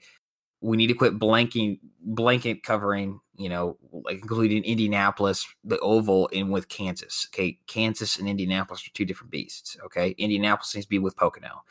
we 0.62 0.76
need 0.76 0.88
to 0.88 0.94
quit 0.94 1.18
blanking 1.18 1.78
blanket 2.00 2.62
covering, 2.62 3.20
you 3.36 3.48
know, 3.48 3.76
like 3.92 4.18
including 4.18 4.64
Indianapolis, 4.64 5.46
the 5.62 5.78
oval, 5.80 6.28
in 6.28 6.48
with 6.48 6.68
Kansas. 6.68 7.28
Okay, 7.32 7.58
Kansas 7.66 8.18
and 8.18 8.28
Indianapolis 8.28 8.86
are 8.86 8.90
two 8.94 9.04
different 9.04 9.30
beasts. 9.30 9.76
Okay, 9.84 10.14
Indianapolis 10.18 10.74
needs 10.74 10.86
to 10.86 10.90
be 10.90 10.98
with 10.98 11.16
Pocono. 11.16 11.62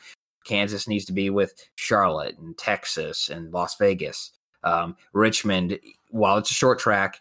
Kansas 0.44 0.88
needs 0.88 1.04
to 1.04 1.12
be 1.12 1.30
with 1.30 1.52
Charlotte 1.74 2.38
and 2.38 2.56
Texas 2.56 3.28
and 3.28 3.52
Las 3.52 3.76
Vegas. 3.76 4.32
Um, 4.62 4.96
Richmond, 5.12 5.78
while 6.10 6.38
it's 6.38 6.50
a 6.50 6.54
short 6.54 6.78
track, 6.78 7.20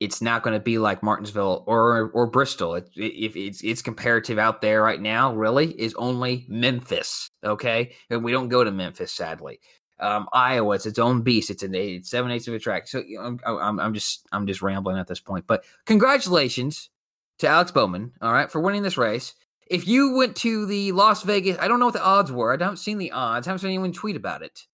it's 0.00 0.20
not 0.20 0.42
going 0.42 0.54
to 0.54 0.60
be 0.60 0.78
like 0.78 1.02
Martinsville 1.02 1.62
or 1.66 2.10
or 2.12 2.26
Bristol. 2.26 2.74
It, 2.74 2.90
if 2.96 3.36
it's 3.36 3.62
it's 3.62 3.82
comparative 3.82 4.38
out 4.38 4.60
there 4.60 4.82
right 4.82 5.00
now, 5.00 5.32
really 5.32 5.70
is 5.80 5.94
only 5.94 6.44
Memphis. 6.48 7.30
Okay, 7.44 7.92
and 8.10 8.24
we 8.24 8.32
don't 8.32 8.48
go 8.48 8.64
to 8.64 8.70
Memphis, 8.72 9.12
sadly. 9.12 9.60
Um, 10.00 10.28
Iowa, 10.32 10.74
it's 10.74 10.86
its 10.86 10.98
own 10.98 11.22
beast. 11.22 11.50
It's 11.50 11.62
an 11.62 11.76
eight, 11.76 12.04
seven 12.04 12.32
eighths 12.32 12.48
of 12.48 12.54
a 12.54 12.58
track. 12.58 12.88
So 12.88 13.04
I'm, 13.20 13.38
I'm 13.46 13.78
I'm 13.78 13.94
just 13.94 14.26
I'm 14.32 14.48
just 14.48 14.60
rambling 14.60 14.98
at 14.98 15.06
this 15.06 15.20
point. 15.20 15.46
But 15.46 15.64
congratulations 15.86 16.90
to 17.38 17.46
Alex 17.46 17.70
Bowman. 17.70 18.12
All 18.20 18.32
right, 18.32 18.50
for 18.50 18.60
winning 18.60 18.82
this 18.82 18.98
race. 18.98 19.34
If 19.68 19.86
you 19.86 20.16
went 20.16 20.34
to 20.38 20.66
the 20.66 20.90
Las 20.92 21.22
Vegas, 21.22 21.56
I 21.60 21.68
don't 21.68 21.78
know 21.78 21.86
what 21.86 21.94
the 21.94 22.04
odds 22.04 22.32
were. 22.32 22.52
I 22.52 22.62
haven't 22.62 22.78
seen 22.78 22.98
the 22.98 23.12
odds. 23.12 23.46
I 23.46 23.50
haven't 23.50 23.60
seen 23.60 23.70
anyone 23.70 23.92
tweet 23.92 24.16
about 24.16 24.42
it. 24.42 24.66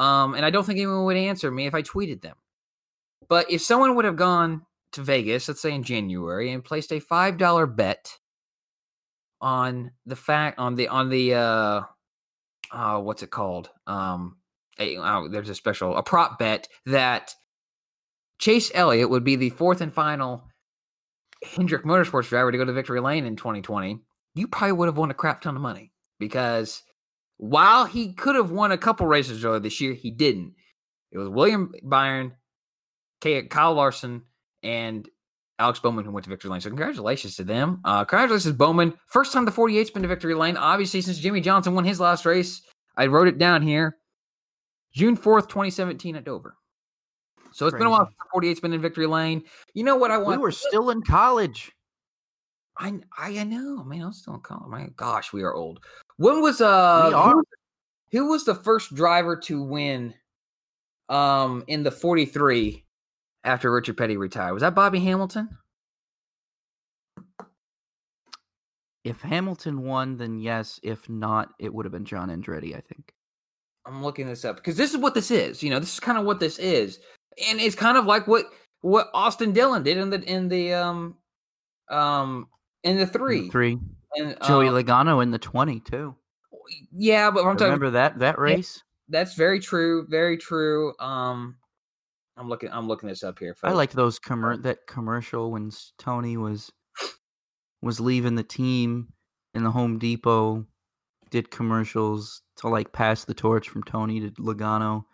Um, 0.00 0.34
and 0.34 0.46
I 0.46 0.50
don't 0.50 0.64
think 0.64 0.78
anyone 0.78 1.04
would 1.04 1.16
answer 1.18 1.50
me 1.50 1.66
if 1.66 1.74
I 1.74 1.82
tweeted 1.82 2.22
them. 2.22 2.36
But 3.28 3.50
if 3.50 3.60
someone 3.60 3.94
would 3.96 4.06
have 4.06 4.16
gone 4.16 4.62
to 4.92 5.02
Vegas, 5.02 5.46
let's 5.46 5.60
say 5.60 5.72
in 5.72 5.82
January, 5.82 6.50
and 6.52 6.64
placed 6.64 6.90
a 6.90 7.00
five 7.00 7.36
dollar 7.36 7.66
bet 7.66 8.10
on 9.42 9.90
the 10.06 10.16
fact 10.16 10.58
on 10.58 10.74
the 10.74 10.88
on 10.88 11.10
the 11.10 11.34
uh, 11.34 11.82
uh 12.72 12.98
what's 13.00 13.22
it 13.22 13.30
called? 13.30 13.68
Um, 13.86 14.38
a, 14.78 14.96
uh, 14.96 15.28
there's 15.28 15.50
a 15.50 15.54
special 15.54 15.94
a 15.94 16.02
prop 16.02 16.38
bet 16.38 16.66
that 16.86 17.34
Chase 18.38 18.72
Elliott 18.74 19.10
would 19.10 19.22
be 19.22 19.36
the 19.36 19.50
fourth 19.50 19.82
and 19.82 19.92
final 19.92 20.44
Hendrick 21.44 21.84
Motorsports 21.84 22.30
driver 22.30 22.50
to 22.50 22.56
go 22.56 22.64
to 22.64 22.72
victory 22.72 23.00
lane 23.00 23.26
in 23.26 23.36
2020. 23.36 24.00
You 24.34 24.48
probably 24.48 24.72
would 24.72 24.88
have 24.88 24.96
won 24.96 25.10
a 25.10 25.14
crap 25.14 25.42
ton 25.42 25.56
of 25.56 25.62
money 25.62 25.92
because 26.18 26.82
while 27.40 27.86
he 27.86 28.12
could 28.12 28.36
have 28.36 28.50
won 28.50 28.70
a 28.70 28.76
couple 28.76 29.06
races 29.06 29.42
earlier 29.46 29.60
this 29.60 29.80
year, 29.80 29.94
he 29.94 30.10
didn't. 30.10 30.52
It 31.10 31.16
was 31.16 31.30
William 31.30 31.72
Byron, 31.82 32.34
Kyle 33.22 33.72
Larson, 33.72 34.24
and 34.62 35.08
Alex 35.58 35.80
Bowman 35.80 36.04
who 36.04 36.10
went 36.10 36.24
to 36.24 36.30
victory 36.30 36.50
lane. 36.50 36.60
So 36.60 36.68
congratulations 36.68 37.36
to 37.36 37.44
them. 37.44 37.80
Uh, 37.86 38.04
congratulations, 38.04 38.54
Bowman. 38.54 38.92
First 39.06 39.32
time 39.32 39.46
the 39.46 39.50
48's 39.50 39.90
been 39.90 40.02
to 40.02 40.08
victory 40.08 40.34
lane. 40.34 40.58
Obviously, 40.58 41.00
since 41.00 41.16
Jimmie 41.16 41.40
Johnson 41.40 41.74
won 41.74 41.86
his 41.86 41.98
last 41.98 42.26
race, 42.26 42.60
I 42.98 43.06
wrote 43.06 43.26
it 43.26 43.38
down 43.38 43.62
here. 43.62 43.96
June 44.92 45.16
4th, 45.16 45.48
2017 45.48 46.16
at 46.16 46.24
Dover. 46.24 46.58
So 47.52 47.66
it's 47.66 47.72
Crazy. 47.72 47.78
been 47.78 47.86
a 47.86 47.90
while 47.90 48.10
48's 48.34 48.60
been 48.60 48.74
in 48.74 48.82
victory 48.82 49.06
lane. 49.06 49.44
You 49.72 49.84
know 49.84 49.96
what 49.96 50.10
I 50.10 50.18
want? 50.18 50.36
We 50.36 50.42
were 50.42 50.52
still 50.52 50.90
in 50.90 51.00
college. 51.00 51.72
I 52.76 52.98
I 53.18 53.44
know, 53.44 53.82
man. 53.84 54.02
I'm 54.02 54.12
still 54.12 54.34
in 54.34 54.40
college. 54.40 54.68
My 54.68 54.88
gosh, 54.96 55.32
we 55.32 55.42
are 55.42 55.54
old. 55.54 55.80
When 56.20 56.42
was 56.42 56.60
uh 56.60 57.10
who, 57.12 57.42
who, 58.12 58.26
was 58.26 58.44
the 58.44 58.54
first 58.54 58.94
driver 58.94 59.36
to 59.36 59.62
win 59.62 60.12
um 61.08 61.64
in 61.66 61.82
the 61.82 61.90
43 61.90 62.84
after 63.44 63.72
Richard 63.72 63.96
Petty 63.96 64.18
retired? 64.18 64.52
Was 64.52 64.60
that 64.60 64.74
Bobby 64.74 65.00
Hamilton? 65.00 65.48
If 69.02 69.22
Hamilton 69.22 69.80
won, 69.80 70.18
then 70.18 70.38
yes. 70.38 70.78
If 70.82 71.08
not, 71.08 71.54
it 71.58 71.72
would 71.72 71.86
have 71.86 71.92
been 71.92 72.04
John 72.04 72.28
Andretti, 72.28 72.76
I 72.76 72.82
think. 72.82 73.14
I'm 73.86 74.02
looking 74.02 74.26
this 74.26 74.44
up 74.44 74.56
because 74.56 74.76
this 74.76 74.90
is 74.90 74.98
what 74.98 75.14
this 75.14 75.30
is. 75.30 75.62
You 75.62 75.70
know, 75.70 75.78
this 75.78 75.94
is 75.94 76.00
kind 76.00 76.18
of 76.18 76.26
what 76.26 76.38
this 76.38 76.58
is, 76.58 76.98
and 77.48 77.58
it's 77.58 77.74
kind 77.74 77.96
of 77.96 78.04
like 78.04 78.26
what 78.26 78.44
what 78.82 79.08
Austin 79.14 79.54
Dillon 79.54 79.84
did 79.84 79.96
in 79.96 80.10
the 80.10 80.22
in 80.30 80.48
the 80.48 80.74
um 80.74 81.16
um 81.88 82.46
in 82.84 82.98
the 82.98 83.06
three 83.06 83.48
three 83.48 83.78
and 84.16 84.36
Joey 84.44 84.68
um, 84.68 84.74
Logano 84.74 85.22
in 85.22 85.30
the 85.30 85.38
twenty 85.38 85.80
two. 85.80 86.14
Yeah, 86.92 87.30
but 87.30 87.40
I'm 87.40 87.56
talking 87.56 87.64
remember 87.66 87.90
that 87.90 88.18
that 88.20 88.38
race. 88.38 88.82
That's 89.08 89.34
very 89.34 89.60
true. 89.60 90.06
Very 90.08 90.38
true. 90.38 90.94
Um, 91.00 91.56
I'm 92.36 92.48
looking. 92.48 92.70
I'm 92.72 92.88
looking 92.88 93.08
this 93.08 93.22
up 93.22 93.38
here. 93.38 93.54
Folks. 93.54 93.70
I 93.70 93.74
like 93.74 93.92
those 93.92 94.18
commer- 94.18 94.62
that 94.62 94.86
commercial 94.86 95.50
when 95.50 95.70
Tony 95.98 96.36
was 96.36 96.70
was 97.82 98.00
leaving 98.00 98.34
the 98.34 98.42
team 98.42 99.12
in 99.54 99.64
the 99.64 99.70
Home 99.70 99.98
Depot. 99.98 100.66
Did 101.30 101.50
commercials 101.50 102.42
to 102.56 102.68
like 102.68 102.92
pass 102.92 103.24
the 103.24 103.34
torch 103.34 103.68
from 103.68 103.82
Tony 103.84 104.20
to 104.20 104.30
Logano, 104.32 105.04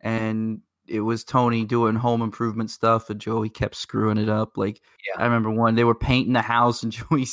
and 0.00 0.60
it 0.86 1.00
was 1.00 1.24
Tony 1.24 1.64
doing 1.64 1.94
home 1.94 2.22
improvement 2.22 2.70
stuff, 2.70 3.10
and 3.10 3.20
Joey 3.20 3.48
kept 3.48 3.74
screwing 3.74 4.18
it 4.18 4.28
up. 4.28 4.56
Like 4.56 4.80
yeah. 5.06 5.20
I 5.22 5.24
remember 5.24 5.50
one, 5.50 5.74
they 5.74 5.84
were 5.84 5.94
painting 5.94 6.32
the 6.32 6.42
house, 6.42 6.82
and 6.82 6.92
Joey 7.10 7.26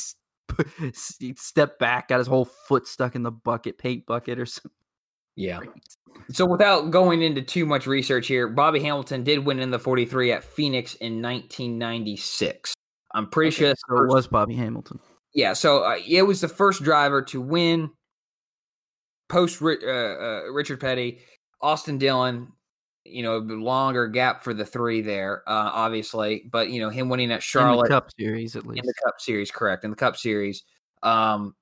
stepped 0.92 1.78
back, 1.78 2.08
got 2.08 2.18
his 2.18 2.26
whole 2.26 2.44
foot 2.44 2.86
stuck 2.86 3.14
in 3.14 3.22
the 3.22 3.30
bucket, 3.30 3.78
paint 3.78 4.06
bucket 4.06 4.38
or 4.38 4.46
something. 4.46 4.70
Yeah. 5.36 5.60
So 6.32 6.44
without 6.44 6.90
going 6.90 7.22
into 7.22 7.42
too 7.42 7.64
much 7.64 7.86
research 7.86 8.26
here, 8.26 8.48
Bobby 8.48 8.80
Hamilton 8.80 9.24
did 9.24 9.44
win 9.44 9.58
in 9.58 9.70
the 9.70 9.78
43 9.78 10.32
at 10.32 10.44
Phoenix 10.44 10.94
in 10.96 11.22
1996. 11.22 12.74
I'm 13.14 13.28
pretty 13.28 13.48
okay, 13.48 13.56
sure 13.56 13.74
so 13.88 14.04
it 14.04 14.08
was 14.08 14.26
Bobby 14.26 14.54
Hamilton. 14.54 15.00
Yeah, 15.34 15.52
so 15.52 15.84
uh, 15.84 15.96
it 16.06 16.22
was 16.22 16.40
the 16.40 16.48
first 16.48 16.82
driver 16.82 17.22
to 17.22 17.40
win 17.40 17.90
post 19.28 19.62
uh, 19.62 19.66
uh, 19.66 20.42
Richard 20.52 20.80
Petty, 20.80 21.20
Austin 21.62 21.98
Dillon. 21.98 22.52
You 23.04 23.22
know, 23.22 23.38
longer 23.38 24.06
gap 24.08 24.44
for 24.44 24.52
the 24.52 24.64
three 24.64 25.00
there, 25.00 25.42
uh, 25.46 25.70
obviously, 25.72 26.44
but 26.50 26.70
you 26.70 26.80
know 26.80 26.90
him 26.90 27.08
winning 27.08 27.32
at 27.32 27.42
Charlotte 27.42 27.86
in 27.86 27.92
the 27.92 28.00
Cup 28.00 28.10
Series 28.18 28.56
at 28.56 28.66
least 28.66 28.82
in 28.82 28.86
the 28.86 28.94
Cup 29.04 29.20
Series, 29.20 29.50
correct? 29.50 29.84
In 29.84 29.90
the 29.90 29.96
Cup 29.96 30.16
Series. 30.16 30.64
Um, 31.02 31.54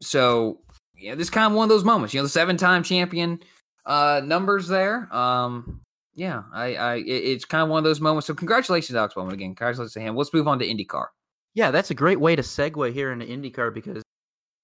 so 0.00 0.60
yeah, 0.96 1.14
this 1.14 1.30
kind 1.30 1.46
of 1.46 1.56
one 1.56 1.64
of 1.64 1.68
those 1.68 1.84
moments. 1.84 2.14
You 2.14 2.20
know, 2.20 2.24
the 2.24 2.30
seven-time 2.30 2.82
champion 2.82 3.40
uh, 3.86 4.22
numbers 4.24 4.68
there. 4.68 5.14
Um, 5.14 5.80
yeah, 6.14 6.44
I, 6.52 6.74
I, 6.74 6.94
it, 6.96 7.06
it's 7.06 7.44
kind 7.44 7.62
of 7.62 7.68
one 7.68 7.78
of 7.78 7.84
those 7.84 8.00
moments. 8.00 8.26
So 8.26 8.34
congratulations, 8.34 8.96
Alex 8.96 9.14
Bowman 9.14 9.34
again. 9.34 9.50
Congratulations 9.50 9.94
to 9.94 10.00
him. 10.00 10.16
Let's 10.16 10.32
move 10.32 10.48
on 10.48 10.58
to 10.60 10.66
IndyCar. 10.66 11.06
Yeah, 11.54 11.70
that's 11.70 11.90
a 11.90 11.94
great 11.94 12.20
way 12.20 12.36
to 12.36 12.42
segue 12.42 12.92
here 12.92 13.12
into 13.12 13.26
IndyCar 13.26 13.74
because 13.74 14.02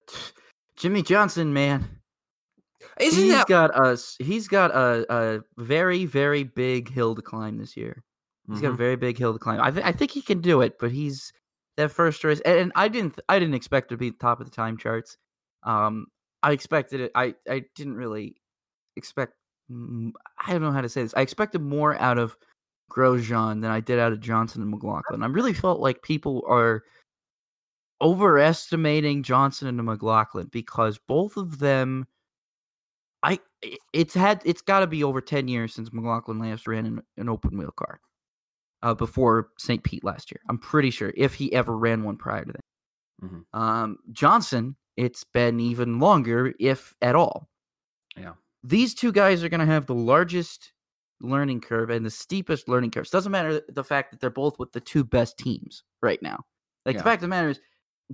Jimmie 0.75 1.03
Johnson, 1.03 1.53
man, 1.53 2.00
isn't 3.01 3.23
he's 3.23 3.33
that 3.33 3.47
got 3.47 3.71
a 3.75 3.97
he's 4.19 4.47
got 4.47 4.71
a, 4.71 5.05
a 5.09 5.41
very 5.57 6.05
very 6.05 6.43
big 6.43 6.89
hill 6.89 7.15
to 7.15 7.21
climb 7.21 7.57
this 7.57 7.75
year. 7.75 8.03
He's 8.47 8.55
mm-hmm. 8.55 8.61
got 8.61 8.67
a 8.67 8.71
mm-hmm. 8.71 8.77
very 8.77 8.95
big 8.95 9.17
hill 9.17 9.33
to 9.33 9.39
climb. 9.39 9.61
I 9.61 9.71
th- 9.71 9.85
I 9.85 9.91
think 9.91 10.11
he 10.11 10.21
can 10.21 10.41
do 10.41 10.61
it, 10.61 10.77
but 10.79 10.91
he's 10.91 11.31
that 11.77 11.91
first 11.91 12.23
race, 12.23 12.41
and, 12.41 12.57
and 12.57 12.71
I 12.75 12.87
didn't 12.87 13.19
I 13.29 13.39
didn't 13.39 13.55
expect 13.55 13.89
to 13.89 13.97
be 13.97 14.11
top 14.11 14.39
of 14.39 14.49
the 14.49 14.55
time 14.55 14.77
charts. 14.77 15.17
Um, 15.63 16.07
I 16.43 16.51
expected 16.51 17.01
it. 17.01 17.11
I 17.15 17.35
I 17.49 17.63
didn't 17.75 17.95
really 17.95 18.35
expect. 18.95 19.33
I 19.69 20.51
don't 20.51 20.61
know 20.61 20.71
how 20.71 20.81
to 20.81 20.89
say 20.89 21.03
this. 21.03 21.13
I 21.15 21.21
expected 21.21 21.61
more 21.61 21.97
out 21.99 22.17
of 22.17 22.35
Grosjean 22.91 23.61
than 23.61 23.71
I 23.71 23.79
did 23.79 23.99
out 23.99 24.11
of 24.11 24.19
Johnson 24.19 24.61
and 24.61 24.71
McLaughlin. 24.71 25.23
I 25.23 25.27
really 25.27 25.53
felt 25.53 25.79
like 25.79 26.01
people 26.01 26.43
are 26.47 26.83
overestimating 28.01 29.23
Johnson 29.23 29.67
and 29.67 29.83
McLaughlin 29.83 30.47
because 30.51 30.99
both 31.07 31.37
of 31.37 31.59
them 31.59 32.05
I 33.23 33.39
it's 33.93 34.13
had 34.13 34.41
it's 34.45 34.61
got 34.61 34.79
to 34.79 34.87
be 34.87 35.03
over 35.03 35.21
10 35.21 35.47
years 35.47 35.73
since 35.73 35.91
McLaughlin 35.93 36.39
last 36.39 36.67
ran 36.67 36.85
an, 36.85 37.01
an 37.17 37.29
open 37.29 37.57
wheel 37.57 37.73
car. 37.75 37.99
Uh, 38.83 38.95
before 38.95 39.49
St. 39.59 39.83
Pete 39.83 40.03
last 40.03 40.31
year. 40.31 40.39
I'm 40.49 40.57
pretty 40.57 40.89
sure 40.89 41.13
if 41.15 41.35
he 41.35 41.53
ever 41.53 41.77
ran 41.77 42.03
one 42.03 42.17
prior 42.17 42.43
to 42.43 42.51
that. 42.51 42.63
Mm-hmm. 43.23 43.59
Um, 43.59 43.97
Johnson, 44.11 44.75
it's 44.97 45.23
been 45.23 45.59
even 45.59 45.99
longer, 45.99 46.53
if 46.59 46.95
at 46.99 47.13
all. 47.15 47.47
Yeah. 48.17 48.33
These 48.63 48.95
two 48.95 49.11
guys 49.11 49.43
are 49.43 49.49
going 49.49 49.59
to 49.59 49.65
have 49.67 49.85
the 49.85 49.93
largest 49.93 50.73
learning 51.21 51.61
curve 51.61 51.89
and 51.89 52.05
the 52.05 52.09
steepest 52.09 52.67
learning 52.67 52.91
curves. 52.91 53.09
Doesn't 53.09 53.31
matter 53.31 53.61
the 53.69 53.83
fact 53.83 54.11
that 54.11 54.19
they're 54.19 54.29
both 54.29 54.57
with 54.57 54.71
the 54.71 54.81
two 54.81 55.03
best 55.03 55.37
teams 55.37 55.83
right 56.01 56.21
now. 56.21 56.43
Like 56.85 56.95
yeah. 56.95 57.01
the 57.01 57.03
fact 57.03 57.17
of 57.17 57.21
the 57.21 57.27
matter 57.27 57.49
is, 57.49 57.59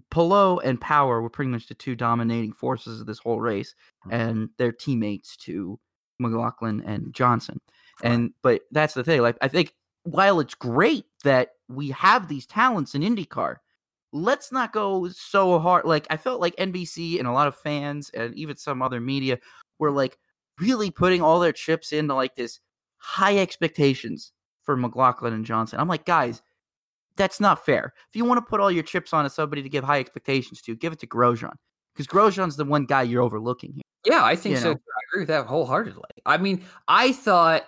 Palou 0.10 0.60
and 0.60 0.80
Power 0.80 1.22
were 1.22 1.30
pretty 1.30 1.52
much 1.52 1.68
the 1.68 1.76
two 1.76 1.96
dominating 1.96 2.54
forces 2.54 3.02
of 3.02 3.08
this 3.08 3.20
whole 3.20 3.40
race, 3.40 3.76
mm-hmm. 4.06 4.14
and 4.14 4.50
their 4.58 4.72
teammates 4.72 5.38
to 5.38 5.80
McLaughlin 6.20 6.82
and 6.86 7.14
Johnson. 7.14 7.60
And 8.04 8.34
but 8.42 8.62
that's 8.72 8.94
the 8.94 9.04
thing. 9.04 9.22
Like 9.22 9.38
I 9.42 9.48
think 9.48 9.74
while 10.04 10.40
it's 10.40 10.56
great 10.56 11.06
that 11.24 11.50
we 11.68 11.90
have 11.90 12.28
these 12.28 12.46
talents 12.46 12.96
in 12.96 13.02
IndyCar, 13.02 13.58
let's 14.14 14.52
not 14.52 14.72
go 14.72 15.10
so 15.10 15.60
hard. 15.60 15.86
Like 15.86 16.08
I 16.10 16.18
felt 16.18 16.42
like 16.42 16.56
NBC 16.56 17.20
and 17.20 17.28
a 17.28 17.32
lot 17.32 17.48
of 17.48 17.56
fans 17.56 18.10
and 18.12 18.36
even 18.36 18.56
some 18.56 18.82
other 18.82 19.02
media 19.02 19.40
were 19.80 19.92
like 19.92 20.18
really 20.60 20.92
putting 20.92 21.22
all 21.22 21.40
their 21.40 21.52
chips 21.52 21.92
into 21.92 22.14
like 22.14 22.36
this 22.36 22.60
high 22.98 23.38
expectations 23.38 24.32
for 24.64 24.78
McLaughlin 24.78 25.34
and 25.34 25.46
Johnson. 25.46 25.80
I'm 25.80 25.88
like, 25.88 26.06
guys, 26.06 26.42
that's 27.18 27.40
not 27.40 27.66
fair. 27.66 27.94
If 28.10 28.16
you 28.16 28.26
want 28.26 28.38
to 28.38 28.50
put 28.50 28.60
all 28.60 28.72
your 28.72 28.84
chips 28.84 29.14
on 29.14 29.30
somebody 29.30 29.64
to 29.64 29.70
give 29.70 29.84
high 29.84 30.00
expectations 30.00 30.62
to, 30.62 30.76
give 30.76 30.94
it 30.94 31.00
to 31.00 31.08
Grosjean 31.08 31.54
because 31.94 32.08
Grosjean's 32.08 32.56
the 32.56 32.66
one 32.66 32.86
guy 32.86 33.02
you're 33.02 33.24
overlooking 33.24 33.74
here. 33.74 33.82
Yeah, 34.06 34.24
I 34.24 34.36
think 34.36 34.56
you 34.56 34.62
so. 34.62 34.74
Know? 34.74 34.76
I 34.76 35.02
agree 35.10 35.22
with 35.22 35.30
that 35.30 35.48
wholeheartedly. 35.48 36.10
I 36.26 36.38
mean, 36.38 36.64
I 36.88 37.12
thought, 37.12 37.66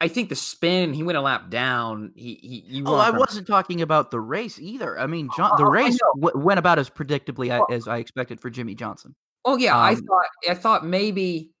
I 0.00 0.08
think 0.08 0.30
the 0.30 0.36
spin 0.36 0.92
he 0.94 1.02
went 1.02 1.18
a 1.18 1.20
lap 1.20 1.50
down. 1.50 2.12
He 2.16 2.34
he. 2.42 2.64
he 2.68 2.82
oh, 2.84 2.96
I 2.96 3.10
wasn't 3.10 3.46
talking 3.46 3.82
about 3.82 4.10
the 4.10 4.20
race 4.20 4.58
either. 4.58 4.98
I 4.98 5.06
mean, 5.06 5.28
John, 5.36 5.52
the 5.58 5.64
oh, 5.64 5.70
race 5.70 5.98
w- 6.20 6.44
went 6.44 6.58
about 6.58 6.78
as 6.78 6.88
predictably 6.88 7.48
well, 7.48 7.66
as 7.70 7.86
I 7.86 7.98
expected 7.98 8.40
for 8.40 8.50
Jimmie 8.50 8.74
Johnson. 8.74 9.14
Oh 9.44 9.56
yeah, 9.56 9.76
um, 9.76 9.82
I 9.82 9.94
thought 9.94 10.26
I 10.50 10.54
thought 10.54 10.86
maybe 10.86 11.52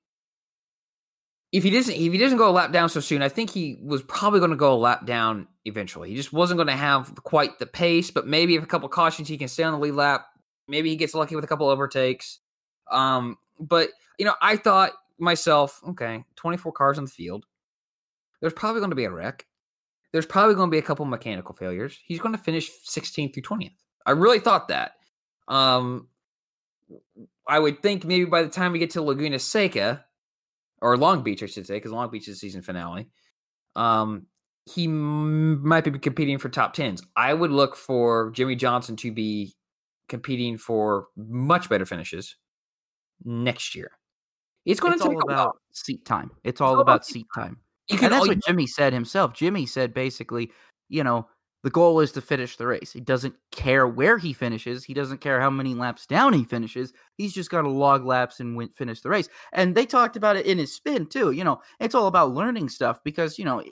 if 1.52 1.64
he 1.64 1.70
doesn't 1.70 1.94
if 1.94 2.12
he 2.12 2.18
doesn't 2.18 2.38
go 2.38 2.50
a 2.50 2.52
lap 2.52 2.72
down 2.72 2.88
so 2.88 3.00
soon, 3.00 3.22
I 3.22 3.28
think 3.28 3.50
he 3.50 3.78
was 3.82 4.02
probably 4.02 4.40
going 4.40 4.50
to 4.50 4.56
go 4.56 4.74
a 4.74 4.76
lap 4.76 5.06
down 5.06 5.46
eventually. 5.64 6.10
He 6.10 6.16
just 6.16 6.32
wasn't 6.32 6.58
going 6.58 6.68
to 6.68 6.76
have 6.76 7.14
quite 7.24 7.58
the 7.58 7.66
pace, 7.66 8.10
but 8.10 8.26
maybe 8.26 8.54
if 8.54 8.62
a 8.62 8.66
couple 8.66 8.88
cautions 8.88 9.28
he 9.28 9.38
can 9.38 9.48
stay 9.48 9.62
on 9.62 9.72
the 9.72 9.78
lead 9.78 9.94
lap. 9.94 10.26
Maybe 10.70 10.90
he 10.90 10.96
gets 10.96 11.14
lucky 11.14 11.34
with 11.34 11.44
a 11.44 11.48
couple 11.48 11.68
overtakes. 11.68 12.40
Um, 12.90 13.38
but 13.58 13.88
you 14.18 14.26
know, 14.26 14.34
I 14.42 14.56
thought 14.56 14.92
myself, 15.18 15.80
okay, 15.88 16.24
24 16.36 16.72
cars 16.72 16.98
on 16.98 17.04
the 17.04 17.10
field. 17.10 17.46
There's 18.40 18.52
probably 18.52 18.80
going 18.80 18.90
to 18.90 18.96
be 18.96 19.04
a 19.04 19.10
wreck. 19.10 19.46
There's 20.12 20.26
probably 20.26 20.54
going 20.54 20.68
to 20.68 20.74
be 20.74 20.78
a 20.78 20.82
couple 20.82 21.04
mechanical 21.06 21.54
failures. 21.54 21.98
He's 22.04 22.20
going 22.20 22.34
to 22.34 22.40
finish 22.40 22.70
16th 22.86 23.34
through 23.34 23.42
20th. 23.42 23.72
I 24.06 24.12
really 24.12 24.38
thought 24.38 24.68
that. 24.68 24.92
Um, 25.48 26.08
I 27.46 27.58
would 27.58 27.82
think 27.82 28.04
maybe 28.04 28.24
by 28.24 28.42
the 28.42 28.48
time 28.48 28.72
we 28.72 28.78
get 28.78 28.90
to 28.90 29.02
Laguna 29.02 29.38
Seca, 29.38 30.04
or 30.80 30.96
Long 30.96 31.22
Beach, 31.22 31.42
I 31.42 31.46
should 31.46 31.66
say, 31.66 31.74
because 31.74 31.92
Long 31.92 32.10
Beach 32.10 32.28
is 32.28 32.40
season 32.40 32.62
finale. 32.62 33.08
Um, 33.76 34.26
he 34.66 34.84
m- 34.84 35.66
might 35.66 35.84
be 35.84 35.98
competing 35.98 36.38
for 36.38 36.48
top 36.48 36.74
tens. 36.74 37.02
I 37.16 37.34
would 37.34 37.50
look 37.50 37.76
for 37.76 38.30
Jimmie 38.32 38.56
Johnson 38.56 38.96
to 38.96 39.12
be 39.12 39.54
competing 40.08 40.58
for 40.58 41.06
much 41.16 41.68
better 41.68 41.86
finishes 41.86 42.36
next 43.24 43.74
year. 43.74 43.90
It's 44.64 44.80
going 44.80 44.94
it's 44.94 45.02
to 45.02 45.08
take 45.08 45.22
about 45.22 45.56
seat 45.72 46.04
time. 46.04 46.30
It's 46.44 46.60
all, 46.60 46.72
it's 46.72 46.76
all 46.76 46.80
about, 46.80 46.96
about 46.96 47.06
seat 47.06 47.26
time. 47.34 47.58
time. 47.90 48.04
and 48.04 48.12
that's 48.12 48.28
what 48.28 48.44
Jimmie 48.44 48.66
said 48.66 48.92
himself. 48.92 49.32
Jimmie 49.32 49.66
said 49.66 49.94
basically, 49.94 50.50
you 50.88 51.02
know, 51.04 51.26
the 51.64 51.70
goal 51.70 52.00
is 52.00 52.12
to 52.12 52.20
finish 52.20 52.56
the 52.56 52.66
race. 52.66 52.92
He 52.92 53.00
doesn't 53.00 53.34
care 53.50 53.88
where 53.88 54.16
he 54.16 54.32
finishes. 54.32 54.84
He 54.84 54.94
doesn't 54.94 55.20
care 55.20 55.40
how 55.40 55.50
many 55.50 55.74
laps 55.74 56.06
down 56.06 56.32
he 56.32 56.44
finishes. 56.44 56.92
He's 57.16 57.32
just 57.32 57.50
got 57.50 57.62
to 57.62 57.68
log 57.68 58.04
laps 58.04 58.38
and 58.38 58.56
win, 58.56 58.68
finish 58.76 59.00
the 59.00 59.08
race. 59.08 59.28
And 59.52 59.74
they 59.74 59.84
talked 59.84 60.16
about 60.16 60.36
it 60.36 60.46
in 60.46 60.58
his 60.58 60.74
spin 60.74 61.06
too. 61.06 61.32
You 61.32 61.44
know, 61.44 61.60
it's 61.80 61.94
all 61.94 62.06
about 62.06 62.32
learning 62.32 62.68
stuff 62.68 63.02
because 63.02 63.38
you 63.38 63.44
know 63.44 63.62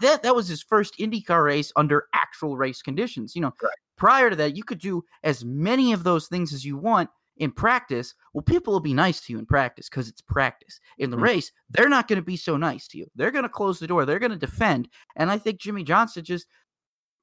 that 0.00 0.22
that 0.22 0.34
was 0.34 0.48
his 0.48 0.62
first 0.62 0.98
IndyCar 0.98 1.44
race 1.44 1.72
under 1.76 2.06
actual 2.14 2.56
race 2.56 2.80
conditions. 2.80 3.34
You 3.34 3.42
know, 3.42 3.52
right. 3.62 3.72
prior 3.96 4.30
to 4.30 4.36
that, 4.36 4.56
you 4.56 4.64
could 4.64 4.78
do 4.78 5.04
as 5.22 5.44
many 5.44 5.92
of 5.92 6.02
those 6.02 6.28
things 6.28 6.52
as 6.54 6.64
you 6.64 6.78
want 6.78 7.10
in 7.36 7.50
practice. 7.50 8.14
Well, 8.32 8.42
people 8.42 8.72
will 8.72 8.80
be 8.80 8.94
nice 8.94 9.20
to 9.22 9.32
you 9.32 9.38
in 9.38 9.46
practice 9.46 9.88
because 9.88 10.08
it's 10.08 10.20
practice. 10.20 10.80
In 10.98 11.10
the 11.10 11.16
mm-hmm. 11.16 11.24
race, 11.24 11.52
they're 11.70 11.88
not 11.88 12.08
going 12.08 12.18
to 12.18 12.24
be 12.24 12.36
so 12.36 12.56
nice 12.56 12.88
to 12.88 12.98
you. 12.98 13.06
They're 13.14 13.30
going 13.30 13.44
to 13.44 13.48
close 13.48 13.78
the 13.78 13.86
door. 13.86 14.04
They're 14.04 14.18
going 14.18 14.32
to 14.32 14.38
defend. 14.38 14.88
And 15.16 15.30
I 15.30 15.38
think 15.38 15.60
Jimmie 15.60 15.84
Johnson 15.84 16.24
just 16.24 16.46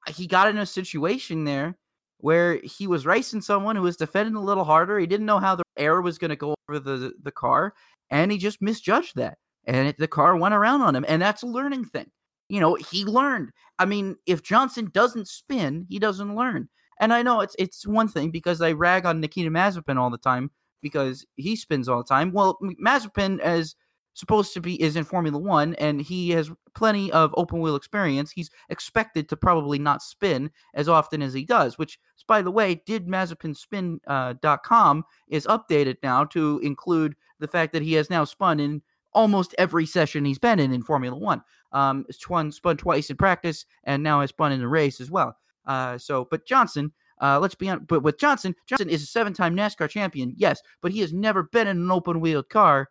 he 0.09 0.27
got 0.27 0.49
in 0.49 0.57
a 0.57 0.65
situation 0.65 1.43
there 1.43 1.77
where 2.17 2.59
he 2.63 2.87
was 2.87 3.05
racing 3.05 3.41
someone 3.41 3.75
who 3.75 3.81
was 3.81 3.97
defending 3.97 4.35
a 4.35 4.43
little 4.43 4.63
harder. 4.63 4.99
He 4.99 5.07
didn't 5.07 5.25
know 5.25 5.39
how 5.39 5.55
the 5.55 5.63
air 5.77 6.01
was 6.01 6.17
going 6.17 6.29
to 6.29 6.35
go 6.35 6.55
over 6.69 6.79
the 6.79 7.13
the 7.23 7.31
car, 7.31 7.73
and 8.09 8.31
he 8.31 8.37
just 8.37 8.61
misjudged 8.61 9.15
that, 9.15 9.37
and 9.65 9.87
it, 9.89 9.97
the 9.97 10.07
car 10.07 10.35
went 10.35 10.53
around 10.53 10.81
on 10.81 10.95
him. 10.95 11.05
And 11.07 11.21
that's 11.21 11.43
a 11.43 11.47
learning 11.47 11.85
thing. 11.85 12.09
You 12.49 12.59
know, 12.59 12.75
he 12.75 13.05
learned. 13.05 13.51
I 13.79 13.85
mean, 13.85 14.17
if 14.25 14.43
Johnson 14.43 14.89
doesn't 14.93 15.27
spin, 15.27 15.85
he 15.89 15.99
doesn't 15.99 16.35
learn. 16.35 16.67
And 16.99 17.13
I 17.13 17.23
know 17.23 17.41
it's 17.41 17.55
it's 17.57 17.87
one 17.87 18.07
thing 18.07 18.29
because 18.29 18.61
I 18.61 18.73
rag 18.73 19.05
on 19.05 19.19
Nikita 19.19 19.49
Mazepin 19.49 19.97
all 19.97 20.09
the 20.09 20.17
time 20.17 20.51
because 20.81 21.25
he 21.35 21.55
spins 21.55 21.87
all 21.87 21.99
the 21.99 22.07
time. 22.07 22.31
Well, 22.31 22.57
Mazepin 22.83 23.39
as 23.39 23.75
supposed 24.13 24.53
to 24.53 24.61
be 24.61 24.81
is 24.81 24.95
in 24.95 25.03
Formula 25.03 25.37
One, 25.37 25.75
and 25.75 26.01
he 26.01 26.31
has 26.31 26.51
plenty 26.75 27.11
of 27.11 27.33
open 27.37 27.59
wheel 27.61 27.75
experience. 27.75 28.31
He's 28.31 28.49
expected 28.69 29.29
to 29.29 29.37
probably 29.37 29.79
not 29.79 30.01
spin 30.01 30.51
as 30.73 30.89
often 30.89 31.21
as 31.21 31.33
he 31.33 31.45
does. 31.45 31.77
Which, 31.77 31.99
by 32.27 32.41
the 32.41 32.51
way, 32.51 32.81
did 32.85 33.07
MazepinSpin.com 33.07 34.99
uh, 34.99 35.01
is 35.29 35.47
updated 35.47 35.97
now 36.03 36.25
to 36.25 36.59
include 36.63 37.15
the 37.39 37.47
fact 37.47 37.73
that 37.73 37.81
he 37.81 37.93
has 37.93 38.09
now 38.09 38.23
spun 38.23 38.59
in 38.59 38.81
almost 39.13 39.55
every 39.57 39.85
session 39.85 40.25
he's 40.25 40.39
been 40.39 40.59
in 40.59 40.73
in 40.73 40.83
Formula 40.83 41.17
One. 41.17 41.41
Um, 41.71 42.05
spun 42.11 42.51
spun 42.51 42.77
twice 42.77 43.09
in 43.09 43.17
practice, 43.17 43.65
and 43.83 44.03
now 44.03 44.21
has 44.21 44.29
spun 44.29 44.51
in 44.51 44.59
the 44.59 44.67
race 44.67 44.99
as 44.99 45.09
well. 45.09 45.37
Uh, 45.65 45.97
so, 45.97 46.27
but 46.29 46.45
Johnson. 46.45 46.91
Uh, 47.23 47.37
let's 47.39 47.53
be 47.53 47.69
honest, 47.69 47.85
but 47.85 48.01
with 48.01 48.17
Johnson, 48.17 48.55
Johnson 48.65 48.89
is 48.89 49.03
a 49.03 49.05
seven 49.05 49.31
time 49.31 49.55
NASCAR 49.55 49.87
champion, 49.87 50.33
yes, 50.37 50.59
but 50.81 50.91
he 50.91 51.01
has 51.01 51.13
never 51.13 51.43
been 51.43 51.67
in 51.67 51.77
an 51.77 51.91
open 51.91 52.19
wheeled 52.19 52.49
car 52.49 52.89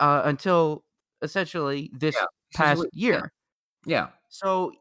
uh, 0.00 0.22
until 0.24 0.84
essentially 1.22 1.90
this 1.94 2.16
yeah, 2.18 2.26
past 2.54 2.84
year. 2.92 3.32
Yeah. 3.86 4.08
So 4.28 4.72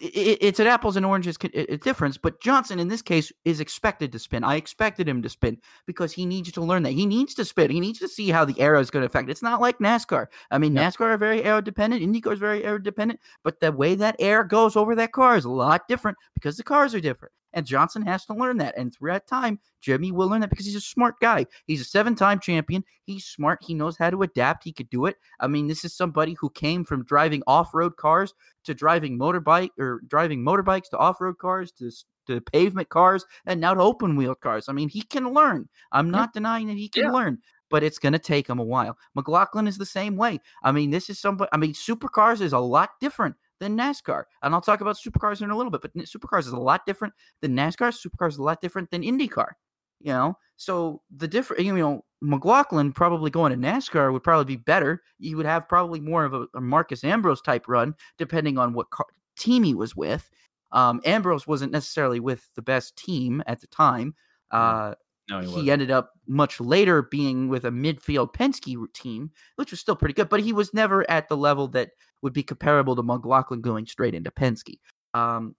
it's 0.00 0.60
an 0.60 0.66
apples 0.66 0.96
and 0.96 1.06
oranges 1.06 1.38
difference, 1.82 2.18
but 2.18 2.42
Johnson 2.42 2.78
in 2.78 2.88
this 2.88 3.00
case 3.00 3.32
is 3.46 3.58
expected 3.58 4.12
to 4.12 4.18
spin. 4.18 4.44
I 4.44 4.56
expected 4.56 5.08
him 5.08 5.22
to 5.22 5.30
spin 5.30 5.56
because 5.86 6.12
he 6.12 6.26
needs 6.26 6.52
to 6.52 6.60
learn 6.60 6.82
that. 6.82 6.92
He 6.92 7.06
needs 7.06 7.34
to 7.34 7.44
spin. 7.44 7.70
He 7.70 7.80
needs 7.80 7.98
to 8.00 8.08
see 8.08 8.28
how 8.28 8.44
the 8.44 8.60
aero 8.60 8.80
is 8.80 8.90
going 8.90 9.00
to 9.00 9.06
affect. 9.06 9.30
It's 9.30 9.42
not 9.42 9.62
like 9.62 9.78
NASCAR. 9.78 10.26
I 10.50 10.58
mean, 10.58 10.76
yep. 10.76 10.92
NASCAR 10.92 11.06
are 11.06 11.16
very 11.16 11.42
aero 11.42 11.62
dependent. 11.62 12.02
IndyCar 12.02 12.34
is 12.34 12.38
very 12.38 12.62
aero 12.64 12.78
dependent, 12.78 13.20
but 13.44 13.60
the 13.60 13.72
way 13.72 13.94
that 13.94 14.16
air 14.18 14.44
goes 14.44 14.76
over 14.76 14.94
that 14.94 15.12
car 15.12 15.36
is 15.36 15.46
a 15.46 15.50
lot 15.50 15.88
different 15.88 16.18
because 16.34 16.58
the 16.58 16.64
cars 16.64 16.94
are 16.94 17.00
different. 17.00 17.32
And 17.54 17.66
Johnson 17.66 18.02
has 18.02 18.24
to 18.26 18.34
learn 18.34 18.58
that. 18.58 18.76
And 18.76 18.94
throughout 18.94 19.26
time, 19.26 19.58
Jimmie 19.80 20.12
will 20.12 20.28
learn 20.28 20.40
that 20.40 20.50
because 20.50 20.66
he's 20.66 20.76
a 20.76 20.80
smart 20.80 21.16
guy. 21.20 21.46
He's 21.66 21.80
a 21.80 21.84
seven 21.84 22.14
time 22.14 22.40
champion. 22.40 22.84
He's 23.04 23.24
smart. 23.24 23.58
He 23.62 23.74
knows 23.74 23.96
how 23.96 24.10
to 24.10 24.22
adapt. 24.22 24.64
He 24.64 24.72
could 24.72 24.90
do 24.90 25.06
it. 25.06 25.16
I 25.40 25.46
mean, 25.46 25.66
this 25.66 25.84
is 25.84 25.94
somebody 25.94 26.34
who 26.34 26.50
came 26.50 26.84
from 26.84 27.04
driving 27.04 27.42
off 27.46 27.74
road 27.74 27.96
cars 27.96 28.34
to 28.64 28.74
driving 28.74 29.18
motorbike 29.18 29.70
or 29.78 30.00
driving 30.06 30.42
motorbikes 30.42 30.88
to 30.90 30.98
off 30.98 31.20
road 31.20 31.38
cars 31.38 31.72
to 31.72 31.90
to 32.26 32.40
pavement 32.40 32.88
cars 32.88 33.24
and 33.46 33.60
now 33.60 33.74
to 33.74 33.80
open 33.80 34.16
wheel 34.16 34.34
cars. 34.34 34.68
I 34.68 34.72
mean, 34.72 34.88
he 34.88 35.02
can 35.02 35.32
learn. 35.32 35.68
I'm 35.90 36.10
not 36.10 36.30
yeah. 36.30 36.34
denying 36.34 36.68
that 36.68 36.76
he 36.76 36.88
can 36.88 37.04
yeah. 37.04 37.10
learn, 37.10 37.38
but 37.68 37.82
it's 37.82 37.98
going 37.98 38.12
to 38.12 38.18
take 38.18 38.48
him 38.48 38.58
a 38.58 38.64
while. 38.64 38.96
McLaughlin 39.14 39.66
is 39.66 39.78
the 39.78 39.86
same 39.86 40.16
way. 40.16 40.38
I 40.62 40.72
mean, 40.72 40.90
this 40.90 41.10
is 41.10 41.18
somebody, 41.18 41.48
I 41.52 41.56
mean, 41.56 41.72
supercars 41.72 42.40
is 42.40 42.52
a 42.52 42.58
lot 42.58 42.90
different 43.00 43.34
than 43.62 43.78
NASCAR. 43.78 44.24
And 44.42 44.54
I'll 44.54 44.60
talk 44.60 44.80
about 44.80 44.96
supercars 44.96 45.40
in 45.40 45.50
a 45.50 45.56
little 45.56 45.70
bit, 45.70 45.80
but 45.82 45.94
supercars 45.94 46.40
is 46.40 46.48
a 46.48 46.58
lot 46.58 46.84
different 46.84 47.14
than 47.40 47.56
NASCAR. 47.56 47.94
Supercars 47.94 48.30
is 48.30 48.38
a 48.38 48.42
lot 48.42 48.60
different 48.60 48.90
than 48.90 49.02
IndyCar. 49.02 49.52
You 50.00 50.12
know, 50.12 50.36
so 50.56 51.00
the 51.16 51.28
different, 51.28 51.64
you 51.64 51.72
know, 51.72 52.04
McLaughlin 52.20 52.92
probably 52.92 53.30
going 53.30 53.52
to 53.52 53.68
NASCAR 53.68 54.12
would 54.12 54.24
probably 54.24 54.56
be 54.56 54.60
better. 54.60 55.00
You 55.20 55.36
would 55.36 55.46
have 55.46 55.68
probably 55.68 56.00
more 56.00 56.24
of 56.24 56.34
a, 56.34 56.46
a 56.56 56.60
Marcos 56.60 57.04
Ambrose 57.04 57.40
type 57.40 57.66
run, 57.68 57.94
depending 58.18 58.58
on 58.58 58.72
what 58.72 58.90
car, 58.90 59.06
team 59.36 59.62
he 59.62 59.74
was 59.74 59.94
with. 59.94 60.28
Um, 60.72 61.00
Ambrose 61.04 61.46
wasn't 61.46 61.70
necessarily 61.70 62.18
with 62.18 62.50
the 62.56 62.62
best 62.62 62.96
team 62.96 63.44
at 63.46 63.60
the 63.60 63.68
time. 63.68 64.16
Uh, 64.50 64.94
no, 65.28 65.40
he, 65.40 65.62
he 65.62 65.70
ended 65.70 65.90
up 65.90 66.12
much 66.26 66.60
later 66.60 67.02
being 67.02 67.48
with 67.48 67.64
a 67.64 67.70
midfield 67.70 68.34
Penske 68.34 68.76
team, 68.92 69.30
which 69.56 69.70
was 69.70 69.80
still 69.80 69.96
pretty 69.96 70.14
good, 70.14 70.28
but 70.28 70.40
he 70.40 70.52
was 70.52 70.74
never 70.74 71.08
at 71.10 71.28
the 71.28 71.36
level 71.36 71.68
that 71.68 71.90
would 72.22 72.32
be 72.32 72.42
comparable 72.42 72.96
to 72.96 73.02
McLaughlin 73.02 73.60
going 73.60 73.86
straight 73.86 74.14
into 74.14 74.30
Penske. 74.30 74.78
Um, 75.14 75.54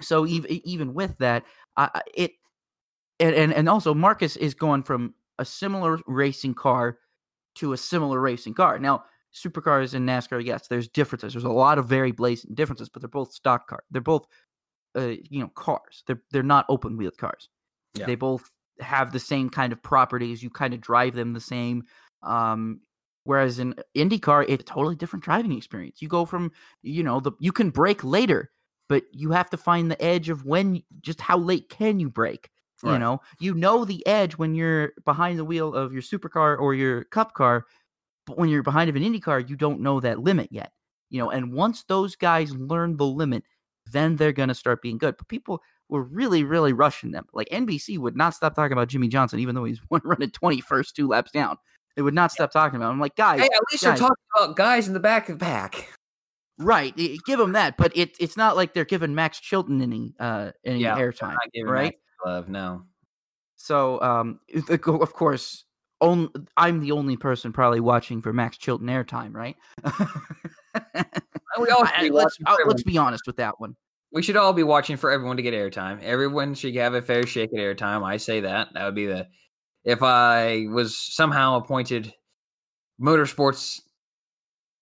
so 0.00 0.26
even 0.26 0.50
even 0.50 0.94
with 0.94 1.16
that, 1.18 1.44
uh, 1.76 1.88
it 2.14 2.32
and, 3.18 3.34
and 3.34 3.52
and 3.52 3.68
also 3.68 3.94
Marcus 3.94 4.36
is 4.36 4.54
going 4.54 4.82
from 4.82 5.14
a 5.38 5.44
similar 5.44 5.98
racing 6.06 6.54
car 6.54 6.98
to 7.56 7.72
a 7.72 7.76
similar 7.76 8.20
racing 8.20 8.54
car. 8.54 8.78
Now, 8.78 9.04
supercars 9.34 9.94
and 9.94 10.08
NASCAR, 10.08 10.44
yes, 10.44 10.68
there's 10.68 10.88
differences. 10.88 11.32
There's 11.32 11.44
a 11.44 11.48
lot 11.48 11.78
of 11.78 11.86
very 11.86 12.12
blatant 12.12 12.54
differences, 12.54 12.88
but 12.88 13.02
they're 13.02 13.08
both 13.08 13.32
stock 13.32 13.68
cars. 13.68 13.84
They're 13.90 14.02
both, 14.02 14.26
uh, 14.96 15.14
you 15.30 15.40
know, 15.40 15.48
cars. 15.48 16.04
They're 16.06 16.22
they're 16.30 16.42
not 16.42 16.66
open 16.68 16.96
wheeled 16.96 17.18
cars. 17.18 17.48
Yeah. 17.94 18.06
They 18.06 18.14
both 18.14 18.50
have 18.80 19.12
the 19.12 19.20
same 19.20 19.50
kind 19.50 19.72
of 19.72 19.82
properties. 19.82 20.42
You 20.42 20.50
kind 20.50 20.74
of 20.74 20.80
drive 20.80 21.14
them 21.14 21.32
the 21.32 21.40
same. 21.40 21.84
Um, 22.22 22.80
Whereas 23.26 23.58
in 23.58 23.74
IndyCar, 23.96 24.44
it's 24.48 24.62
a 24.62 24.64
totally 24.64 24.94
different 24.94 25.24
driving 25.24 25.50
experience. 25.50 26.00
You 26.00 26.06
go 26.06 26.24
from, 26.24 26.52
you 26.82 27.02
know, 27.02 27.18
the 27.18 27.32
you 27.40 27.50
can 27.50 27.70
brake 27.70 28.04
later, 28.04 28.52
but 28.88 29.02
you 29.10 29.32
have 29.32 29.50
to 29.50 29.56
find 29.56 29.90
the 29.90 30.00
edge 30.00 30.28
of 30.28 30.44
when, 30.44 30.80
just 31.00 31.20
how 31.20 31.36
late 31.36 31.68
can 31.68 31.98
you 31.98 32.08
brake? 32.08 32.48
Right. 32.84 32.92
You 32.92 32.98
know, 33.00 33.20
you 33.40 33.54
know 33.54 33.84
the 33.84 34.06
edge 34.06 34.34
when 34.34 34.54
you're 34.54 34.92
behind 35.04 35.40
the 35.40 35.44
wheel 35.44 35.74
of 35.74 35.92
your 35.92 36.02
supercar 36.02 36.56
or 36.56 36.72
your 36.74 37.02
cup 37.04 37.34
car, 37.34 37.66
but 38.26 38.38
when 38.38 38.48
you're 38.48 38.62
behind 38.62 38.88
of 38.88 38.94
an 38.94 39.02
IndyCar, 39.02 39.48
you 39.48 39.56
don't 39.56 39.80
know 39.80 39.98
that 39.98 40.20
limit 40.20 40.52
yet. 40.52 40.70
You 41.10 41.18
know, 41.18 41.30
and 41.30 41.52
once 41.52 41.82
those 41.82 42.14
guys 42.14 42.54
learn 42.54 42.96
the 42.96 43.06
limit, 43.06 43.42
then 43.90 44.14
they're 44.14 44.30
going 44.30 44.50
to 44.50 44.54
start 44.54 44.82
being 44.82 44.98
good. 44.98 45.16
But 45.16 45.26
people 45.26 45.62
were 45.88 46.02
really, 46.02 46.44
really 46.44 46.72
rushing 46.72 47.12
them. 47.12 47.26
Like 47.32 47.48
NBC 47.50 47.98
would 47.98 48.16
not 48.16 48.34
stop 48.34 48.54
talking 48.54 48.72
about 48.72 48.88
Jimmie 48.88 49.08
Johnson, 49.08 49.38
even 49.38 49.54
though 49.54 49.64
he's 49.64 49.80
one 49.88 50.02
running 50.04 50.30
21st, 50.30 50.92
two 50.92 51.08
laps 51.08 51.30
down. 51.30 51.56
They 51.94 52.02
would 52.02 52.14
not 52.14 52.30
stop 52.30 52.50
talking 52.50 52.76
about. 52.76 52.88
Him. 52.88 52.94
I'm 52.94 53.00
like, 53.00 53.16
guys. 53.16 53.40
Hey, 53.40 53.46
at 53.46 53.60
least 53.72 53.84
guys, 53.84 53.98
you're 53.98 54.08
talking 54.08 54.24
about 54.36 54.56
guys 54.56 54.86
in 54.86 54.92
the 54.92 55.00
back 55.00 55.28
of 55.28 55.38
the 55.38 55.44
pack. 55.44 55.88
Right, 56.58 56.96
give 56.96 57.38
them 57.38 57.52
that, 57.52 57.76
but 57.76 57.94
it, 57.94 58.16
it's 58.18 58.36
not 58.36 58.56
like 58.56 58.72
they're 58.72 58.86
giving 58.86 59.14
Max 59.14 59.38
Chilton 59.40 59.82
any 59.82 60.14
uh 60.18 60.52
any 60.64 60.80
yeah, 60.80 60.96
airtime, 60.96 61.36
right? 61.64 61.94
love, 62.24 62.48
no. 62.48 62.84
So, 63.56 64.00
um, 64.00 64.40
of 64.70 65.12
course, 65.12 65.64
only, 66.00 66.28
I'm 66.56 66.80
the 66.80 66.92
only 66.92 67.16
person 67.16 67.52
probably 67.52 67.80
watching 67.80 68.22
for 68.22 68.32
Max 68.32 68.56
Chilton 68.56 68.86
airtime, 68.86 69.34
right? 69.34 69.56
we 71.60 71.68
all 71.68 71.86
let's, 72.10 72.38
uh, 72.44 72.56
let's 72.66 72.82
be 72.82 72.98
honest 72.98 73.26
with 73.26 73.36
that 73.36 73.60
one. 73.60 73.76
We 74.12 74.22
should 74.22 74.36
all 74.36 74.52
be 74.52 74.62
watching 74.62 74.96
for 74.96 75.10
everyone 75.10 75.36
to 75.36 75.42
get 75.42 75.54
airtime. 75.54 76.02
Everyone 76.02 76.54
should 76.54 76.74
have 76.76 76.94
a 76.94 77.02
fair 77.02 77.26
shake 77.26 77.50
at 77.52 77.58
airtime. 77.58 78.04
I 78.04 78.16
say 78.16 78.40
that. 78.40 78.68
That 78.72 78.84
would 78.84 78.94
be 78.94 79.06
the 79.06 79.28
if 79.84 80.02
I 80.02 80.66
was 80.68 80.98
somehow 80.98 81.56
appointed 81.56 82.12
motorsports 83.00 83.80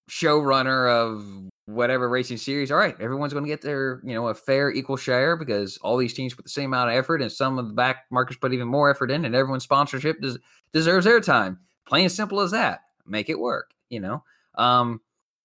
showrunner 0.08 0.90
of 0.90 1.48
whatever 1.66 2.08
racing 2.08 2.36
series, 2.36 2.70
all 2.70 2.78
right, 2.78 2.98
everyone's 3.00 3.32
going 3.32 3.44
to 3.44 3.50
get 3.50 3.62
their, 3.62 4.00
you 4.04 4.14
know, 4.14 4.28
a 4.28 4.34
fair 4.34 4.70
equal 4.70 4.96
share 4.96 5.36
because 5.36 5.78
all 5.78 5.96
these 5.96 6.14
teams 6.14 6.34
put 6.34 6.44
the 6.44 6.50
same 6.50 6.72
amount 6.72 6.90
of 6.90 6.96
effort 6.96 7.22
and 7.22 7.32
some 7.32 7.58
of 7.58 7.68
the 7.68 7.74
back 7.74 8.04
markers 8.10 8.36
put 8.36 8.52
even 8.52 8.68
more 8.68 8.90
effort 8.90 9.10
in 9.10 9.24
and 9.24 9.34
everyone's 9.34 9.64
sponsorship 9.64 10.20
des- 10.20 10.38
deserves 10.72 11.06
airtime. 11.06 11.58
Plain 11.86 12.04
and 12.04 12.12
simple 12.12 12.40
as 12.40 12.50
that. 12.52 12.80
Make 13.06 13.28
it 13.28 13.38
work, 13.38 13.72
you 13.90 14.00
know. 14.00 14.22
Um, 14.56 15.00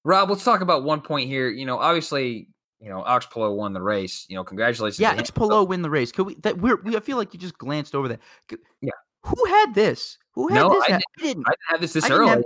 Rob, 0.05 0.30
let's 0.30 0.43
talk 0.43 0.61
about 0.61 0.84
one 0.84 1.01
point 1.01 1.27
here. 1.27 1.49
You 1.49 1.65
know, 1.65 1.77
obviously, 1.77 2.47
you 2.82 2.89
know, 2.89 3.03
Palou 3.03 3.53
won 3.53 3.73
the 3.73 3.82
race. 3.82 4.25
You 4.30 4.36
know, 4.36 4.43
congratulations. 4.43 4.99
Yeah, 4.99 5.21
Palou 5.36 5.65
win 5.65 5.82
the 5.82 5.89
race. 5.89 6.11
Could 6.11 6.27
we? 6.27 6.36
That 6.36 6.59
we're. 6.59 6.77
We, 6.77 6.95
I 6.95 6.99
feel 7.01 7.17
like 7.17 7.34
you 7.34 7.39
just 7.39 7.57
glanced 7.57 7.93
over 7.93 8.07
that. 8.07 8.19
Could, 8.47 8.59
yeah. 8.82 8.91
Who 9.23 9.45
had 9.47 9.73
this? 9.73 10.17
Who 10.34 10.47
had 10.47 10.55
no, 10.55 10.69
this? 10.69 10.84
I, 10.84 10.88
didn't, 10.88 11.03
I 11.19 11.21
didn't. 11.21 11.43
I 11.47 11.51
didn't 11.51 11.69
have 11.69 11.82
this 11.82 11.93
this 11.93 12.09
early, 12.09 12.30
have. 12.30 12.43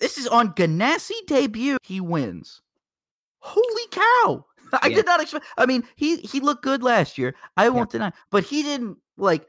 This 0.00 0.18
is 0.18 0.26
on 0.26 0.52
Ganassi 0.52 1.14
debut. 1.26 1.78
He 1.82 2.00
wins. 2.00 2.60
Holy 3.38 3.86
cow! 3.90 4.44
I 4.82 4.88
yeah. 4.88 4.96
did 4.96 5.06
not 5.06 5.22
expect. 5.22 5.46
I 5.56 5.66
mean, 5.66 5.84
he 5.96 6.16
he 6.18 6.40
looked 6.40 6.62
good 6.62 6.82
last 6.82 7.16
year. 7.16 7.34
I 7.56 7.70
won't 7.70 7.92
yeah. 7.94 7.98
deny, 7.98 8.12
but 8.30 8.44
he 8.44 8.62
didn't 8.62 8.98
like 9.16 9.46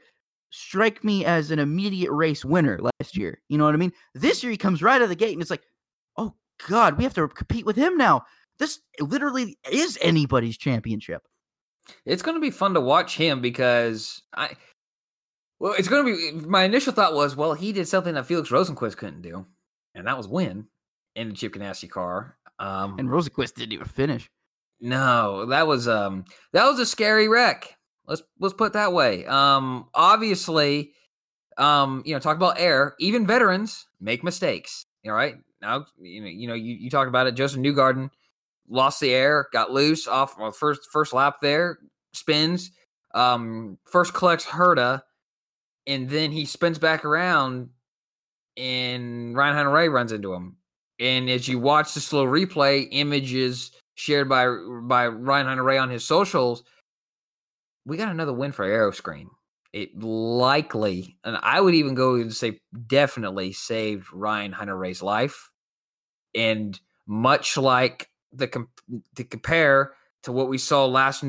strike 0.50 1.04
me 1.04 1.24
as 1.24 1.50
an 1.50 1.58
immediate 1.58 2.12
race 2.12 2.44
winner 2.44 2.78
last 2.80 3.16
year. 3.16 3.42
You 3.48 3.58
know 3.58 3.64
what 3.64 3.74
I 3.74 3.78
mean? 3.78 3.92
This 4.14 4.42
year 4.42 4.50
he 4.50 4.56
comes 4.56 4.82
right 4.82 4.96
out 4.96 5.02
of 5.02 5.08
the 5.10 5.16
gate, 5.16 5.32
and 5.32 5.42
it's 5.42 5.50
like, 5.50 5.64
oh 6.16 6.34
god, 6.68 6.96
we 6.96 7.04
have 7.04 7.14
to 7.14 7.28
compete 7.28 7.66
with 7.66 7.76
him 7.76 7.96
now. 7.96 8.24
This 8.58 8.80
literally 9.00 9.58
is 9.70 9.98
anybody's 10.00 10.56
championship. 10.56 11.22
It's 12.04 12.22
going 12.22 12.36
to 12.36 12.40
be 12.40 12.50
fun 12.50 12.74
to 12.74 12.80
watch 12.80 13.16
him 13.16 13.40
because 13.40 14.22
I 14.34 14.56
well, 15.58 15.74
it's 15.78 15.88
going 15.88 16.04
to 16.04 16.40
be. 16.40 16.46
My 16.46 16.64
initial 16.64 16.92
thought 16.92 17.14
was, 17.14 17.34
well, 17.34 17.54
he 17.54 17.72
did 17.72 17.88
something 17.88 18.14
that 18.14 18.26
Felix 18.26 18.50
Rosenqvist 18.50 18.96
couldn't 18.96 19.22
do, 19.22 19.46
and 19.94 20.06
that 20.06 20.16
was 20.16 20.28
win 20.28 20.66
in 21.14 21.30
the 21.30 21.34
Chip 21.34 21.54
Ganassi 21.54 21.88
car. 21.88 22.36
Um, 22.58 22.98
and 22.98 23.08
Rosenqvist 23.08 23.54
didn't 23.54 23.72
even 23.72 23.86
finish. 23.86 24.28
No, 24.80 25.46
that 25.46 25.66
was 25.66 25.88
um 25.88 26.24
that 26.52 26.66
was 26.66 26.78
a 26.78 26.86
scary 26.86 27.28
wreck. 27.28 27.76
Let's 28.06 28.22
let's 28.38 28.54
put 28.54 28.74
that 28.74 28.92
way. 28.92 29.24
Um, 29.24 29.88
obviously, 29.94 30.92
um, 31.56 32.02
you 32.04 32.12
know, 32.12 32.20
talk 32.20 32.36
about 32.36 32.60
air. 32.60 32.94
Even 33.00 33.26
veterans 33.26 33.86
make 34.00 34.22
mistakes. 34.22 34.84
All 35.06 35.12
right, 35.12 35.36
now 35.62 35.86
you 35.98 36.20
know 36.20 36.28
you 36.28 36.48
know 36.48 36.54
you, 36.54 36.74
you 36.74 36.90
talk 36.90 37.08
about 37.08 37.26
it. 37.26 37.32
Josef 37.32 37.58
Newgarden 37.58 38.10
lost 38.68 39.00
the 39.00 39.12
air, 39.12 39.48
got 39.52 39.70
loose 39.70 40.06
off 40.06 40.38
well, 40.38 40.50
first 40.50 40.88
first 40.92 41.12
lap 41.12 41.36
there, 41.40 41.78
spins. 42.12 42.70
Um, 43.14 43.78
first 43.86 44.12
collects 44.12 44.44
Herta 44.44 45.00
and 45.86 46.10
then 46.10 46.32
he 46.32 46.44
spins 46.44 46.78
back 46.78 47.04
around 47.04 47.70
and 48.56 49.36
Ryan 49.36 49.54
Hunter-Reay 49.54 49.92
runs 49.92 50.12
into 50.12 50.32
him. 50.32 50.56
And 50.98 51.28
as 51.28 51.46
you 51.46 51.58
watch 51.58 51.94
the 51.94 52.00
slow 52.00 52.24
replay 52.24 52.88
images 52.90 53.70
shared 53.94 54.28
by 54.28 54.46
by 54.82 55.08
Ryan 55.08 55.46
Hunter-Reay 55.46 55.80
on 55.80 55.90
his 55.90 56.04
socials, 56.04 56.64
we 57.84 57.96
got 57.96 58.08
another 58.08 58.32
win 58.32 58.52
for 58.52 58.66
Aeroscreen. 58.66 59.26
It 59.72 59.98
likely, 60.02 61.18
and 61.22 61.36
I 61.42 61.60
would 61.60 61.74
even 61.74 61.94
go 61.94 62.14
and 62.14 62.34
say 62.34 62.60
definitely 62.86 63.52
saved 63.52 64.06
Ryan 64.12 64.52
Hunter-Reay's 64.52 65.02
life. 65.02 65.50
And 66.34 66.78
much 67.06 67.56
like 67.56 68.08
the 68.36 68.66
to 69.16 69.24
compare 69.24 69.92
to 70.22 70.32
what 70.32 70.48
we 70.48 70.58
saw 70.58 70.86
last 70.86 71.24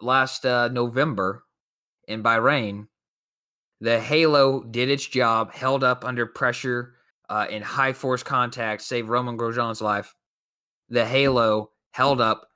last 0.00 0.46
uh, 0.46 0.68
November 0.68 1.44
in 2.06 2.22
Bahrain, 2.22 2.88
the 3.80 4.00
Halo 4.00 4.62
did 4.62 4.88
its 4.88 5.06
job, 5.06 5.52
held 5.52 5.84
up 5.84 6.04
under 6.04 6.26
pressure 6.26 6.94
uh, 7.28 7.46
in 7.50 7.62
high 7.62 7.92
force 7.92 8.22
contact, 8.22 8.82
saved 8.82 9.08
Romain 9.08 9.36
Grosjean's 9.36 9.80
life. 9.80 10.14
The 10.88 11.04
Halo 11.04 11.70
held 11.92 12.20
up, 12.20 12.48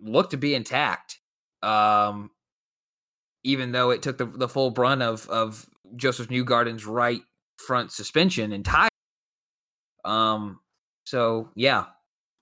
looked 0.00 0.30
to 0.30 0.36
be 0.36 0.54
intact, 0.54 1.18
um, 1.62 2.30
even 3.42 3.72
though 3.72 3.90
it 3.90 4.02
took 4.02 4.18
the, 4.18 4.26
the 4.26 4.48
full 4.48 4.70
brunt 4.70 5.02
of 5.02 5.28
of 5.28 5.66
Josef 5.96 6.28
Newgarden's 6.28 6.86
right 6.86 7.22
front 7.56 7.92
suspension 7.92 8.52
and 8.52 8.64
tire. 8.64 8.88
Um, 10.04 10.60
so 11.04 11.50
yeah, 11.54 11.86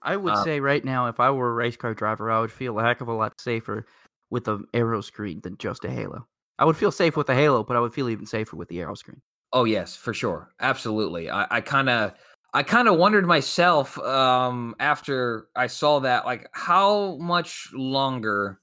I 0.02 0.16
would 0.16 0.32
uh, 0.32 0.44
say 0.44 0.60
right 0.60 0.84
now, 0.84 1.06
if 1.06 1.20
I 1.20 1.30
were 1.30 1.50
a 1.50 1.54
race 1.54 1.76
car 1.76 1.94
driver, 1.94 2.30
I 2.30 2.40
would 2.40 2.52
feel 2.52 2.78
a 2.78 2.82
heck 2.82 3.00
of 3.00 3.08
a 3.08 3.12
lot 3.12 3.40
safer 3.40 3.86
with 4.30 4.48
an 4.48 4.66
aeroscreen 4.74 5.42
than 5.42 5.56
just 5.58 5.84
a 5.84 5.90
halo. 5.90 6.26
I 6.58 6.64
would 6.64 6.76
feel 6.76 6.92
safe 6.92 7.16
with 7.16 7.28
a 7.28 7.34
halo, 7.34 7.62
but 7.62 7.76
I 7.76 7.80
would 7.80 7.94
feel 7.94 8.08
even 8.08 8.26
safer 8.26 8.56
with 8.56 8.68
the 8.68 8.78
aeroscreen. 8.78 9.20
Oh 9.52 9.64
yes, 9.64 9.96
for 9.96 10.14
sure, 10.14 10.50
absolutely. 10.60 11.30
I 11.30 11.60
kind 11.60 11.88
of, 11.88 12.14
I 12.54 12.62
kind 12.62 12.88
of 12.88 12.96
wondered 12.96 13.26
myself 13.26 13.98
um, 13.98 14.74
after 14.78 15.48
I 15.56 15.66
saw 15.66 16.00
that, 16.00 16.24
like 16.24 16.48
how 16.52 17.16
much 17.16 17.68
longer 17.74 18.60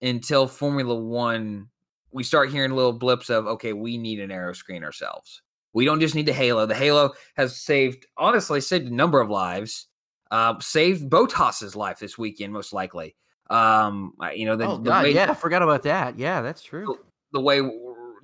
until 0.00 0.46
Formula 0.46 0.94
One 0.94 1.68
we 2.14 2.22
start 2.22 2.50
hearing 2.50 2.70
little 2.70 2.92
blips 2.92 3.28
of 3.28 3.46
okay, 3.46 3.72
we 3.72 3.98
need 3.98 4.20
an 4.20 4.30
aeroscreen 4.30 4.84
ourselves. 4.84 5.42
We 5.74 5.84
don't 5.84 6.00
just 6.00 6.14
need 6.14 6.26
the 6.26 6.32
Halo. 6.32 6.64
The 6.66 6.74
Halo 6.74 7.12
has 7.36 7.60
saved, 7.60 8.06
honestly, 8.16 8.60
saved 8.60 8.86
a 8.86 8.94
number 8.94 9.20
of 9.20 9.28
lives. 9.28 9.88
Uh, 10.34 10.58
saved 10.58 11.08
Bottas's 11.08 11.76
life 11.76 12.00
this 12.00 12.18
weekend, 12.18 12.52
most 12.52 12.72
likely. 12.72 13.14
Um, 13.50 14.14
you 14.34 14.46
know, 14.46 14.56
the, 14.56 14.66
oh, 14.66 14.76
the 14.78 14.90
God, 14.90 15.04
way, 15.04 15.14
yeah, 15.14 15.30
I 15.30 15.34
forgot 15.34 15.62
about 15.62 15.84
that. 15.84 16.18
Yeah, 16.18 16.42
that's 16.42 16.60
true. 16.60 16.86
The, 16.86 17.38
the, 17.38 17.40
way 17.40 17.60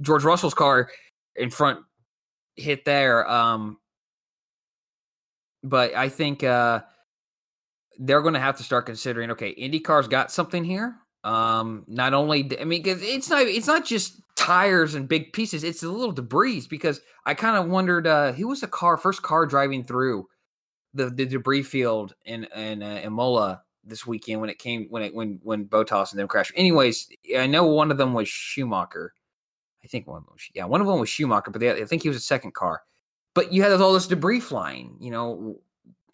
George 0.01 0.25
Russell's 0.25 0.53
car 0.53 0.91
in 1.37 1.51
front 1.51 1.79
hit 2.57 2.85
there. 2.85 3.31
Um, 3.31 3.79
but 5.63 5.95
I 5.95 6.09
think 6.09 6.43
uh, 6.43 6.81
they're 8.01 8.23
going 8.23 8.35
to 8.35 8.41
have 8.41 8.57
to 8.57 8.65
start 8.65 8.87
considering. 8.87 9.31
Okay, 9.31 9.55
IndyCar's 9.55 10.09
got 10.09 10.33
something 10.33 10.65
here. 10.65 10.97
Um, 11.23 11.85
not 11.87 12.13
only 12.13 12.59
I 12.61 12.65
mean, 12.65 12.83
because 12.83 13.01
it's 13.05 13.31
not 13.31 13.43
it's 13.43 13.69
not 13.69 13.85
just 13.85 14.21
tires 14.35 14.97
and 14.97 15.07
big 15.09 15.33
pieces; 15.33 15.63
it's 15.63 15.83
the 15.83 15.91
little 15.91 16.11
debris. 16.11 16.67
Because 16.69 17.01
I 17.25 17.35
kind 17.35 17.57
of 17.57 17.71
wondered 17.71 18.09
uh, 18.09 18.33
who 18.33 18.49
was 18.49 18.63
the 18.63 18.67
car 18.67 18.97
first 18.97 19.23
car 19.23 19.47
driving 19.47 19.85
through 19.85 20.27
the 20.95 21.11
the 21.11 21.27
debris 21.27 21.63
field 21.63 22.15
in 22.25 22.45
in 22.57 22.83
uh, 22.83 23.01
Imola 23.05 23.63
this 23.85 24.07
weekend 24.07 24.41
when 24.41 24.51
it 24.51 24.59
came 24.59 24.87
when 24.91 25.03
it 25.03 25.15
when 25.15 25.41
when 25.43 25.67
Bottas 25.67 26.11
and 26.11 26.19
them 26.19 26.29
crashed. 26.29 26.53
Anyways, 26.57 27.09
I 27.37 27.47
know 27.47 27.67
one 27.67 27.91
of 27.91 27.99
them 27.99 28.15
was 28.15 28.29
Schumacher. 28.29 29.15
I 29.83 29.87
think 29.87 30.07
one 30.07 30.19
of 30.19 30.25
them 30.25 30.35
was, 30.35 30.43
yeah, 30.55 30.67
one 30.67 30.81
of 30.83 30.87
them 30.87 31.01
was 31.01 31.09
Schumacher, 31.09 31.51
but 31.51 31.61
they, 31.61 31.71
I 31.71 31.87
think 31.87 32.03
he 32.03 32.09
was 32.09 32.19
a 32.19 32.21
second 32.21 32.53
car. 32.53 32.83
But 33.35 33.53
you 33.53 33.63
had 33.63 33.73
all 33.73 33.95
this 33.95 34.07
debris 34.07 34.41
flying. 34.41 34.97
You 35.01 35.11
know, 35.11 35.61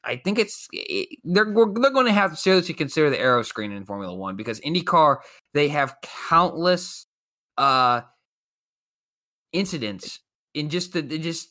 I 0.05 0.16
think 0.16 0.39
it's 0.39 0.69
it, 0.73 1.19
they're 1.24 1.44
they're 1.44 1.90
going 1.90 2.07
to 2.07 2.12
have 2.12 2.31
to 2.31 2.36
seriously 2.36 2.74
consider 2.74 3.11
the 3.11 3.19
aero 3.19 3.43
screen 3.43 3.73
in 3.73 3.85
Formula 3.85 4.15
One 4.15 4.36
because 4.36 4.61
IndyCar 4.61 5.19
they 5.53 5.69
have 5.69 5.97
countless 6.28 7.07
uh 7.59 8.03
incidents 9.53 10.20
in 10.55 10.69
just 10.69 10.93
the 10.93 11.03
just 11.03 11.51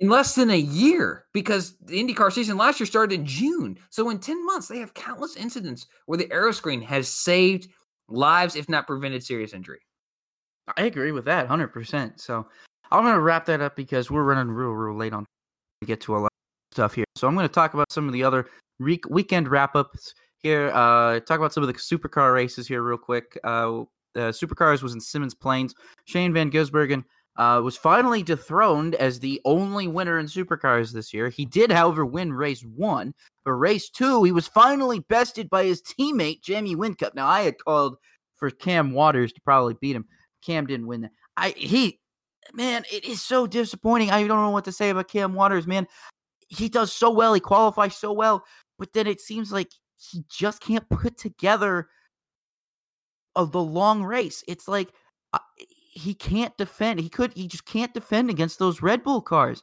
in 0.00 0.08
less 0.08 0.34
than 0.34 0.50
a 0.50 0.58
year 0.58 1.24
because 1.32 1.76
the 1.78 2.00
IndyCar 2.02 2.32
season 2.32 2.56
last 2.56 2.78
year 2.78 2.86
started 2.86 3.14
in 3.14 3.26
June. 3.26 3.78
So 3.90 4.10
in 4.10 4.18
10 4.18 4.46
months, 4.46 4.68
they 4.68 4.78
have 4.78 4.94
countless 4.94 5.36
incidents 5.36 5.86
where 6.06 6.18
the 6.18 6.30
aero 6.32 6.52
screen 6.52 6.80
has 6.82 7.08
saved 7.08 7.68
lives, 8.08 8.56
if 8.56 8.68
not 8.68 8.86
prevented 8.86 9.24
serious 9.24 9.52
injury. 9.52 9.80
I 10.76 10.82
agree 10.82 11.12
with 11.12 11.24
that 11.24 11.48
100%. 11.48 12.20
So 12.20 12.46
I'm 12.90 13.02
going 13.02 13.14
to 13.14 13.20
wrap 13.20 13.46
that 13.46 13.60
up 13.60 13.74
because 13.74 14.10
we're 14.10 14.22
running 14.22 14.52
real, 14.52 14.70
real 14.70 14.96
late 14.96 15.12
on 15.12 15.24
to 15.80 15.86
get 15.86 16.00
to 16.02 16.16
a 16.16 16.18
lot 16.18 16.26
of 16.26 16.74
stuff 16.74 16.94
here. 16.94 17.04
So 17.16 17.26
I'm 17.26 17.34
going 17.34 17.48
to 17.48 17.52
talk 17.52 17.74
about 17.74 17.90
some 17.90 18.06
of 18.06 18.12
the 18.12 18.22
other 18.22 18.46
re- 18.78 19.00
weekend 19.08 19.48
wrap 19.48 19.74
ups 19.74 20.14
here. 20.38 20.70
Uh, 20.72 21.20
talk 21.20 21.38
about 21.38 21.52
some 21.52 21.62
of 21.62 21.68
the 21.68 21.74
supercar 21.74 22.34
races 22.34 22.68
here, 22.68 22.82
real 22.82 22.98
quick. 22.98 23.38
Uh, 23.42 23.84
the 24.14 24.30
supercars 24.30 24.82
was 24.82 24.94
in 24.94 25.00
Symmons 25.00 25.38
Plains. 25.38 25.74
Shane 26.06 26.32
Van 26.32 26.50
Gisbergen 26.50 27.04
uh, 27.38 27.60
was 27.62 27.76
finally 27.76 28.22
dethroned 28.22 28.96
as 28.96 29.20
the 29.20 29.40
only 29.44 29.86
winner 29.86 30.18
in 30.18 30.26
supercars 30.26 30.92
this 30.92 31.14
year. 31.14 31.28
He 31.28 31.44
did, 31.44 31.70
however, 31.70 32.04
win 32.04 32.32
race 32.32 32.62
one, 32.62 33.14
but 33.44 33.52
race 33.52 33.88
two, 33.88 34.24
he 34.24 34.32
was 34.32 34.48
finally 34.48 35.00
bested 35.00 35.48
by 35.48 35.64
his 35.64 35.80
teammate 35.80 36.42
Jamie 36.42 36.76
Whincup. 36.76 37.14
Now, 37.14 37.28
I 37.28 37.42
had 37.42 37.62
called 37.64 37.96
for 38.36 38.50
Cam 38.50 38.92
Waters 38.92 39.32
to 39.32 39.40
probably 39.40 39.74
beat 39.80 39.96
him. 39.96 40.06
Cam 40.42 40.66
didn't 40.66 40.88
win 40.88 41.02
that. 41.02 41.12
I 41.36 41.50
he, 41.50 42.00
man, 42.52 42.84
it 42.92 43.04
is 43.04 43.22
so 43.22 43.46
disappointing. 43.46 44.10
I 44.10 44.26
don't 44.26 44.42
know 44.42 44.50
what 44.50 44.64
to 44.64 44.72
say 44.72 44.90
about 44.90 45.08
Cam 45.08 45.34
Waters, 45.34 45.66
man. 45.66 45.86
He 46.48 46.68
does 46.68 46.92
so 46.92 47.10
well. 47.10 47.34
He 47.34 47.40
qualifies 47.40 47.96
so 47.96 48.12
well, 48.12 48.44
but 48.78 48.92
then 48.92 49.06
it 49.06 49.20
seems 49.20 49.52
like 49.52 49.70
he 49.96 50.24
just 50.28 50.60
can't 50.60 50.88
put 50.88 51.16
together 51.16 51.88
of 53.36 53.52
the 53.52 53.62
long 53.62 54.02
race. 54.02 54.42
It's 54.48 54.66
like 54.66 54.90
uh, 55.32 55.38
he 55.98 56.14
can't 56.14 56.56
defend. 56.56 57.00
He 57.00 57.08
could. 57.08 57.32
He 57.34 57.46
just 57.46 57.66
can't 57.66 57.92
defend 57.92 58.30
against 58.30 58.58
those 58.58 58.82
Red 58.82 59.02
Bull 59.02 59.20
cars. 59.20 59.62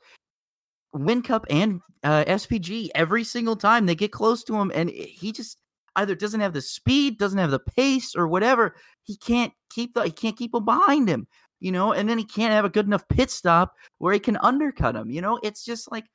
Whincup 0.94 1.46
and 1.50 1.82
uh, 2.04 2.24
SVG 2.26 2.90
every 2.96 3.24
single 3.24 3.56
time 3.56 3.86
they 3.86 3.96
get 3.96 4.12
close 4.12 4.44
to 4.46 4.56
him, 4.56 4.72
and 4.74 4.90
he 4.90 5.32
just 5.32 5.58
either 5.96 6.16
doesn't 6.16 6.42
have 6.42 6.54
the 6.54 6.62
speed, 6.62 7.18
doesn't 7.18 7.40
have 7.40 7.52
the 7.52 7.60
pace, 7.60 8.16
or 8.16 8.28
whatever. 8.28 8.76
He 9.04 9.18
can't 9.18 9.54
keep 9.70 9.94
the. 9.94 10.04
He 10.04 10.12
can't 10.12 10.38
keep 10.38 10.54
him 10.54 10.66
behind 10.66 11.08
him. 11.08 11.28
You 11.62 11.72
know, 11.72 11.94
and 11.94 12.08
then 12.08 12.18
he 12.18 12.26
can't 12.26 12.54
have 12.54 12.66
a 12.66 12.70
good 12.70 12.86
enough 12.86 13.08
pit 13.08 13.32
stop 13.32 13.74
where 13.98 14.14
he 14.14 14.20
can 14.20 14.38
undercut 14.38 14.96
him. 14.96 15.10
You 15.10 15.22
know, 15.22 15.40
it's 15.42 15.64
just 15.64 15.92
like 15.92 16.06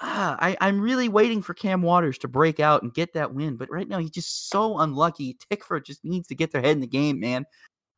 ah, 0.00 0.36
I, 0.40 0.56
I'm 0.60 0.80
really 0.80 1.08
waiting 1.08 1.42
for 1.42 1.54
Cam 1.54 1.82
Waters 1.82 2.18
to 2.18 2.28
break 2.28 2.60
out 2.60 2.82
and 2.82 2.94
get 2.94 3.14
that 3.14 3.34
win. 3.34 3.56
But 3.56 3.70
right 3.70 3.88
now, 3.88 3.98
he's 3.98 4.10
just 4.10 4.50
so 4.50 4.78
unlucky. 4.78 5.36
Tickford 5.48 5.84
just 5.84 6.04
needs 6.04 6.28
to 6.28 6.34
get 6.34 6.52
their 6.52 6.60
head 6.60 6.72
in 6.72 6.80
the 6.80 6.86
game, 6.86 7.20
man 7.20 7.46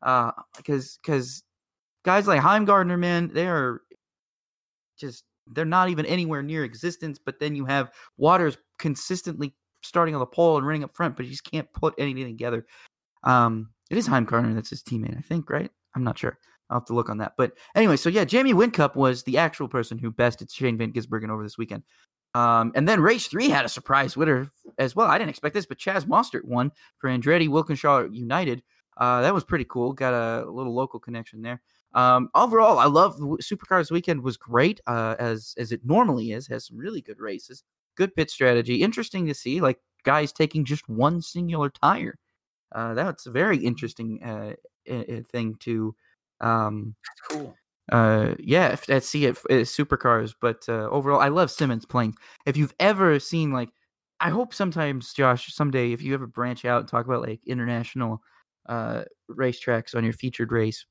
uh, 0.03 0.33
because 0.57 0.99
because 1.03 1.43
guys 2.05 2.27
like 2.27 2.41
Heimgartner, 2.41 2.99
man, 2.99 3.31
they 3.33 3.47
are 3.47 3.83
just 4.99 5.25
they're 5.47 5.65
not 5.65 5.89
even 5.89 6.07
anywhere 6.07 6.43
near 6.43 6.65
existence. 6.65 7.19
But 7.25 7.41
then 7.41 7.57
you 7.57 7.65
have 7.67 7.91
Waters 8.17 8.57
consistently 8.79 9.55
starting 9.83 10.15
on 10.15 10.21
the 10.21 10.27
pole 10.27 10.59
and 10.59 10.67
running 10.67 10.85
up 10.85 10.95
front, 10.95 11.17
but 11.17 11.25
he 11.25 11.31
just 11.31 11.51
can't 11.51 11.71
put 11.73 11.95
anything 11.99 12.27
together. 12.27 12.67
Um, 13.25 13.71
it 13.91 13.99
is 13.99 14.09
Heimgartner 14.09 14.55
that's 14.55 14.71
his 14.71 14.83
teammate, 14.83 15.17
I 15.17 15.21
think, 15.21 15.51
right? 15.51 15.71
I'm 15.95 16.05
not 16.05 16.19
sure. 16.19 16.39
I'll 16.69 16.79
have 16.79 16.87
to 16.87 16.95
look 16.95 17.11
on 17.11 17.19
that. 17.19 17.33
But 17.37 17.53
anyway, 17.75 17.97
so 17.97 18.09
yeah, 18.09 18.25
Jamie 18.25 18.55
Whincup 18.55 18.95
was 18.95 19.25
the 19.25 19.39
actual 19.39 19.69
person 19.69 19.99
who 19.99 20.11
bested 20.11 20.51
Shane 20.51 20.79
Van 20.79 20.93
Gisbergen 20.93 21.31
over 21.31 21.43
this 21.43 21.59
weekend. 21.59 21.83
Um, 22.35 22.71
and 22.77 22.89
then 22.89 23.01
race 23.01 23.27
three 23.27 23.49
had 23.49 23.65
a 23.65 23.69
surprise 23.69 24.17
winner 24.17 24.49
as 24.79 24.95
well. 24.95 25.09
I 25.09 25.19
didn't 25.19 25.31
expect 25.31 25.55
this, 25.55 25.67
but 25.67 25.79
Chaz 25.79 26.05
Mostert 26.05 26.45
won 26.45 26.71
for 26.99 27.11
Andretti 27.11 27.49
Walkinshaw 27.49 28.09
United. 28.13 28.63
Uh, 29.01 29.23
that 29.23 29.35
was 29.35 29.45
pretty 29.45 29.65
cool. 29.65 29.93
Got 29.93 30.13
a 30.15 30.49
little 30.51 30.75
local 30.75 31.01
connection 31.01 31.43
there. 31.43 31.61
Um, 31.95 32.29
overall, 32.35 32.79
I 32.79 32.85
love 32.85 33.17
Supercars 33.17 33.91
weekend 33.91 34.23
was 34.23 34.37
great 34.37 34.81
uh, 34.87 35.17
as 35.19 35.55
as 35.59 35.73
it 35.73 35.81
normally 35.85 36.33
is. 36.33 36.47
Has 36.47 36.67
some 36.67 36.77
really 36.77 37.01
good 37.01 37.19
races, 37.19 37.65
good 37.97 38.15
pit 38.15 38.31
strategy. 38.31 38.83
Interesting 38.83 39.27
to 39.27 39.35
see 39.35 39.61
like 39.61 39.81
guys 40.05 40.33
taking 40.33 40.65
just 40.65 40.89
one 40.89 41.21
singular 41.21 41.71
tire. 41.71 42.17
Uh, 42.73 42.95
that's 42.95 43.27
a 43.27 43.31
very 43.31 43.59
interesting 43.59 44.23
uh, 44.23 44.53
thing 45.33 45.57
to. 45.61 45.95
Um, 46.41 46.95
cool. 47.29 47.57
Uh, 47.91 48.35
yeah, 48.39 48.77
I 48.89 49.01
see 49.01 49.25
it 49.25 49.35
supercars, 49.35 50.33
but 50.41 50.63
uh, 50.69 50.89
overall, 50.91 51.21
I 51.21 51.29
love 51.29 51.49
Symmons 51.49 51.89
Plains. 51.89 52.15
If 52.47 52.57
you've 52.57 52.75
ever 52.79 53.19
seen 53.19 53.51
like, 53.51 53.71
I 54.21 54.31
hope 54.31 54.55
sometimes, 54.55 55.13
Josh, 55.13 55.53
someday 55.53 55.93
if 55.93 56.01
you 56.03 56.15
ever 56.15 56.27
branch 56.29 56.65
out 56.65 56.81
and 56.81 56.89
talk 56.89 57.07
about 57.07 57.23
like 57.23 57.41
international 57.47 58.23
uh, 58.71 59.03
racetracks 59.29 59.95
on 59.95 60.05
your 60.05 60.13
featured 60.13 60.53
race 60.53 60.87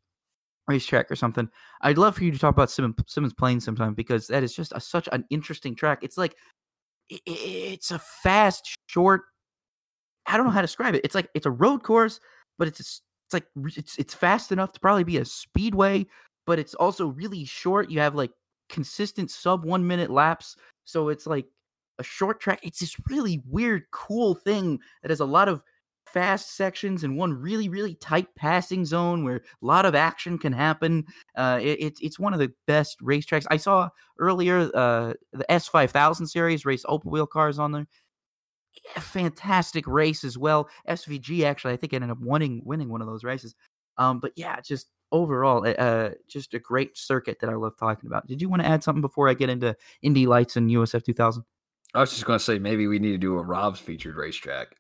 racetrack 0.67 1.09
or 1.09 1.15
something. 1.15 1.49
I'd 1.81 1.97
love 1.97 2.15
for 2.15 2.23
you 2.23 2.31
to 2.31 2.37
talk 2.37 2.53
about 2.53 2.67
Symmons, 2.67 2.93
Symmons 3.05 3.35
Plains 3.35 3.65
sometime 3.65 3.95
because 3.95 4.27
that 4.27 4.43
is 4.43 4.53
just 4.53 4.71
a, 4.75 4.79
such 4.79 5.09
an 5.11 5.25
interesting 5.31 5.75
track. 5.75 5.99
It's 6.03 6.17
like 6.17 6.35
it, 7.09 7.21
it's 7.25 7.89
a 7.89 7.97
fast, 7.97 8.77
short. 8.87 9.21
I 10.27 10.37
don't 10.37 10.45
know 10.45 10.51
how 10.51 10.61
to 10.61 10.67
describe 10.67 10.93
it. 10.93 11.01
It's 11.03 11.15
like 11.15 11.29
it's 11.33 11.47
a 11.47 11.51
road 11.51 11.81
course, 11.81 12.19
but 12.59 12.67
it's 12.67 12.79
it's 12.79 13.01
like 13.33 13.45
it's 13.77 13.97
it's 13.97 14.13
fast 14.13 14.51
enough 14.51 14.73
to 14.73 14.79
probably 14.79 15.05
be 15.05 15.17
a 15.17 15.25
speedway, 15.25 16.05
but 16.45 16.59
it's 16.59 16.75
also 16.75 17.07
really 17.07 17.45
short. 17.45 17.89
You 17.89 17.99
have 18.01 18.13
like 18.13 18.31
consistent 18.67 19.31
sub 19.31 19.65
one 19.65 19.87
minute 19.87 20.11
laps, 20.11 20.55
so 20.83 21.09
it's 21.09 21.25
like 21.25 21.45
a 21.97 22.03
short 22.03 22.41
track. 22.41 22.59
It's 22.61 22.79
this 22.79 22.95
really 23.09 23.41
weird, 23.47 23.83
cool 23.91 24.35
thing 24.35 24.79
that 25.01 25.09
has 25.09 25.21
a 25.21 25.25
lot 25.25 25.47
of 25.47 25.63
fast 26.13 26.55
sections 26.55 27.03
and 27.03 27.17
one 27.17 27.33
really 27.33 27.69
really 27.69 27.95
tight 27.95 28.27
passing 28.35 28.85
zone 28.85 29.23
where 29.23 29.37
a 29.37 29.65
lot 29.65 29.85
of 29.85 29.95
action 29.95 30.37
can 30.37 30.53
happen. 30.53 31.05
Uh, 31.35 31.59
it, 31.61 31.79
it, 31.79 31.93
it's 32.01 32.19
one 32.19 32.33
of 32.33 32.39
the 32.39 32.51
best 32.67 32.99
racetracks. 33.01 33.45
I 33.49 33.57
saw 33.57 33.89
earlier 34.17 34.69
uh, 34.73 35.13
the 35.33 35.45
S5000 35.49 36.27
series 36.27 36.65
race 36.65 36.83
open 36.87 37.11
wheel 37.11 37.27
cars 37.27 37.59
on 37.59 37.71
there. 37.71 37.87
Yeah, 38.95 39.01
fantastic 39.01 39.87
race 39.87 40.23
as 40.23 40.37
well. 40.37 40.69
SVG 40.87 41.43
actually 41.43 41.73
I 41.73 41.77
think 41.77 41.93
ended 41.93 42.11
up 42.11 42.19
winning 42.21 42.61
winning 42.63 42.89
one 42.89 43.01
of 43.01 43.07
those 43.07 43.23
races. 43.23 43.55
Um, 43.97 44.19
but 44.19 44.31
yeah, 44.35 44.59
just 44.61 44.87
overall, 45.11 45.65
uh, 45.77 46.11
just 46.27 46.53
a 46.53 46.59
great 46.59 46.97
circuit 46.97 47.39
that 47.41 47.49
I 47.49 47.55
love 47.55 47.77
talking 47.77 48.07
about. 48.07 48.27
Did 48.27 48.41
you 48.41 48.49
want 48.49 48.61
to 48.61 48.67
add 48.67 48.83
something 48.83 49.01
before 49.01 49.27
I 49.29 49.33
get 49.33 49.49
into 49.49 49.75
Indy 50.01 50.27
Lights 50.27 50.55
and 50.55 50.69
USF 50.69 51.03
2000? 51.03 51.43
I 51.93 51.99
was 52.01 52.11
just 52.11 52.25
going 52.25 52.37
to 52.37 52.43
say 52.43 52.59
maybe 52.59 52.87
we 52.87 52.99
need 52.99 53.11
to 53.11 53.17
do 53.17 53.37
a 53.37 53.41
Rob's 53.41 53.79
featured 53.79 54.15
racetrack. 54.15 54.75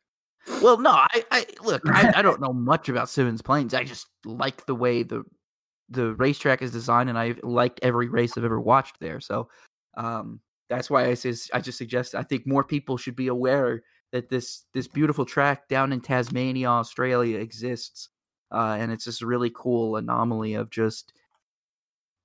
Well, 0.61 0.79
no, 0.79 0.91
I, 0.91 1.23
I 1.31 1.45
look, 1.63 1.81
I, 1.87 2.13
I 2.17 2.21
don't 2.21 2.41
know 2.41 2.53
much 2.53 2.89
about 2.89 3.07
Symmons 3.07 3.43
Plains. 3.43 3.73
I 3.73 3.83
just 3.83 4.07
like 4.25 4.65
the 4.65 4.75
way 4.75 5.03
the 5.03 5.23
the 5.89 6.13
racetrack 6.15 6.61
is 6.61 6.71
designed, 6.71 7.09
and 7.09 7.17
I've 7.17 7.39
liked 7.43 7.79
every 7.81 8.07
race 8.09 8.37
I've 8.37 8.43
ever 8.43 8.59
watched 8.59 8.99
there. 8.99 9.19
So, 9.19 9.49
um, 9.97 10.39
that's 10.69 10.89
why 10.89 11.07
I 11.07 11.13
says 11.15 11.49
I 11.53 11.61
just 11.61 11.77
suggest 11.77 12.15
I 12.15 12.23
think 12.23 12.45
more 12.45 12.63
people 12.63 12.97
should 12.97 13.15
be 13.15 13.27
aware 13.27 13.83
that 14.11 14.29
this 14.29 14.65
this 14.73 14.87
beautiful 14.87 15.25
track 15.25 15.67
down 15.67 15.91
in 15.93 16.01
Tasmania, 16.01 16.67
Australia 16.67 17.39
exists, 17.39 18.09
uh, 18.51 18.77
and 18.79 18.91
it's 18.91 19.05
this 19.05 19.21
really 19.21 19.51
cool 19.53 19.95
anomaly 19.95 20.53
of 20.53 20.69
just 20.69 21.13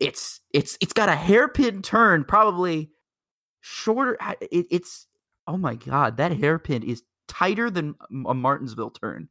it's 0.01 0.41
it's 0.53 0.77
it's 0.81 0.93
got 0.93 1.09
a 1.09 1.16
hairpin 1.16 1.82
turn, 1.82 2.24
probably 2.24 2.91
shorter. 3.61 4.16
It, 4.41 4.66
it's 4.70 5.07
oh 5.47 5.57
my 5.57 5.74
god, 5.74 6.16
that 6.19 6.32
hairpin 6.32 6.82
is 6.82 7.03
tighter 7.29 7.71
than 7.71 7.95
a 8.27 8.35
Martinsville 8.35 8.91
turn. 8.91 9.29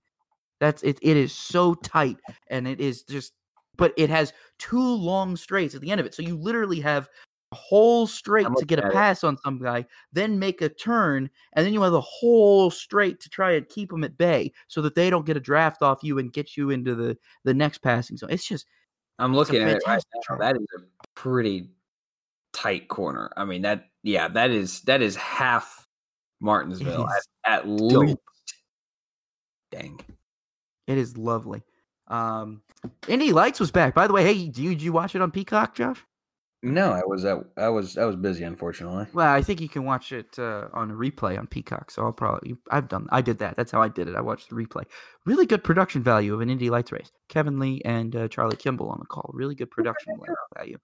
That's 0.60 0.82
it. 0.84 0.98
It 1.02 1.18
is 1.18 1.34
so 1.34 1.74
tight, 1.76 2.18
and 2.48 2.68
it 2.68 2.80
is 2.80 3.04
just. 3.04 3.34
But 3.76 3.92
it 3.98 4.10
has 4.12 4.34
two 4.60 4.80
long 4.80 5.36
straights 5.36 5.74
at 5.74 5.82
the 5.82 5.90
end 5.90 6.00
of 6.00 6.06
it, 6.06 6.14
so 6.14 6.22
you 6.22 6.38
literally 6.38 6.80
have 6.82 7.10
a 7.52 7.56
whole 7.56 8.06
straight 8.06 8.48
to 8.58 8.66
get 8.66 8.78
a 8.78 8.90
pass 8.92 9.24
it. 9.24 9.28
on 9.28 9.38
some 9.38 9.60
guy, 9.60 9.84
then 10.12 10.38
make 10.38 10.62
a 10.62 10.70
turn, 10.70 11.28
and 11.54 11.66
then 11.66 11.74
you 11.74 11.82
have 11.82 11.94
a 11.94 12.02
whole 12.02 12.70
straight 12.70 13.20
to 13.22 13.30
try 13.30 13.54
and 13.54 13.68
keep 13.70 13.90
them 13.90 14.04
at 14.04 14.16
bay, 14.16 14.52
so 14.68 14.82
that 14.84 14.94
they 14.94 15.10
don't 15.10 15.26
get 15.26 15.38
a 15.38 15.40
draft 15.40 15.82
off 15.82 16.04
you 16.04 16.20
and 16.20 16.34
get 16.34 16.56
you 16.56 16.70
into 16.70 16.94
the 16.94 17.18
the 17.46 17.54
next 17.54 17.80
passing 17.80 18.16
zone. 18.16 18.30
It's 18.32 18.48
just. 18.48 18.68
I'm 19.20 19.36
looking 19.36 19.62
at 19.62 19.70
it 19.70 19.84
right 19.86 20.04
now. 20.30 20.38
That 20.38 20.56
is 20.56 20.68
a 20.78 20.82
pretty 21.16 21.70
tight 22.52 22.88
corner. 22.88 23.32
I 23.36 23.46
mean 23.46 23.64
that. 23.64 23.86
Yeah, 24.04 24.28
that 24.30 24.52
is 24.52 24.82
that 24.82 25.02
is 25.02 25.16
half 25.16 25.83
Martinsville 26.44 27.08
at, 27.46 27.52
at 27.52 27.68
least. 27.68 28.18
Dang. 29.72 30.00
It 30.86 30.98
is 30.98 31.18
lovely. 31.18 31.64
Um, 32.08 32.62
Indy 33.08 33.32
Lights 33.32 33.60
was 33.60 33.72
back. 33.72 33.96
By 33.96 34.08
the 34.08 34.14
way, 34.14 34.24
hey, 34.24 34.46
did 34.46 34.58
you, 34.58 34.70
did 34.72 34.82
you 34.82 34.94
watch 34.94 35.16
it 35.16 35.22
on 35.22 35.32
Peacock, 35.32 35.74
Josh? 35.74 36.04
No, 36.66 36.92
I 36.92 37.02
was 37.06 37.26
at, 37.26 37.40
I 37.58 37.68
was 37.68 37.98
I 37.98 38.06
was 38.06 38.16
busy, 38.16 38.46
unfortunately. 38.46 39.06
Well, 39.14 39.28
I 39.28 39.42
think 39.42 39.60
you 39.60 39.68
can 39.68 39.84
watch 39.84 40.14
it 40.14 40.40
uh, 40.40 40.70
on 40.74 40.92
a 40.92 40.94
replay 40.94 41.38
on 41.38 41.46
Peacock. 41.46 41.92
So 41.92 42.04
I'll 42.04 42.14
probably 42.14 42.56
I've 42.72 42.88
done 42.88 43.06
I 43.12 43.22
did 43.22 43.38
that. 43.40 43.58
That's 43.58 43.70
how 43.70 43.82
I 43.82 43.90
did 43.90 44.08
it. 44.08 44.16
I 44.16 44.22
watched 44.22 44.50
the 44.50 44.56
replay. 44.56 44.86
Really 45.26 45.46
good 45.46 45.62
production 45.62 46.04
value 46.04 46.34
of 46.34 46.40
an 46.40 46.50
Indy 46.50 46.70
Lights 46.70 46.94
race. 46.94 47.12
Kevin 47.28 47.60
Lee 47.60 47.82
and 47.84 48.16
uh, 48.16 48.28
Charlie 48.30 48.56
Kimball 48.56 48.88
on 48.88 49.00
the 49.00 49.06
call. 49.06 49.30
Really 49.34 49.56
good 49.56 49.72
production 49.72 50.14
value. 50.58 50.78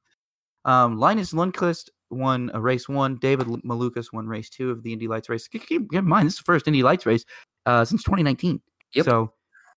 Um, 0.65 0.98
Linus 0.98 1.31
Lundqvist 1.31 1.88
won 2.10 2.52
a 2.53 2.61
race 2.61 2.88
one. 2.88 3.15
David 3.18 3.48
Malukas 3.48 4.11
won 4.11 4.27
race 4.27 4.49
two 4.49 4.72
of 4.72 4.84
the 4.84 4.94
Indy 4.94 5.07
Lights 5.07 5.30
race. 5.30 5.48
Keep, 5.48 5.68
keep 5.68 5.94
in 5.94 6.07
mind, 6.07 6.27
this 6.27 6.34
is 6.34 6.40
the 6.40 6.44
first 6.44 6.68
Indy 6.68 6.84
Lights 6.84 7.06
race 7.06 7.26
uh, 7.65 7.86
since 7.86 8.03
2019. 8.03 8.61
Yep. 8.94 9.06
So 9.06 9.34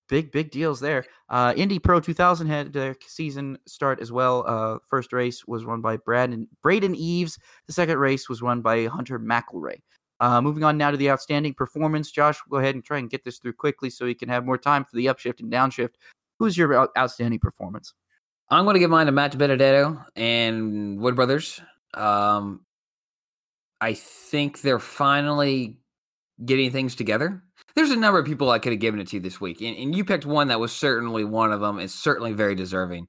big, 0.09 0.33
big 0.33 0.51
deals 0.51 0.81
there. 0.81 1.05
Uh, 1.29 1.53
Indy 1.57 1.79
Pro 1.79 2.01
2000 2.01 2.47
had 2.47 2.73
their 2.73 2.97
season 3.07 3.59
start 3.67 4.01
as 4.01 4.13
well. 4.13 4.45
Uh, 4.47 4.79
first 4.89 5.13
race 5.13 5.47
was 5.47 5.65
run 5.65 5.81
by 5.81 5.97
Braden, 5.97 6.49
Braden 6.63 6.95
Eves. 6.95 7.39
The 7.67 7.73
second 7.73 7.99
race 7.99 8.29
was 8.29 8.43
run 8.43 8.61
by 8.61 8.87
Hunter 8.87 9.19
McElrea. 9.19 9.81
Uh, 10.21 10.41
moving 10.41 10.63
on 10.63 10.79
now 10.79 10.91
to 10.91 10.97
the 10.97 11.11
outstanding 11.11 11.53
performance. 11.53 12.11
Josh, 12.11 12.39
go 12.49 12.59
ahead 12.59 12.75
and 12.75 12.85
try 12.85 12.99
and 12.99 13.11
get 13.11 13.25
this 13.25 13.39
through 13.39 13.55
quickly 13.55 13.91
so 13.91 14.05
we 14.05 14.15
can 14.15 14.29
have 14.29 14.45
more 14.45 14.59
time 14.59 14.85
for 14.85 14.95
the 14.97 15.07
upshift 15.07 15.41
and 15.41 15.53
downshift. 15.53 15.95
Who's 16.39 16.57
your 16.57 16.89
outstanding 16.97 17.41
performance? 17.41 17.93
I'm 18.49 18.65
going 18.65 18.75
to 18.75 18.81
give 18.81 18.91
mine 18.91 19.07
to 19.07 19.13
Matt 19.13 19.37
Benedetto 19.37 19.99
and 20.15 21.01
Wood 21.01 21.17
Brothers. 21.17 21.61
Um, 21.95 22.65
I 23.81 23.95
think 23.95 24.61
they're 24.61 24.79
finally 24.79 25.79
getting 26.45 26.71
things 26.71 26.95
together. 26.95 27.43
There's 27.75 27.91
a 27.91 27.97
number 27.97 28.19
of 28.19 28.27
people 28.27 28.51
I 28.51 28.59
could 28.59 28.73
have 28.73 28.81
given 28.81 29.01
it 29.01 29.09
to 29.09 29.21
this 29.21 29.41
week, 29.41 29.61
and, 29.61 29.77
and 29.77 29.95
you 29.95 30.05
picked 30.05 30.27
one 30.27 30.49
that 30.49 30.61
was 30.61 30.73
certainly 30.73 31.25
one 31.25 31.53
of 31.53 31.61
them. 31.61 31.79
It's 31.79 31.95
certainly 31.95 32.33
very 32.33 32.55
deserving. 32.55 33.09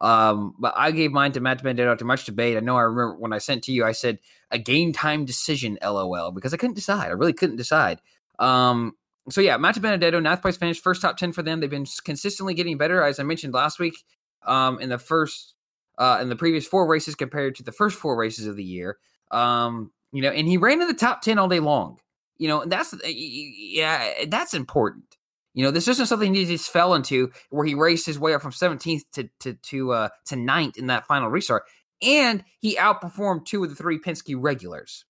Um, 0.00 0.54
but 0.58 0.74
I 0.76 0.92
gave 0.92 1.10
mine 1.10 1.32
to 1.32 1.40
Matt 1.40 1.62
Benedetto 1.62 1.90
after 1.90 2.04
much 2.04 2.24
debate. 2.24 2.56
I 2.56 2.60
know 2.60 2.76
I 2.76 2.82
remember 2.82 3.16
when 3.16 3.32
I 3.32 3.38
sent 3.38 3.64
to 3.64 3.72
you, 3.72 3.84
I 3.84 3.92
said 3.92 4.18
a 4.50 4.58
game 4.58 4.92
time 4.92 5.24
decision, 5.24 5.78
lol, 5.82 6.30
because 6.32 6.54
I 6.54 6.56
couldn't 6.56 6.76
decide. 6.76 7.08
I 7.08 7.12
really 7.12 7.32
couldn't 7.32 7.56
decide. 7.56 8.00
Um, 8.38 8.92
so 9.28 9.40
yeah, 9.40 9.56
Matt 9.56 9.80
Benedetto, 9.80 10.20
ninth 10.20 10.42
place 10.42 10.56
finish, 10.56 10.80
first 10.80 11.02
top 11.02 11.16
10 11.16 11.32
for 11.32 11.42
them. 11.42 11.60
They've 11.60 11.68
been 11.68 11.86
consistently 12.04 12.54
getting 12.54 12.78
better. 12.78 13.02
As 13.02 13.18
I 13.18 13.24
mentioned 13.24 13.54
last 13.54 13.78
week, 13.78 14.04
um, 14.46 14.80
in 14.80 14.88
the 14.88 14.98
first, 14.98 15.54
uh, 15.98 16.18
in 16.22 16.28
the 16.28 16.36
previous 16.36 16.66
four 16.66 16.86
races 16.86 17.14
compared 17.14 17.56
to 17.56 17.62
the 17.62 17.72
first 17.72 17.98
four 17.98 18.16
races 18.16 18.46
of 18.46 18.56
the 18.56 18.64
year. 18.64 18.96
Um, 19.30 19.90
you 20.12 20.22
know, 20.22 20.30
and 20.30 20.48
he 20.48 20.56
ran 20.56 20.80
in 20.80 20.88
the 20.88 20.94
top 20.94 21.20
10 21.20 21.38
all 21.38 21.48
day 21.48 21.60
long. 21.60 21.98
You 22.38 22.48
know, 22.48 22.62
and 22.62 22.72
that's 22.72 22.94
uh, 22.94 22.98
yeah, 23.04 24.24
that's 24.28 24.54
important. 24.54 25.16
You 25.54 25.64
know, 25.64 25.72
this 25.72 25.88
isn't 25.88 26.06
something 26.06 26.34
he 26.34 26.44
just 26.44 26.70
fell 26.70 26.94
into 26.94 27.32
where 27.50 27.66
he 27.66 27.74
raced 27.74 28.06
his 28.06 28.18
way 28.18 28.32
up 28.32 28.42
from 28.42 28.52
17th 28.52 29.02
to 29.14 29.28
to 29.40 29.54
to 29.54 29.92
uh 29.92 30.08
to 30.26 30.36
ninth 30.36 30.78
in 30.78 30.86
that 30.86 31.06
final 31.06 31.28
restart, 31.28 31.64
and 32.00 32.44
he 32.60 32.76
outperformed 32.76 33.44
two 33.44 33.64
of 33.64 33.70
the 33.70 33.74
three 33.74 33.98
Penske 33.98 34.36
regulars. 34.38 35.04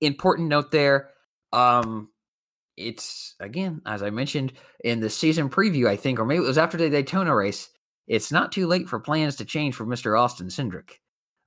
Important 0.00 0.46
note 0.46 0.70
there. 0.70 1.10
Um, 1.52 2.10
it's 2.76 3.34
again, 3.40 3.82
as 3.84 4.00
I 4.00 4.10
mentioned 4.10 4.52
in 4.84 5.00
the 5.00 5.10
season 5.10 5.50
preview, 5.50 5.88
I 5.88 5.96
think, 5.96 6.20
or 6.20 6.24
maybe 6.24 6.44
it 6.44 6.46
was 6.46 6.58
after 6.58 6.76
the 6.76 6.88
Daytona 6.88 7.34
race. 7.34 7.68
It's 8.06 8.32
not 8.32 8.52
too 8.52 8.66
late 8.66 8.88
for 8.88 9.00
plans 9.00 9.36
to 9.36 9.44
change 9.44 9.74
for 9.74 9.86
Mr. 9.86 10.18
Austin 10.18 10.48
Cindric 10.48 10.98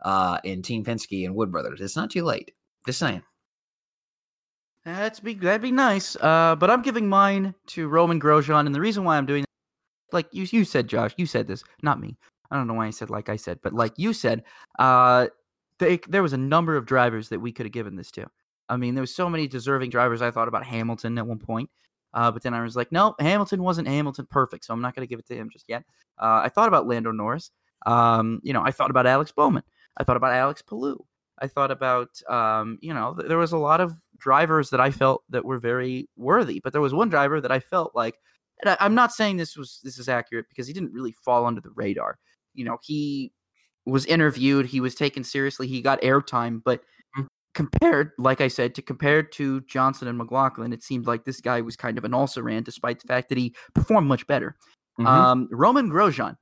uh, 0.04 0.40
in 0.44 0.62
Team 0.62 0.84
Penske 0.84 1.26
and 1.26 1.36
Wood 1.36 1.52
Brothers. 1.52 1.82
It's 1.82 1.96
not 1.96 2.12
too 2.12 2.24
late. 2.24 2.52
Just 2.86 3.00
saying. 3.00 3.24
That's 4.86 5.20
be 5.20 5.34
that'd 5.34 5.62
be 5.62 5.72
nice. 5.72 6.16
Uh, 6.16 6.56
but 6.56 6.70
I'm 6.70 6.84
giving 6.84 7.10
mine 7.10 7.56
to 7.68 7.88
Romain 7.88 8.20
Grosjean, 8.20 8.68
and 8.68 8.76
the 8.76 8.80
reason 8.80 9.04
why 9.04 9.18
I'm 9.18 9.26
doing, 9.26 9.44
like 10.12 10.28
you 10.32 10.46
you 10.52 10.64
said, 10.64 10.88
Josh, 10.88 11.14
you 11.18 11.26
said 11.26 11.48
this, 11.48 11.64
not 11.82 12.00
me. 12.00 12.18
I 12.52 12.56
don't 12.56 12.68
know 12.68 12.76
why 12.76 12.86
I 12.86 12.92
said 12.92 13.10
like 13.10 13.28
I 13.28 13.36
said, 13.36 13.60
but 13.64 13.74
like 13.74 13.94
you 13.98 14.14
said, 14.14 14.44
uh, 14.78 15.28
they, 15.80 16.00
there 16.08 16.22
was 16.22 16.34
a 16.34 16.38
number 16.38 16.78
of 16.78 16.86
drivers 16.86 17.30
that 17.30 17.42
we 17.42 17.52
could 17.52 17.66
have 17.66 17.74
given 17.74 17.96
this 17.96 18.12
to. 18.12 18.28
I 18.70 18.78
mean, 18.78 18.94
there 18.94 19.02
was 19.02 19.14
so 19.14 19.28
many 19.28 19.48
deserving 19.48 19.90
drivers. 19.90 20.22
I 20.22 20.30
thought 20.30 20.48
about 20.48 20.66
Hamilton 20.66 21.18
at 21.18 21.26
one 21.26 21.40
point, 21.40 21.70
uh, 22.16 22.32
but 22.32 22.42
then 22.42 22.54
I 22.54 22.64
was 22.64 22.76
like, 22.78 22.92
no, 22.92 23.14
Hamilton 23.20 23.62
wasn't 23.62 23.90
Hamilton 23.90 24.26
perfect, 24.30 24.64
so 24.66 24.74
I'm 24.74 24.82
not 24.82 24.96
going 24.96 25.06
to 25.06 25.10
give 25.10 25.20
it 25.20 25.28
to 25.28 25.36
him 25.36 25.50
just 25.52 25.66
yet. 25.68 25.84
Uh, 26.18 26.42
I 26.44 26.50
thought 26.50 26.70
about 26.70 26.88
Lando 26.88 27.12
Norris. 27.12 27.52
Um, 27.86 28.40
you 28.42 28.54
know, 28.54 28.64
I 28.64 28.72
thought 28.72 28.90
about 28.90 29.06
Alex 29.06 29.32
Bowman. 29.34 29.64
I 29.98 30.06
thought 30.06 30.16
about 30.18 30.34
Alex 30.34 30.62
Palou. 30.62 31.06
I 31.40 31.48
thought 31.48 31.72
about, 31.72 32.10
um, 32.30 32.80
you 32.82 32.94
know, 32.94 33.14
th- 33.14 33.28
there 33.28 33.38
was 33.38 33.52
a 33.52 33.58
lot 33.58 33.82
of 33.82 34.00
drivers 34.18 34.70
that 34.70 34.80
I 34.80 34.92
felt 34.92 35.24
that 35.30 35.44
were 35.44 35.60
very 35.60 36.10
worthy, 36.16 36.62
but 36.64 36.72
there 36.72 36.82
was 36.82 36.94
one 36.94 37.10
driver 37.10 37.42
that 37.42 37.52
I 37.52 37.60
felt 37.60 37.94
like, 37.94 38.16
and 38.62 38.70
I, 38.70 38.78
I'm 38.80 38.96
not 38.96 39.12
saying 39.12 39.36
this 39.36 39.58
was 39.58 39.82
this 39.84 40.00
is 40.00 40.08
accurate 40.08 40.48
because 40.48 40.68
he 40.68 40.74
didn't 40.74 40.94
really 40.94 41.12
fall 41.12 41.46
under 41.46 41.60
the 41.60 41.72
radar. 41.76 42.18
You 42.54 42.64
know, 42.64 42.78
he 42.82 43.34
was 43.86 44.06
interviewed, 44.06 44.66
he 44.66 44.80
was 44.80 44.96
taken 44.96 45.24
seriously, 45.26 45.68
he 45.68 45.82
got 45.82 46.02
airtime, 46.02 46.62
but. 46.64 46.82
Compared, 47.56 48.12
like 48.20 48.42
I 48.42 48.50
said, 48.50 48.76
to 48.76 48.82
compared 48.82 49.32
to 49.34 49.62
Johnson 49.62 50.08
and 50.08 50.18
McLaughlin, 50.18 50.74
it 50.74 50.84
seemed 50.84 51.08
like 51.08 51.24
this 51.24 51.42
guy 51.42 51.62
was 51.62 51.76
kind 51.76 51.98
of 51.98 52.04
an 52.04 52.14
also 52.14 52.42
ran, 52.42 52.64
despite 52.64 53.00
the 53.00 53.08
fact 53.08 53.30
that 53.30 53.38
he 53.38 53.56
performed 53.74 54.08
much 54.08 54.28
better. 54.28 54.56
Mm-hmm. 55.00 55.08
Um, 55.08 55.48
Romain 55.52 55.90
Grosjean. 55.90 56.36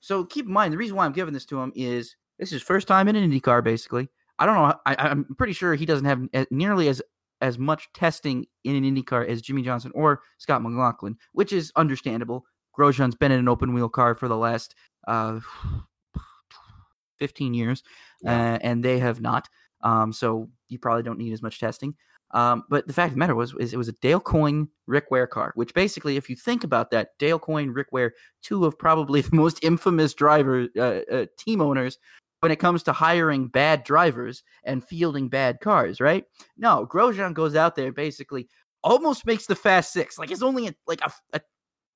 So 0.00 0.24
keep 0.24 0.46
in 0.46 0.52
mind, 0.52 0.72
the 0.72 0.78
reason 0.78 0.96
why 0.96 1.06
I'm 1.06 1.12
giving 1.12 1.34
this 1.34 1.46
to 1.46 1.60
him 1.60 1.72
is 1.74 2.14
this 2.38 2.48
is 2.48 2.52
his 2.52 2.62
first 2.62 2.86
time 2.86 3.08
in 3.08 3.16
an 3.16 3.30
IndyCar, 3.30 3.64
basically. 3.64 4.08
I 4.38 4.46
don't 4.46 4.54
know. 4.54 4.74
I, 4.86 4.96
I'm 4.96 5.24
pretty 5.36 5.52
sure 5.52 5.74
he 5.74 5.86
doesn't 5.86 6.06
have 6.06 6.46
nearly 6.50 6.88
as 6.88 7.02
as 7.40 7.58
much 7.58 7.88
testing 7.94 8.46
in 8.64 8.76
an 8.76 8.84
IndyCar 8.84 9.26
as 9.26 9.42
Jimmie 9.42 9.62
Johnson 9.62 9.92
or 9.94 10.20
Scott 10.38 10.62
McLaughlin, 10.62 11.16
which 11.32 11.52
is 11.52 11.72
understandable. 11.76 12.44
Grosjean's 12.78 13.14
been 13.14 13.32
in 13.32 13.38
an 13.38 13.48
open 13.48 13.72
wheel 13.72 13.88
car 13.88 14.14
for 14.14 14.28
the 14.28 14.36
last 14.36 14.74
uh, 15.08 15.40
15 17.18 17.54
years, 17.54 17.82
yeah. 18.22 18.54
uh, 18.54 18.58
and 18.62 18.84
they 18.84 18.98
have 18.98 19.20
not. 19.20 19.48
Um, 19.82 20.12
so 20.12 20.48
you 20.68 20.78
probably 20.78 21.02
don't 21.02 21.18
need 21.18 21.32
as 21.32 21.42
much 21.42 21.60
testing. 21.60 21.94
Um, 22.32 22.64
but 22.68 22.86
the 22.86 22.92
fact 22.92 23.08
of 23.08 23.14
the 23.14 23.18
matter 23.18 23.34
was, 23.34 23.54
is 23.58 23.72
it 23.72 23.76
was 23.76 23.88
a 23.88 23.92
Dale 23.92 24.20
Coyne, 24.20 24.68
Rick 24.86 25.10
Ware 25.10 25.26
car, 25.26 25.52
which 25.56 25.74
basically, 25.74 26.16
if 26.16 26.30
you 26.30 26.36
think 26.36 26.62
about 26.62 26.90
that, 26.92 27.18
Dale 27.18 27.40
Coyne, 27.40 27.70
Rick 27.70 27.88
Ware, 27.90 28.12
two 28.42 28.64
of 28.64 28.78
probably 28.78 29.20
the 29.22 29.34
most 29.34 29.62
infamous 29.62 30.14
driver 30.14 30.68
uh, 30.76 31.00
uh, 31.12 31.26
team 31.36 31.60
owners 31.60 31.98
when 32.40 32.52
it 32.52 32.56
comes 32.56 32.82
to 32.84 32.92
hiring 32.92 33.48
bad 33.48 33.84
drivers 33.84 34.42
and 34.64 34.84
fielding 34.84 35.28
bad 35.28 35.60
cars, 35.60 36.00
right? 36.00 36.24
No, 36.56 36.86
Grosjean 36.86 37.34
goes 37.34 37.54
out 37.54 37.76
there 37.76 37.92
basically 37.92 38.48
almost 38.82 39.26
makes 39.26 39.46
the 39.46 39.54
fast 39.54 39.92
six. 39.92 40.18
Like 40.18 40.30
it's 40.30 40.42
only 40.42 40.68
a, 40.68 40.74
like 40.86 41.00
a, 41.02 41.12
a 41.34 41.40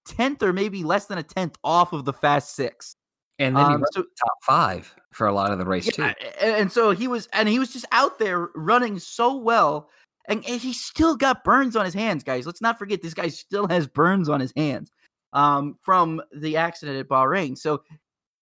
tenth 0.06 0.43
or 0.43 0.52
maybe 0.52 0.85
less 0.85 1.06
than 1.06 1.19
a 1.19 1.23
tenth 1.23 1.56
off 1.65 1.93
of 1.93 2.05
the 2.05 2.12
fast 2.12 2.55
six. 2.55 2.97
And 3.39 3.56
then 3.56 3.65
um, 3.65 3.73
he 3.73 3.77
was 3.78 3.90
top 3.94 4.39
five 4.43 4.94
for 5.12 5.27
a 5.27 5.35
lot 5.35 5.51
of 5.51 5.59
the 5.59 5.65
race 5.65 5.86
yeah, 5.98 6.12
too. 6.12 6.28
And 6.40 6.70
so 6.70 6.93
he 6.93 7.09
was, 7.09 7.28
and 7.32 7.48
he 7.48 7.59
was 7.59 7.73
just 7.73 7.86
out 7.90 8.19
there 8.19 8.48
running 8.55 8.98
so 8.98 9.36
well, 9.36 9.90
and, 10.28 10.44
and 10.47 10.61
he 10.61 10.73
still 10.73 11.16
got 11.16 11.43
burns 11.44 11.74
on 11.74 11.85
his 11.85 11.94
hands, 11.94 12.23
guys. 12.23 12.47
Let's 12.47 12.62
not 12.62 12.78
forget 12.78 13.02
this 13.02 13.15
guy 13.15 13.28
still 13.28 13.66
has 13.69 13.86
burns 13.86 14.28
on 14.28 14.40
his 14.40 14.52
hands 14.56 14.90
um, 15.32 15.77
from 15.82 16.23
the 16.32 16.56
accident 16.56 16.98
at 16.98 17.09
Bahrain. 17.09 17.59
So 17.59 17.82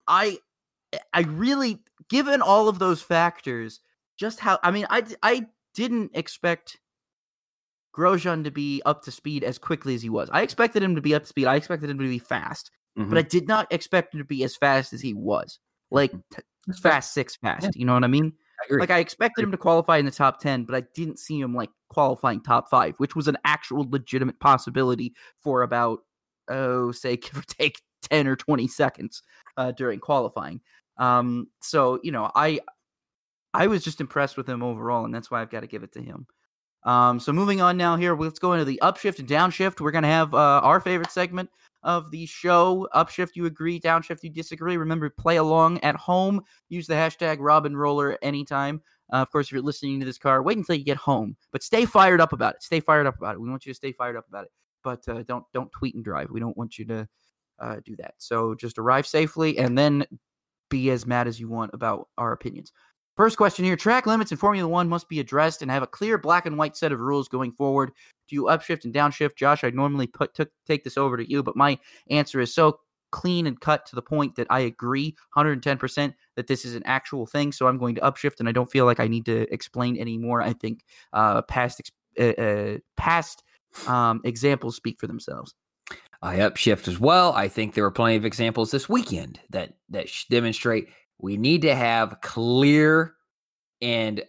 I, 0.06 0.39
I 1.12 1.23
really 1.23 1.81
given 2.09 2.43
all 2.43 2.69
of 2.69 2.78
those 2.78 3.01
factors, 3.02 3.81
just 4.19 4.39
how 4.39 4.59
I 4.62 4.70
mean, 4.70 4.86
I 4.90 5.05
I 5.23 5.47
didn't 5.74 6.10
expect 6.14 6.78
Grosjean 7.97 8.44
to 8.44 8.51
be 8.51 8.82
up 8.85 9.02
to 9.05 9.10
speed 9.10 9.43
as 9.43 9.59
quickly 9.59 9.94
as 9.94 10.02
he 10.02 10.10
was. 10.10 10.28
I 10.31 10.43
expected 10.43 10.82
him 10.82 10.94
to 10.94 11.01
be 11.01 11.14
up 11.14 11.23
to 11.23 11.28
speed. 11.28 11.47
I 11.47 11.56
expected 11.56 11.90
him 11.90 11.98
to 11.98 12.05
be 12.05 12.19
fast, 12.19 12.70
mm-hmm. 12.98 13.09
but 13.09 13.19
I 13.19 13.23
did 13.23 13.48
not 13.48 13.73
expect 13.73 14.14
him 14.14 14.20
to 14.20 14.24
be 14.24 14.44
as 14.44 14.56
fast 14.56 14.93
as 14.93 15.01
he 15.01 15.14
was. 15.14 15.59
Like 15.90 16.12
mm-hmm. 16.12 16.73
t- 16.73 16.78
fast 16.81 17.14
six 17.14 17.36
fast. 17.36 17.64
Yeah. 17.64 17.70
You 17.74 17.86
know 17.86 17.94
what 17.94 18.05
I 18.05 18.09
mean? 18.09 18.32
I 18.70 18.74
like 18.74 18.90
I 18.90 18.98
expected 18.98 19.43
him 19.43 19.51
to 19.51 19.56
qualify 19.56 19.98
in 19.98 20.05
the 20.05 20.10
top 20.10 20.40
10, 20.40 20.64
but 20.64 20.74
I 20.74 20.85
didn't 20.94 21.19
see 21.19 21.40
him 21.40 21.55
like 21.55 21.70
qualifying 21.89 22.40
top 22.40 22.70
5, 22.70 22.94
which 22.98 23.16
was 23.16 23.28
an 23.28 23.36
actual 23.44 23.86
legitimate 23.90 24.39
possibility 24.40 25.14
for 25.43 25.62
about 25.62 26.01
oh, 26.48 26.93
say 26.93 27.16
give 27.19 27.36
or 27.36 27.43
take 27.43 27.81
10 28.10 28.27
or 28.27 28.36
20 28.36 28.69
seconds 28.69 29.23
uh, 29.56 29.73
during 29.73 30.01
qualifying. 30.01 30.60
Um, 30.98 31.48
so, 31.60 31.98
you 32.02 32.12
know, 32.12 32.31
I 32.35 32.60
I 33.55 33.66
was 33.66 33.85
just 33.85 34.01
impressed 34.01 34.36
with 34.36 34.48
him 34.48 34.62
overall 34.62 35.05
and 35.05 35.14
that's 35.14 35.31
why 35.31 35.43
I've 35.43 35.51
got 35.51 35.60
to 35.60 35.66
give 35.66 35.82
it 35.82 35.93
to 35.93 36.02
him. 36.02 36.27
Um, 36.85 37.20
so 37.20 37.32
moving 37.32 37.60
on 37.60 37.77
now 37.77 37.97
here, 37.97 38.16
let's 38.16 38.39
go 38.39 38.55
into 38.55 38.64
the 38.64 38.81
upshift 38.82 39.19
and 39.19 39.28
downshift. 39.28 39.81
We're 39.81 39.93
going 39.93 40.02
to 40.02 40.09
have 40.09 40.35
uh, 40.35 40.60
our 40.62 40.81
favorite 40.81 41.12
segment 41.12 41.51
of 41.82 42.10
the 42.10 42.26
show. 42.26 42.88
Upshift, 42.94 43.30
you 43.34 43.46
agree. 43.46 43.80
Downshift, 43.80 44.22
you 44.22 44.30
disagree. 44.30 44.76
Remember, 44.76 45.10
play 45.10 45.36
along 45.36 45.80
at 45.80 45.96
home. 45.96 46.42
Use 46.68 46.86
the 46.86 46.94
hashtag 46.94 47.38
Robin 47.40 47.76
Roller 47.76 48.18
anytime. 48.22 48.80
Uh, 49.12 49.16
of 49.16 49.30
course, 49.30 49.48
if 49.48 49.52
you're 49.52 49.62
listening 49.62 50.00
to 50.00 50.06
this 50.06 50.18
car, 50.18 50.42
wait 50.42 50.56
until 50.56 50.76
you 50.76 50.84
get 50.84 50.96
home. 50.96 51.36
But 51.52 51.62
stay 51.62 51.84
fired 51.84 52.20
up 52.20 52.32
about 52.32 52.54
it. 52.54 52.62
Stay 52.62 52.80
fired 52.80 53.06
up 53.06 53.16
about 53.18 53.34
it. 53.34 53.40
We 53.40 53.50
want 53.50 53.66
you 53.66 53.72
to 53.72 53.76
stay 53.76 53.92
fired 53.92 54.16
up 54.16 54.26
about 54.28 54.44
it. 54.44 54.50
But 54.82 55.06
uh, 55.09 55.22
don't 55.28 55.44
don't 55.52 55.70
tweet 55.70 55.94
and 55.94 56.04
drive. 56.04 56.30
We 56.30 56.40
don't 56.40 56.56
want 56.56 56.78
you 56.78 56.84
to 56.86 57.09
uh, 57.60 57.76
do 57.84 57.94
that. 57.96 58.14
So 58.18 58.54
just 58.54 58.78
arrive 58.78 59.06
safely 59.06 59.59
and 59.59 59.76
then 59.76 60.04
be 60.70 60.90
as 60.90 61.06
mad 61.06 61.28
as 61.28 61.38
you 61.38 61.48
want 61.48 61.72
about 61.74 62.09
our 62.16 62.32
opinions. 62.32 62.72
First 63.16 63.36
question 63.36 63.64
here 63.64 63.76
track 63.76 64.06
limits 64.06 64.32
in 64.32 64.38
Formula 64.38 64.66
One 64.66 64.88
must 64.88 65.09
be 65.09 65.20
addressed 65.20 65.60
and 65.60 65.70
have 65.70 65.82
a 65.82 65.86
clear 65.86 66.16
black 66.16 66.46
and 66.46 66.56
white 66.56 66.76
set 66.76 66.92
of 66.92 67.00
rules 67.00 67.28
going 67.28 67.52
forward. 67.52 67.92
Do 68.32 68.36
you 68.36 68.44
upshift 68.44 68.86
and 68.86 68.94
downshift? 68.94 69.36
Josh, 69.36 69.62
I'd 69.62 69.74
normally 69.74 70.06
put 70.06 70.32
took, 70.32 70.48
take 70.66 70.84
this 70.84 70.96
over 70.96 71.18
to 71.18 71.30
you, 71.30 71.42
but 71.42 71.54
my 71.54 71.78
answer 72.09 72.40
is 72.40 72.54
so 72.54 72.80
clean 73.10 73.46
and 73.46 73.60
cut 73.60 73.84
to 73.84 73.94
the 73.94 74.00
point 74.00 74.36
that 74.36 74.46
I 74.48 74.60
agree 74.60 75.14
110% 75.36 76.14
that 76.36 76.46
this 76.46 76.64
is 76.64 76.74
an 76.74 76.82
actual 76.86 77.26
thing. 77.26 77.52
So 77.52 77.68
I'm 77.68 77.76
going 77.76 77.94
to 77.96 78.00
upshift 78.00 78.40
and 78.40 78.48
I 78.48 78.52
don't 78.52 78.70
feel 78.70 78.86
like 78.86 79.00
I 79.00 79.06
need 79.06 79.26
to 79.26 79.52
explain 79.52 79.98
anymore. 79.98 80.40
I 80.40 80.54
think 80.54 80.80
uh, 81.12 81.42
past, 81.42 81.92
uh, 82.18 82.22
uh, 82.22 82.78
past 82.96 83.42
um, 83.86 84.22
examples 84.24 84.76
speak 84.76 84.98
for 84.98 85.09
themselves. 85.09 85.54
I 86.22 86.36
upshift 86.36 86.88
as 86.88 86.98
well. 86.98 87.34
I 87.34 87.48
think 87.48 87.74
there 87.74 87.84
are 87.84 87.90
plenty 87.90 88.16
of 88.16 88.24
examples 88.24 88.70
this 88.70 88.88
weekend 88.88 89.40
that 89.50 89.74
that 89.90 90.09
demonstrate 90.30 90.88
we 91.18 91.36
need 91.36 91.62
to 91.62 91.74
have 91.74 92.22
clear 92.22 93.14
and 93.82 94.22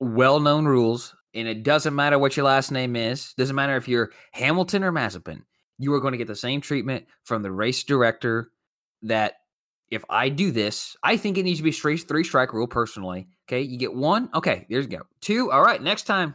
well-known 0.00 0.64
rules 0.64 1.14
and 1.38 1.48
it 1.48 1.62
doesn't 1.62 1.94
matter 1.94 2.18
what 2.18 2.36
your 2.36 2.46
last 2.46 2.70
name 2.70 2.96
is 2.96 3.34
doesn't 3.34 3.56
matter 3.56 3.76
if 3.76 3.88
you're 3.88 4.10
hamilton 4.32 4.84
or 4.84 4.92
mazepin 4.92 5.42
you 5.78 5.92
are 5.94 6.00
going 6.00 6.12
to 6.12 6.18
get 6.18 6.26
the 6.26 6.36
same 6.36 6.60
treatment 6.60 7.06
from 7.24 7.42
the 7.42 7.50
race 7.50 7.84
director 7.84 8.50
that 9.02 9.34
if 9.90 10.04
i 10.10 10.28
do 10.28 10.50
this 10.50 10.96
i 11.02 11.16
think 11.16 11.38
it 11.38 11.44
needs 11.44 11.58
to 11.58 11.64
be 11.64 11.72
straight 11.72 12.06
three 12.06 12.24
strike 12.24 12.52
rule 12.52 12.66
personally 12.66 13.26
okay? 13.48 13.62
You 13.62 13.78
get 13.78 13.94
one? 13.94 14.28
Okay 14.34 14.66
there 14.68 14.80
you 14.80 14.86
go. 14.86 15.02
Two? 15.20 15.50
All 15.50 15.62
right 15.62 15.82
next 15.82 16.04
time. 16.04 16.34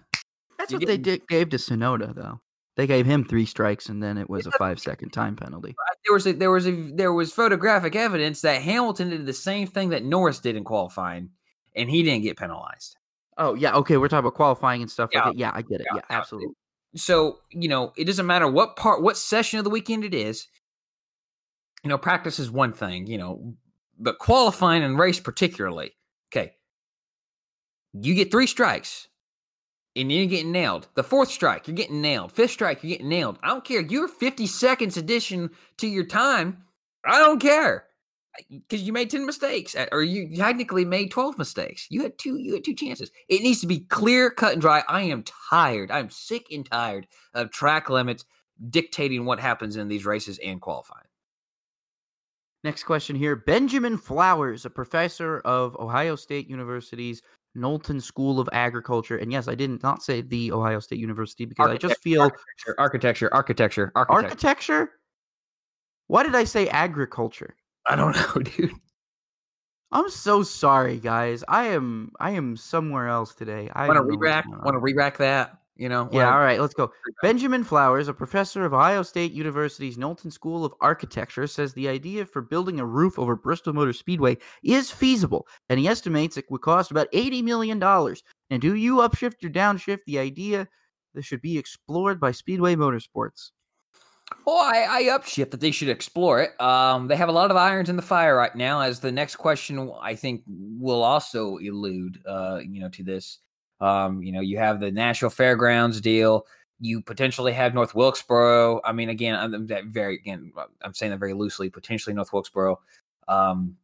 That's 0.57 0.73
what 0.73 0.85
they 0.85 0.97
did, 0.97 1.27
gave 1.27 1.49
to 1.49 1.57
Tsunoda 1.57 2.13
though. 2.15 2.39
They 2.75 2.87
gave 2.87 3.05
him 3.05 3.23
three 3.23 3.45
strikes, 3.45 3.87
and 3.89 4.01
then 4.01 4.17
it 4.17 4.27
was 4.29 4.47
a 4.47 4.51
five 4.51 4.79
second 4.79 5.11
time 5.11 5.35
penalty. 5.35 5.75
There 6.05 6.13
was 6.13 6.27
a, 6.27 6.33
there 6.33 6.51
was 6.51 6.67
a 6.67 6.71
there 6.71 7.13
was 7.13 7.31
photographic 7.31 7.95
evidence 7.95 8.41
that 8.41 8.61
Hamilton 8.61 9.09
did 9.09 9.25
the 9.25 9.31
same 9.31 9.67
thing 9.67 9.89
that 9.89 10.03
Norris 10.03 10.41
did 10.41 10.57
in 10.57 10.65
qualifying, 10.65 11.29
and 11.77 11.89
he 11.89 12.03
didn't 12.03 12.23
get 12.23 12.35
penalized. 12.35 12.97
Oh 13.37 13.53
yeah, 13.55 13.75
okay. 13.75 13.97
We're 13.97 14.07
talking 14.07 14.19
about 14.19 14.35
qualifying 14.35 14.81
and 14.81 14.91
stuff 14.91 15.09
yeah. 15.13 15.25
like. 15.25 15.37
Yeah, 15.37 15.51
I 15.53 15.61
get 15.61 15.81
it. 15.81 15.87
Yeah, 15.91 15.97
yeah, 15.97 16.17
absolutely. 16.17 16.53
So 16.95 17.39
you 17.51 17.67
know, 17.67 17.93
it 17.97 18.05
doesn't 18.05 18.25
matter 18.25 18.47
what 18.47 18.75
part, 18.75 19.01
what 19.01 19.17
session 19.17 19.59
of 19.59 19.63
the 19.63 19.69
weekend 19.69 20.03
it 20.03 20.13
is. 20.13 20.47
You 21.83 21.89
know, 21.89 21.97
practice 21.97 22.39
is 22.39 22.51
one 22.51 22.73
thing. 22.73 23.07
You 23.07 23.17
know, 23.17 23.55
but 23.99 24.19
qualifying 24.19 24.83
and 24.83 24.97
race 24.97 25.19
particularly. 25.19 25.91
Okay, 26.31 26.53
you 27.93 28.15
get 28.15 28.31
three 28.31 28.47
strikes 28.47 29.07
and 29.95 30.11
you're 30.11 30.25
getting 30.25 30.51
nailed. 30.51 30.87
The 30.95 31.03
fourth 31.03 31.29
strike, 31.29 31.67
you're 31.67 31.75
getting 31.75 32.01
nailed. 32.01 32.31
Fifth 32.31 32.51
strike, 32.51 32.83
you're 32.83 32.89
getting 32.89 33.09
nailed. 33.09 33.37
I 33.43 33.49
don't 33.49 33.63
care. 33.63 33.81
You're 33.81 34.07
50 34.07 34.47
seconds 34.47 34.97
addition 34.97 35.51
to 35.77 35.87
your 35.87 36.05
time. 36.05 36.63
I 37.05 37.19
don't 37.19 37.39
care 37.39 37.85
because 38.49 38.81
you 38.81 38.93
made 38.93 39.09
10 39.09 39.25
mistakes 39.25 39.75
or 39.91 40.03
you 40.03 40.35
technically 40.35 40.85
made 40.85 41.11
12 41.11 41.37
mistakes. 41.37 41.87
You 41.89 42.01
had 42.03 42.17
two. 42.17 42.37
You 42.37 42.53
had 42.53 42.63
two 42.63 42.75
chances. 42.75 43.11
It 43.29 43.41
needs 43.41 43.61
to 43.61 43.67
be 43.67 43.81
clear, 43.81 44.29
cut 44.29 44.53
and 44.53 44.61
dry. 44.61 44.83
I 44.87 45.03
am 45.03 45.23
tired. 45.49 45.91
I'm 45.91 46.09
sick 46.09 46.47
and 46.51 46.65
tired 46.65 47.07
of 47.33 47.51
track 47.51 47.89
limits 47.89 48.25
dictating 48.69 49.25
what 49.25 49.39
happens 49.39 49.75
in 49.75 49.87
these 49.87 50.05
races 50.05 50.39
and 50.43 50.61
qualifying. 50.61 51.05
Next 52.63 52.83
question 52.83 53.15
here. 53.15 53.35
Benjamin 53.35 53.97
Flowers, 53.97 54.65
a 54.65 54.69
professor 54.69 55.39
of 55.39 55.75
Ohio 55.77 56.15
State 56.15 56.49
University's 56.49 57.21
Knowlton 57.55 57.99
School 57.99 58.39
of 58.39 58.47
Agriculture. 58.53 59.17
And 59.17 59.31
yes, 59.31 59.47
I 59.47 59.55
did 59.55 59.83
not 59.83 60.01
say 60.01 60.21
the 60.21 60.51
Ohio 60.51 60.79
State 60.79 60.99
University 60.99 61.45
because 61.45 61.69
I 61.69 61.77
just 61.77 62.01
feel 62.01 62.21
architecture, 62.21 62.75
architecture, 62.79 63.33
architecture, 63.33 63.91
architecture. 63.95 64.25
Architecture? 64.25 64.91
Why 66.07 66.23
did 66.23 66.35
I 66.35 66.45
say 66.45 66.67
agriculture? 66.69 67.55
I 67.87 67.95
don't 67.95 68.15
know, 68.35 68.41
dude. 68.41 68.71
I'm 69.91 70.09
so 70.09 70.41
sorry, 70.41 70.97
guys. 70.97 71.43
I 71.47 71.65
am 71.65 72.11
I 72.19 72.31
am 72.31 72.57
somewhere 72.57 73.07
else 73.07 73.35
today. 73.35 73.69
I 73.73 73.87
want 73.87 73.97
to 73.97 74.03
re-rack. 74.03 74.45
Want 74.47 74.73
to 74.73 74.79
re-rack 74.79 75.17
that? 75.17 75.59
You 75.75 75.89
know? 75.89 76.07
Yeah, 76.11 76.31
all 76.31 76.39
right, 76.39 76.61
let's 76.61 76.75
go. 76.75 76.91
Benjamin 77.23 77.63
Flowers, 77.63 78.07
a 78.07 78.13
professor 78.13 78.63
of 78.63 78.73
Ohio 78.73 79.01
State 79.01 79.31
University's 79.31 79.97
Knowlton 79.97 80.29
School 80.29 80.65
of 80.65 80.73
Architecture, 80.81 81.47
says 81.47 81.73
the 81.73 81.89
idea 81.89 82.25
for 82.25 82.41
building 82.41 82.79
a 82.79 82.85
roof 82.85 83.17
over 83.17 83.35
Bristol 83.35 83.73
Motor 83.73 83.93
Speedway 83.93 84.37
is 84.63 84.91
feasible, 84.91 85.47
and 85.69 85.79
he 85.79 85.87
estimates 85.87 86.37
it 86.37 86.45
would 86.51 86.61
cost 86.61 86.91
about 86.91 87.11
$80 87.11 87.43
million. 87.43 87.81
And 88.51 88.61
do 88.61 88.75
you 88.75 88.97
upshift 88.97 89.43
or 89.43 89.49
downshift 89.49 90.01
the 90.05 90.19
idea 90.19 90.67
that 91.15 91.25
should 91.25 91.41
be 91.41 91.57
explored 91.57 92.19
by 92.19 92.31
Speedway 92.31 92.75
Motorsports? 92.75 93.49
Well, 94.45 94.57
I, 94.57 94.87
I 94.89 95.03
upshift 95.03 95.51
that 95.51 95.61
they 95.61 95.71
should 95.71 95.89
explore 95.89 96.41
it. 96.41 96.59
Um, 96.61 97.07
they 97.07 97.15
have 97.15 97.29
a 97.29 97.33
lot 97.33 97.51
of 97.51 97.57
irons 97.57 97.89
in 97.89 97.95
the 97.95 98.01
fire 98.01 98.35
right 98.35 98.55
now, 98.55 98.81
as 98.81 98.99
the 98.99 99.11
next 99.11 99.37
question 99.37 99.91
I 100.01 100.15
think 100.15 100.43
will 100.47 101.03
also 101.03 101.57
elude, 101.57 102.19
uh, 102.27 102.59
you 102.63 102.81
know, 102.81 102.89
to 102.89 103.03
this. 103.03 103.39
Um, 103.79 104.21
you 104.21 104.31
know, 104.31 104.41
you 104.41 104.57
have 104.57 104.79
the 104.79 104.91
National 104.91 105.31
Fairgrounds 105.31 105.99
deal. 106.01 106.45
You 106.79 107.01
potentially 107.01 107.53
have 107.53 107.73
North 107.73 107.95
Wilkesboro. 107.95 108.81
I 108.83 108.91
mean, 108.91 109.09
again, 109.09 109.35
I'm 109.35 109.67
that 109.67 109.85
very 109.85 110.15
again, 110.15 110.51
I'm 110.81 110.93
saying 110.93 111.11
that 111.11 111.19
very 111.19 111.33
loosely. 111.33 111.69
Potentially 111.69 112.13
North 112.13 112.33
Wilkesboro. 112.33 112.79
Um, 113.27 113.77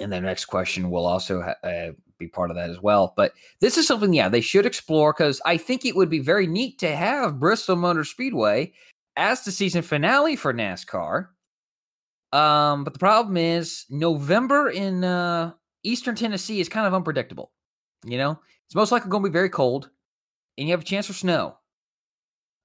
and 0.00 0.12
the 0.12 0.20
next 0.20 0.46
question 0.46 0.90
will 0.90 1.06
also 1.06 1.42
ha- 1.42 1.68
uh, 1.68 1.92
be 2.18 2.28
part 2.28 2.50
of 2.50 2.56
that 2.56 2.70
as 2.70 2.80
well. 2.80 3.12
But 3.16 3.32
this 3.60 3.76
is 3.76 3.86
something, 3.86 4.12
yeah, 4.12 4.28
they 4.28 4.40
should 4.40 4.66
explore 4.66 5.12
because 5.12 5.40
I 5.44 5.56
think 5.56 5.84
it 5.84 5.96
would 5.96 6.08
be 6.08 6.20
very 6.20 6.46
neat 6.46 6.78
to 6.78 6.94
have 6.94 7.38
Bristol 7.38 7.76
Motor 7.76 8.04
Speedway 8.04 8.72
as 9.16 9.44
the 9.44 9.52
season 9.52 9.82
finale 9.82 10.36
for 10.36 10.52
NASCAR. 10.52 11.28
Um, 12.32 12.84
but 12.84 12.94
the 12.94 12.98
problem 12.98 13.36
is 13.36 13.84
November 13.90 14.70
in 14.70 15.04
uh, 15.04 15.52
Eastern 15.82 16.14
Tennessee 16.14 16.60
is 16.60 16.68
kind 16.68 16.86
of 16.86 16.94
unpredictable. 16.94 17.52
You 18.04 18.18
know, 18.18 18.40
it's 18.66 18.74
most 18.74 18.90
likely 18.90 19.10
going 19.10 19.22
to 19.22 19.28
be 19.28 19.32
very 19.32 19.50
cold, 19.50 19.90
and 20.56 20.66
you 20.66 20.72
have 20.72 20.80
a 20.80 20.84
chance 20.84 21.06
for 21.06 21.12
snow. 21.12 21.56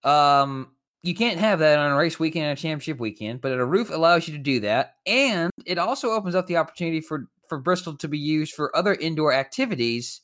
Um, 0.04 0.72
you 1.04 1.14
can't 1.14 1.40
have 1.40 1.60
that 1.60 1.80
on 1.80 1.92
a 1.92 1.96
race 1.96 2.20
weekend 2.20 2.46
and 2.46 2.58
a 2.58 2.62
championship 2.62 3.00
weekend, 3.00 3.42
but 3.42 3.52
a 3.52 3.66
roof 3.66 3.90
allows 3.90 4.28
you 4.28 4.36
to 4.38 4.44
do 4.44 4.62
that, 4.62 4.96
and 5.06 5.52
it 5.66 5.78
also 5.78 6.12
opens 6.12 6.34
up 6.34 6.48
the 6.48 6.58
opportunity 6.58 7.02
for 7.02 7.28
for 7.48 7.60
Bristol 7.60 7.96
to 7.98 8.08
be 8.08 8.18
used 8.18 8.54
for 8.54 8.76
other 8.76 8.94
indoor 8.94 9.34
activities 9.34 10.22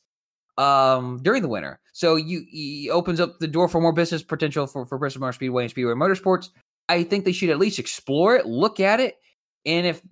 um 0.58 1.20
during 1.22 1.42
the 1.42 1.48
winter. 1.48 1.80
So 1.92 2.16
you, 2.16 2.44
you 2.50 2.92
opens 2.92 3.20
up 3.20 3.38
the 3.38 3.46
door 3.46 3.68
for 3.68 3.80
more 3.80 3.92
business 3.92 4.22
potential 4.22 4.66
for 4.66 4.86
for 4.86 4.98
Bristol 4.98 5.20
Motor 5.20 5.32
Speedway 5.32 5.64
and 5.64 5.70
Speedway 5.70 5.94
Motorsports. 5.94 6.50
I 6.88 7.02
think 7.02 7.24
they 7.24 7.32
should 7.32 7.50
at 7.50 7.58
least 7.58 7.78
explore 7.78 8.36
it, 8.36 8.46
look 8.46 8.78
at 8.78 9.00
it, 9.00 9.16
and 9.64 9.86
if 9.86 10.02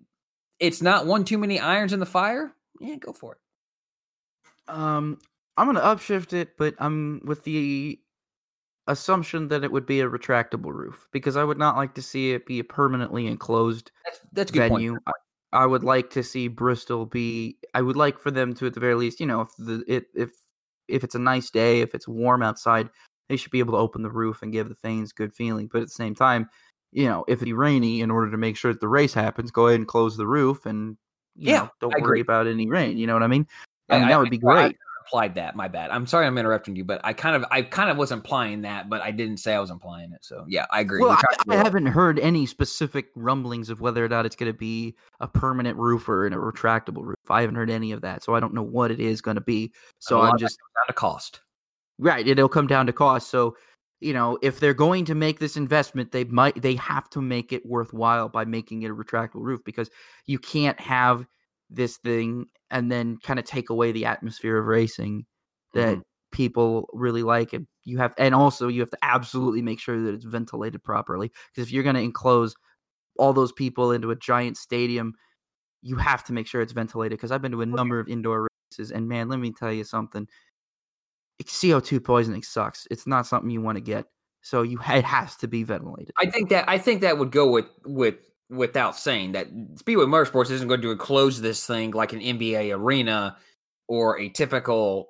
it's 0.59 0.81
not 0.81 1.06
one 1.06 1.24
too 1.24 1.39
many 1.39 1.60
irons 1.60 1.93
in 1.93 2.01
the 2.01 2.06
fire, 2.06 2.52
yeah, 2.81 2.97
go 2.97 3.12
for 3.12 3.32
it. 3.35 3.39
Um, 4.73 5.19
I'm 5.56 5.66
gonna 5.66 5.81
upshift 5.81 6.32
it, 6.32 6.56
but 6.56 6.74
I'm 6.78 7.20
with 7.24 7.44
the 7.44 7.98
assumption 8.89 9.48
that 9.48 9.62
it 9.62 9.70
would 9.70 9.86
be 9.86 10.01
a 10.01 10.09
retractable 10.09 10.73
roof 10.73 11.09
because 11.12 11.36
I 11.36 11.44
would 11.44 11.59
not 11.59 11.77
like 11.77 11.94
to 11.94 12.02
see 12.02 12.32
it 12.32 12.47
be 12.47 12.59
a 12.59 12.64
permanently 12.64 13.27
enclosed 13.27 13.93
that's, 14.05 14.20
that's 14.32 14.51
a 14.51 14.55
good 14.55 14.73
venue. 14.73 14.93
Point. 14.93 15.16
I, 15.53 15.62
I 15.62 15.66
would 15.66 15.85
like 15.85 16.11
to 16.11 16.23
see 16.23 16.49
Bristol 16.49 17.07
be. 17.07 17.59
I 17.74 17.83
would 17.83 17.97
like 17.97 18.19
for 18.19 18.31
them 18.31 18.55
to, 18.55 18.66
at 18.66 18.74
the 18.74 18.81
very 18.81 18.95
least, 18.95 19.20
you 19.20 19.27
know, 19.27 19.43
if 19.43 19.49
the 19.59 19.85
it, 19.87 20.07
if 20.15 20.31
if 20.89 21.05
it's 21.05 21.15
a 21.15 21.20
nice 21.20 21.51
day, 21.51 21.81
if 21.81 21.95
it's 21.95 22.09
warm 22.09 22.43
outside, 22.43 22.89
they 23.29 23.37
should 23.37 23.53
be 23.53 23.61
able 23.61 23.74
to 23.74 23.79
open 23.79 24.03
the 24.03 24.11
roof 24.11 24.43
and 24.43 24.53
give 24.53 24.69
the 24.69 24.74
fans 24.74 25.12
good 25.12 25.35
feeling. 25.35 25.69
But 25.73 25.83
at 25.83 25.89
the 25.89 25.95
same 25.95 26.15
time, 26.15 26.49
you 26.93 27.07
know, 27.07 27.24
if 27.29 27.43
it's 27.43 27.53
rainy, 27.53 28.01
in 28.01 28.11
order 28.11 28.31
to 28.31 28.37
make 28.37 28.57
sure 28.57 28.73
that 28.73 28.81
the 28.81 28.89
race 28.89 29.15
happens, 29.15 29.51
go 29.51 29.69
ahead 29.69 29.81
and 29.81 29.89
close 29.89 30.16
the 30.16 30.27
roof 30.27 30.66
and 30.66 30.97
yeah, 31.35 31.61
know, 31.61 31.70
don't 31.81 31.95
I 31.95 31.99
worry 31.99 32.05
agree. 32.05 32.20
about 32.20 32.47
any 32.47 32.69
rain. 32.69 32.99
You 32.99 33.07
know 33.07 33.15
what 33.15 33.23
I 33.23 33.29
mean? 33.29 33.47
I 33.89 33.99
mean, 33.99 34.09
that 34.09 34.19
would 34.19 34.31
be 34.31 34.39
great. 34.39 34.77
Implied 35.05 35.35
that. 35.35 35.57
My 35.57 35.69
bad. 35.69 35.91
I'm 35.91 36.07
sorry 36.07 36.27
I'm 36.27 36.39
interrupting 36.39 36.77
you, 36.77 36.85
but 36.85 37.01
I 37.05 37.12
kind 37.12 37.37
of 37.37 37.45
I 37.51 37.62
kind 37.62 37.91
of 37.91 37.97
was 37.97 38.12
implying 38.12 38.62
that, 38.62 38.89
but 38.89 39.01
I 39.03 39.11
didn't 39.11 39.39
say 39.39 39.55
I 39.55 39.61
was 39.61 39.70
implying 39.70 40.12
it. 40.12 40.24
So 40.24 40.45
yeah, 40.49 40.66
I 40.70 40.81
agree. 40.81 41.01
Well, 41.01 41.12
I, 41.12 41.55
I 41.55 41.57
haven't 41.57 41.87
heard 41.87 42.19
any 42.19 42.47
specific 42.47 43.07
rumblings 43.15 43.70
of 43.70 43.81
whether 43.81 44.05
or 44.05 44.09
not 44.09 44.27
it's 44.27 44.37
going 44.37 44.53
to 44.53 44.59
be 44.59 44.95
a 45.20 45.27
permanent 45.27 45.77
roof 45.79 46.09
or 46.09 46.27
a 46.27 46.31
retractable 46.31 47.05
roof. 47.05 47.16
I 47.29 47.41
haven't 47.41 47.57
heard 47.57 47.70
any 47.70 47.93
of 47.93 48.01
that, 48.03 48.23
so 48.23 48.35
I 48.35 48.41
don't 48.41 48.55
know 48.55 48.62
what 48.62 48.91
it 48.91 49.01
is 49.01 49.20
going 49.20 49.37
to 49.37 49.43
be. 49.43 49.73
So 49.99 50.20
I'm 50.20 50.39
just 50.39 50.59
down 50.77 50.87
to 50.87 50.93
cost. 50.93 51.41
Right, 51.99 52.27
it'll 52.27 52.49
come 52.49 52.66
down 52.66 52.87
to 52.87 52.93
cost. 52.93 53.29
So 53.31 53.57
you 54.01 54.12
know, 54.12 54.37
if 54.43 54.59
they're 54.59 54.74
going 54.74 55.05
to 55.05 55.15
make 55.15 55.39
this 55.39 55.57
investment, 55.57 56.11
they 56.11 56.24
might 56.24 56.61
they 56.61 56.74
have 56.77 57.09
to 57.11 57.23
make 57.23 57.53
it 57.53 57.65
worthwhile 57.65 58.29
by 58.29 58.45
making 58.45 58.83
it 58.83 58.91
a 58.91 58.95
retractable 58.95 59.43
roof 59.43 59.61
because 59.65 59.91
you 60.27 60.39
can't 60.39 60.79
have 60.81 61.27
this 61.70 61.97
thing 61.99 62.47
and 62.73 62.90
then 62.90 63.19
kind 63.23 63.39
of 63.39 63.44
take 63.44 63.70
away 63.70 63.93
the 63.93 64.07
atmosphere 64.07 64.59
of 64.59 64.66
racing 64.66 65.27
that 65.74 65.93
mm-hmm. 65.93 66.01
people 66.32 66.89
really 66.93 67.23
like 67.23 67.53
and 67.53 67.66
you 67.85 67.99
have 67.99 68.12
and 68.19 68.35
also 68.35 68.66
you 68.66 68.81
have 68.81 68.90
to 68.90 68.99
absolutely 69.03 69.62
make 69.62 69.78
sure 69.78 70.01
that 70.01 70.15
it's 70.15 70.24
ventilated 70.24 70.82
properly 70.82 71.31
because 71.55 71.69
if 71.69 71.73
you're 71.73 71.85
going 71.85 71.94
to 71.94 72.03
enclose 72.03 72.57
all 73.19 73.32
those 73.32 73.53
people 73.53 73.93
into 73.93 74.11
a 74.11 74.16
giant 74.16 74.57
stadium 74.57 75.12
you 75.82 75.97
have 75.97 76.24
to 76.24 76.32
make 76.32 76.47
sure 76.47 76.61
it's 76.61 76.73
ventilated 76.73 77.16
because 77.19 77.31
I've 77.31 77.43
been 77.43 77.53
to 77.53 77.61
a 77.61 77.66
number 77.66 78.01
of 78.01 78.09
indoor 78.09 78.49
races 78.70 78.90
and 78.90 79.09
man 79.09 79.28
let 79.28 79.39
me 79.39 79.53
tell 79.53 79.73
you 79.73 79.85
something 79.85 80.27
CO2 81.43 82.03
poisoning 82.03 82.43
sucks 82.43 82.86
it's 82.90 83.07
not 83.07 83.27
something 83.27 83.51
you 83.51 83.61
want 83.61 83.77
to 83.77 83.82
get 83.82 84.07
so 84.43 84.62
you 84.62 84.78
it 84.89 85.05
has 85.05 85.36
to 85.36 85.49
be 85.49 85.62
ventilated 85.62 86.12
I 86.16 86.27
think 86.27 86.49
that 86.51 86.69
I 86.69 86.78
think 86.78 87.03
that 87.03 87.19
would 87.19 87.32
go 87.32 87.51
with 87.51 87.66
with 87.85 88.16
without 88.51 88.97
saying 88.97 89.32
that 89.32 89.48
Speedway 89.77 90.05
Motorsports 90.05 90.51
isn't 90.51 90.69
going 90.69 90.82
to 90.82 90.90
enclose 90.90 91.40
this 91.40 91.66
thing 91.66 91.93
like 91.93 92.12
an 92.12 92.20
NBA 92.20 92.77
arena 92.77 93.36
or 93.89 94.19
a 94.20 94.28
typical 94.28 95.09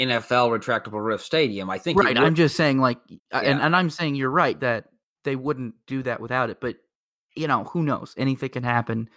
NFL 0.00 0.50
retractable 0.58 1.02
roof 1.02 1.22
stadium. 1.22 1.70
I 1.70 1.78
think 1.78 1.98
right. 1.98 2.16
I'm 2.16 2.34
just 2.34 2.56
saying 2.56 2.78
like, 2.78 2.98
yeah. 3.08 3.40
and 3.40 3.60
and 3.60 3.74
I'm 3.74 3.90
saying 3.90 4.14
you're 4.14 4.30
right 4.30 4.58
that 4.60 4.86
they 5.24 5.36
wouldn't 5.36 5.74
do 5.86 6.02
that 6.04 6.20
without 6.20 6.50
it. 6.50 6.60
But 6.60 6.76
you 7.36 7.48
know, 7.48 7.64
who 7.64 7.82
knows? 7.82 8.14
Anything 8.16 8.50
can 8.50 8.62
happen. 8.62 9.08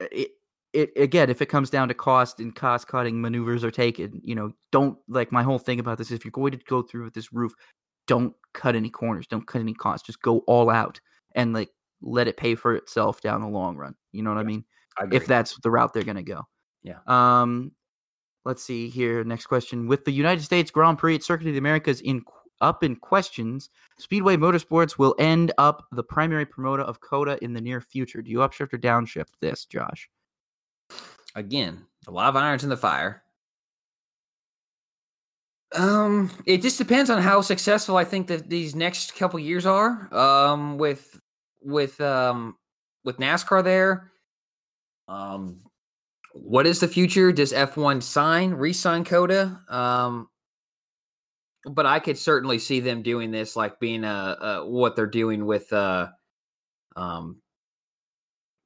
It, 0.00 0.30
it 0.72 0.90
again, 0.96 1.30
if 1.30 1.40
it 1.40 1.46
comes 1.46 1.70
down 1.70 1.88
to 1.88 1.94
cost 1.94 2.40
and 2.40 2.54
cost 2.54 2.88
cutting 2.88 3.20
maneuvers 3.20 3.64
are 3.64 3.70
taken, 3.70 4.20
you 4.22 4.34
know, 4.34 4.52
don't 4.72 4.98
like 5.08 5.32
my 5.32 5.42
whole 5.42 5.58
thing 5.58 5.80
about 5.80 5.98
this. 5.98 6.10
If 6.10 6.24
you're 6.24 6.32
going 6.32 6.52
to 6.52 6.58
go 6.68 6.82
through 6.82 7.04
with 7.04 7.14
this 7.14 7.32
roof, 7.32 7.52
don't 8.06 8.34
cut 8.52 8.76
any 8.76 8.90
corners, 8.90 9.26
don't 9.26 9.46
cut 9.46 9.60
any 9.60 9.74
costs, 9.74 10.06
just 10.06 10.20
go 10.20 10.38
all 10.40 10.68
out 10.68 11.00
and 11.34 11.52
like 11.52 11.70
let 12.02 12.28
it 12.28 12.36
pay 12.36 12.54
for 12.54 12.74
itself 12.74 13.20
down 13.20 13.40
the 13.40 13.48
long 13.48 13.76
run. 13.76 13.94
You 14.12 14.22
know 14.22 14.30
what 14.30 14.36
yeah, 14.36 14.42
I 14.42 14.46
mean? 14.46 14.64
I 14.98 15.04
if 15.12 15.26
that's 15.26 15.58
the 15.60 15.70
route 15.70 15.92
they're 15.92 16.02
going 16.02 16.16
to 16.16 16.22
go. 16.22 16.42
Yeah. 16.82 16.98
Um, 17.06 17.72
let's 18.44 18.62
see 18.62 18.88
here. 18.88 19.24
Next 19.24 19.46
question: 19.46 19.86
With 19.86 20.04
the 20.04 20.12
United 20.12 20.42
States 20.42 20.70
Grand 20.70 20.98
Prix 20.98 21.16
at 21.16 21.22
Circuit 21.22 21.46
of 21.48 21.52
the 21.52 21.58
Americas 21.58 22.00
in 22.00 22.22
up 22.60 22.82
in 22.82 22.96
questions, 22.96 23.68
Speedway 23.98 24.36
Motorsports 24.36 24.98
will 24.98 25.14
end 25.18 25.52
up 25.58 25.84
the 25.92 26.02
primary 26.02 26.46
promoter 26.46 26.82
of 26.82 27.00
COTA 27.00 27.42
in 27.42 27.52
the 27.52 27.60
near 27.60 27.80
future. 27.80 28.22
Do 28.22 28.30
you 28.30 28.38
upshift 28.38 28.72
or 28.72 28.78
downshift 28.78 29.32
this, 29.40 29.66
Josh? 29.66 30.08
Again, 31.34 31.84
a 32.06 32.10
lot 32.10 32.28
of 32.28 32.36
irons 32.36 32.64
in 32.64 32.70
the 32.70 32.76
fire. 32.76 33.22
Um, 35.74 36.30
it 36.46 36.62
just 36.62 36.78
depends 36.78 37.10
on 37.10 37.20
how 37.20 37.40
successful 37.40 37.96
I 37.96 38.04
think 38.04 38.28
that 38.28 38.48
these 38.48 38.74
next 38.74 39.16
couple 39.16 39.38
years 39.38 39.66
are. 39.66 40.12
Um, 40.14 40.78
with 40.78 41.20
with 41.66 42.00
um 42.00 42.56
with 43.04 43.18
NASCAR 43.18 43.62
there. 43.62 44.12
Um, 45.08 45.60
what 46.32 46.66
is 46.66 46.80
the 46.80 46.88
future? 46.88 47.32
Does 47.32 47.52
F1 47.52 48.02
sign, 48.02 48.52
re-sign 48.52 49.04
COTA? 49.04 49.60
Um, 49.68 50.28
but 51.64 51.86
I 51.86 51.98
could 51.98 52.18
certainly 52.18 52.58
see 52.58 52.80
them 52.80 53.02
doing 53.02 53.30
this, 53.30 53.56
like 53.56 53.80
being 53.80 54.04
a, 54.04 54.36
a 54.40 54.66
what 54.68 54.96
they're 54.96 55.06
doing 55.06 55.46
with 55.46 55.72
uh, 55.72 56.08
um, 56.94 57.40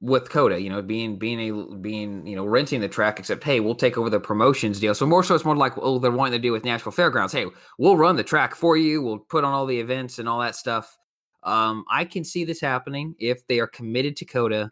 with 0.01 0.29
COTA. 0.29 0.61
You 0.61 0.69
know, 0.69 0.81
being 0.81 1.17
being 1.17 1.39
a 1.39 1.75
being 1.77 2.27
you 2.27 2.35
know 2.35 2.45
renting 2.45 2.81
the 2.81 2.89
track. 2.89 3.19
Except, 3.19 3.43
hey, 3.43 3.59
we'll 3.59 3.75
take 3.75 3.97
over 3.97 4.09
the 4.09 4.19
promotions 4.19 4.79
deal. 4.79 4.93
So 4.93 5.05
more 5.05 5.23
so, 5.23 5.33
it's 5.33 5.45
more 5.45 5.55
like 5.55 5.73
oh, 5.77 5.97
they're 5.97 6.11
wanting 6.11 6.33
to 6.33 6.39
do 6.39 6.51
with 6.51 6.65
Nashville 6.65 6.91
Fairgrounds. 6.91 7.33
Hey, 7.33 7.45
we'll 7.79 7.97
run 7.97 8.17
the 8.17 8.23
track 8.23 8.53
for 8.53 8.77
you. 8.77 9.01
We'll 9.01 9.19
put 9.19 9.43
on 9.43 9.53
all 9.53 9.65
the 9.65 9.79
events 9.79 10.19
and 10.19 10.29
all 10.29 10.41
that 10.41 10.55
stuff. 10.55 10.95
Um, 11.43 11.85
I 11.89 12.05
can 12.05 12.23
see 12.23 12.43
this 12.43 12.61
happening 12.61 13.15
if 13.19 13.45
they 13.47 13.59
are 13.59 13.67
committed 13.67 14.15
to 14.17 14.25
COTA 14.25 14.71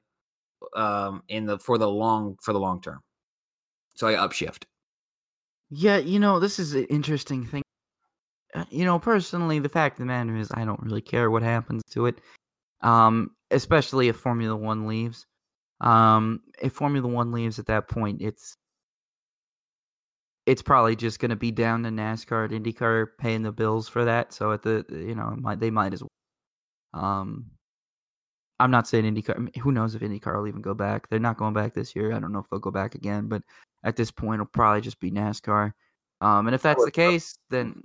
um, 0.76 1.24
in 1.28 1.46
the 1.46 1.60
for 1.60 1.78
the 1.78 1.90
long 1.90 2.38
for 2.41 2.54
the 2.54 2.60
long 2.60 2.82
term. 2.82 3.00
So 3.96 4.08
I 4.08 4.14
upshift. 4.14 4.64
Yeah, 5.72 5.98
you 5.98 6.20
know, 6.20 6.40
this 6.40 6.60
is 6.60 6.74
an 6.74 6.86
interesting 6.86 7.46
thing. 7.46 7.62
Uh, 8.56 8.66
you 8.72 8.86
know, 8.86 8.98
personally, 8.98 9.60
the 9.60 9.70
fact 9.70 9.96
of 9.96 10.00
the 10.00 10.06
matter 10.06 10.36
is, 10.36 10.50
I 10.54 10.66
don't 10.66 10.82
really 10.82 11.02
care 11.02 11.30
what 11.30 11.44
happens 11.44 11.84
to 11.91 12.08
it. 12.08 12.20
Um, 12.82 13.32
especially 13.52 14.08
if 14.08 14.16
Formula 14.16 14.56
One 14.56 14.88
leaves. 14.88 15.26
Um, 15.82 16.41
if 16.62 16.74
Formula 16.74 17.08
One 17.08 17.32
leaves 17.32 17.60
at 17.60 17.68
that 17.68 17.88
point, 17.88 18.22
it's 18.22 18.56
it's 20.46 20.62
probably 20.62 20.96
just 20.96 21.20
going 21.20 21.30
to 21.30 21.36
be 21.36 21.52
down 21.52 21.84
to 21.84 21.90
NASCAR 21.90 22.52
and 22.52 22.66
IndyCar 22.66 23.08
paying 23.20 23.44
the 23.44 23.52
bills 23.52 23.88
for 23.88 24.06
that. 24.06 24.34
So 24.34 24.52
at 24.52 24.64
the 24.64 24.86
you 24.90 25.14
know, 25.14 25.36
might, 25.40 25.60
they 25.60 25.70
might 25.70 25.94
as 25.94 26.02
well 26.02 26.10
um, 26.94 27.52
I'm 28.60 28.72
not 28.72 28.88
saying 28.88 29.06
IndyCar. 29.06 29.36
I 29.36 29.40
mean, 29.40 29.53
who 29.61 29.72
knows 29.72 29.95
if 29.95 30.02
IndyCar 30.02 30.38
will 30.38 30.48
even 30.48 30.61
go 30.61 30.74
back? 30.74 31.07
They're 31.10 31.20
not 31.20 31.38
going 31.38 31.53
back 31.53 31.74
this 31.74 31.95
year. 31.95 32.14
I 32.14 32.20
don't 32.20 32.34
know 32.34 32.40
if 32.40 32.49
they'll 32.49 32.60
go 32.60 32.72
back 32.72 32.95
again, 32.95 33.28
but 33.28 33.41
at 33.84 33.95
this 33.95 34.11
point, 34.11 34.36
it'll 34.36 34.48
probably 34.48 34.82
just 34.82 34.99
be 34.99 35.11
NASCAR. 35.11 35.72
Um, 36.22 36.48
and 36.48 36.56
if 36.56 36.61
that's 36.61 36.84
the 36.84 36.91
case, 36.91 37.38
then 37.49 37.84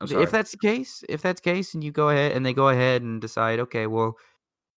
if 0.00 0.30
that's 0.30 0.52
the 0.52 0.56
case, 0.56 1.04
if 1.08 1.20
that's 1.20 1.42
the 1.42 1.50
case, 1.50 1.74
and 1.74 1.84
you 1.84 1.92
go 1.92 2.08
ahead 2.08 2.32
and 2.32 2.44
they 2.44 2.54
go 2.54 2.70
ahead 2.70 3.02
and 3.02 3.20
decide, 3.20 3.60
okay, 3.60 3.86
well, 3.86 4.16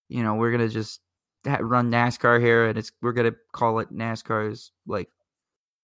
you 0.09 0.21
know, 0.21 0.35
we're 0.35 0.51
gonna 0.51 0.67
just 0.67 0.99
run 1.45 1.89
NASCAR 1.89 2.41
here, 2.41 2.67
and 2.67 2.77
it's 2.77 2.91
we're 3.01 3.13
gonna 3.13 3.35
call 3.53 3.79
it 3.79 3.93
NASCAR's 3.93 4.73
like 4.85 5.07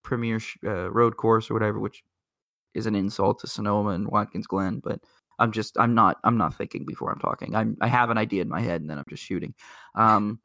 premier 0.04 0.40
uh, 0.66 0.92
road 0.92 1.16
course 1.16 1.50
or 1.50 1.54
whatever, 1.54 1.80
which 1.80 2.04
is 2.74 2.86
an 2.86 2.96
insult 2.96 3.40
to 3.40 3.48
Sonoma 3.48 3.92
and 3.92 4.08
Watkins 4.08 4.48
Glen, 4.48 4.82
but 4.84 5.00
I'm 5.40 5.52
just 5.52 5.78
I'm 5.80 5.96
not 5.96 6.18
I'm 6.24 6.38
not 6.38 6.56
thinking 6.56 6.86
before 6.86 7.12
I'm 7.12 7.20
talking. 7.20 7.56
I'm 7.56 7.78
I 7.82 7.88
have 7.88 8.10
an 8.10 8.18
idea 8.18 8.42
in 8.42 8.50
my 8.50 8.62
head 8.62 8.82
and 8.82 8.90
then 8.90 8.98
I'm 8.98 9.06
just 9.10 9.24
shooting. 9.24 9.54
Um 9.96 10.40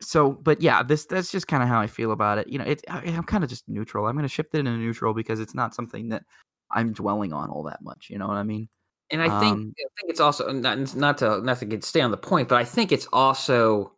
so 0.00 0.32
but 0.32 0.60
yeah, 0.60 0.82
this 0.82 1.06
that's 1.06 1.30
just 1.30 1.48
kind 1.48 1.62
of 1.62 1.68
how 1.68 1.80
I 1.80 1.86
feel 1.86 2.12
about 2.12 2.38
it. 2.38 2.48
You 2.48 2.58
know, 2.58 2.64
it's 2.64 2.82
I'm 2.88 3.24
kind 3.24 3.44
of 3.44 3.50
just 3.50 3.68
neutral. 3.68 4.06
I'm 4.06 4.14
going 4.14 4.24
to 4.24 4.28
shift 4.28 4.54
it 4.54 4.58
into 4.58 4.72
neutral 4.72 5.14
because 5.14 5.40
it's 5.40 5.54
not 5.54 5.74
something 5.74 6.10
that 6.10 6.22
I'm 6.70 6.92
dwelling 6.92 7.32
on 7.32 7.48
all 7.48 7.62
that 7.64 7.82
much, 7.82 8.08
you 8.10 8.18
know 8.18 8.26
what 8.26 8.36
I 8.36 8.42
mean? 8.42 8.68
And 9.10 9.22
I 9.22 9.40
think 9.40 9.52
um, 9.52 9.74
I 9.78 9.88
think 10.00 10.10
it's 10.10 10.20
also 10.20 10.50
not 10.50 10.96
not 10.96 11.18
to 11.18 11.40
not 11.40 11.60
to 11.60 11.82
stay 11.82 12.00
on 12.00 12.10
the 12.10 12.16
point, 12.16 12.48
but 12.48 12.58
I 12.58 12.64
think 12.64 12.90
it's 12.90 13.06
also 13.12 13.92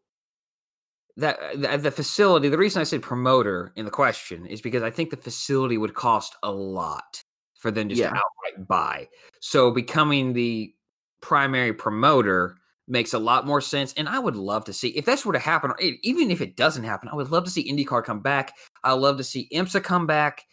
that 1.16 1.38
the, 1.55 1.78
the 1.78 1.90
facility. 1.90 2.48
The 2.48 2.59
reason 2.59 2.80
I 2.80 2.84
said 2.84 3.02
promoter 3.02 3.72
in 3.74 3.86
the 3.86 3.90
question 3.90 4.46
is 4.46 4.60
because 4.60 4.82
I 4.82 4.90
think 4.90 5.10
the 5.10 5.16
facility 5.16 5.78
would 5.78 5.94
cost 5.94 6.36
a 6.42 6.52
lot 6.52 7.22
for 7.59 7.70
them 7.70 7.89
just 7.89 8.01
yeah. 8.01 8.10
to 8.10 8.16
outright 8.16 8.66
buy. 8.66 9.09
So 9.40 9.70
becoming 9.70 10.32
the 10.32 10.72
primary 11.20 11.72
promoter 11.72 12.56
makes 12.86 13.12
a 13.12 13.18
lot 13.18 13.47
more 13.47 13.60
sense. 13.60 13.93
And 13.94 14.09
I 14.09 14.18
would 14.18 14.36
love 14.36 14.64
to 14.64 14.72
see 14.72 14.89
if 14.89 15.05
that's 15.05 15.26
were 15.26 15.32
to 15.35 15.39
happen, 15.39 15.70
or 15.70 15.78
even 16.02 16.30
if 16.30 16.40
it 16.40 16.56
doesn't 16.56 16.85
happen, 16.85 17.09
I 17.12 17.16
would 17.16 17.30
love 17.30 17.44
to 17.44 17.51
see 17.51 17.70
IndyCar 17.70 18.05
come 18.05 18.20
back. 18.20 18.55
I 18.82 18.93
love 18.93 19.18
to 19.18 19.24
see 19.24 19.48
IMSA 19.52 19.82
come 19.82 20.06
back. 20.06 20.44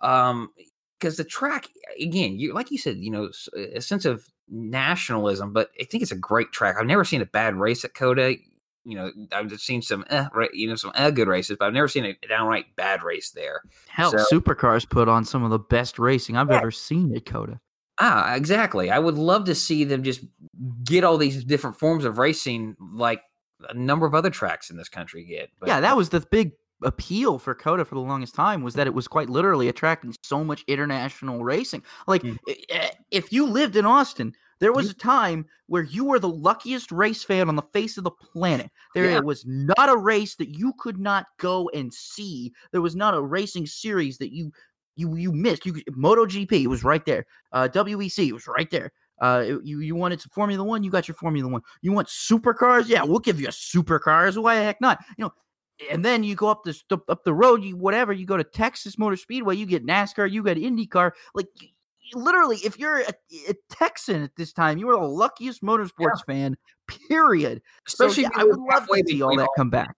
Um, 0.00 0.50
because 0.98 1.16
the 1.16 1.24
track 1.24 1.68
again, 2.00 2.38
you 2.38 2.52
like 2.52 2.72
you 2.72 2.78
said, 2.78 2.96
you 2.96 3.10
know, 3.10 3.30
a 3.74 3.80
sense 3.80 4.04
of 4.04 4.26
nationalism, 4.48 5.52
but 5.52 5.70
I 5.80 5.84
think 5.84 6.02
it's 6.02 6.12
a 6.12 6.16
great 6.16 6.50
track. 6.52 6.76
I've 6.76 6.86
never 6.86 7.04
seen 7.04 7.22
a 7.22 7.26
bad 7.26 7.54
race 7.54 7.84
at 7.84 7.94
COTA 7.94 8.36
you 8.88 8.96
know, 8.96 9.12
I've 9.32 9.52
seen 9.60 9.82
some, 9.82 10.04
eh, 10.08 10.26
right, 10.32 10.52
you 10.54 10.66
know, 10.66 10.74
some 10.74 10.92
eh, 10.94 11.10
good 11.10 11.28
races, 11.28 11.58
but 11.58 11.66
I've 11.66 11.74
never 11.74 11.88
seen 11.88 12.06
a 12.06 12.16
downright 12.26 12.74
bad 12.74 13.02
race 13.02 13.30
there. 13.32 13.62
Hell, 13.88 14.12
so, 14.12 14.24
supercars 14.32 14.88
put 14.88 15.08
on 15.08 15.26
some 15.26 15.44
of 15.44 15.50
the 15.50 15.58
best 15.58 15.98
racing 15.98 16.38
I've 16.38 16.50
yeah. 16.50 16.56
ever 16.56 16.70
seen 16.70 17.14
at 17.14 17.26
COTA. 17.26 17.60
Ah, 18.00 18.34
exactly. 18.34 18.90
I 18.90 18.98
would 18.98 19.16
love 19.16 19.44
to 19.44 19.54
see 19.54 19.84
them 19.84 20.02
just 20.02 20.22
get 20.84 21.04
all 21.04 21.18
these 21.18 21.44
different 21.44 21.78
forms 21.78 22.06
of 22.06 22.16
racing, 22.16 22.76
like 22.80 23.20
a 23.68 23.74
number 23.74 24.06
of 24.06 24.14
other 24.14 24.30
tracks 24.30 24.70
in 24.70 24.78
this 24.78 24.88
country 24.88 25.22
get. 25.24 25.50
But, 25.60 25.68
yeah, 25.68 25.80
that 25.80 25.96
was 25.96 26.08
the 26.08 26.20
big 26.20 26.52
appeal 26.82 27.38
for 27.38 27.54
COTA 27.54 27.84
for 27.84 27.96
the 27.96 28.00
longest 28.00 28.34
time 28.34 28.62
was 28.62 28.74
that 28.74 28.86
it 28.86 28.94
was 28.94 29.06
quite 29.08 29.28
literally 29.28 29.68
attracting 29.68 30.14
so 30.22 30.44
much 30.44 30.64
international 30.66 31.44
racing. 31.44 31.82
Like, 32.06 32.22
mm. 32.22 32.38
if 33.10 33.32
you 33.32 33.46
lived 33.46 33.76
in 33.76 33.84
Austin, 33.84 34.32
there 34.60 34.72
was 34.72 34.90
a 34.90 34.94
time 34.94 35.46
where 35.66 35.82
you 35.82 36.04
were 36.04 36.18
the 36.18 36.28
luckiest 36.28 36.90
race 36.90 37.22
fan 37.22 37.48
on 37.48 37.56
the 37.56 37.62
face 37.72 37.96
of 37.98 38.04
the 38.04 38.10
planet. 38.10 38.70
There 38.94 39.10
yeah. 39.10 39.20
was 39.20 39.44
not 39.46 39.88
a 39.88 39.96
race 39.96 40.34
that 40.36 40.48
you 40.48 40.72
could 40.78 40.98
not 40.98 41.26
go 41.38 41.68
and 41.74 41.92
see. 41.92 42.52
There 42.72 42.80
was 42.80 42.96
not 42.96 43.14
a 43.14 43.20
racing 43.20 43.66
series 43.66 44.18
that 44.18 44.32
you 44.32 44.52
you 44.96 45.14
you 45.16 45.32
missed. 45.32 45.64
You 45.64 45.74
MotoGP 45.74 46.66
was 46.66 46.84
right 46.84 47.04
there. 47.04 47.26
Uh, 47.52 47.68
WEC 47.72 48.32
was 48.32 48.46
right 48.46 48.70
there. 48.70 48.92
Uh, 49.20 49.58
you 49.62 49.80
you 49.80 49.94
wanted 49.94 50.20
to 50.20 50.28
Formula 50.28 50.62
One, 50.62 50.82
you 50.82 50.90
got 50.90 51.08
your 51.08 51.16
Formula 51.16 51.48
One. 51.48 51.62
You 51.82 51.92
want 51.92 52.08
supercars? 52.08 52.88
Yeah, 52.88 53.02
we'll 53.02 53.18
give 53.18 53.40
you 53.40 53.48
a 53.48 53.52
supercars. 53.52 54.40
Why 54.40 54.56
the 54.56 54.62
heck 54.62 54.80
not? 54.80 54.98
You 55.16 55.24
know, 55.24 55.32
and 55.90 56.04
then 56.04 56.22
you 56.22 56.34
go 56.34 56.48
up 56.48 56.62
the 56.64 56.80
up 57.08 57.24
the 57.24 57.34
road, 57.34 57.62
you 57.62 57.76
whatever, 57.76 58.12
you 58.12 58.26
go 58.26 58.36
to 58.36 58.44
Texas 58.44 58.98
Motor 58.98 59.16
Speedway, 59.16 59.56
you 59.56 59.66
get 59.66 59.86
NASCAR, 59.86 60.30
you 60.30 60.42
get 60.42 60.56
IndyCar. 60.56 61.12
Like 61.34 61.46
literally, 62.14 62.56
if 62.58 62.78
you're 62.78 63.00
a, 63.00 63.12
a, 63.48 63.54
Texan 63.70 64.22
at 64.22 64.36
this 64.36 64.52
time, 64.52 64.78
you 64.78 64.88
are 64.90 64.98
the 64.98 65.06
luckiest 65.06 65.62
motorsports 65.62 66.22
yeah. 66.28 66.34
fan. 66.34 66.56
Period. 67.08 67.62
Especially, 67.86 68.24
so, 68.24 68.30
yeah, 68.34 68.40
I 68.40 68.44
would 68.44 68.58
love 68.58 68.86
to 68.86 69.02
see 69.06 69.22
all 69.22 69.36
that 69.36 69.48
come 69.56 69.70
back. 69.70 69.94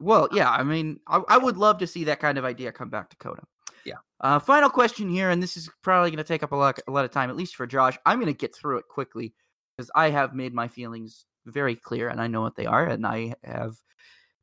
well, 0.00 0.28
yeah, 0.32 0.50
I 0.50 0.62
mean, 0.62 1.00
I, 1.06 1.22
I, 1.28 1.38
would 1.38 1.56
love 1.56 1.78
to 1.78 1.86
see 1.86 2.04
that 2.04 2.20
kind 2.20 2.38
of 2.38 2.44
idea 2.44 2.72
come 2.72 2.88
back 2.88 3.10
to 3.10 3.16
COTA. 3.16 3.42
Yeah. 3.84 3.94
Uh, 4.20 4.38
final 4.38 4.70
question 4.70 5.08
here, 5.08 5.30
and 5.30 5.42
this 5.42 5.56
is 5.56 5.68
probably 5.82 6.10
going 6.10 6.18
to 6.18 6.24
take 6.24 6.42
up 6.42 6.52
a 6.52 6.56
lot, 6.56 6.78
a 6.88 6.90
lot 6.90 7.04
of 7.04 7.10
time, 7.10 7.28
at 7.28 7.36
least 7.36 7.56
for 7.56 7.66
Josh. 7.66 7.98
I'm 8.06 8.18
going 8.18 8.32
to 8.32 8.38
get 8.38 8.54
through 8.54 8.78
it 8.78 8.88
quickly 8.88 9.34
because 9.76 9.90
I 9.94 10.10
have 10.10 10.34
made 10.34 10.54
my 10.54 10.68
feelings 10.68 11.26
very 11.46 11.76
clear, 11.76 12.08
and 12.08 12.20
I 12.20 12.28
know 12.28 12.40
what 12.40 12.56
they 12.56 12.66
are, 12.66 12.86
and 12.86 13.06
I 13.06 13.34
have 13.44 13.74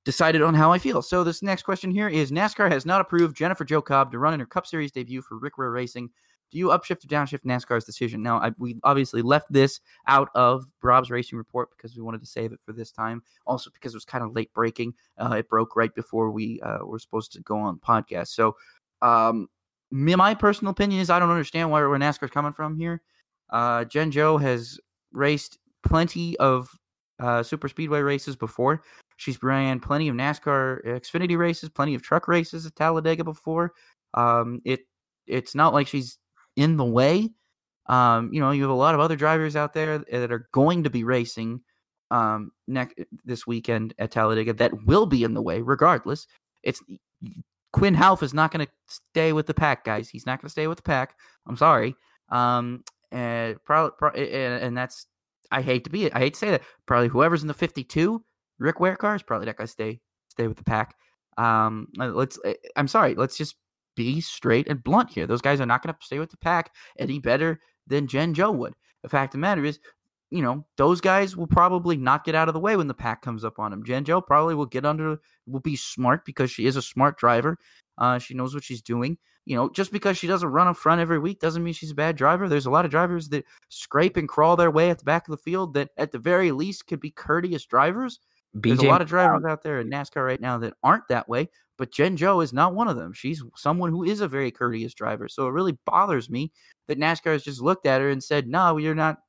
decided 0.09 0.41
on 0.41 0.55
how 0.55 0.71
I 0.71 0.79
feel. 0.79 1.03
So 1.03 1.23
this 1.23 1.43
next 1.43 1.61
question 1.61 1.91
here 1.91 2.09
is: 2.09 2.31
NASCAR 2.31 2.71
has 2.71 2.83
not 2.83 2.99
approved 2.99 3.37
Jennifer 3.37 3.63
Jo 3.63 3.79
Cobb 3.79 4.11
to 4.11 4.17
run 4.17 4.33
in 4.33 4.39
her 4.39 4.45
Cup 4.47 4.65
Series 4.65 4.91
debut 4.91 5.21
for 5.21 5.37
Rick 5.37 5.59
Ware 5.59 5.69
Racing. 5.69 6.09
Do 6.49 6.57
you 6.57 6.69
upshift 6.69 7.03
or 7.03 7.07
downshift 7.07 7.45
NASCAR's 7.45 7.85
decision? 7.85 8.23
Now, 8.23 8.39
I, 8.39 8.51
we 8.57 8.79
obviously 8.83 9.21
left 9.21 9.53
this 9.53 9.81
out 10.07 10.29
of 10.33 10.65
Rob's 10.81 11.11
racing 11.11 11.37
report 11.37 11.69
because 11.77 11.95
we 11.95 12.01
wanted 12.01 12.21
to 12.21 12.25
save 12.25 12.51
it 12.53 12.59
for 12.65 12.73
this 12.73 12.91
time. 12.91 13.21
Also, 13.45 13.69
because 13.69 13.93
it 13.93 13.97
was 13.97 14.05
kind 14.05 14.23
of 14.23 14.33
late 14.33 14.51
breaking. 14.51 14.95
Uh, 15.19 15.35
it 15.37 15.47
broke 15.47 15.75
right 15.75 15.93
before 15.93 16.31
we 16.31 16.59
uh, 16.61 16.79
were 16.83 16.97
supposed 16.97 17.31
to 17.33 17.41
go 17.41 17.59
on 17.59 17.77
podcast. 17.77 18.29
So, 18.29 18.55
um, 19.03 19.47
my 19.91 20.33
personal 20.33 20.71
opinion 20.71 21.01
is 21.01 21.11
I 21.11 21.19
don't 21.19 21.29
understand 21.29 21.69
where, 21.69 21.87
where 21.87 21.99
NASCAR's 21.99 22.31
coming 22.31 22.53
from 22.53 22.75
here. 22.75 23.03
Uh, 23.51 23.85
Jen 23.85 24.09
Jo 24.09 24.39
has 24.39 24.79
raced 25.11 25.59
plenty 25.83 26.35
of 26.37 26.67
uh, 27.19 27.43
super 27.43 27.67
speedway 27.67 27.99
races 27.99 28.35
before. 28.35 28.81
She's 29.17 29.41
ran 29.43 29.79
plenty 29.79 30.07
of 30.07 30.15
NASCAR 30.15 30.85
Xfinity 30.85 31.37
races, 31.37 31.69
plenty 31.69 31.93
of 31.95 32.01
truck 32.01 32.27
races 32.27 32.65
at 32.65 32.75
Talladega 32.75 33.23
before. 33.23 33.73
Um, 34.13 34.61
it 34.65 34.81
it's 35.27 35.53
not 35.53 35.73
like 35.73 35.87
she's 35.87 36.17
in 36.55 36.77
the 36.77 36.85
way. 36.85 37.29
Um, 37.87 38.31
you 38.33 38.39
know, 38.39 38.51
you 38.51 38.61
have 38.61 38.71
a 38.71 38.75
lot 38.75 38.95
of 38.95 39.01
other 39.01 39.15
drivers 39.15 39.55
out 39.55 39.73
there 39.73 39.99
that 39.99 40.31
are 40.31 40.47
going 40.51 40.83
to 40.83 40.89
be 40.89 41.03
racing 41.03 41.61
um, 42.11 42.51
next 42.67 42.95
this 43.25 43.45
weekend 43.45 43.93
at 43.99 44.11
Talladega 44.11 44.53
that 44.53 44.85
will 44.85 45.05
be 45.05 45.23
in 45.23 45.33
the 45.33 45.41
way, 45.41 45.61
regardless. 45.61 46.27
It's 46.63 46.81
Quinn 47.73 47.95
Houff 47.95 48.23
is 48.23 48.33
not 48.33 48.51
going 48.51 48.65
to 48.65 48.71
stay 48.87 49.33
with 49.33 49.47
the 49.47 49.53
pack, 49.53 49.83
guys. 49.83 50.09
He's 50.09 50.25
not 50.25 50.41
going 50.41 50.47
to 50.47 50.51
stay 50.51 50.67
with 50.67 50.77
the 50.77 50.83
pack. 50.83 51.15
I'm 51.47 51.57
sorry. 51.57 51.95
Um, 52.29 52.83
and 53.11 53.57
probably 53.65 54.33
and, 54.33 54.63
and 54.63 54.77
that's 54.77 55.07
I 55.51 55.61
hate 55.61 55.83
to 55.85 55.89
be 55.89 56.05
it. 56.05 56.15
I 56.15 56.19
hate 56.19 56.33
to 56.33 56.39
say 56.39 56.51
that. 56.51 56.61
Probably 56.85 57.07
whoever's 57.07 57.41
in 57.41 57.47
the 57.47 57.53
52 57.53 58.23
Rick 58.59 58.79
Ware 58.79 58.95
car 58.95 59.15
is 59.15 59.23
probably 59.23 59.45
that 59.45 59.57
guy 59.57 59.65
stay 59.65 59.99
stay 60.27 60.47
with 60.47 60.57
the 60.57 60.63
pack. 60.63 60.95
Um, 61.37 61.87
uh, 61.99 62.07
let's. 62.07 62.39
Eh, 62.45 62.53
I'm 62.75 62.87
sorry. 62.87 63.15
Let's 63.15 63.37
just 63.37 63.55
be 63.95 64.21
straight 64.21 64.67
and 64.67 64.83
blunt 64.83 65.09
here. 65.09 65.27
Those 65.27 65.41
guys 65.41 65.59
are 65.59 65.65
not 65.65 65.83
going 65.83 65.93
to 65.93 66.05
stay 66.05 66.19
with 66.19 66.31
the 66.31 66.37
pack 66.37 66.73
any 66.97 67.19
better 67.19 67.59
than 67.87 68.07
Jen 68.07 68.33
Jo 68.33 68.51
would. 68.51 68.73
The 69.03 69.09
fact 69.09 69.33
of 69.33 69.39
the 69.39 69.41
matter 69.41 69.65
is, 69.65 69.79
you 70.29 70.41
know, 70.41 70.65
those 70.77 71.01
guys 71.01 71.35
will 71.35 71.47
probably 71.47 71.97
not 71.97 72.23
get 72.23 72.35
out 72.35 72.47
of 72.47 72.53
the 72.53 72.59
way 72.59 72.75
when 72.75 72.87
the 72.87 72.93
pack 72.93 73.21
comes 73.21 73.43
up 73.43 73.59
on 73.59 73.71
them. 73.71 73.83
Jen 73.83 74.05
Jo 74.05 74.21
probably 74.21 74.55
will 74.55 74.65
get 74.65 74.85
under, 74.85 75.17
will 75.47 75.59
be 75.59 75.75
smart 75.75 76.25
because 76.25 76.51
she 76.51 76.65
is 76.65 76.75
a 76.75 76.81
smart 76.81 77.17
driver. 77.17 77.57
Uh, 77.97 78.19
she 78.19 78.33
knows 78.33 78.53
what 78.53 78.63
she's 78.63 78.81
doing 78.81 79.17
you 79.45 79.55
know, 79.55 79.69
just 79.69 79.91
because 79.91 80.17
she 80.17 80.27
doesn't 80.27 80.49
run 80.49 80.67
up 80.67 80.77
front 80.77 81.01
every 81.01 81.19
week 81.19 81.39
doesn't 81.39 81.63
mean 81.63 81.73
she's 81.73 81.91
a 81.91 81.95
bad 81.95 82.15
driver. 82.15 82.47
There's 82.47 82.65
a 82.65 82.71
lot 82.71 82.85
of 82.85 82.91
drivers 82.91 83.29
that 83.29 83.45
scrape 83.69 84.17
and 84.17 84.29
crawl 84.29 84.55
their 84.55 84.71
way 84.71 84.89
at 84.89 84.99
the 84.99 85.05
back 85.05 85.27
of 85.27 85.31
the 85.31 85.41
field 85.41 85.73
that, 85.73 85.89
at 85.97 86.11
the 86.11 86.19
very 86.19 86.51
least, 86.51 86.87
could 86.87 86.99
be 86.99 87.11
courteous 87.11 87.65
drivers. 87.65 88.19
BJ 88.55 88.61
There's 88.61 88.79
a 88.79 88.87
lot 88.87 89.01
of 89.01 89.07
drivers 89.07 89.45
out 89.45 89.61
there 89.63 89.79
in 89.79 89.89
NASCAR 89.89 90.25
right 90.25 90.41
now 90.41 90.57
that 90.57 90.73
aren't 90.83 91.07
that 91.09 91.29
way, 91.29 91.49
but 91.77 91.91
Jen 91.91 92.17
Jo 92.17 92.41
is 92.41 92.51
not 92.51 92.73
one 92.73 92.87
of 92.87 92.95
them. 92.95 93.13
She's 93.13 93.43
someone 93.55 93.91
who 93.91 94.03
is 94.03 94.21
a 94.21 94.27
very 94.27 94.49
courteous 94.49 94.93
driver. 94.93 95.27
So 95.27 95.47
it 95.47 95.51
really 95.51 95.77
bothers 95.85 96.29
me 96.29 96.51
that 96.87 96.99
NASCAR 96.99 97.33
has 97.33 97.43
just 97.43 97.61
looked 97.61 97.85
at 97.85 98.01
her 98.01 98.09
and 98.09 98.23
said, 98.23 98.47
"No, 98.47 98.77
you're 98.77 98.95
not 98.95 99.19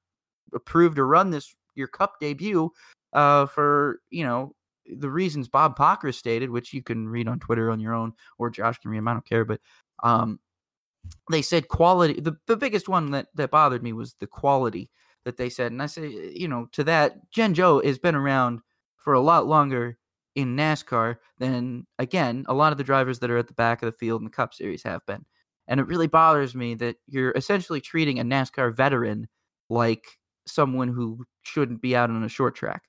approved 0.55 0.97
to 0.97 1.05
run 1.05 1.31
this 1.31 1.55
your 1.75 1.89
Cup 1.89 2.15
debut 2.21 2.71
uh, 3.13 3.47
for 3.47 4.01
you 4.11 4.25
know 4.25 4.55
the 4.87 5.11
reasons 5.11 5.49
Bob 5.49 5.77
Pockrass 5.77 6.15
stated, 6.15 6.51
which 6.51 6.73
you 6.73 6.83
can 6.83 7.09
read 7.09 7.29
on 7.29 7.39
Twitter 7.39 7.71
on 7.71 7.81
your 7.81 7.95
own, 7.95 8.13
or 8.39 8.51
Josh 8.51 8.79
can 8.79 8.91
read 8.91 8.99
them. 8.99 9.09
I 9.09 9.13
don't 9.13 9.27
care, 9.27 9.45
but 9.45 9.61
um, 10.03 10.39
they 11.31 11.43
said 11.43 11.69
quality. 11.69 12.21
The, 12.21 12.37
the 12.47 12.57
biggest 12.57 12.89
one 12.89 13.11
that, 13.13 13.29
that 13.35 13.51
bothered 13.51 13.83
me 13.83 13.93
was 13.93 14.15
the 14.15 14.27
quality 14.27 14.91
that 15.25 15.37
they 15.37 15.49
said. 15.49 15.73
And 15.73 15.83
I 15.83 15.87
say, 15.87 16.33
you 16.35 16.49
know, 16.49 16.67
to 16.73 16.85
that, 16.85 17.31
Jen 17.31 17.55
Jo 17.55 17.81
has 17.85 17.99
been 17.99 18.15
around 18.15 18.61
for 18.97 19.13
a 19.15 19.21
lot 19.21 19.47
longer 19.47 19.99
in 20.35 20.57
NASCAR 20.57 21.17
than, 21.39 21.87
again, 21.99 22.45
a 22.49 22.55
lot 22.55 22.73
of 22.73 22.79
the 22.79 22.85
drivers 22.85 23.19
that 23.19 23.31
are 23.31 23.39
at 23.39 23.49
the 23.49 23.55
back 23.55 23.83
of 23.83 23.87
the 23.87 23.99
field 23.99 24.21
in 24.21 24.25
the 24.25 24.31
Cup 24.31 24.55
Series 24.55 24.83
have 24.83 25.05
been. 25.07 25.25
And 25.69 25.81
it 25.81 25.87
really 25.87 26.07
bothers 26.07 26.55
me 26.55 26.75
that 26.77 26.97
you're 27.07 27.33
essentially 27.33 27.81
treating 27.81 28.19
a 28.19 28.25
NASCAR 28.25 28.75
veteran 28.75 29.29
like 29.69 30.05
someone 30.47 30.89
who 30.89 31.25
shouldn't 31.43 31.81
be 31.81 31.95
out 31.95 32.11
on 32.11 32.25
a 32.25 32.29
short 32.29 32.55
track. 32.55 32.83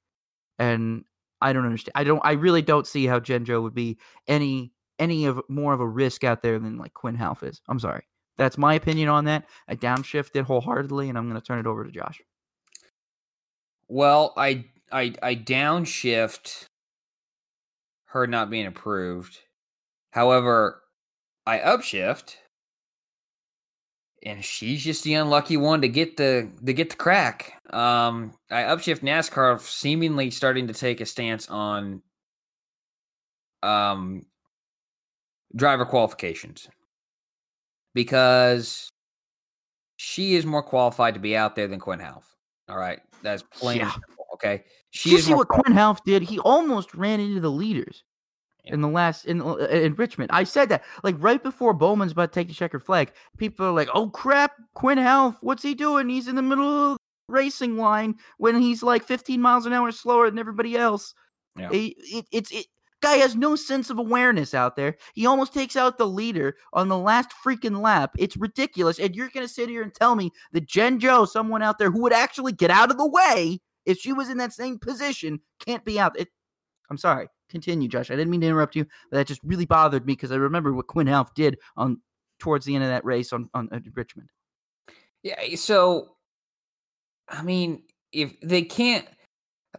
And 0.57 1.05
I 1.41 1.53
don't 1.53 1.65
understand. 1.65 1.93
I 1.95 2.03
don't. 2.03 2.21
I 2.23 2.33
really 2.33 2.61
don't 2.61 2.87
see 2.87 3.05
how 3.07 3.19
Jen 3.19 3.45
Jo 3.45 3.61
would 3.61 3.73
be 3.73 3.97
any 4.27 4.71
any 5.01 5.25
of 5.25 5.41
more 5.49 5.73
of 5.73 5.81
a 5.81 5.87
risk 5.87 6.23
out 6.23 6.43
there 6.43 6.59
than 6.59 6.77
like 6.77 6.93
Quin 6.93 7.15
Houff 7.15 7.43
is. 7.43 7.59
I'm 7.67 7.79
sorry. 7.79 8.03
That's 8.37 8.57
my 8.57 8.75
opinion 8.75 9.09
on 9.09 9.25
that. 9.25 9.45
I 9.67 9.75
downshifted 9.75 10.43
wholeheartedly, 10.43 11.09
and 11.09 11.17
I'm 11.17 11.27
going 11.27 11.39
to 11.39 11.45
turn 11.45 11.59
it 11.59 11.67
over 11.67 11.83
to 11.83 11.91
Josh. 11.91 12.21
Well, 13.89 14.33
I 14.37 14.65
I 14.91 15.13
I 15.21 15.35
downshift 15.35 16.67
her 18.05 18.27
not 18.27 18.49
being 18.49 18.67
approved. 18.67 19.39
However, 20.11 20.81
I 21.45 21.57
upshift, 21.59 22.35
and 24.23 24.45
she's 24.45 24.83
just 24.83 25.03
the 25.03 25.15
unlucky 25.15 25.57
one 25.57 25.81
to 25.81 25.89
get 25.89 26.17
the 26.17 26.49
to 26.63 26.73
get 26.73 26.91
the 26.91 26.95
crack. 26.95 27.53
Um, 27.73 28.33
I 28.51 28.63
upshift 28.63 29.01
NASCAR 29.01 29.59
seemingly 29.59 30.29
starting 30.29 30.67
to 30.67 30.73
take 30.73 31.01
a 31.01 31.05
stance 31.05 31.49
on 31.49 32.01
um 33.63 34.25
driver 35.55 35.85
qualifications 35.85 36.69
because 37.93 38.91
she 39.97 40.35
is 40.35 40.45
more 40.45 40.63
qualified 40.63 41.13
to 41.13 41.19
be 41.19 41.35
out 41.35 41.55
there 41.55 41.67
than 41.67 41.79
Quin 41.79 41.99
Houff. 41.99 42.23
All 42.69 42.77
right, 42.77 42.99
that's 43.21 43.43
plain. 43.43 43.79
Yeah. 43.79 43.91
Okay, 44.33 44.63
she. 44.91 45.11
You 45.11 45.19
see 45.19 45.33
what 45.33 45.47
qualified. 45.47 45.65
Quin 45.65 45.77
Houff 45.77 46.03
did? 46.03 46.23
He 46.23 46.39
almost 46.39 46.93
ran 46.93 47.19
into 47.19 47.39
the 47.39 47.51
leaders 47.51 48.03
yeah. 48.63 48.73
in 48.73 48.81
the 48.81 48.87
last 48.87 49.25
in 49.25 49.41
uh, 49.41 49.55
in 49.55 49.93
Richmond. 49.95 50.31
I 50.33 50.43
said 50.43 50.69
that 50.69 50.83
like 51.03 51.15
right 51.19 51.41
before 51.41 51.73
Bowman's 51.73 52.11
about 52.11 52.31
to 52.31 52.39
take 52.39 52.47
the 52.47 52.53
checkered 52.53 52.83
flag. 52.83 53.11
People 53.37 53.65
are 53.65 53.71
like, 53.71 53.89
"Oh 53.93 54.09
crap, 54.09 54.53
Quin 54.73 54.97
Houff, 54.97 55.37
what's 55.41 55.63
he 55.63 55.73
doing? 55.73 56.09
He's 56.09 56.27
in 56.27 56.35
the 56.35 56.41
middle 56.41 56.91
of 56.91 56.97
the 57.27 57.33
racing 57.33 57.77
line 57.77 58.15
when 58.37 58.59
he's 58.59 58.83
like 58.83 59.03
15 59.03 59.41
miles 59.41 59.65
an 59.65 59.73
hour 59.73 59.91
slower 59.91 60.29
than 60.29 60.39
everybody 60.39 60.77
else." 60.77 61.13
Yeah. 61.57 61.69
It, 61.71 61.93
it, 61.97 62.25
it's 62.31 62.51
it, 62.51 62.65
Guy 63.01 63.15
has 63.15 63.35
no 63.35 63.55
sense 63.55 63.89
of 63.89 63.97
awareness 63.97 64.53
out 64.53 64.75
there. 64.75 64.95
He 65.15 65.25
almost 65.25 65.53
takes 65.53 65.75
out 65.75 65.97
the 65.97 66.07
leader 66.07 66.55
on 66.73 66.87
the 66.87 66.97
last 66.97 67.31
freaking 67.43 67.81
lap. 67.81 68.11
It's 68.17 68.37
ridiculous. 68.37 68.99
And 68.99 69.15
you're 69.15 69.29
going 69.29 69.45
to 69.45 69.53
sit 69.53 69.69
here 69.69 69.81
and 69.81 69.93
tell 69.93 70.15
me 70.15 70.31
that 70.53 70.67
Jen 70.67 70.99
Jo, 70.99 71.25
someone 71.25 71.63
out 71.63 71.79
there 71.79 71.89
who 71.89 72.01
would 72.03 72.13
actually 72.13 72.51
get 72.51 72.69
out 72.69 72.91
of 72.91 72.97
the 72.97 73.07
way 73.07 73.59
if 73.85 73.97
she 73.97 74.13
was 74.13 74.29
in 74.29 74.37
that 74.37 74.53
same 74.53 74.77
position, 74.77 75.39
can't 75.59 75.83
be 75.83 75.99
out. 75.99 76.17
It, 76.19 76.27
I'm 76.89 76.97
sorry. 76.97 77.27
Continue, 77.49 77.89
Josh. 77.89 78.11
I 78.11 78.15
didn't 78.15 78.29
mean 78.29 78.41
to 78.41 78.47
interrupt 78.47 78.75
you, 78.75 78.85
but 79.09 79.17
that 79.17 79.27
just 79.27 79.41
really 79.43 79.65
bothered 79.65 80.05
me 80.05 80.13
because 80.13 80.31
I 80.31 80.35
remember 80.35 80.73
what 80.73 80.87
Quin 80.87 81.07
Houff 81.07 81.33
did 81.33 81.57
on 81.75 81.99
towards 82.39 82.65
the 82.65 82.75
end 82.75 82.83
of 82.83 82.89
that 82.89 83.03
race 83.03 83.33
on 83.33 83.49
on 83.53 83.67
uh, 83.71 83.79
Richmond. 83.93 84.29
Yeah. 85.23 85.55
So, 85.55 86.15
I 87.27 87.41
mean, 87.41 87.83
if 88.11 88.39
they 88.41 88.61
can't 88.61 89.05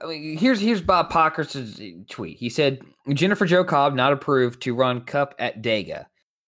I 0.01 0.07
mean, 0.07 0.39
here's 0.39 0.61
here's 0.61 0.81
Bob 0.81 1.11
Pockrass' 1.11 2.09
tweet. 2.09 2.39
He 2.39 2.49
said 2.49 2.81
Jennifer 3.13 3.47
Jo 3.47 3.63
Cobb 3.65 3.95
not 3.95 4.13
approved 4.13 4.63
to 4.63 4.75
run 4.75 5.03
Cup 5.03 5.35
at 5.39 5.63
Dega. 5.63 6.07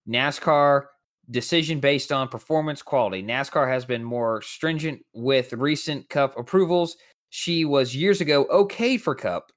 NASCAR 0.09 0.87
decision 1.31 1.81
based 1.81 2.13
on 2.13 2.29
performance 2.29 2.83
quality. 2.83 3.23
NASCAR 3.23 3.69
has 3.69 3.85
been 3.85 4.05
more 4.05 4.43
stringent 4.43 5.05
with 5.15 5.53
recent 5.53 6.09
Cup 6.09 6.39
approvals. 6.39 6.97
She 7.31 7.65
was 7.65 7.97
years 7.97 8.21
ago 8.21 8.47
okay 8.51 8.97
for 8.97 9.15
Cup, 9.15 9.51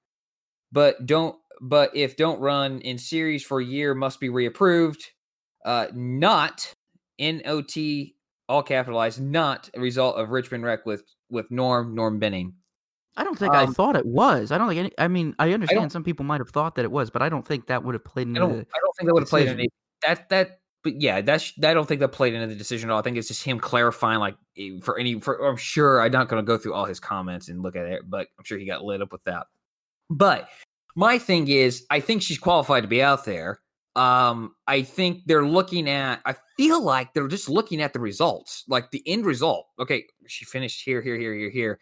but 0.71 1.05
don't 1.05 1.35
but 1.61 1.95
if 1.95 2.15
don't 2.17 2.39
run 2.39 2.81
in 2.81 2.97
series 2.97 3.43
for 3.43 3.59
a 3.59 3.65
year 3.65 3.95
must 3.95 4.19
be 4.19 4.29
reapproved. 4.29 5.01
Uh, 5.65 5.87
not 5.93 6.73
NOT 7.19 7.75
all 8.47 8.63
capitalized, 8.63 9.21
not 9.21 9.69
a 9.73 9.79
result 9.79 10.17
of 10.17 10.29
Richmond 10.29 10.63
wreck 10.63 10.85
with 10.85 11.03
with 11.29 11.49
Norm 11.51 11.95
Norm 11.95 12.19
Benning. 12.19 12.53
I 13.17 13.23
don't 13.23 13.37
think 13.37 13.53
um, 13.53 13.69
I 13.69 13.71
thought 13.73 13.95
it 13.95 14.05
was. 14.05 14.51
I 14.51 14.59
don't 14.59 14.69
think 14.69 14.79
any. 14.79 14.91
I 14.99 15.07
mean, 15.07 15.35
I 15.39 15.51
understand 15.51 15.85
I 15.85 15.87
some 15.89 16.03
people 16.03 16.23
might 16.23 16.39
have 16.39 16.51
thought 16.51 16.75
that 16.75 16.85
it 16.85 16.91
was, 16.91 17.09
but 17.09 17.23
I 17.23 17.29
don't 17.29 17.45
think 17.45 17.65
that 17.67 17.83
would 17.83 17.95
have 17.95 18.05
played 18.05 18.27
into. 18.27 18.39
I 18.39 18.43
don't, 18.43 18.51
the, 18.51 18.59
I 18.59 18.79
don't 18.79 18.95
think 18.95 19.07
that 19.07 19.13
would 19.15 19.23
have 19.23 19.29
played 19.29 19.47
into 19.47 19.67
that. 20.03 20.29
That, 20.29 20.59
but 20.83 21.01
yeah, 21.01 21.21
that's. 21.21 21.51
I 21.63 21.73
don't 21.73 21.87
think 21.87 21.99
that 22.01 22.09
played 22.09 22.35
into 22.35 22.45
the 22.45 22.55
decision 22.55 22.89
at 22.89 22.93
all. 22.93 22.99
I 22.99 23.01
think 23.01 23.17
it's 23.17 23.27
just 23.27 23.43
him 23.43 23.59
clarifying, 23.59 24.19
like 24.19 24.35
for 24.83 24.99
any. 24.99 25.19
For 25.19 25.47
I'm 25.47 25.57
sure 25.57 25.99
I'm 25.99 26.11
not 26.11 26.29
going 26.29 26.41
to 26.41 26.45
go 26.45 26.59
through 26.59 26.75
all 26.75 26.85
his 26.85 26.99
comments 26.99 27.49
and 27.49 27.63
look 27.63 27.75
at 27.75 27.87
it, 27.87 28.03
but 28.07 28.27
I'm 28.37 28.45
sure 28.45 28.59
he 28.59 28.65
got 28.65 28.83
lit 28.83 29.01
up 29.01 29.11
with 29.11 29.23
that. 29.23 29.47
But 30.11 30.47
My 30.97 31.19
thing 31.19 31.47
is, 31.47 31.85
I 31.91 31.99
think 31.99 32.23
she's 32.23 32.39
qualified 32.39 32.81
to 32.81 32.89
be 32.89 33.03
out 33.03 33.23
there. 33.23 33.59
Um, 33.95 34.55
I 34.65 34.81
think 34.81 35.21
they're 35.27 35.45
looking 35.45 35.87
at. 35.87 36.21
I 36.25 36.33
feel 36.57 36.81
like 36.83 37.13
they're 37.13 37.27
just 37.27 37.47
looking 37.47 37.83
at 37.83 37.93
the 37.93 37.99
results, 37.99 38.63
like 38.67 38.89
the 38.89 39.03
end 39.05 39.23
result. 39.23 39.67
Okay, 39.79 40.05
she 40.25 40.43
finished 40.43 40.83
here, 40.83 41.03
here, 41.03 41.15
here, 41.15 41.35
here, 41.35 41.51
here. 41.51 41.79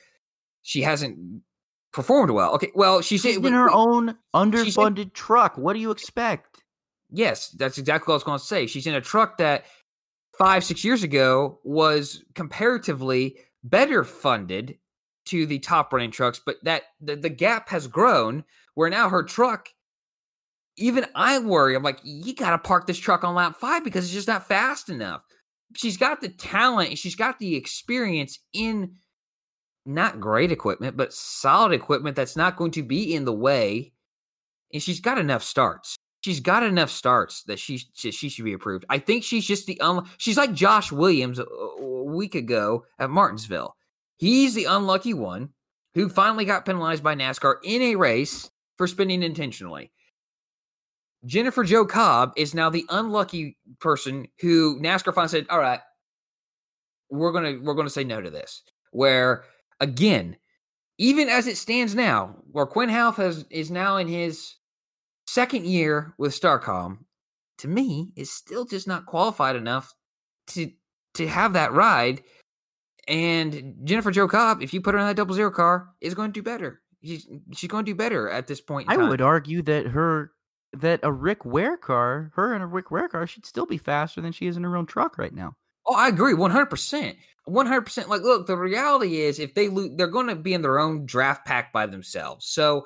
She 0.65 0.81
hasn't 0.81 1.43
performed 1.93 2.31
well. 2.31 2.55
Okay, 2.55 2.71
well, 2.73 3.01
she's, 3.01 3.21
she's 3.21 3.37
in 3.37 3.53
her 3.53 3.69
own 3.69 4.17
underfunded 4.33 4.97
in, 4.97 5.09
truck. 5.11 5.59
What 5.59 5.73
do 5.73 5.79
you 5.79 5.91
expect? 5.91 6.63
Yes, 7.11 7.49
that's 7.49 7.77
exactly 7.77 8.11
what 8.11 8.15
I 8.15 8.17
was 8.17 8.23
going 8.23 8.39
to 8.39 8.45
say. 8.45 8.65
She's 8.65 8.87
in 8.87 8.95
a 8.95 9.01
truck 9.01 9.37
that 9.37 9.65
five, 10.39 10.63
six 10.63 10.83
years 10.83 11.03
ago 11.03 11.59
was 11.63 12.23
comparatively 12.33 13.37
better 13.63 14.03
funded 14.03 14.79
to 15.25 15.45
the 15.45 15.59
top 15.59 15.93
running 15.93 16.09
trucks, 16.09 16.41
but 16.43 16.57
that 16.63 16.81
the, 16.99 17.15
the 17.15 17.29
gap 17.29 17.69
has 17.69 17.85
grown 17.85 18.43
where 18.73 18.89
now 18.89 19.07
her 19.07 19.21
truck, 19.21 19.69
even 20.77 21.05
I 21.13 21.37
worry, 21.37 21.75
I'm 21.75 21.83
like, 21.83 21.99
you 22.03 22.33
got 22.33 22.51
to 22.51 22.57
park 22.57 22.87
this 22.87 22.97
truck 22.97 23.23
on 23.23 23.35
lap 23.35 23.55
five 23.59 23.83
because 23.83 24.05
it's 24.05 24.13
just 24.15 24.27
not 24.27 24.47
fast 24.47 24.89
enough. 24.89 25.21
She's 25.75 25.97
got 25.97 26.21
the 26.21 26.29
talent, 26.29 26.97
she's 26.97 27.15
got 27.15 27.37
the 27.37 27.55
experience 27.55 28.39
in 28.51 28.95
not 29.85 30.19
great 30.19 30.51
equipment, 30.51 30.97
but 30.97 31.13
solid 31.13 31.71
equipment 31.71 32.15
that's 32.15 32.35
not 32.35 32.57
going 32.57 32.71
to 32.71 32.83
be 32.83 33.13
in 33.13 33.25
the 33.25 33.33
way. 33.33 33.93
And 34.73 34.81
she's 34.81 34.99
got 34.99 35.17
enough 35.17 35.43
starts. 35.43 35.95
She's 36.21 36.39
got 36.39 36.63
enough 36.63 36.89
starts 36.89 37.43
that 37.43 37.59
she 37.59 37.77
she 37.93 38.11
should 38.11 38.45
be 38.45 38.53
approved. 38.53 38.85
I 38.89 38.97
think 38.97 39.23
she's 39.23 39.45
just 39.45 39.67
the 39.67 39.79
un- 39.79 40.09
she's 40.17 40.37
like 40.37 40.53
Josh 40.53 40.91
Williams 40.91 41.37
a, 41.37 41.43
a 41.43 42.03
week 42.03 42.33
ago 42.33 42.85
at 42.97 43.11
Martinsville. 43.11 43.75
He's 44.17 44.55
the 44.55 44.65
unlucky 44.65 45.13
one 45.13 45.49
who 45.93 46.09
finally 46.09 46.45
got 46.45 46.65
penalized 46.65 47.03
by 47.03 47.15
NASCAR 47.15 47.57
in 47.63 47.81
a 47.81 47.95
race 47.95 48.49
for 48.75 48.87
spinning 48.87 49.21
intentionally. 49.21 49.91
Jennifer 51.25 51.63
Jo 51.63 51.85
Cobb 51.85 52.33
is 52.35 52.53
now 52.53 52.69
the 52.69 52.85
unlucky 52.89 53.57
person 53.79 54.27
who 54.39 54.79
NASCAR 54.79 55.13
finally 55.13 55.29
said, 55.29 55.45
"All 55.49 55.59
right, 55.59 55.81
we're 57.09 57.31
gonna 57.31 57.59
we're 57.61 57.75
gonna 57.75 57.89
say 57.89 58.03
no 58.03 58.19
to 58.19 58.31
this." 58.31 58.63
Where 58.91 59.45
again, 59.79 60.37
even 60.97 61.29
as 61.29 61.47
it 61.47 61.57
stands 61.57 61.95
now, 61.95 62.35
where 62.51 62.65
Quin 62.65 62.89
Houff 62.89 63.17
has 63.17 63.45
is 63.49 63.71
now 63.71 63.97
in 63.97 64.07
his 64.07 64.55
second 65.27 65.65
year 65.65 66.13
with 66.17 66.39
Starcom, 66.39 66.99
to 67.59 67.67
me, 67.67 68.11
is 68.15 68.31
still 68.31 68.65
just 68.65 68.87
not 68.87 69.05
qualified 69.05 69.55
enough 69.55 69.93
to 70.47 70.71
to 71.15 71.27
have 71.27 71.53
that 71.53 71.73
ride. 71.73 72.21
And 73.07 73.75
Jennifer 73.83 74.11
Jo 74.11 74.27
Cobb, 74.27 74.61
if 74.63 74.73
you 74.73 74.81
put 74.81 74.93
her 74.95 74.99
in 74.99 75.05
that 75.05 75.15
double 75.15 75.35
zero 75.35 75.51
car, 75.51 75.89
is 76.01 76.13
going 76.13 76.31
to 76.31 76.33
do 76.33 76.43
better. 76.43 76.81
She's 77.03 77.27
she's 77.53 77.69
going 77.69 77.85
to 77.85 77.91
do 77.91 77.95
better 77.95 78.29
at 78.29 78.47
this 78.47 78.61
point. 78.61 78.89
I 78.89 78.97
would 78.97 79.21
argue 79.21 79.61
that 79.63 79.87
her 79.87 80.31
that 80.73 80.99
a 81.03 81.11
Rick 81.11 81.45
Ware 81.45 81.77
car, 81.77 82.31
her 82.35 82.53
and 82.53 82.63
a 82.63 82.67
Rick 82.67 82.91
Ware 82.91 83.07
car, 83.07 83.27
should 83.27 83.45
still 83.45 83.65
be 83.65 83.77
faster 83.77 84.21
than 84.21 84.31
she 84.31 84.47
is 84.47 84.57
in 84.57 84.63
her 84.63 84.75
own 84.75 84.85
truck 84.85 85.17
right 85.17 85.33
now. 85.33 85.55
Oh, 85.87 85.95
I 85.95 86.07
agree, 86.07 86.33
one 86.33 86.51
hundred 86.51 86.71
percent. 86.71 87.17
100% 87.47 88.07
like 88.07 88.23
look 88.23 88.47
the 88.47 88.57
reality 88.57 89.17
is 89.21 89.39
if 89.39 89.53
they 89.53 89.67
lose 89.67 89.91
they're 89.95 90.07
going 90.07 90.27
to 90.27 90.35
be 90.35 90.53
in 90.53 90.61
their 90.61 90.79
own 90.79 91.05
draft 91.05 91.45
pack 91.45 91.71
by 91.71 91.85
themselves. 91.85 92.45
So 92.45 92.85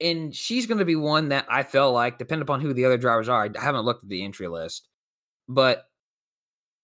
and 0.00 0.34
she's 0.34 0.66
going 0.66 0.78
to 0.78 0.84
be 0.84 0.96
one 0.96 1.28
that 1.28 1.46
i 1.48 1.62
feel 1.62 1.92
like 1.92 2.18
depending 2.18 2.42
upon 2.42 2.60
who 2.60 2.72
the 2.72 2.84
other 2.84 2.98
drivers 2.98 3.28
are 3.28 3.44
i 3.44 3.60
haven't 3.60 3.84
looked 3.84 4.02
at 4.02 4.08
the 4.08 4.24
entry 4.24 4.48
list 4.48 4.88
but 5.48 5.84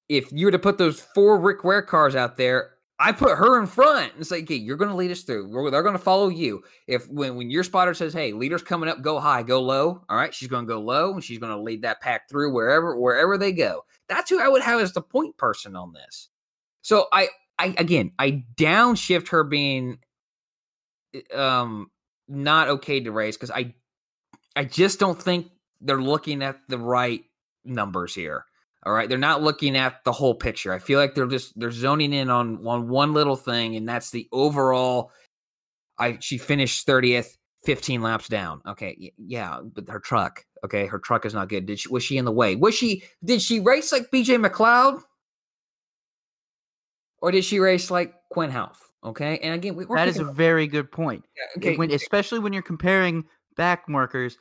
if 0.08 0.30
you 0.32 0.46
were 0.46 0.52
to 0.52 0.58
put 0.58 0.78
those 0.78 1.00
four 1.00 1.38
rick 1.38 1.64
ware 1.64 1.82
cars 1.82 2.16
out 2.16 2.36
there 2.36 2.72
i 2.98 3.12
put 3.12 3.36
her 3.36 3.60
in 3.60 3.66
front 3.66 4.12
and 4.16 4.26
say 4.26 4.42
okay 4.42 4.54
you're 4.54 4.76
going 4.76 4.90
to 4.90 4.96
lead 4.96 5.10
us 5.10 5.22
through. 5.22 5.48
We're, 5.48 5.70
they're 5.70 5.82
going 5.82 5.96
to 5.96 5.98
follow 5.98 6.28
you. 6.28 6.62
If 6.86 7.08
when, 7.08 7.34
when 7.36 7.50
your 7.50 7.64
spotter 7.64 7.94
says 7.94 8.12
hey 8.12 8.32
leader's 8.32 8.62
coming 8.62 8.88
up 8.88 9.02
go 9.02 9.18
high 9.18 9.42
go 9.42 9.60
low 9.60 10.04
all 10.08 10.16
right 10.16 10.34
she's 10.34 10.48
going 10.48 10.66
to 10.66 10.72
go 10.72 10.80
low 10.80 11.12
and 11.14 11.22
she's 11.22 11.38
going 11.38 11.52
to 11.52 11.60
lead 11.60 11.82
that 11.82 12.00
pack 12.00 12.28
through 12.28 12.52
wherever 12.52 12.98
wherever 12.98 13.36
they 13.36 13.52
go. 13.52 13.84
That's 14.08 14.30
who 14.30 14.40
i 14.40 14.48
would 14.48 14.62
have 14.62 14.80
as 14.80 14.92
the 14.92 15.02
point 15.02 15.36
person 15.36 15.74
on 15.76 15.92
this 15.92 16.28
so 16.84 17.06
I, 17.12 17.28
I 17.58 17.74
again, 17.78 18.12
I 18.18 18.44
downshift 18.56 19.28
her 19.30 19.42
being 19.42 19.98
eh, 21.14 21.34
um 21.34 21.90
not 22.28 22.68
okay 22.68 23.00
to 23.00 23.10
race 23.10 23.36
because 23.36 23.50
I, 23.50 23.74
I 24.54 24.64
just 24.64 25.00
don't 25.00 25.20
think 25.20 25.48
they're 25.80 26.00
looking 26.00 26.42
at 26.42 26.58
the 26.68 26.78
right 26.78 27.22
numbers 27.64 28.14
here. 28.14 28.44
All 28.84 28.92
right, 28.92 29.08
they're 29.08 29.16
not 29.16 29.42
looking 29.42 29.78
at 29.78 30.04
the 30.04 30.12
whole 30.12 30.34
picture. 30.34 30.74
I 30.74 30.78
feel 30.78 31.00
like 31.00 31.14
they're 31.14 31.26
just 31.26 31.58
they're 31.58 31.70
zoning 31.70 32.12
in 32.12 32.28
on 32.28 32.66
on 32.66 32.88
one 32.88 33.14
little 33.14 33.36
thing, 33.36 33.76
and 33.76 33.88
that's 33.88 34.10
the 34.10 34.28
overall. 34.30 35.10
I 35.98 36.18
she 36.20 36.36
finished 36.36 36.84
thirtieth, 36.84 37.38
fifteen 37.64 38.02
laps 38.02 38.28
down. 38.28 38.60
Okay, 38.68 39.14
yeah, 39.16 39.60
but 39.62 39.88
her 39.88 40.00
truck. 40.00 40.44
Okay, 40.66 40.84
her 40.84 40.98
truck 40.98 41.24
is 41.24 41.32
not 41.32 41.48
good. 41.48 41.64
Did 41.64 41.80
she 41.80 41.88
was 41.88 42.02
she 42.04 42.18
in 42.18 42.26
the 42.26 42.32
way? 42.32 42.56
Was 42.56 42.74
she 42.74 43.04
did 43.24 43.40
she 43.40 43.58
race 43.58 43.90
like 43.90 44.10
BJ 44.10 44.38
McLeod? 44.44 45.02
Or 47.24 47.30
did 47.30 47.42
she 47.42 47.58
race 47.58 47.90
like 47.90 48.12
Quin 48.28 48.50
Houff? 48.50 48.76
Okay, 49.02 49.38
and 49.38 49.54
again, 49.54 49.76
we, 49.76 49.86
that 49.94 50.08
is 50.08 50.18
a 50.18 50.24
very 50.24 50.66
good 50.66 50.92
point. 50.92 51.24
Yeah, 51.34 51.44
okay, 51.56 51.76
when, 51.78 51.90
especially 51.90 52.38
when 52.38 52.52
you're 52.52 52.62
comparing 52.62 53.24
back 53.56 53.88
markers. 53.88 54.36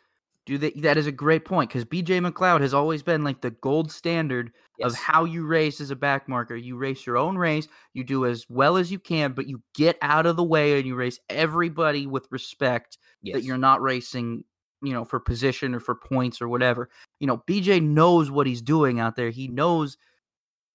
Do 0.46 0.58
that? 0.58 0.82
That 0.82 0.98
is 0.98 1.08
a 1.08 1.12
great 1.12 1.46
point 1.46 1.70
because 1.70 1.86
BJ 1.86 2.20
McLeod 2.20 2.60
has 2.60 2.74
always 2.74 3.02
been 3.02 3.24
like 3.24 3.40
the 3.40 3.52
gold 3.52 3.90
standard 3.90 4.52
yes. 4.78 4.92
of 4.92 4.98
how 4.98 5.24
you 5.24 5.46
race 5.46 5.80
as 5.80 5.92
a 5.92 5.96
back 5.96 6.28
marker. 6.28 6.58
You 6.58 6.76
race 6.76 7.06
your 7.06 7.16
own 7.16 7.38
race, 7.38 7.70
you 7.94 8.04
do 8.04 8.26
as 8.26 8.46
well 8.50 8.76
as 8.76 8.92
you 8.92 9.00
can, 9.00 9.32
but 9.32 9.48
you 9.48 9.62
get 9.74 9.98
out 10.02 10.26
of 10.26 10.36
the 10.36 10.44
way 10.44 10.78
and 10.78 10.86
you 10.86 10.96
race 10.96 11.18
everybody 11.30 12.06
with 12.06 12.28
respect. 12.30 12.98
Yes. 13.22 13.36
That 13.36 13.44
you're 13.46 13.58
not 13.58 13.82
racing 13.82 14.44
you 14.82 14.92
know, 14.92 15.06
for 15.06 15.22
position 15.22 15.74
or 15.74 15.80
for 15.80 15.96
points 15.96 16.42
or 16.42 16.50
whatever. 16.50 16.90
You 17.22 17.28
know, 17.28 17.38
BJ 17.48 17.82
knows 17.82 18.30
what 18.30 18.46
he's 18.46 18.62
doing 18.62 19.00
out 19.00 19.16
there. 19.16 19.30
He 19.30 19.48
knows 19.48 19.98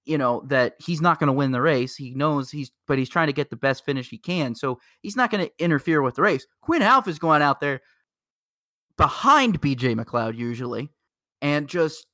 you 0.08 0.16
know 0.16 0.42
that 0.46 0.74
he's 0.78 1.00
not 1.00 1.20
going 1.20 1.28
to 1.28 1.32
win 1.32 1.52
the 1.52 1.60
race. 1.60 1.94
He 1.94 2.14
knows 2.14 2.50
he's, 2.50 2.72
but 2.86 2.98
he's 2.98 3.10
trying 3.10 3.26
to 3.26 3.32
get 3.32 3.50
the 3.50 3.56
best 3.56 3.84
finish 3.84 4.08
he 4.08 4.18
can. 4.18 4.54
So 4.54 4.80
he's 5.02 5.16
not 5.16 5.30
going 5.30 5.46
to 5.46 5.52
interfere 5.58 6.00
with 6.00 6.14
the 6.14 6.22
race. 6.22 6.46
Quin 6.62 6.80
Houff 6.80 7.06
is 7.06 7.18
going 7.18 7.42
out 7.42 7.60
there 7.60 7.80
behind 8.96 9.60
BJ 9.60 9.94
McLeod 9.94 10.36
usually, 10.36 10.90
and 11.42 11.68
just 11.68 12.06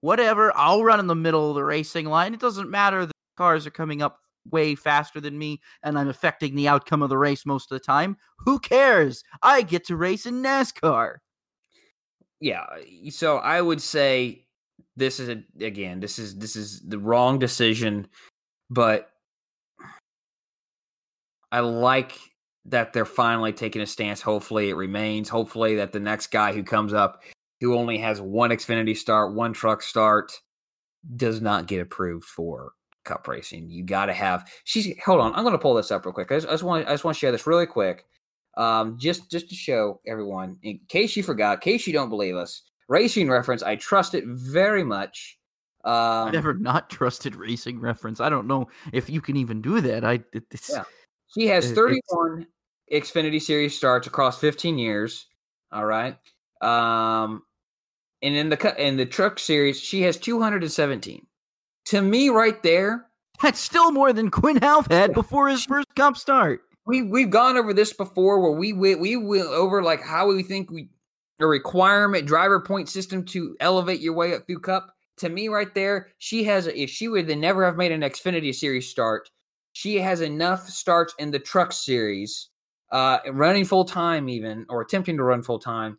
whatever. 0.00 0.56
I'll 0.56 0.84
run 0.84 1.00
in 1.00 1.08
the 1.08 1.14
middle 1.14 1.50
of 1.50 1.56
the 1.56 1.64
racing 1.64 2.06
line. 2.06 2.34
It 2.34 2.40
doesn't 2.40 2.70
matter. 2.70 3.04
The 3.04 3.12
cars 3.36 3.66
are 3.66 3.70
coming 3.70 4.00
up 4.00 4.18
way 4.50 4.76
faster 4.76 5.20
than 5.20 5.36
me, 5.36 5.60
and 5.82 5.98
I'm 5.98 6.08
affecting 6.08 6.54
the 6.54 6.68
outcome 6.68 7.02
of 7.02 7.08
the 7.08 7.18
race 7.18 7.44
most 7.44 7.70
of 7.72 7.76
the 7.76 7.84
time. 7.84 8.16
Who 8.38 8.60
cares? 8.60 9.24
I 9.42 9.62
get 9.62 9.84
to 9.86 9.96
race 9.96 10.24
in 10.24 10.42
NASCAR. 10.42 11.16
Yeah. 12.40 12.64
So 13.10 13.38
I 13.38 13.60
would 13.60 13.80
say 13.82 14.46
this 14.96 15.20
is 15.20 15.28
a, 15.28 15.42
again 15.64 16.00
this 16.00 16.18
is 16.18 16.36
this 16.38 16.56
is 16.56 16.80
the 16.82 16.98
wrong 16.98 17.38
decision 17.38 18.06
but 18.70 19.10
i 21.50 21.60
like 21.60 22.18
that 22.64 22.92
they're 22.92 23.04
finally 23.04 23.52
taking 23.52 23.82
a 23.82 23.86
stance. 23.86 24.20
Hopefully 24.20 24.70
it 24.70 24.74
remains. 24.74 25.28
Hopefully 25.28 25.76
that 25.76 25.92
the 25.92 26.00
next 26.00 26.28
guy 26.28 26.52
who 26.52 26.62
comes 26.62 26.92
up 26.92 27.22
who 27.60 27.76
only 27.76 27.98
has 27.98 28.20
one 28.20 28.50
xfinity 28.50 28.96
start 28.96 29.34
one 29.34 29.52
truck 29.52 29.82
start 29.82 30.32
does 31.16 31.40
not 31.40 31.66
get 31.66 31.80
approved 31.80 32.24
for 32.24 32.72
cup 33.04 33.26
racing. 33.26 33.68
You 33.70 33.84
got 33.84 34.06
to 34.06 34.12
have 34.12 34.50
she's 34.64 34.96
hold 35.04 35.20
on 35.20 35.34
i'm 35.34 35.44
to 35.44 35.58
pull 35.58 35.74
this 35.74 35.90
up 35.90 36.04
real 36.04 36.12
quick. 36.12 36.30
I 36.30 36.36
just, 36.36 36.48
I 36.48 36.52
just 36.52 36.62
want 36.62 36.86
i 36.86 36.92
just 36.92 37.04
want 37.04 37.16
to 37.16 37.18
share 37.18 37.32
this 37.32 37.46
really 37.46 37.66
quick 37.66 38.04
um 38.56 38.98
just 38.98 39.30
just 39.30 39.48
to 39.48 39.54
show 39.54 40.00
everyone 40.06 40.58
in 40.62 40.78
case 40.88 41.16
you 41.16 41.22
forgot 41.22 41.54
in 41.54 41.60
case 41.60 41.86
you 41.86 41.92
don't 41.92 42.10
believe 42.10 42.36
us 42.36 42.62
Racing 42.92 43.30
Reference, 43.30 43.62
I 43.62 43.76
trust 43.76 44.14
it 44.14 44.24
very 44.26 44.84
much. 44.84 45.38
Um, 45.84 46.28
I 46.28 46.30
never 46.30 46.52
not 46.52 46.90
trusted 46.90 47.34
Racing 47.34 47.80
Reference. 47.80 48.20
I 48.20 48.28
don't 48.28 48.46
know 48.46 48.68
if 48.92 49.08
you 49.08 49.22
can 49.22 49.36
even 49.36 49.62
do 49.62 49.80
that. 49.80 50.04
I 50.04 50.20
it's, 50.34 50.70
yeah. 50.70 50.84
She 51.34 51.46
has 51.46 51.72
31 51.72 52.46
Xfinity 52.92 53.40
Series 53.40 53.74
starts 53.74 54.06
across 54.06 54.38
15 54.38 54.76
years. 54.76 55.26
All 55.72 55.86
right. 55.86 56.18
Um, 56.60 57.42
and 58.20 58.34
in 58.36 58.50
the 58.50 58.74
in 58.86 58.98
the 58.98 59.06
Truck 59.06 59.38
Series, 59.38 59.80
she 59.80 60.02
has 60.02 60.18
217. 60.18 61.26
To 61.86 62.02
me, 62.02 62.28
right 62.28 62.62
there, 62.62 63.06
that's 63.40 63.58
still 63.58 63.90
more 63.90 64.12
than 64.12 64.30
Quin 64.30 64.58
Houff 64.58 64.86
had 64.90 65.14
before 65.14 65.48
his 65.48 65.64
first 65.64 65.92
Cup 65.96 66.18
start. 66.18 66.60
We 66.86 67.00
we've 67.00 67.30
gone 67.30 67.56
over 67.56 67.72
this 67.72 67.94
before, 67.94 68.38
where 68.38 68.52
we 68.52 68.74
we 68.74 68.94
we 68.96 69.16
went 69.16 69.48
over 69.48 69.82
like 69.82 70.02
how 70.02 70.28
we 70.28 70.42
think 70.42 70.70
we 70.70 70.90
a 71.42 71.46
requirement 71.46 72.26
driver 72.26 72.60
point 72.60 72.88
system 72.88 73.24
to 73.26 73.56
elevate 73.60 74.00
your 74.00 74.14
way 74.14 74.34
up 74.34 74.46
through 74.46 74.60
Cup. 74.60 74.94
To 75.18 75.28
me, 75.28 75.48
right 75.48 75.72
there, 75.74 76.08
she 76.18 76.44
has. 76.44 76.66
If 76.66 76.90
she 76.90 77.08
would 77.08 77.28
never 77.28 77.64
have 77.64 77.76
made 77.76 77.92
an 77.92 78.00
Xfinity 78.00 78.54
Series 78.54 78.88
start, 78.88 79.30
she 79.72 79.96
has 79.96 80.20
enough 80.20 80.68
starts 80.68 81.14
in 81.18 81.30
the 81.30 81.38
Truck 81.38 81.72
Series, 81.72 82.48
uh, 82.90 83.18
running 83.32 83.64
full 83.64 83.84
time, 83.84 84.28
even 84.28 84.66
or 84.68 84.80
attempting 84.80 85.16
to 85.18 85.22
run 85.22 85.42
full 85.42 85.58
time. 85.58 85.98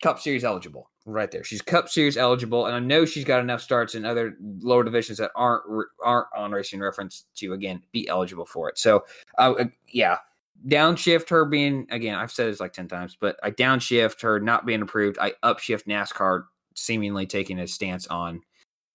Cup 0.00 0.20
Series 0.20 0.44
eligible, 0.44 0.90
right 1.06 1.30
there. 1.30 1.42
She's 1.42 1.60
Cup 1.60 1.88
Series 1.88 2.16
eligible, 2.16 2.66
and 2.66 2.76
I 2.76 2.78
know 2.78 3.04
she's 3.04 3.24
got 3.24 3.40
enough 3.40 3.60
starts 3.60 3.96
in 3.96 4.04
other 4.04 4.36
lower 4.60 4.84
divisions 4.84 5.18
that 5.18 5.32
aren't 5.34 5.64
aren't 6.04 6.28
on 6.36 6.52
Racing 6.52 6.80
Reference 6.80 7.24
to 7.36 7.52
again 7.52 7.82
be 7.92 8.08
eligible 8.08 8.46
for 8.46 8.68
it. 8.68 8.78
So, 8.78 9.04
uh, 9.38 9.64
yeah, 9.88 10.18
downshift 10.66 11.28
her 11.30 11.44
being 11.44 11.86
again, 11.90 12.16
I've 12.16 12.32
said 12.32 12.48
this 12.48 12.60
like 12.60 12.72
10 12.72 12.88
times, 12.88 13.16
but 13.20 13.38
I 13.42 13.50
downshift 13.50 14.22
her 14.22 14.40
not 14.40 14.66
being 14.66 14.82
approved. 14.82 15.18
I 15.20 15.34
upshift 15.42 15.84
NASCAR 15.84 16.44
seemingly 16.74 17.26
taking 17.26 17.58
a 17.58 17.66
stance 17.66 18.06
on 18.06 18.40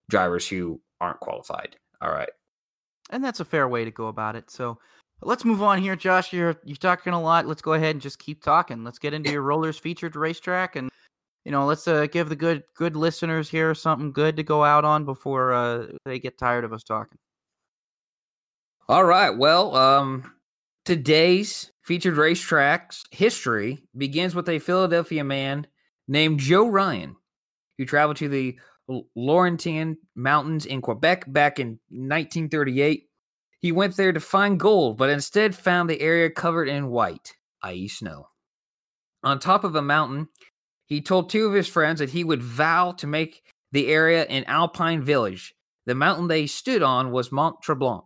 drivers 0.10 0.48
who 0.48 0.82
aren't 1.00 1.20
qualified. 1.20 1.78
All 2.02 2.12
right. 2.12 2.30
And 3.10 3.24
that's 3.24 3.40
a 3.40 3.46
fair 3.46 3.68
way 3.68 3.86
to 3.86 3.92
go 3.92 4.08
about 4.08 4.36
it. 4.36 4.50
So 4.50 4.80
let's 5.22 5.46
move 5.46 5.62
on 5.62 5.82
here, 5.82 5.96
Josh. 5.96 6.34
You're 6.34 6.56
you're 6.64 6.76
talking 6.78 7.14
a 7.14 7.22
lot. 7.22 7.48
Let's 7.48 7.62
go 7.62 7.74
ahead 7.74 7.96
and 7.96 8.02
just 8.02 8.20
keep 8.20 8.44
talking. 8.44 8.84
Let's 8.84 9.00
get 9.00 9.14
into 9.14 9.32
your 9.32 9.42
rollers 9.42 9.78
featured 9.78 10.16
racetrack 10.16 10.76
and 10.76 10.90
you 11.46 11.52
know, 11.52 11.66
let's 11.66 11.88
uh, 11.88 12.08
give 12.08 12.30
the 12.30 12.36
good 12.36 12.64
good 12.76 12.96
listeners 12.96 13.50
here 13.50 13.74
something 13.76 14.12
good 14.12 14.38
to 14.38 14.44
go 14.44 14.64
out 14.64 14.86
on 14.86 15.04
before 15.04 15.54
uh, 15.54 15.88
they 16.06 16.20
get 16.20 16.38
tired 16.38 16.64
of 16.64 16.72
us 16.72 16.84
talking. 16.84 17.18
All 18.88 19.04
right. 19.04 19.30
Well, 19.30 19.76
um, 19.76 20.34
today's 20.86 21.72
featured 21.84 22.16
racetracks 22.16 23.02
history 23.12 23.84
begins 23.98 24.36
with 24.36 24.50
a 24.50 24.60
Philadelphia 24.60 25.24
man 25.24 25.68
named 26.08 26.40
Joe 26.40 26.68
Ryan, 26.68 27.16
who 27.78 27.86
traveled 27.86 28.18
to 28.18 28.30
the 28.30 28.58
Laurentian 29.16 29.98
Mountains 30.16 30.66
in 30.66 30.82
Quebec 30.82 31.32
back 31.32 31.60
in 31.60 31.80
1938. 31.90 33.04
He 33.60 33.72
went 33.72 33.96
there 33.96 34.12
to 34.12 34.20
find 34.20 34.60
gold, 34.60 34.98
but 34.98 35.10
instead 35.10 35.56
found 35.56 35.90
the 35.90 36.02
area 36.02 36.30
covered 36.30 36.68
in 36.68 36.90
white, 36.90 37.34
i.e., 37.64 37.88
snow. 37.88 38.28
On 39.24 39.40
top 39.40 39.64
of 39.64 39.76
a 39.76 39.82
mountain, 39.82 40.28
he 40.86 41.02
told 41.02 41.30
two 41.30 41.46
of 41.46 41.54
his 41.54 41.68
friends 41.68 42.00
that 42.00 42.10
he 42.10 42.26
would 42.26 42.44
vow 42.44 42.92
to 42.94 43.08
make 43.08 43.42
the 43.72 43.88
area 43.88 44.24
an 44.26 44.44
alpine 44.46 45.02
village. 45.02 45.54
The 45.86 45.96
mountain 45.96 46.28
they 46.28 46.46
stood 46.46 46.84
on 46.84 47.12
was 47.12 47.32
Mont 47.32 47.62
Tremblant. 47.62 48.04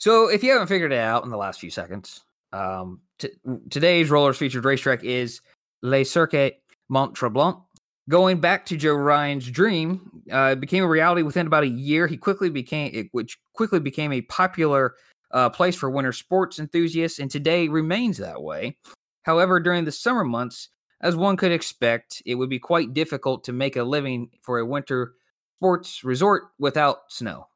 So, 0.00 0.28
if 0.28 0.42
you 0.42 0.52
haven't 0.52 0.68
figured 0.68 0.92
it 0.92 0.98
out 0.98 1.24
in 1.24 1.30
the 1.30 1.36
last 1.36 1.60
few 1.60 1.70
seconds, 1.70 2.22
um, 2.54 3.02
t- 3.18 3.28
today's 3.68 4.08
rollers 4.08 4.38
featured 4.38 4.64
racetrack 4.64 5.04
is 5.04 5.42
Le 5.82 6.04
Circuit 6.06 6.62
Mont 6.88 7.14
Tremblant. 7.14 7.60
Going 8.08 8.40
back 8.40 8.64
to 8.66 8.78
Joe 8.78 8.94
Ryan's 8.94 9.48
dream, 9.50 10.22
uh, 10.32 10.52
it 10.52 10.60
became 10.60 10.84
a 10.84 10.88
reality 10.88 11.20
within 11.20 11.46
about 11.46 11.64
a 11.64 11.68
year. 11.68 12.06
He 12.06 12.16
quickly 12.16 12.48
became, 12.48 13.10
which 13.12 13.38
quickly 13.52 13.78
became 13.78 14.10
a 14.10 14.22
popular 14.22 14.94
uh, 15.32 15.50
place 15.50 15.76
for 15.76 15.90
winter 15.90 16.12
sports 16.12 16.58
enthusiasts, 16.58 17.18
and 17.18 17.30
today 17.30 17.68
remains 17.68 18.16
that 18.16 18.42
way. 18.42 18.78
However, 19.24 19.60
during 19.60 19.84
the 19.84 19.92
summer 19.92 20.24
months, 20.24 20.70
as 21.02 21.14
one 21.14 21.36
could 21.36 21.52
expect, 21.52 22.22
it 22.24 22.36
would 22.36 22.48
be 22.48 22.58
quite 22.58 22.94
difficult 22.94 23.44
to 23.44 23.52
make 23.52 23.76
a 23.76 23.84
living 23.84 24.30
for 24.40 24.58
a 24.60 24.66
winter 24.66 25.12
sports 25.58 26.04
resort 26.04 26.44
without 26.58 27.00
snow. 27.08 27.48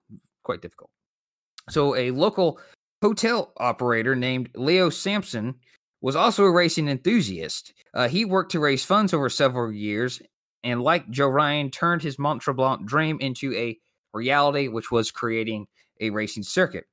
Quite 0.42 0.60
difficult. 0.60 0.90
So, 1.70 1.96
a 1.96 2.10
local 2.10 2.60
hotel 3.02 3.52
operator 3.58 4.14
named 4.14 4.50
Leo 4.54 4.90
Sampson 4.90 5.54
was 6.00 6.16
also 6.16 6.44
a 6.44 6.52
racing 6.52 6.88
enthusiast. 6.88 7.72
Uh, 7.94 8.08
he 8.08 8.24
worked 8.24 8.52
to 8.52 8.60
raise 8.60 8.84
funds 8.84 9.14
over 9.14 9.30
several 9.30 9.72
years, 9.72 10.20
and 10.62 10.82
like 10.82 11.08
Joe 11.10 11.28
Ryan, 11.28 11.70
turned 11.70 12.02
his 12.02 12.18
Mont 12.18 12.42
Tremblant 12.42 12.86
dream 12.86 13.18
into 13.20 13.54
a 13.54 13.78
reality, 14.12 14.68
which 14.68 14.90
was 14.90 15.10
creating 15.10 15.66
a 16.00 16.10
racing 16.10 16.42
circuit. 16.42 16.84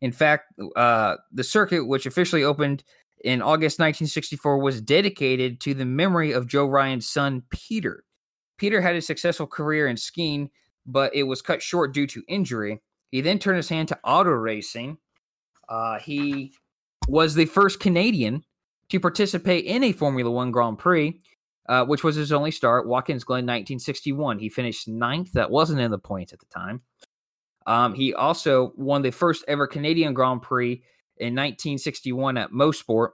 In 0.00 0.12
fact, 0.12 0.52
uh, 0.74 1.16
the 1.32 1.44
circuit, 1.44 1.86
which 1.86 2.06
officially 2.06 2.44
opened 2.44 2.84
in 3.24 3.40
August 3.40 3.78
1964, 3.78 4.58
was 4.58 4.80
dedicated 4.80 5.60
to 5.60 5.74
the 5.74 5.84
memory 5.84 6.32
of 6.32 6.46
Joe 6.46 6.66
Ryan's 6.66 7.08
son, 7.08 7.42
Peter. 7.50 8.04
Peter 8.58 8.80
had 8.80 8.96
a 8.96 9.02
successful 9.02 9.46
career 9.46 9.86
in 9.86 9.96
skiing, 9.96 10.50
but 10.86 11.14
it 11.14 11.24
was 11.24 11.42
cut 11.42 11.62
short 11.62 11.94
due 11.94 12.06
to 12.08 12.22
injury. 12.28 12.80
He 13.10 13.20
then 13.20 13.38
turned 13.38 13.56
his 13.56 13.68
hand 13.68 13.88
to 13.88 13.98
auto 14.04 14.30
racing. 14.30 14.98
Uh, 15.68 15.98
he 15.98 16.52
was 17.08 17.34
the 17.34 17.46
first 17.46 17.80
Canadian 17.80 18.42
to 18.88 19.00
participate 19.00 19.64
in 19.64 19.84
a 19.84 19.92
Formula 19.92 20.30
One 20.30 20.50
Grand 20.50 20.78
Prix, 20.78 21.20
uh, 21.68 21.84
which 21.84 22.04
was 22.04 22.16
his 22.16 22.32
only 22.32 22.50
start, 22.50 22.86
Watkins 22.86 23.24
Glen 23.24 23.44
1961. 23.44 24.38
He 24.38 24.48
finished 24.48 24.88
ninth. 24.88 25.32
That 25.32 25.50
wasn't 25.50 25.80
in 25.80 25.90
the 25.90 25.98
points 25.98 26.32
at 26.32 26.40
the 26.40 26.46
time. 26.46 26.82
Um, 27.66 27.94
he 27.94 28.14
also 28.14 28.72
won 28.76 29.02
the 29.02 29.10
first 29.10 29.44
ever 29.48 29.66
Canadian 29.66 30.14
Grand 30.14 30.42
Prix 30.42 30.82
in 31.16 31.34
1961 31.34 32.36
at 32.36 32.52
Mosport, 32.52 33.10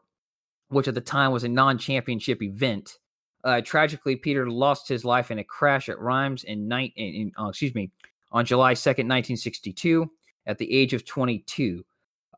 which 0.69 0.89
at 0.89 0.95
the 0.95 1.01
time 1.01 1.33
was 1.33 1.45
a 1.45 1.49
non 1.49 1.79
championship 1.79 2.43
event. 2.43 2.99
Uh, 3.45 3.61
tragically, 3.61 4.15
Peter 4.17 4.49
lost 4.49 4.89
his 4.89 5.05
life 5.05 5.31
in 5.31 5.39
a 5.39 5.45
crash 5.45 5.89
at 5.89 5.99
Reims 5.99 6.45
in, 6.45 6.69
night, 6.69 6.93
in, 6.97 7.07
in 7.07 7.33
uh, 7.39 7.49
excuse 7.49 7.75
me, 7.75 7.91
on 8.33 8.45
July 8.45 8.75
2nd, 8.75 9.07
1962, 9.09 10.11
at 10.47 10.59
the 10.59 10.73
age 10.73 10.95
of 10.95 11.05
22. 11.05 11.85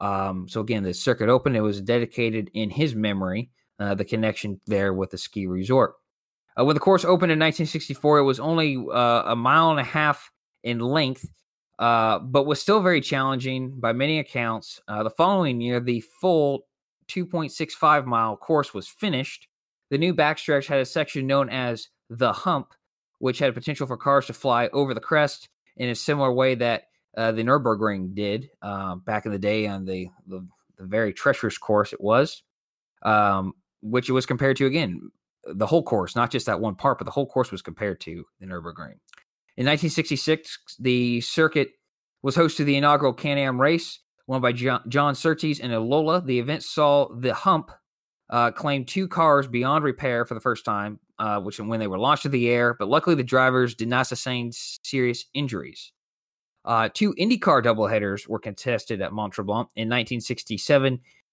Um, 0.01 0.47
so 0.49 0.61
again, 0.61 0.83
the 0.83 0.93
circuit 0.93 1.29
opened. 1.29 1.57
It 1.57 1.62
was 1.62 1.81
dedicated 1.81 2.51
in 2.55 2.69
his 2.69 2.95
memory. 2.95 3.51
Uh, 3.81 3.95
the 3.95 4.05
connection 4.05 4.61
there 4.66 4.95
with 4.95 5.11
the 5.11 5.19
ski 5.19 5.47
resort. 5.47 5.95
Uh, 6.59 6.65
when 6.65 6.75
the 6.75 6.81
course 6.81 7.05
opened 7.05 7.33
in 7.33 7.39
1964, 7.39 8.19
it 8.19 8.23
was 8.23 8.39
only 8.39 8.77
uh, 8.93 9.23
a 9.27 9.35
mile 9.35 9.71
and 9.71 9.81
a 9.81 9.85
half 9.85 10.31
in 10.62 10.79
length, 10.79 11.29
uh, 11.81 12.21
but 12.21 12.47
was 12.47 12.61
still 12.61 12.81
very 12.81 13.01
challenging 13.01 13.73
by 13.81 13.93
many 13.93 14.21
accounts. 14.21 14.81
Uh, 14.87 15.03
the 15.03 15.11
following 15.11 15.61
year, 15.61 15.81
the 15.81 16.01
full 16.21 16.66
2.65 17.09 18.07
mile 18.07 18.37
course 18.37 18.73
was 18.73 18.87
finished. 18.87 19.49
The 19.91 19.99
new 19.99 20.15
backstretch 20.15 20.66
had 20.66 20.79
a 20.79 20.87
section 20.87 21.27
known 21.27 21.49
as 21.49 21.89
the 22.09 22.33
Hump, 22.33 22.75
which 23.19 23.41
had 23.41 23.55
potential 23.55 23.89
for 23.89 23.97
cars 23.97 24.27
to 24.27 24.33
fly 24.33 24.69
over 24.73 24.95
the 24.95 25.01
crest 25.01 25.49
in 25.77 25.89
a 25.89 25.95
similar 25.95 26.33
way 26.33 26.55
that 26.55 26.85
uh, 27.17 27.33
the 27.33 27.43
Nurburgring 27.43 28.15
did 28.15 28.49
uh, 28.63 28.97
back 28.97 29.27
in 29.27 29.33
the 29.33 29.39
day 29.39 29.67
on 29.67 29.85
the, 29.85 30.09
the, 30.27 30.47
the 30.79 30.85
very 30.85 31.13
treacherous 31.13 31.59
course 31.59 31.93
it 31.93 32.01
was, 32.01 32.43
um, 33.03 33.53
which 33.83 34.09
it 34.09 34.13
was 34.13 34.27
compared 34.27 34.57
to 34.57 34.67
again 34.67 35.11
the 35.47 35.67
whole 35.67 35.83
course, 35.83 36.17
not 36.17 36.31
just 36.31 36.47
that 36.47 36.61
one 36.61 36.75
part, 36.75 36.99
but 36.99 37.05
the 37.05 37.11
whole 37.11 37.27
course 37.27 37.53
was 37.53 37.63
compared 37.63 38.01
to 38.01 38.25
the 38.41 38.47
Nurburgring. 38.47 38.99
In 39.57 39.67
1966, 39.67 40.77
the 40.81 41.21
circuit 41.21 41.71
was 42.23 42.35
host 42.35 42.57
to 42.57 42.65
the 42.65 42.77
inaugural 42.77 43.13
Can-Am 43.13 43.61
race, 43.61 44.01
won 44.27 44.41
by 44.41 44.53
John, 44.53 44.83
John 44.89 45.15
Surtees 45.15 45.61
and 45.61 45.73
a 45.73 45.81
Lola. 45.81 46.21
The 46.21 46.39
event 46.39 46.63
saw 46.63 47.09
the 47.15 47.35
Hump 47.35 47.71
uh, 48.31 48.51
claim 48.51 48.85
two 48.85 49.07
cars 49.07 49.47
beyond 49.47 49.85
repair 49.85 50.25
for 50.25 50.35
the 50.35 50.41
first 50.41 50.65
time, 50.65 50.99
uh, 51.19 51.41
which 51.41 51.61
when 51.61 51.81
they 51.81 51.86
were 51.86 51.99
launched 51.99 52.24
to 52.24 52.28
the 52.28 52.49
air, 52.49 52.74
but 52.78 52.89
luckily 52.89 53.15
the 53.15 53.23
drivers 53.23 53.74
did 53.74 53.89
not 53.89 54.07
sustain 54.07 54.51
serious 54.53 55.27
injuries. 55.35 55.93
Uh, 56.65 56.89
two 56.93 57.15
IndyCar 57.15 57.62
doubleheaders 57.62 58.27
were 58.27 58.39
contested 58.39 59.03
at 59.03 59.12
Mont 59.12 59.35
Tremblant 59.35 59.69
in 59.77 59.89
1967 59.89 60.86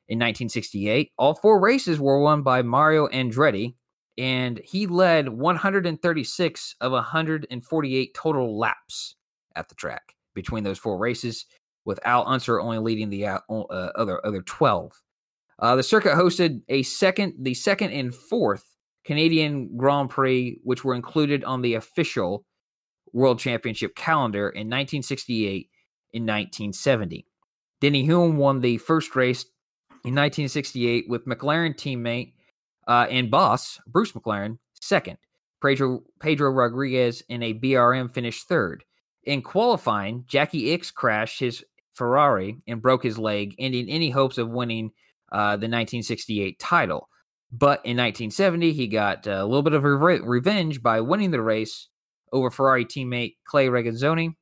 and 0.10 0.20
1968. 0.20 1.12
All 1.18 1.34
four 1.34 1.60
races 1.60 1.99
were 1.99 2.22
won 2.22 2.44
by 2.44 2.62
Mario 2.62 3.08
Andretti, 3.08 3.76
and 4.18 4.60
he 4.64 4.88
led 4.88 5.30
136 5.30 6.76
of 6.82 6.91
148 6.91 8.14
total 8.14 8.60
laps 8.60 9.16
at 9.56 9.70
the 9.70 9.76
track 9.76 10.16
between 10.34 10.64
those 10.64 10.78
four 10.78 10.98
races, 10.98 11.45
with 11.86 11.99
Al 12.06 12.28
Unser 12.28 12.60
only 12.60 12.80
leading 12.80 13.10
the 13.10 13.26
uh, 13.26 13.40
uh 13.49 13.91
other 13.95 14.26
other 14.26 14.41
12. 14.41 14.91
Uh, 15.60 15.76
the 15.76 15.84
circuit 15.84 16.14
hosted 16.14 16.62
a 16.70 16.84
second, 16.84 17.34
the 17.40 17.53
second 17.53 17.91
and 17.91 18.14
fourth 18.14 18.70
Canadian 19.06 19.76
Grand 19.78 20.10
Prix, 20.10 20.60
which 20.64 20.84
were 20.84 20.95
included 20.95 21.44
on 21.44 21.61
the 21.61 21.76
official 21.76 22.45
World 23.14 23.40
Championship 23.40 23.95
calendar 23.95 24.49
in 24.49 24.68
1968 24.68 25.69
and 26.14 26.23
1970. 26.23 27.26
Denny 27.80 28.07
Hulme 28.07 28.36
won 28.36 28.61
the 28.61 28.78
first 28.78 29.15
race 29.15 29.44
in 30.03 30.15
1968 30.15 31.06
with 31.10 31.26
McLaren 31.26 31.76
teammate 31.76 32.34
uh, 32.88 33.07
and 33.10 33.32
boss 33.32 33.80
Bruce 33.88 34.11
McLaren 34.11 34.57
second. 34.80 35.18
Pedro, 35.61 36.02
Pedro 36.19 36.52
Rodriguez 36.52 37.22
in 37.30 37.44
a 37.44 37.53
BRM 37.53 38.11
finished 38.11 38.48
third. 38.48 38.84
In 39.23 39.41
qualifying, 39.41 40.26
Jackie 40.28 40.76
Ickx 40.76 40.94
crashed 40.94 41.40
his 41.40 41.64
Ferrari 41.94 42.57
and 42.68 42.82
broke 42.82 43.03
his 43.03 43.19
leg, 43.19 43.53
ending 43.60 43.88
any 43.90 44.10
hopes 44.10 44.38
of 44.38 44.49
winning 44.49 44.91
uh, 45.32 45.52
the 45.52 45.68
1968 45.68 46.57
title. 46.60 47.10
But 47.52 47.82
in 47.84 47.98
1970, 47.98 48.72
he 48.73 48.88
got 48.88 49.28
a 49.28 49.44
little 49.44 49.61
bit 49.61 49.73
of 49.73 49.84
re- 49.84 50.22
revenge 50.22 50.82
by 50.82 51.02
winning 51.02 51.32
the 51.32 51.41
race 51.41 51.90
over 52.32 52.49
Ferrari 52.49 52.86
teammate 52.86 53.36
Clay 53.45 53.68
Regazzoni 53.68 54.36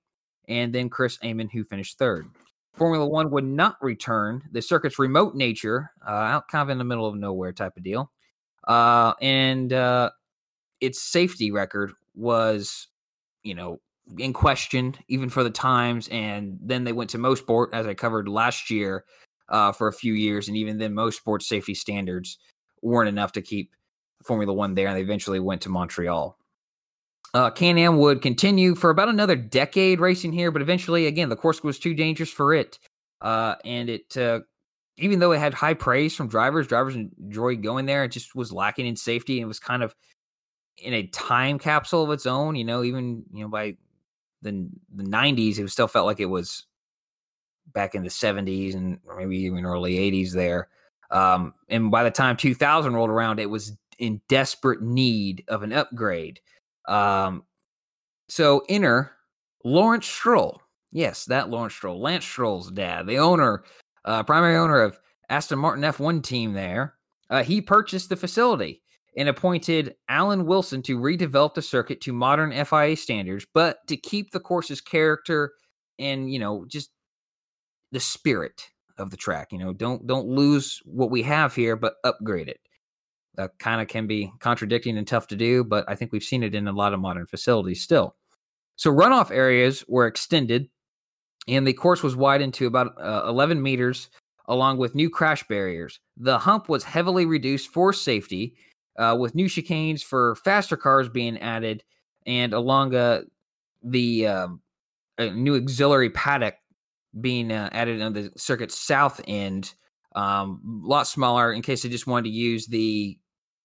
and 0.47 0.73
then 0.73 0.89
Chris 0.89 1.17
Amon, 1.23 1.49
who 1.49 1.63
finished 1.63 1.97
third. 1.97 2.27
Formula 2.75 3.05
One 3.07 3.31
would 3.31 3.45
not 3.45 3.77
return. 3.81 4.43
The 4.51 4.61
circuit's 4.61 4.99
remote 4.99 5.35
nature, 5.35 5.91
uh, 6.07 6.11
out 6.11 6.47
kind 6.47 6.61
of 6.61 6.69
in 6.69 6.77
the 6.77 6.83
middle 6.83 7.07
of 7.07 7.15
nowhere 7.15 7.51
type 7.51 7.75
of 7.77 7.83
deal, 7.83 8.11
uh, 8.67 9.13
and 9.21 9.73
uh, 9.73 10.11
its 10.79 11.01
safety 11.01 11.51
record 11.51 11.91
was, 12.15 12.87
you 13.43 13.55
know, 13.55 13.79
in 14.17 14.33
question 14.33 14.95
even 15.07 15.29
for 15.29 15.43
the 15.43 15.49
times. 15.49 16.07
And 16.09 16.57
then 16.61 16.83
they 16.83 16.93
went 16.93 17.09
to 17.11 17.17
Mosport, 17.17 17.73
as 17.73 17.85
I 17.85 17.95
covered 17.95 18.29
last 18.29 18.69
year, 18.69 19.03
uh, 19.49 19.71
for 19.71 19.87
a 19.87 19.93
few 19.93 20.13
years, 20.13 20.47
and 20.47 20.55
even 20.55 20.77
then, 20.77 20.93
Mosport 20.93 21.41
safety 21.41 21.73
standards 21.73 22.37
weren't 22.81 23.09
enough 23.09 23.33
to 23.33 23.41
keep 23.41 23.75
Formula 24.23 24.53
One 24.53 24.75
there, 24.75 24.87
and 24.87 24.97
they 24.97 25.01
eventually 25.01 25.39
went 25.39 25.61
to 25.61 25.69
Montreal. 25.69 26.37
Uh, 27.33 27.51
Can-Am 27.51 27.99
would 27.99 28.21
continue 28.21 28.73
for 28.73 28.89
about 28.89 29.07
another 29.07 29.35
decade 29.35 29.99
racing 29.99 30.31
here, 30.31 30.49
but 30.49 30.61
eventually, 30.63 31.05
again, 31.05 31.29
the 31.29 31.35
course 31.35 31.63
was 31.63 31.77
too 31.77 31.93
dangerous 31.93 32.31
for 32.31 32.53
it, 32.53 32.79
uh, 33.21 33.55
and 33.63 33.89
it 33.89 34.17
uh, 34.17 34.39
even 34.99 35.19
though 35.19 35.31
it 35.31 35.39
had 35.39 35.53
high 35.53 35.73
praise 35.73 36.15
from 36.15 36.27
drivers, 36.27 36.67
drivers 36.67 36.95
enjoyed 36.95 37.63
going 37.63 37.85
there. 37.85 38.03
It 38.03 38.09
just 38.09 38.35
was 38.35 38.51
lacking 38.51 38.85
in 38.85 38.95
safety. 38.95 39.37
And 39.37 39.43
it 39.43 39.47
was 39.47 39.59
kind 39.59 39.81
of 39.81 39.95
in 40.77 40.93
a 40.93 41.07
time 41.07 41.57
capsule 41.57 42.03
of 42.03 42.11
its 42.11 42.25
own. 42.25 42.55
You 42.55 42.65
know, 42.65 42.83
even 42.83 43.23
you 43.31 43.43
know 43.43 43.49
by 43.49 43.77
the 44.41 44.67
the 44.93 45.03
'90s, 45.03 45.57
it 45.57 45.69
still 45.69 45.87
felt 45.87 46.05
like 46.05 46.19
it 46.19 46.25
was 46.25 46.65
back 47.73 47.95
in 47.95 48.03
the 48.03 48.09
'70s 48.09 48.75
and 48.75 48.99
maybe 49.17 49.37
even 49.37 49.65
early 49.65 49.95
'80s 49.95 50.33
there. 50.33 50.67
Um, 51.11 51.53
and 51.69 51.91
by 51.91 52.03
the 52.03 52.11
time 52.11 52.37
2000 52.37 52.93
rolled 52.93 53.09
around, 53.09 53.39
it 53.39 53.49
was 53.49 53.77
in 53.97 54.21
desperate 54.29 54.81
need 54.81 55.43
of 55.47 55.63
an 55.63 55.73
upgrade. 55.73 56.39
Um, 56.87 57.43
so 58.27 58.63
enter 58.69 59.11
Lawrence 59.63 60.07
Stroll. 60.07 60.61
Yes, 60.91 61.25
that 61.25 61.49
Lawrence 61.49 61.75
Stroll, 61.75 62.01
Lance 62.01 62.25
Stroll's 62.25 62.71
dad, 62.71 63.05
the 63.05 63.17
owner, 63.17 63.63
uh, 64.05 64.23
primary 64.23 64.57
owner 64.57 64.81
of 64.81 64.99
Aston 65.29 65.59
Martin 65.59 65.83
F1 65.83 66.23
team 66.23 66.53
there. 66.53 66.95
Uh, 67.29 67.43
he 67.43 67.61
purchased 67.61 68.09
the 68.09 68.15
facility 68.15 68.81
and 69.15 69.29
appointed 69.29 69.95
Alan 70.07 70.45
Wilson 70.45 70.81
to 70.83 70.97
redevelop 70.97 71.53
the 71.53 71.61
circuit 71.61 72.01
to 72.01 72.13
modern 72.13 72.51
FIA 72.65 72.95
standards, 72.95 73.45
but 73.53 73.85
to 73.87 73.97
keep 73.97 74.31
the 74.31 74.39
course's 74.39 74.81
character 74.81 75.53
and 75.99 76.31
you 76.31 76.39
know 76.39 76.65
just 76.67 76.89
the 77.91 77.99
spirit 77.99 78.69
of 78.99 79.09
the 79.09 79.17
track. 79.17 79.51
You 79.51 79.57
know, 79.57 79.73
don't 79.73 80.05
don't 80.05 80.27
lose 80.27 80.81
what 80.85 81.09
we 81.09 81.23
have 81.23 81.55
here, 81.55 81.75
but 81.75 81.95
upgrade 82.03 82.49
it. 82.49 82.59
That 83.35 83.57
kind 83.59 83.81
of 83.81 83.87
can 83.87 84.05
be 84.07 84.31
contradicting 84.39 84.97
and 84.97 85.07
tough 85.07 85.27
to 85.27 85.35
do, 85.35 85.63
but 85.63 85.85
I 85.87 85.95
think 85.95 86.11
we've 86.11 86.23
seen 86.23 86.43
it 86.43 86.53
in 86.53 86.67
a 86.67 86.73
lot 86.73 86.93
of 86.93 86.99
modern 86.99 87.25
facilities 87.25 87.81
still. 87.81 88.15
So 88.75 88.91
runoff 88.91 89.31
areas 89.31 89.83
were 89.87 90.07
extended, 90.07 90.69
and 91.47 91.65
the 91.65 91.73
course 91.73 92.03
was 92.03 92.15
widened 92.15 92.53
to 92.55 92.67
about 92.67 92.93
uh, 93.01 93.23
11 93.27 93.61
meters, 93.61 94.09
along 94.47 94.77
with 94.77 94.95
new 94.95 95.09
crash 95.09 95.47
barriers. 95.47 95.99
The 96.17 96.39
hump 96.39 96.69
was 96.69 96.83
heavily 96.83 97.25
reduced 97.25 97.69
for 97.69 97.93
safety, 97.93 98.55
uh, 98.97 99.15
with 99.17 99.35
new 99.35 99.47
chicanes 99.47 100.03
for 100.03 100.35
faster 100.35 100.75
cars 100.75 101.07
being 101.07 101.37
added, 101.39 101.83
and 102.25 102.53
along 102.53 102.95
uh, 102.95 103.21
the 103.83 104.27
um, 104.27 104.61
new 105.19 105.55
auxiliary 105.55 106.09
paddock 106.09 106.55
being 107.19 107.51
uh, 107.51 107.69
added 107.71 108.01
on 108.01 108.13
the 108.13 108.31
circuit's 108.37 108.77
south 108.77 109.21
end. 109.27 109.73
Um, 110.15 110.83
a 110.83 110.87
lot 110.87 111.07
smaller 111.07 111.53
in 111.53 111.61
case 111.61 111.83
they 111.83 111.89
just 111.89 112.07
wanted 112.07 112.29
to 112.29 112.35
use 112.35 112.67
the 112.67 113.17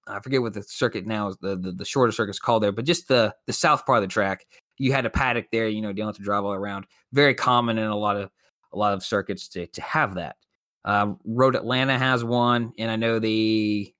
I 0.06 0.20
forget 0.20 0.42
what 0.42 0.52
the 0.52 0.62
circuit 0.62 1.06
now 1.06 1.28
is 1.28 1.36
the, 1.38 1.56
the, 1.56 1.72
the 1.72 1.84
shorter 1.84 2.12
circuit's 2.12 2.38
called 2.38 2.62
there, 2.62 2.72
but 2.72 2.84
just 2.84 3.08
the 3.08 3.34
the 3.46 3.52
south 3.52 3.86
part 3.86 3.98
of 3.98 4.02
the 4.02 4.12
track. 4.12 4.46
You 4.76 4.92
had 4.92 5.06
a 5.06 5.10
paddock 5.10 5.50
there, 5.50 5.68
you 5.68 5.80
know, 5.80 5.88
you 5.88 5.94
don't 5.94 6.08
have 6.08 6.16
to 6.16 6.22
drive 6.22 6.44
all 6.44 6.52
around. 6.52 6.86
Very 7.12 7.34
common 7.34 7.78
in 7.78 7.86
a 7.86 7.96
lot 7.96 8.16
of 8.16 8.30
a 8.72 8.78
lot 8.78 8.92
of 8.92 9.02
circuits 9.02 9.48
to 9.50 9.66
to 9.66 9.82
have 9.82 10.14
that. 10.14 10.36
Uh, 10.84 11.14
Road 11.24 11.56
Atlanta 11.56 11.98
has 11.98 12.22
one, 12.22 12.72
and 12.78 12.90
I 12.90 12.96
know 12.96 13.18
the 13.18 13.94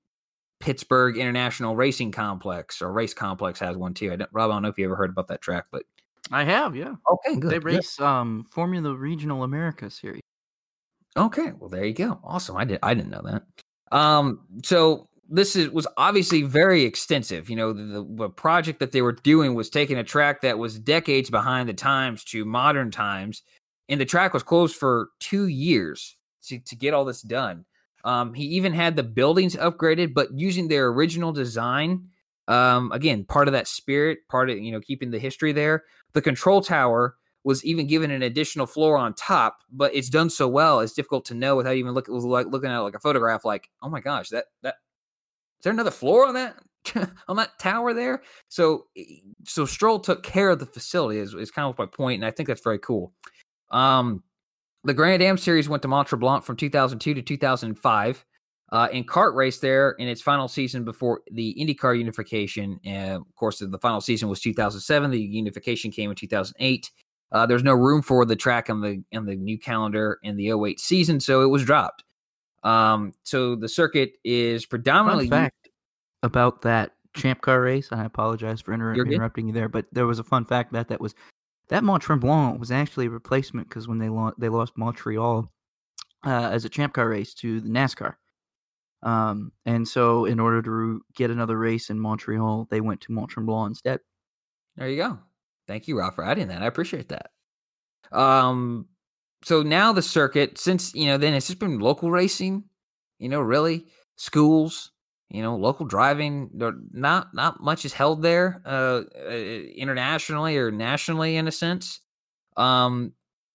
Pittsburgh 0.61 1.17
International 1.17 1.77
Racing 1.77 2.13
Complex 2.13 2.83
or 2.83 2.93
Race 2.93 3.15
Complex 3.15 3.59
has 3.61 3.77
one 3.77 3.95
too. 3.95 4.13
I 4.13 4.17
don't, 4.17 4.31
Rob, 4.33 4.51
I 4.51 4.55
don't 4.55 4.63
know 4.63 4.69
if 4.69 4.79
you 4.79 4.85
ever 4.85 4.97
heard 4.97 5.11
about 5.11 5.29
that 5.29 5.41
track, 5.41 5.67
but 5.71 5.85
I 6.31 6.45
have, 6.45 6.75
yeah. 6.75 6.95
Okay, 7.11 7.39
good. 7.39 7.51
They 7.51 7.59
race 7.59 8.01
um 8.01 8.47
Formula 8.51 8.95
Regional 8.95 9.43
America 9.43 9.91
series. 9.91 10.23
Okay, 11.17 11.53
well 11.59 11.69
there 11.69 11.85
you 11.85 11.95
go. 11.95 12.21
Awesome. 12.25 12.57
I 12.57 12.65
did 12.65 12.79
I 12.83 12.95
didn't 12.95 13.11
know 13.11 13.23
that. 13.23 13.97
Um 13.97 14.41
so 14.65 15.09
this 15.29 15.57
is 15.57 15.71
was 15.71 15.87
obviously 15.97 16.43
very 16.43 16.83
extensive. 16.83 17.49
You 17.49 17.57
know, 17.57 17.73
the, 17.73 18.07
the 18.09 18.29
project 18.29 18.81
that 18.81 18.93
they 18.93 19.03
were 19.03 19.13
doing 19.13 19.55
was 19.55 19.71
taking 19.71 19.99
a 19.99 20.05
track 20.05 20.43
that 20.43 20.59
was 20.59 20.79
decades 20.79 21.31
behind 21.31 21.69
the 21.69 21.75
times 21.75 22.25
to 22.25 22.45
modern 22.45 22.91
times, 22.91 23.43
and 23.89 24.01
the 24.01 24.05
track 24.05 24.35
was 24.35 24.43
closed 24.43 24.77
for 24.77 25.09
two 25.21 25.47
years 25.47 26.17
to, 26.45 26.59
to 26.59 26.77
get 26.77 26.95
all 26.95 27.05
this 27.05 27.23
done. 27.23 27.65
Um, 28.05 28.35
he 28.35 28.45
even 28.45 28.75
had 28.75 28.97
the 28.97 29.03
buildings 29.03 29.57
upgraded, 29.57 30.13
but 30.13 30.29
using 30.35 30.69
their 30.69 30.89
original 30.89 31.33
design. 31.33 32.09
Um, 32.47 32.93
again, 32.93 33.25
part 33.25 33.49
of 33.49 33.53
that 33.53 33.67
spirit, 33.67 34.19
part 34.29 34.51
of 34.51 34.59
you 34.59 34.73
know 34.73 34.81
keeping 34.81 35.11
the 35.11 35.19
history 35.19 35.53
there. 35.53 35.85
The 36.15 36.23
control 36.23 36.61
tower 36.61 37.17
was 37.45 37.65
even 37.65 37.87
given 37.87 38.11
an 38.11 38.23
additional 38.23 38.67
floor 38.67 38.97
on 38.97 39.15
top, 39.15 39.59
but 39.71 39.95
it's 39.95 40.09
done 40.09 40.31
so 40.31 40.49
well, 40.49 40.81
it's 40.81 40.95
difficult 40.95 41.27
to 41.27 41.35
know 41.35 41.57
without 41.57 41.77
even 41.77 41.93
look, 41.93 42.09
like 42.09 42.47
looking 42.47 42.71
at 42.71 42.79
like 42.79 42.95
a 42.95 43.01
photograph. 43.01 43.45
Like, 43.45 43.69
oh 43.83 43.91
my 43.91 44.01
gosh, 44.01 44.31
that 44.31 44.47
that 44.63 44.77
is 45.59 45.65
there 45.65 45.73
another 45.73 45.91
floor 45.91 46.27
on 46.27 46.35
that 46.35 46.57
on 47.29 47.37
that 47.37 47.59
tower 47.59 47.93
there? 47.93 48.23
So 48.49 48.87
so 49.45 49.67
Stroll 49.67 50.01
took 50.01 50.23
care 50.23 50.51
of 50.51 50.59
the 50.59 50.67
facility 50.67 51.21
is, 51.21 51.35
is 51.35 51.51
kind 51.51 51.69
of 51.69 51.79
my 51.79 51.87
point, 51.87 52.23
and 52.23 52.27
I 52.27 52.31
think 52.31 52.49
that's 52.49 52.63
very 52.63 52.79
cool. 52.79 53.13
Um, 53.71 54.23
the 54.85 54.95
Grand 54.95 55.23
Am 55.23 55.37
series 55.37 55.69
went 55.69 55.83
to 55.83 55.89
Mont 55.89 56.09
Tremblant 56.09 56.45
from 56.45 56.57
2002 56.57 57.15
to 57.15 57.23
2005. 57.23 58.25
Uh, 58.75 58.89
in 58.91 59.05
kart 59.05 59.37
race 59.37 59.61
there 59.61 59.93
in 60.01 60.09
its 60.09 60.21
final 60.21 60.49
season 60.49 60.83
before 60.83 61.23
the 61.31 61.57
IndyCar 61.61 61.97
unification. 61.97 62.81
And 62.85 63.13
of 63.13 63.35
course, 63.37 63.61
the 63.61 63.79
final 63.79 64.01
season 64.01 64.29
was 64.29 64.41
2007. 64.41 65.13
The 65.13 65.21
unification 65.21 65.93
came 65.93 66.11
in 66.11 66.17
2008. 66.17 66.91
Uh, 67.31 67.47
there's 67.47 67.63
no 67.63 67.73
room 67.73 68.03
for 68.03 68.25
the 68.25 68.35
track 68.35 68.69
on 68.69 68.81
the 68.81 69.01
on 69.17 69.27
the 69.27 69.37
new 69.37 69.61
calendar 69.61 70.19
in 70.25 70.37
the 70.37 70.51
08 70.51 70.81
season, 70.81 71.21
so 71.21 71.43
it 71.43 71.47
was 71.47 71.65
dropped. 71.65 72.03
Um, 72.65 73.13
so 73.23 73.55
the 73.55 73.69
circuit 73.69 74.15
is 74.25 74.67
predominantly 74.67 75.29
fun 75.29 75.45
fact 75.45 75.69
about 76.25 76.63
that 76.63 76.97
champ 77.15 77.43
car 77.43 77.61
race. 77.61 77.93
And 77.93 78.01
I 78.01 78.05
apologize 78.07 78.61
for 78.61 78.73
inter- 78.73 78.95
interrupting 78.95 79.47
you 79.47 79.55
there, 79.55 79.69
but 79.69 79.87
there 79.93 80.09
was 80.09 80.19
a 80.19 80.25
fun 80.25 80.47
fact 80.47 80.73
that 80.73 80.89
that 80.89 81.01
was 81.01 81.15
that 81.69 81.85
Mont 81.85 82.03
Tremblant 82.03 82.59
was 82.59 82.73
actually 82.73 83.07
a 83.07 83.11
replacement 83.11 83.69
because 83.69 83.87
when 83.87 83.99
they 83.99 84.09
lo- 84.09 84.35
they 84.37 84.49
lost 84.49 84.77
Montreal 84.77 85.49
uh, 86.27 86.49
as 86.51 86.65
a 86.65 86.69
champ 86.69 86.93
car 86.93 87.09
race 87.09 87.35
to 87.35 87.61
the 87.61 87.69
NASCAR. 87.69 88.17
Um, 89.05 89.53
and 89.67 89.87
so, 89.87 90.25
in 90.25 90.41
order 90.41 90.63
to 90.63 91.03
get 91.15 91.31
another 91.31 91.59
race 91.59 91.91
in 91.91 92.01
Montreal, 92.01 92.67
they 92.71 92.81
went 92.81 93.03
to 93.03 93.13
Mont 93.13 93.31
Tremblant 93.31 93.69
instead. 93.69 94.01
There 94.77 94.89
you 94.89 94.97
go. 94.97 95.19
Thank 95.69 95.87
you, 95.87 95.99
Ralph, 95.99 96.15
for 96.15 96.25
adding 96.25 96.49
that. 96.49 96.63
I 96.63 96.67
appreciate 96.67 97.11
that. 97.11 97.31
Um, 98.13 98.87
so 99.43 99.63
now 99.63 99.93
the 99.93 100.03
circuit, 100.03 100.59
since 100.59 100.95
you 100.95 101.07
know, 101.07 101.19
then 101.19 101.35
it's 101.35 101.47
just 101.47 101.59
been 101.59 101.79
local 101.79 102.11
racing. 102.11 102.65
You 103.19 103.29
know, 103.29 103.41
really 103.41 103.87
schools. 104.17 104.91
You 105.29 105.43
know, 105.43 105.57
local 105.57 105.85
driving. 105.85 106.51
Not 106.55 107.35
not 107.35 107.63
much 107.63 107.85
is 107.85 107.93
held 107.93 108.23
there, 108.23 108.63
uh, 108.65 109.03
uh 109.29 109.31
internationally 109.31 110.57
or 110.57 110.71
nationally 110.71 111.37
in 111.37 111.47
a 111.47 111.53
sense. 111.53 112.01
Um, 112.57 113.13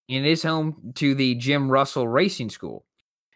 it 0.08 0.26
is 0.26 0.44
home 0.44 0.94
to 0.96 1.16
the 1.16 1.36
Jim 1.36 1.72
Russell 1.72 2.08
Racing 2.08 2.50
School. 2.50 2.86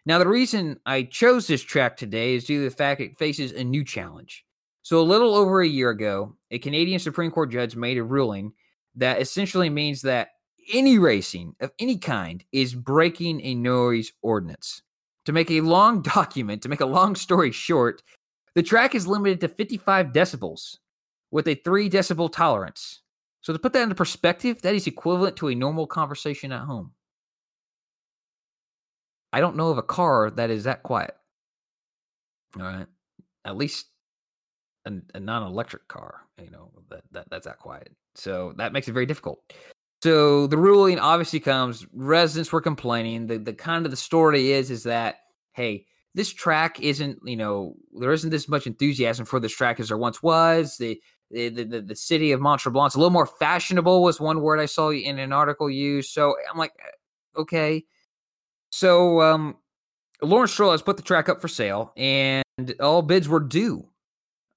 Now, 0.06 0.18
the 0.18 0.28
reason 0.28 0.78
I 0.84 1.04
chose 1.04 1.46
this 1.46 1.62
track 1.62 1.96
today 1.96 2.34
is 2.34 2.44
due 2.44 2.58
to 2.58 2.68
the 2.68 2.76
fact 2.76 3.00
it 3.00 3.16
faces 3.16 3.52
a 3.52 3.64
new 3.64 3.84
challenge. 3.84 4.44
So, 4.82 5.00
a 5.00 5.02
little 5.02 5.34
over 5.34 5.62
a 5.62 5.68
year 5.68 5.90
ago, 5.90 6.36
a 6.50 6.58
Canadian 6.58 6.98
Supreme 6.98 7.30
Court 7.30 7.50
judge 7.50 7.74
made 7.74 7.96
a 7.96 8.04
ruling 8.04 8.52
that 8.96 9.20
essentially 9.20 9.70
means 9.70 10.02
that 10.02 10.28
any 10.72 10.98
racing 10.98 11.54
of 11.60 11.72
any 11.78 11.96
kind 11.96 12.44
is 12.52 12.74
breaking 12.74 13.40
a 13.42 13.54
noise 13.54 14.12
ordinance. 14.22 14.82
To 15.24 15.32
make 15.32 15.50
a 15.50 15.62
long 15.62 16.02
document, 16.16 16.62
to 16.62 16.68
make 16.68 16.80
a 16.80 16.86
long 16.86 17.14
story 17.14 17.50
short, 17.50 18.02
the 18.54 18.62
track 18.62 18.94
is 18.94 19.06
limited 19.06 19.40
to 19.40 19.48
55 19.48 20.08
decibels 20.08 20.76
with 21.30 21.48
a 21.48 21.54
3 21.54 21.88
decibel 21.88 22.30
tolerance. 22.30 23.00
So, 23.40 23.54
to 23.54 23.58
put 23.58 23.72
that 23.72 23.82
into 23.82 23.94
perspective, 23.94 24.60
that 24.62 24.74
is 24.74 24.86
equivalent 24.86 25.36
to 25.36 25.48
a 25.48 25.54
normal 25.54 25.86
conversation 25.86 26.52
at 26.52 26.62
home. 26.62 26.93
I 29.34 29.40
don't 29.40 29.56
know 29.56 29.70
of 29.70 29.78
a 29.78 29.82
car 29.82 30.30
that 30.30 30.48
is 30.50 30.62
that 30.62 30.84
quiet. 30.84 31.16
All 32.56 32.62
right. 32.62 32.86
At 33.44 33.56
least 33.56 33.86
a, 34.86 34.92
a 35.12 35.18
non-electric 35.18 35.88
car, 35.88 36.20
you 36.40 36.52
know, 36.52 36.70
that, 36.88 37.02
that 37.10 37.30
that's 37.30 37.44
that 37.44 37.58
quiet. 37.58 37.92
So 38.14 38.54
that 38.58 38.72
makes 38.72 38.86
it 38.86 38.92
very 38.92 39.06
difficult. 39.06 39.40
So 40.04 40.46
the 40.46 40.56
ruling 40.56 41.00
obviously 41.00 41.40
comes. 41.40 41.84
Residents 41.92 42.52
were 42.52 42.60
complaining. 42.60 43.26
The 43.26 43.38
the 43.38 43.52
kind 43.52 43.84
of 43.84 43.90
the 43.90 43.96
story 43.96 44.52
is 44.52 44.70
is 44.70 44.84
that 44.84 45.16
hey, 45.54 45.86
this 46.14 46.32
track 46.32 46.78
isn't 46.78 47.18
you 47.24 47.36
know 47.36 47.74
there 47.98 48.12
isn't 48.12 48.30
this 48.30 48.48
much 48.48 48.68
enthusiasm 48.68 49.26
for 49.26 49.40
this 49.40 49.56
track 49.56 49.80
as 49.80 49.88
there 49.88 49.98
once 49.98 50.22
was. 50.22 50.76
The 50.76 51.00
the 51.32 51.48
the, 51.48 51.82
the 51.82 51.96
city 51.96 52.30
of 52.30 52.40
Mont 52.40 52.64
a 52.64 52.70
little 52.70 53.10
more 53.10 53.26
fashionable 53.26 54.00
was 54.00 54.20
one 54.20 54.42
word 54.42 54.60
I 54.60 54.66
saw 54.66 54.92
in 54.92 55.18
an 55.18 55.32
article 55.32 55.68
used. 55.68 56.12
So 56.12 56.36
I'm 56.48 56.56
like, 56.56 56.72
uh, 56.80 57.40
okay, 57.40 57.84
so 58.74 59.20
um, 59.20 59.56
Lawrence 60.20 60.50
Stroll 60.50 60.72
has 60.72 60.82
put 60.82 60.96
the 60.96 61.02
track 61.04 61.28
up 61.28 61.40
for 61.40 61.46
sale, 61.46 61.92
and 61.96 62.42
all 62.80 63.02
bids 63.02 63.28
were 63.28 63.38
due 63.38 63.88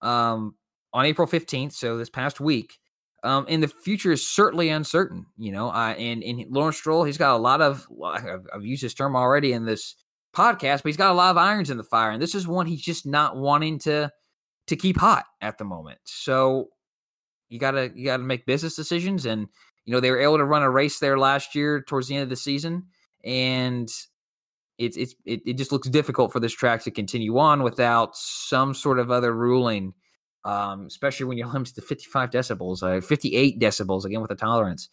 um, 0.02 0.56
on 0.92 1.06
April 1.06 1.28
15th, 1.28 1.74
so 1.74 2.00
this 2.00 2.10
past 2.10 2.40
week. 2.40 2.80
Um, 3.24 3.46
and 3.48 3.62
the 3.62 3.68
future 3.68 4.12
is 4.12 4.28
certainly 4.28 4.70
uncertain, 4.70 5.28
you 5.38 5.52
know. 5.52 5.70
Uh, 5.70 5.94
and, 6.00 6.24
and 6.24 6.46
Lawrence 6.50 6.78
Stroll, 6.78 7.04
he's 7.04 7.20
got 7.20 7.36
a 7.36 7.38
lot 7.38 7.62
of, 7.62 7.88
I've, 8.04 8.48
I've 8.56 8.66
used 8.66 8.82
this 8.82 8.96
term 8.96 9.16
already 9.16 9.54
in 9.54 9.66
this 9.66 9.96
podcast, 10.36 10.82
but 10.82 10.88
he's 10.88 10.98
got 10.98 11.12
a 11.12 11.14
lot 11.14 11.30
of 11.30 11.38
irons 11.38 11.70
in 11.70 11.78
the 11.78 11.84
fire, 11.84 12.10
and 12.10 12.20
this 12.20 12.34
is 12.34 12.48
one 12.48 12.66
he's 12.66 12.82
just 12.82 13.06
not 13.06 13.38
wanting 13.38 13.78
to 13.80 14.12
to 14.66 14.76
keep 14.76 14.98
hot 14.98 15.26
at 15.42 15.60
the 15.60 15.64
moment. 15.64 16.00
So 16.06 16.70
you 17.50 17.60
gotta 17.60 17.92
you 17.94 18.06
gotta 18.06 18.24
make 18.24 18.48
business 18.48 18.76
decisions, 18.76 19.28
and 19.28 19.48
you 19.86 19.94
know 19.94 20.00
they 20.00 20.10
were 20.10 20.20
able 20.20 20.38
to 20.38 20.46
run 20.46 20.64
a 20.64 20.70
race 20.72 20.98
there 20.98 21.20
last 21.20 21.54
year 21.54 21.84
towards 21.84 22.08
the 22.08 22.16
end 22.16 22.24
of 22.24 22.30
the 22.30 22.36
season, 22.36 22.88
and 23.28 23.90
it's 24.78 24.96
it's 24.96 25.16
it, 25.26 25.42
it 25.46 25.54
just 25.58 25.72
looks 25.72 25.90
difficult 25.90 26.32
for 26.32 26.40
this 26.40 26.54
track 26.54 26.84
to 26.84 26.92
continue 26.92 27.38
on 27.38 27.62
without 27.62 28.16
some 28.16 28.74
sort 28.74 28.98
of 28.98 29.12
other 29.12 29.36
ruling. 29.36 29.94
Um, 30.46 30.86
especially 30.86 31.26
when 31.26 31.38
you're 31.38 31.48
limited 31.54 31.76
to 31.76 31.82
55 31.82 32.30
decibels, 32.30 32.82
uh, 32.82 33.02
58 33.02 33.60
decibels 33.60 34.06
again 34.06 34.22
with 34.22 34.30
the 34.30 34.36
tolerance. 34.36 34.90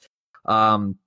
Um, 0.46 0.98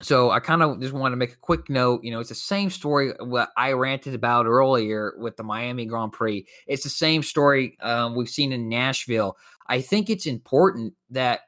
so 0.00 0.30
I 0.30 0.38
kind 0.38 0.62
of 0.62 0.80
just 0.80 0.94
want 0.94 1.12
to 1.12 1.16
make 1.16 1.32
a 1.32 1.38
quick 1.38 1.68
note. 1.68 2.04
You 2.04 2.12
know, 2.12 2.20
it's 2.20 2.28
the 2.28 2.36
same 2.36 2.70
story 2.70 3.12
what 3.18 3.50
I 3.56 3.72
ranted 3.72 4.14
about 4.14 4.46
earlier 4.46 5.14
with 5.18 5.36
the 5.36 5.42
Miami 5.42 5.86
Grand 5.86 6.12
Prix. 6.12 6.46
It's 6.68 6.84
the 6.84 6.90
same 6.90 7.24
story 7.24 7.76
um, 7.80 8.14
we've 8.14 8.28
seen 8.28 8.52
in 8.52 8.68
Nashville. 8.68 9.36
I 9.66 9.80
think 9.80 10.08
it's 10.08 10.26
important 10.26 10.94
that 11.10 11.40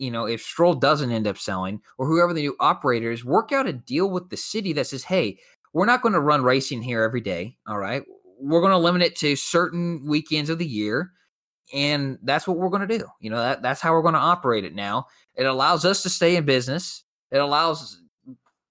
you 0.00 0.10
know 0.10 0.26
if 0.26 0.42
Stroll 0.42 0.74
doesn't 0.74 1.12
end 1.12 1.26
up 1.26 1.38
selling 1.38 1.80
or 1.98 2.06
whoever 2.06 2.34
the 2.34 2.42
new 2.42 2.56
operator 2.58 3.12
is, 3.12 3.24
work 3.24 3.52
out 3.52 3.68
a 3.68 3.72
deal 3.72 4.10
with 4.10 4.30
the 4.30 4.36
city 4.36 4.72
that 4.72 4.88
says, 4.88 5.04
"Hey, 5.04 5.38
we're 5.72 5.86
not 5.86 6.02
going 6.02 6.14
to 6.14 6.20
run 6.20 6.42
racing 6.42 6.82
here 6.82 7.02
every 7.02 7.20
day. 7.20 7.56
All 7.68 7.78
right, 7.78 8.02
we're 8.40 8.60
going 8.60 8.72
to 8.72 8.78
limit 8.78 9.02
it 9.02 9.16
to 9.16 9.36
certain 9.36 10.06
weekends 10.06 10.50
of 10.50 10.58
the 10.58 10.66
year." 10.66 11.12
And 11.72 12.18
that's 12.24 12.48
what 12.48 12.56
we're 12.56 12.68
going 12.68 12.88
to 12.88 12.98
do. 12.98 13.06
You 13.20 13.30
know, 13.30 13.36
that, 13.36 13.62
that's 13.62 13.80
how 13.80 13.92
we're 13.92 14.02
going 14.02 14.14
to 14.14 14.20
operate 14.20 14.64
it 14.64 14.74
now. 14.74 15.06
It 15.36 15.44
allows 15.44 15.84
us 15.84 16.02
to 16.02 16.10
stay 16.10 16.34
in 16.34 16.44
business 16.44 17.04
it 17.30 17.38
allows 17.38 18.00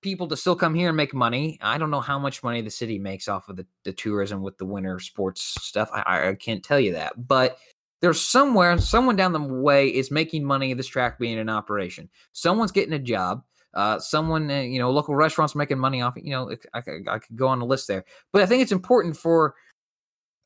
people 0.01 0.27
to 0.27 0.37
still 0.37 0.55
come 0.55 0.73
here 0.73 0.89
and 0.89 0.97
make 0.97 1.13
money. 1.13 1.57
I 1.61 1.77
don't 1.77 1.91
know 1.91 2.01
how 2.01 2.19
much 2.19 2.43
money 2.43 2.61
the 2.61 2.69
city 2.69 2.99
makes 2.99 3.27
off 3.27 3.49
of 3.49 3.57
the, 3.57 3.65
the 3.83 3.91
tourism 3.91 4.41
with 4.41 4.57
the 4.57 4.65
winter 4.65 4.99
sports 4.99 5.55
stuff. 5.61 5.89
I, 5.93 6.29
I 6.29 6.35
can't 6.35 6.63
tell 6.63 6.79
you 6.79 6.93
that, 6.93 7.27
but 7.27 7.57
there's 8.01 8.21
somewhere, 8.21 8.77
someone 8.77 9.15
down 9.15 9.33
the 9.33 9.41
way 9.41 9.87
is 9.87 10.11
making 10.11 10.43
money. 10.45 10.71
Of 10.71 10.77
this 10.77 10.87
track 10.87 11.19
being 11.19 11.37
in 11.37 11.49
operation, 11.49 12.09
someone's 12.33 12.71
getting 12.71 12.93
a 12.93 12.99
job. 12.99 13.43
Uh, 13.73 13.99
someone, 13.99 14.49
uh, 14.49 14.61
you 14.61 14.79
know, 14.79 14.89
local 14.89 15.15
restaurants 15.15 15.53
making 15.53 15.77
money 15.77 16.01
off. 16.01 16.15
You 16.17 16.31
know, 16.31 16.51
I, 16.73 16.79
I, 16.79 17.15
I 17.15 17.19
could 17.19 17.35
go 17.35 17.47
on 17.47 17.59
the 17.59 17.65
list 17.65 17.87
there, 17.87 18.03
but 18.33 18.41
I 18.41 18.45
think 18.45 18.63
it's 18.63 18.71
important 18.71 19.15
for 19.15 19.53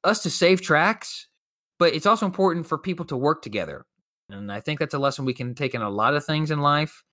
us 0.04 0.22
to 0.24 0.30
save 0.30 0.62
tracks, 0.62 1.28
but 1.80 1.94
it's 1.94 2.06
also 2.06 2.26
important 2.26 2.68
for 2.68 2.78
people 2.78 3.06
to 3.06 3.18
work 3.18 3.42
together. 3.42 3.86
And 4.30 4.52
I 4.52 4.60
think 4.60 4.80
that's 4.80 4.94
a 4.94 5.00
lesson 5.00 5.26
we 5.26 5.34
can 5.34 5.56
take 5.56 5.74
in 5.74 5.82
a 5.82 5.90
lot 5.90 6.16
of 6.16 6.26
things 6.26 6.52
in 6.52 6.60
life. 6.60 7.04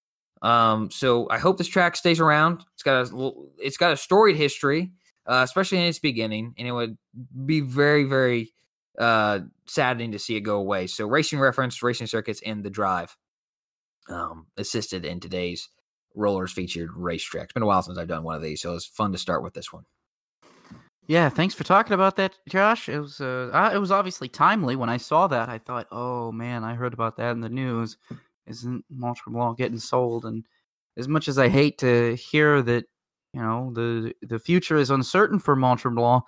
Um, 0.43 0.91
so 0.91 1.29
I 1.31 1.39
hope 1.39 1.59
this 1.59 1.69
track 1.69 1.97
stays 1.97 2.19
around. 2.19 2.65
It's 2.75 2.83
got 2.83 3.13
a 3.13 3.33
it's 3.59 3.77
got 3.77 3.93
a 3.93 3.97
storied 3.97 4.37
history, 4.37 4.93
uh, 5.27 5.43
especially 5.45 5.79
in 5.79 5.85
its 5.85 5.99
beginning, 5.99 6.55
and 6.57 6.67
it 6.67 6.73
would 6.73 6.97
be 7.45 7.61
very 7.61 8.05
very 8.05 8.53
uh, 9.01 9.41
saddening 9.67 10.13
to 10.13 10.19
see 10.19 10.37
it 10.37 10.43
go 10.43 10.59
away. 10.59 10.87
So 10.87 11.07
racing 11.07 11.41
reference, 11.41 11.83
racing 11.83 12.07
circuits, 12.07 12.41
and 12.47 12.63
the 12.63 12.71
drive 12.71 13.17
um, 14.09 14.47
assisted 14.57 15.05
in 15.05 15.19
today's 15.19 15.69
rollers 16.15 16.53
featured 16.53 16.91
racetrack. 16.95 17.45
It's 17.45 17.53
been 17.53 17.63
a 17.63 17.67
while 17.67 17.83
since 17.83 17.99
I've 17.99 18.09
done 18.09 18.23
one 18.23 18.37
of 18.37 18.43
these, 18.43 18.61
so 18.61 18.75
it's 18.75 18.87
fun 18.87 19.13
to 19.13 19.19
start 19.19 19.43
with 19.43 19.55
this 19.55 19.73
one. 19.73 19.85
Yeah, 21.07 21.29
thanks 21.29 21.55
for 21.55 21.65
talking 21.65 21.95
about 21.95 22.15
that, 22.17 22.39
Josh. 22.49 22.89
It 22.89 23.01
was 23.01 23.21
uh, 23.21 23.71
it 23.75 23.79
was 23.79 23.91
obviously 23.91 24.29
timely. 24.29 24.77
When 24.77 24.89
I 24.89 24.97
saw 24.97 25.27
that, 25.27 25.49
I 25.49 25.59
thought, 25.59 25.89
"Oh 25.91 26.31
man, 26.31 26.63
I 26.63 26.75
heard 26.75 26.95
about 26.95 27.17
that 27.17 27.33
in 27.33 27.41
the 27.41 27.49
news." 27.49 27.97
isn't 28.51 28.85
Montre 28.91 29.33
Blanc 29.33 29.57
getting 29.57 29.79
sold? 29.79 30.25
And 30.25 30.45
as 30.97 31.09
much 31.09 31.29
as 31.29 31.39
I 31.39 31.49
hate 31.49 31.79
to 31.79 32.17
hear 32.17 32.63
that, 32.63 32.85
you 33.33 33.41
know, 33.41 33.71
the 33.73 34.13
the 34.23 34.39
future 34.39 34.77
is 34.77 34.91
uncertain 34.91 35.39
for 35.39 35.55
Montre 35.55 35.91
Blanc, 35.91 36.25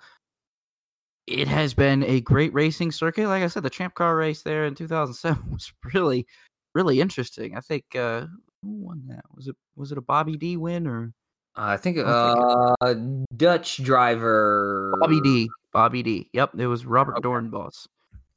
it 1.27 1.47
has 1.47 1.73
been 1.73 2.03
a 2.03 2.21
great 2.21 2.53
racing 2.53 2.91
circuit. 2.91 3.27
Like 3.27 3.43
I 3.43 3.47
said, 3.47 3.63
the 3.63 3.69
Champ 3.69 3.95
Car 3.95 4.15
race 4.15 4.41
there 4.41 4.65
in 4.65 4.75
2007 4.75 5.43
was 5.51 5.71
really, 5.93 6.27
really 6.73 6.99
interesting. 7.01 7.55
I 7.55 7.61
think 7.61 7.95
uh, 7.95 8.25
who 8.61 8.69
won 8.69 9.03
that? 9.07 9.23
Was 9.33 9.47
it 9.47 9.55
was 9.75 9.91
it 9.91 9.97
a 9.97 10.01
Bobby 10.01 10.37
D 10.37 10.57
win 10.57 10.87
or? 10.87 11.13
I 11.55 11.77
think 11.77 11.99
uh, 12.03 12.73
Dutch 13.37 13.77
driver 13.83 14.95
Bobby 14.99 15.21
D. 15.21 15.49
Bobby 15.71 16.01
D. 16.01 16.29
Yep, 16.33 16.55
it 16.57 16.65
was 16.65 16.85
Robert 16.85 17.17
okay. 17.17 17.27
Doornbos. 17.27 17.87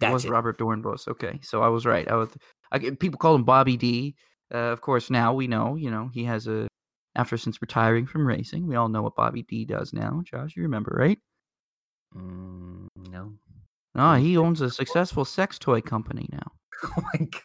That 0.00 0.12
was 0.12 0.26
it. 0.26 0.30
Robert 0.30 0.58
Doornbos. 0.58 1.08
Okay, 1.08 1.40
so 1.42 1.62
I 1.62 1.68
was 1.68 1.86
right. 1.86 2.06
I 2.10 2.16
was 2.16 2.28
I, 2.72 2.78
people 2.78 3.18
call 3.18 3.34
him 3.34 3.44
Bobby 3.44 3.78
D. 3.78 4.16
Uh, 4.52 4.58
of 4.58 4.82
course, 4.82 5.08
now 5.08 5.32
we 5.32 5.46
know, 5.46 5.76
you 5.76 5.90
know, 5.90 6.10
he 6.12 6.24
has 6.24 6.46
a 6.46 6.68
after 7.14 7.38
since 7.38 7.62
retiring 7.62 8.06
from 8.06 8.26
racing. 8.26 8.66
We 8.66 8.76
all 8.76 8.90
know 8.90 9.02
what 9.02 9.16
Bobby 9.16 9.42
D 9.42 9.64
does 9.64 9.94
now. 9.94 10.22
Josh, 10.22 10.54
you 10.54 10.62
remember, 10.62 10.94
right? 10.96 11.18
Mm, 12.16 12.88
no. 13.10 13.32
No, 13.94 14.14
he 14.14 14.36
owns 14.36 14.60
a 14.60 14.70
successful 14.70 15.24
sex 15.24 15.58
toy 15.58 15.80
company 15.80 16.28
now. 16.32 16.52
Oh 16.84 17.02
my 17.14 17.26
god. 17.26 17.42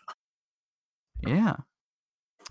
Yeah. 1.25 1.55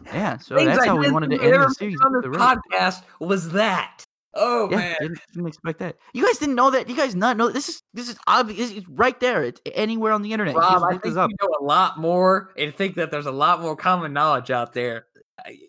Yeah, 0.06 0.38
so 0.38 0.56
Things 0.56 0.68
that's 0.68 0.80
I 0.80 0.86
how 0.86 0.96
we 0.96 1.10
wanted 1.10 1.30
to 1.30 1.42
end 1.42 1.52
the 1.52 1.74
series. 1.74 2.00
On 2.00 2.12
the 2.12 2.28
podcast 2.28 3.02
was 3.18 3.50
that. 3.50 4.02
Oh 4.34 4.68
yeah, 4.70 4.76
man, 4.76 4.96
didn't, 5.00 5.20
didn't, 5.34 5.48
expect 5.48 5.80
that. 5.80 5.96
You 6.14 6.24
guys 6.24 6.38
didn't 6.38 6.54
know 6.54 6.70
that. 6.70 6.88
You 6.88 6.96
guys 6.96 7.14
not 7.16 7.36
know 7.36 7.50
this 7.50 7.68
is 7.68 7.82
this 7.92 8.08
is 8.08 8.16
obvious. 8.26 8.70
It's 8.70 8.88
right 8.88 9.18
there. 9.18 9.42
It's 9.42 9.60
anywhere 9.74 10.12
on 10.12 10.22
the 10.22 10.32
internet. 10.32 10.54
Rob, 10.54 10.84
I 10.84 10.92
think 10.98 11.04
you 11.04 11.14
know 11.14 11.56
a 11.60 11.64
lot 11.64 11.98
more 11.98 12.50
and 12.56 12.74
think 12.74 12.94
that 12.94 13.10
there's 13.10 13.26
a 13.26 13.32
lot 13.32 13.60
more 13.60 13.74
common 13.74 14.12
knowledge 14.12 14.50
out 14.50 14.72
there. 14.72 15.06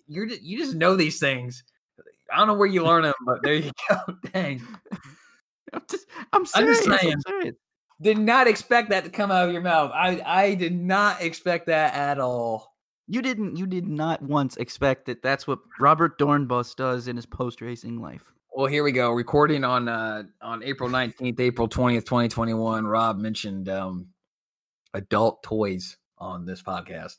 You're 0.07 0.27
you 0.27 0.57
just 0.57 0.75
know 0.75 0.95
these 0.95 1.19
things. 1.19 1.63
I 2.31 2.37
don't 2.37 2.47
know 2.47 2.53
where 2.53 2.67
you 2.67 2.83
learn 2.85 3.03
them, 3.03 3.13
but 3.25 3.41
there 3.41 3.55
you 3.55 3.71
go. 3.89 3.97
Dang. 4.31 4.61
I'm 5.73 5.84
just 5.89 6.06
I'm 6.34 6.45
serious. 6.45 6.88
I'm, 6.88 6.98
saying, 6.98 7.14
I'm 7.14 7.22
serious. 7.22 7.56
Did 8.02 8.18
not 8.18 8.48
expect 8.48 8.89
that 8.89 9.03
to 9.03 9.10
come 9.10 9.31
out 9.31 9.48
of 9.48 9.53
your 9.53 9.61
mouth. 9.61 9.91
I 9.93 10.22
I 10.26 10.53
did 10.56 10.73
not 10.73 11.22
expect 11.22 11.68
that 11.68 11.93
at 11.93 12.19
all. 12.19 12.73
You 13.07 13.22
didn't. 13.22 13.57
You 13.57 13.68
did 13.68 13.88
not 13.88 14.22
once 14.22 14.57
expect 14.57 15.06
that. 15.06 15.22
That's 15.22 15.45
what 15.45 15.60
Robert 15.80 16.18
Doornbos 16.18 16.76
does 16.76 17.07
in 17.07 17.15
his 17.15 17.26
post 17.26 17.61
racing 17.61 18.02
life. 18.02 18.31
Well, 18.53 18.68
here 18.68 18.84
we 18.84 18.91
go. 18.91 19.11
Recording 19.11 19.64
on 19.64 19.88
uh 19.88 20.23
on 20.41 20.64
April 20.64 20.89
19th, 20.89 21.39
April 21.39 21.69
20th, 21.69 22.06
2021. 22.06 22.85
Rob 22.85 23.18
mentioned 23.18 23.69
um 23.69 24.07
adult 24.93 25.41
toys 25.43 25.98
on 26.22 26.45
this 26.45 26.61
podcast. 26.61 27.18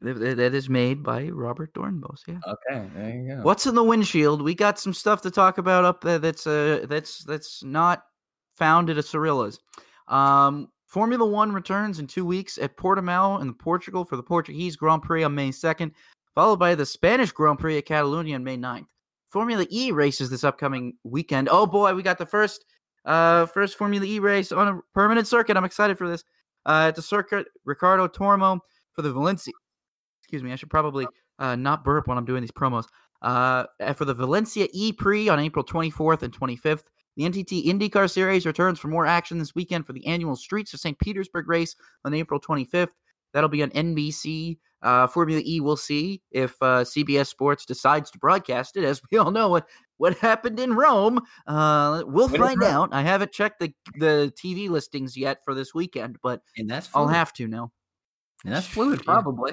That 0.00 0.54
is 0.54 0.70
made 0.70 1.02
by 1.02 1.28
Robert 1.28 1.74
Doornbos. 1.74 2.20
Yeah. 2.26 2.38
Okay, 2.46 2.88
there 2.94 3.10
you 3.10 3.36
go. 3.36 3.42
What's 3.42 3.66
in 3.66 3.74
the 3.74 3.82
windshield? 3.82 4.40
We 4.40 4.54
got 4.54 4.78
some 4.78 4.94
stuff 4.94 5.20
to 5.22 5.30
talk 5.30 5.58
about 5.58 5.84
up 5.84 6.02
there 6.02 6.20
that's 6.20 6.46
uh 6.46 6.86
that's 6.88 7.24
that's 7.24 7.62
not 7.64 8.04
found 8.56 8.88
at 8.88 8.96
a 8.96 9.02
Cirilla's. 9.02 9.58
Um 10.08 10.68
Formula 10.86 11.26
One 11.26 11.52
returns 11.52 11.98
in 11.98 12.06
two 12.06 12.24
weeks 12.24 12.56
at 12.56 12.76
Portimao 12.76 13.42
in 13.42 13.52
Portugal 13.54 14.04
for 14.04 14.16
the 14.16 14.22
Portuguese 14.22 14.76
Grand 14.76 15.02
Prix 15.02 15.24
on 15.24 15.34
May 15.34 15.50
2nd, 15.50 15.90
followed 16.36 16.58
by 16.60 16.76
the 16.76 16.86
Spanish 16.86 17.32
Grand 17.32 17.58
Prix 17.58 17.78
at 17.78 17.86
Catalonia 17.86 18.36
on 18.36 18.44
May 18.44 18.56
9th. 18.56 18.86
Formula 19.30 19.66
E 19.68 19.90
races 19.90 20.30
this 20.30 20.44
upcoming 20.44 20.94
weekend. 21.02 21.48
Oh 21.50 21.66
boy, 21.66 21.92
we 21.94 22.04
got 22.04 22.18
the 22.18 22.26
first 22.26 22.64
uh 23.04 23.46
first 23.46 23.76
Formula 23.76 24.06
E 24.06 24.20
race 24.20 24.52
on 24.52 24.68
a 24.68 24.80
permanent 24.94 25.26
circuit. 25.26 25.56
I'm 25.56 25.64
excited 25.64 25.98
for 25.98 26.08
this. 26.08 26.22
Uh 26.66 26.86
at 26.88 26.94
the 26.94 27.02
circuit, 27.02 27.46
Ricardo 27.64 28.08
Tormo 28.08 28.60
for 28.92 29.02
the 29.02 29.12
Valencia. 29.12 29.52
Excuse 30.22 30.42
me, 30.42 30.52
I 30.52 30.56
should 30.56 30.70
probably 30.70 31.06
uh 31.38 31.56
not 31.56 31.84
burp 31.84 32.06
when 32.06 32.18
I'm 32.18 32.24
doing 32.24 32.42
these 32.42 32.50
promos. 32.50 32.86
Uh 33.22 33.64
for 33.94 34.04
the 34.04 34.14
Valencia 34.14 34.68
E 34.72 34.92
Prix 34.92 35.28
on 35.28 35.38
April 35.38 35.64
24th 35.64 36.22
and 36.22 36.32
25th. 36.32 36.82
The 37.16 37.24
NTT 37.24 37.66
IndyCar 37.66 38.10
Series 38.10 38.44
returns 38.44 38.80
for 38.80 38.88
more 38.88 39.06
action 39.06 39.38
this 39.38 39.54
weekend 39.54 39.86
for 39.86 39.92
the 39.92 40.04
annual 40.06 40.34
Streets 40.34 40.74
of 40.74 40.80
St. 40.80 40.98
Petersburg 40.98 41.48
race 41.48 41.76
on 42.04 42.12
April 42.12 42.40
25th. 42.40 42.88
That'll 43.32 43.48
be 43.48 43.62
on 43.62 43.70
NBC. 43.70 44.58
Uh, 44.82 45.06
Formula 45.06 45.40
E, 45.44 45.60
we'll 45.60 45.76
see 45.76 46.20
if 46.30 46.56
uh, 46.60 46.84
CBS 46.84 47.28
Sports 47.28 47.64
decides 47.64 48.10
to 48.10 48.18
broadcast 48.18 48.76
it. 48.76 48.84
As 48.84 49.00
we 49.10 49.16
all 49.16 49.30
know, 49.30 49.60
what 49.98 50.16
happened 50.18 50.58
in 50.58 50.74
Rome, 50.74 51.20
uh, 51.46 52.02
we'll 52.06 52.28
find 52.28 52.62
out. 52.62 52.90
I 52.92 53.02
haven't 53.02 53.32
checked 53.32 53.60
the 53.60 53.72
the 53.98 54.32
TV 54.42 54.68
listings 54.68 55.16
yet 55.16 55.38
for 55.44 55.54
this 55.54 55.74
weekend, 55.74 56.18
but 56.22 56.40
and 56.56 56.68
that's 56.68 56.86
fluid. 56.86 57.08
I'll 57.08 57.14
have 57.14 57.32
to 57.34 57.46
now. 57.46 57.72
And 58.44 58.52
that's 58.52 58.66
fluid, 58.66 59.02
probably. 59.04 59.52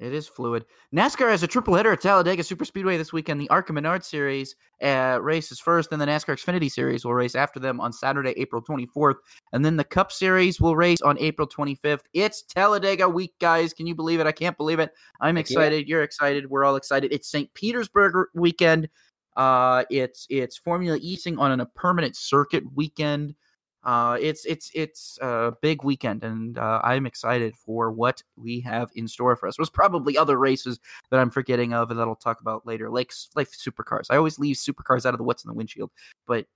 It 0.00 0.14
is 0.14 0.26
fluid. 0.26 0.64
NASCAR 0.96 1.30
has 1.30 1.42
a 1.42 1.46
triple 1.46 1.74
header 1.74 1.92
at 1.92 2.00
Talladega 2.00 2.42
Superspeedway 2.42 2.96
this 2.96 3.12
weekend. 3.12 3.38
The 3.38 3.50
ARCA 3.50 3.74
Menard 3.74 4.02
Series 4.02 4.56
uh, 4.82 5.18
races 5.20 5.60
first, 5.60 5.92
and 5.92 6.00
the 6.00 6.06
NASCAR 6.06 6.36
Xfinity 6.36 6.70
Series 6.70 7.04
will 7.04 7.12
race 7.12 7.34
after 7.34 7.60
them 7.60 7.80
on 7.82 7.92
Saturday, 7.92 8.32
April 8.38 8.62
24th. 8.62 9.16
And 9.52 9.62
then 9.62 9.76
the 9.76 9.84
Cup 9.84 10.10
Series 10.10 10.58
will 10.58 10.74
race 10.74 11.02
on 11.02 11.18
April 11.18 11.46
25th. 11.46 12.00
It's 12.14 12.42
Talladega 12.42 13.06
week, 13.10 13.34
guys. 13.40 13.74
Can 13.74 13.86
you 13.86 13.94
believe 13.94 14.20
it? 14.20 14.26
I 14.26 14.32
can't 14.32 14.56
believe 14.56 14.78
it. 14.78 14.90
I'm 15.20 15.36
excited. 15.36 15.86
You're 15.86 16.02
excited. 16.02 16.48
We're 16.48 16.64
all 16.64 16.76
excited. 16.76 17.12
It's 17.12 17.30
St. 17.30 17.52
Petersburg 17.52 18.14
weekend. 18.34 18.88
Uh, 19.40 19.84
it's 19.90 20.26
it's 20.28 20.58
Formula 20.58 20.98
Easing 21.00 21.38
on 21.38 21.60
a 21.60 21.66
permanent 21.66 22.16
circuit 22.16 22.64
weekend 22.74 23.34
uh, 23.82 24.18
it's 24.20 24.44
it's 24.44 24.70
it's 24.74 25.18
a 25.22 25.52
big 25.62 25.84
weekend, 25.84 26.22
and 26.22 26.58
uh, 26.58 26.80
I'm 26.84 27.06
excited 27.06 27.56
for 27.56 27.90
what 27.90 28.22
we 28.36 28.60
have 28.60 28.90
in 28.94 29.08
store 29.08 29.34
for 29.36 29.48
us. 29.48 29.56
There's 29.56 29.70
probably 29.70 30.18
other 30.18 30.38
races 30.38 30.78
that 31.10 31.18
I'm 31.18 31.30
forgetting 31.30 31.72
of, 31.72 31.90
and 31.90 31.98
that 31.98 32.06
I'll 32.06 32.14
talk 32.14 32.40
about 32.42 32.66
later, 32.66 32.90
like 32.90 33.12
like 33.34 33.48
supercars. 33.50 34.06
I 34.10 34.16
always 34.16 34.38
leave 34.38 34.56
supercars 34.56 35.06
out 35.06 35.14
of 35.14 35.18
the 35.18 35.24
what's 35.24 35.44
in 35.44 35.48
the 35.48 35.54
windshield, 35.54 35.90
but 36.26 36.46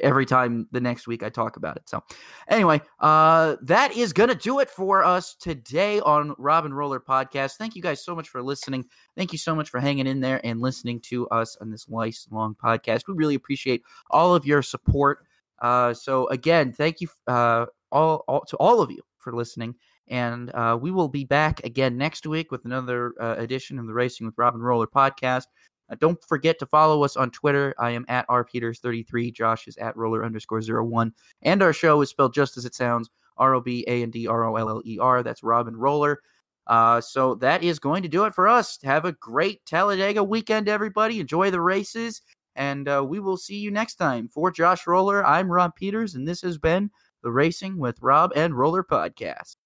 every 0.00 0.26
time 0.26 0.66
the 0.72 0.80
next 0.80 1.06
week 1.06 1.22
I 1.22 1.28
talk 1.28 1.56
about 1.56 1.76
it. 1.76 1.88
So, 1.88 2.02
anyway, 2.48 2.80
uh, 3.00 3.56
that 3.62 3.96
is 3.96 4.12
going 4.12 4.28
to 4.28 4.34
do 4.34 4.60
it 4.60 4.70
for 4.70 5.04
us 5.04 5.34
today 5.34 6.00
on 6.00 6.34
Rob 6.38 6.64
and 6.64 6.76
Roller 6.76 7.00
Podcast. 7.00 7.56
Thank 7.56 7.76
you 7.76 7.82
guys 7.82 8.04
so 8.04 8.14
much 8.14 8.28
for 8.28 8.42
listening. 8.42 8.84
Thank 9.16 9.32
you 9.32 9.38
so 9.38 9.54
much 9.54 9.70
for 9.70 9.80
hanging 9.80 10.06
in 10.06 10.20
there 10.20 10.40
and 10.44 10.60
listening 10.60 11.00
to 11.02 11.28
us 11.28 11.56
on 11.60 11.70
this 11.70 11.88
nice 11.88 12.26
long 12.30 12.54
podcast. 12.54 13.02
We 13.08 13.14
really 13.14 13.34
appreciate 13.34 13.82
all 14.10 14.34
of 14.34 14.46
your 14.46 14.62
support. 14.62 15.24
Uh, 15.60 15.94
so, 15.94 16.28
again, 16.28 16.72
thank 16.72 17.00
you 17.00 17.08
uh, 17.26 17.66
all, 17.92 18.24
all 18.26 18.44
to 18.46 18.56
all 18.56 18.80
of 18.80 18.90
you 18.90 19.02
for 19.18 19.34
listening. 19.34 19.74
And 20.08 20.50
uh, 20.54 20.76
we 20.80 20.90
will 20.90 21.08
be 21.08 21.24
back 21.24 21.64
again 21.64 21.96
next 21.96 22.26
week 22.26 22.50
with 22.50 22.64
another 22.64 23.14
uh, 23.20 23.36
edition 23.38 23.78
of 23.78 23.86
the 23.86 23.94
Racing 23.94 24.26
with 24.26 24.36
Rob 24.36 24.54
and 24.54 24.64
Roller 24.64 24.88
podcast. 24.88 25.44
Uh, 25.90 25.96
don't 25.98 26.22
forget 26.24 26.58
to 26.58 26.66
follow 26.66 27.02
us 27.04 27.16
on 27.16 27.30
Twitter. 27.30 27.74
I 27.78 27.90
am 27.90 28.04
at 28.08 28.28
rpeters33. 28.28 29.32
Josh 29.32 29.66
is 29.68 29.76
at 29.78 29.96
roller 29.96 30.24
underscore 30.24 30.62
zero 30.62 30.84
one. 30.84 31.12
And 31.42 31.62
our 31.62 31.72
show 31.72 32.00
is 32.00 32.10
spelled 32.10 32.34
just 32.34 32.56
as 32.56 32.64
it 32.64 32.74
sounds 32.74 33.10
R 33.36 33.54
O 33.54 33.60
B 33.60 33.84
A 33.88 34.02
N 34.02 34.10
D 34.10 34.26
R 34.26 34.44
O 34.44 34.56
L 34.56 34.68
L 34.68 34.82
E 34.84 34.98
R. 34.98 35.22
That's 35.22 35.42
Rob 35.42 35.68
and 35.68 35.76
Roller. 35.76 36.20
Uh, 36.66 37.00
so 37.00 37.34
that 37.36 37.64
is 37.64 37.78
going 37.78 38.02
to 38.02 38.08
do 38.08 38.24
it 38.24 38.34
for 38.34 38.46
us. 38.46 38.78
Have 38.84 39.04
a 39.04 39.12
great 39.12 39.64
Talladega 39.66 40.22
weekend, 40.22 40.68
everybody. 40.68 41.18
Enjoy 41.18 41.50
the 41.50 41.60
races. 41.60 42.22
And 42.54 42.88
uh, 42.88 43.04
we 43.06 43.20
will 43.20 43.36
see 43.36 43.56
you 43.56 43.70
next 43.70 43.94
time. 43.96 44.28
For 44.28 44.50
Josh 44.50 44.86
Roller, 44.86 45.24
I'm 45.24 45.50
Rob 45.50 45.74
Peters, 45.74 46.14
and 46.14 46.26
this 46.26 46.42
has 46.42 46.58
been 46.58 46.90
the 47.22 47.30
Racing 47.30 47.78
with 47.78 48.00
Rob 48.02 48.32
and 48.36 48.54
Roller 48.54 48.84
podcast. 48.84 49.56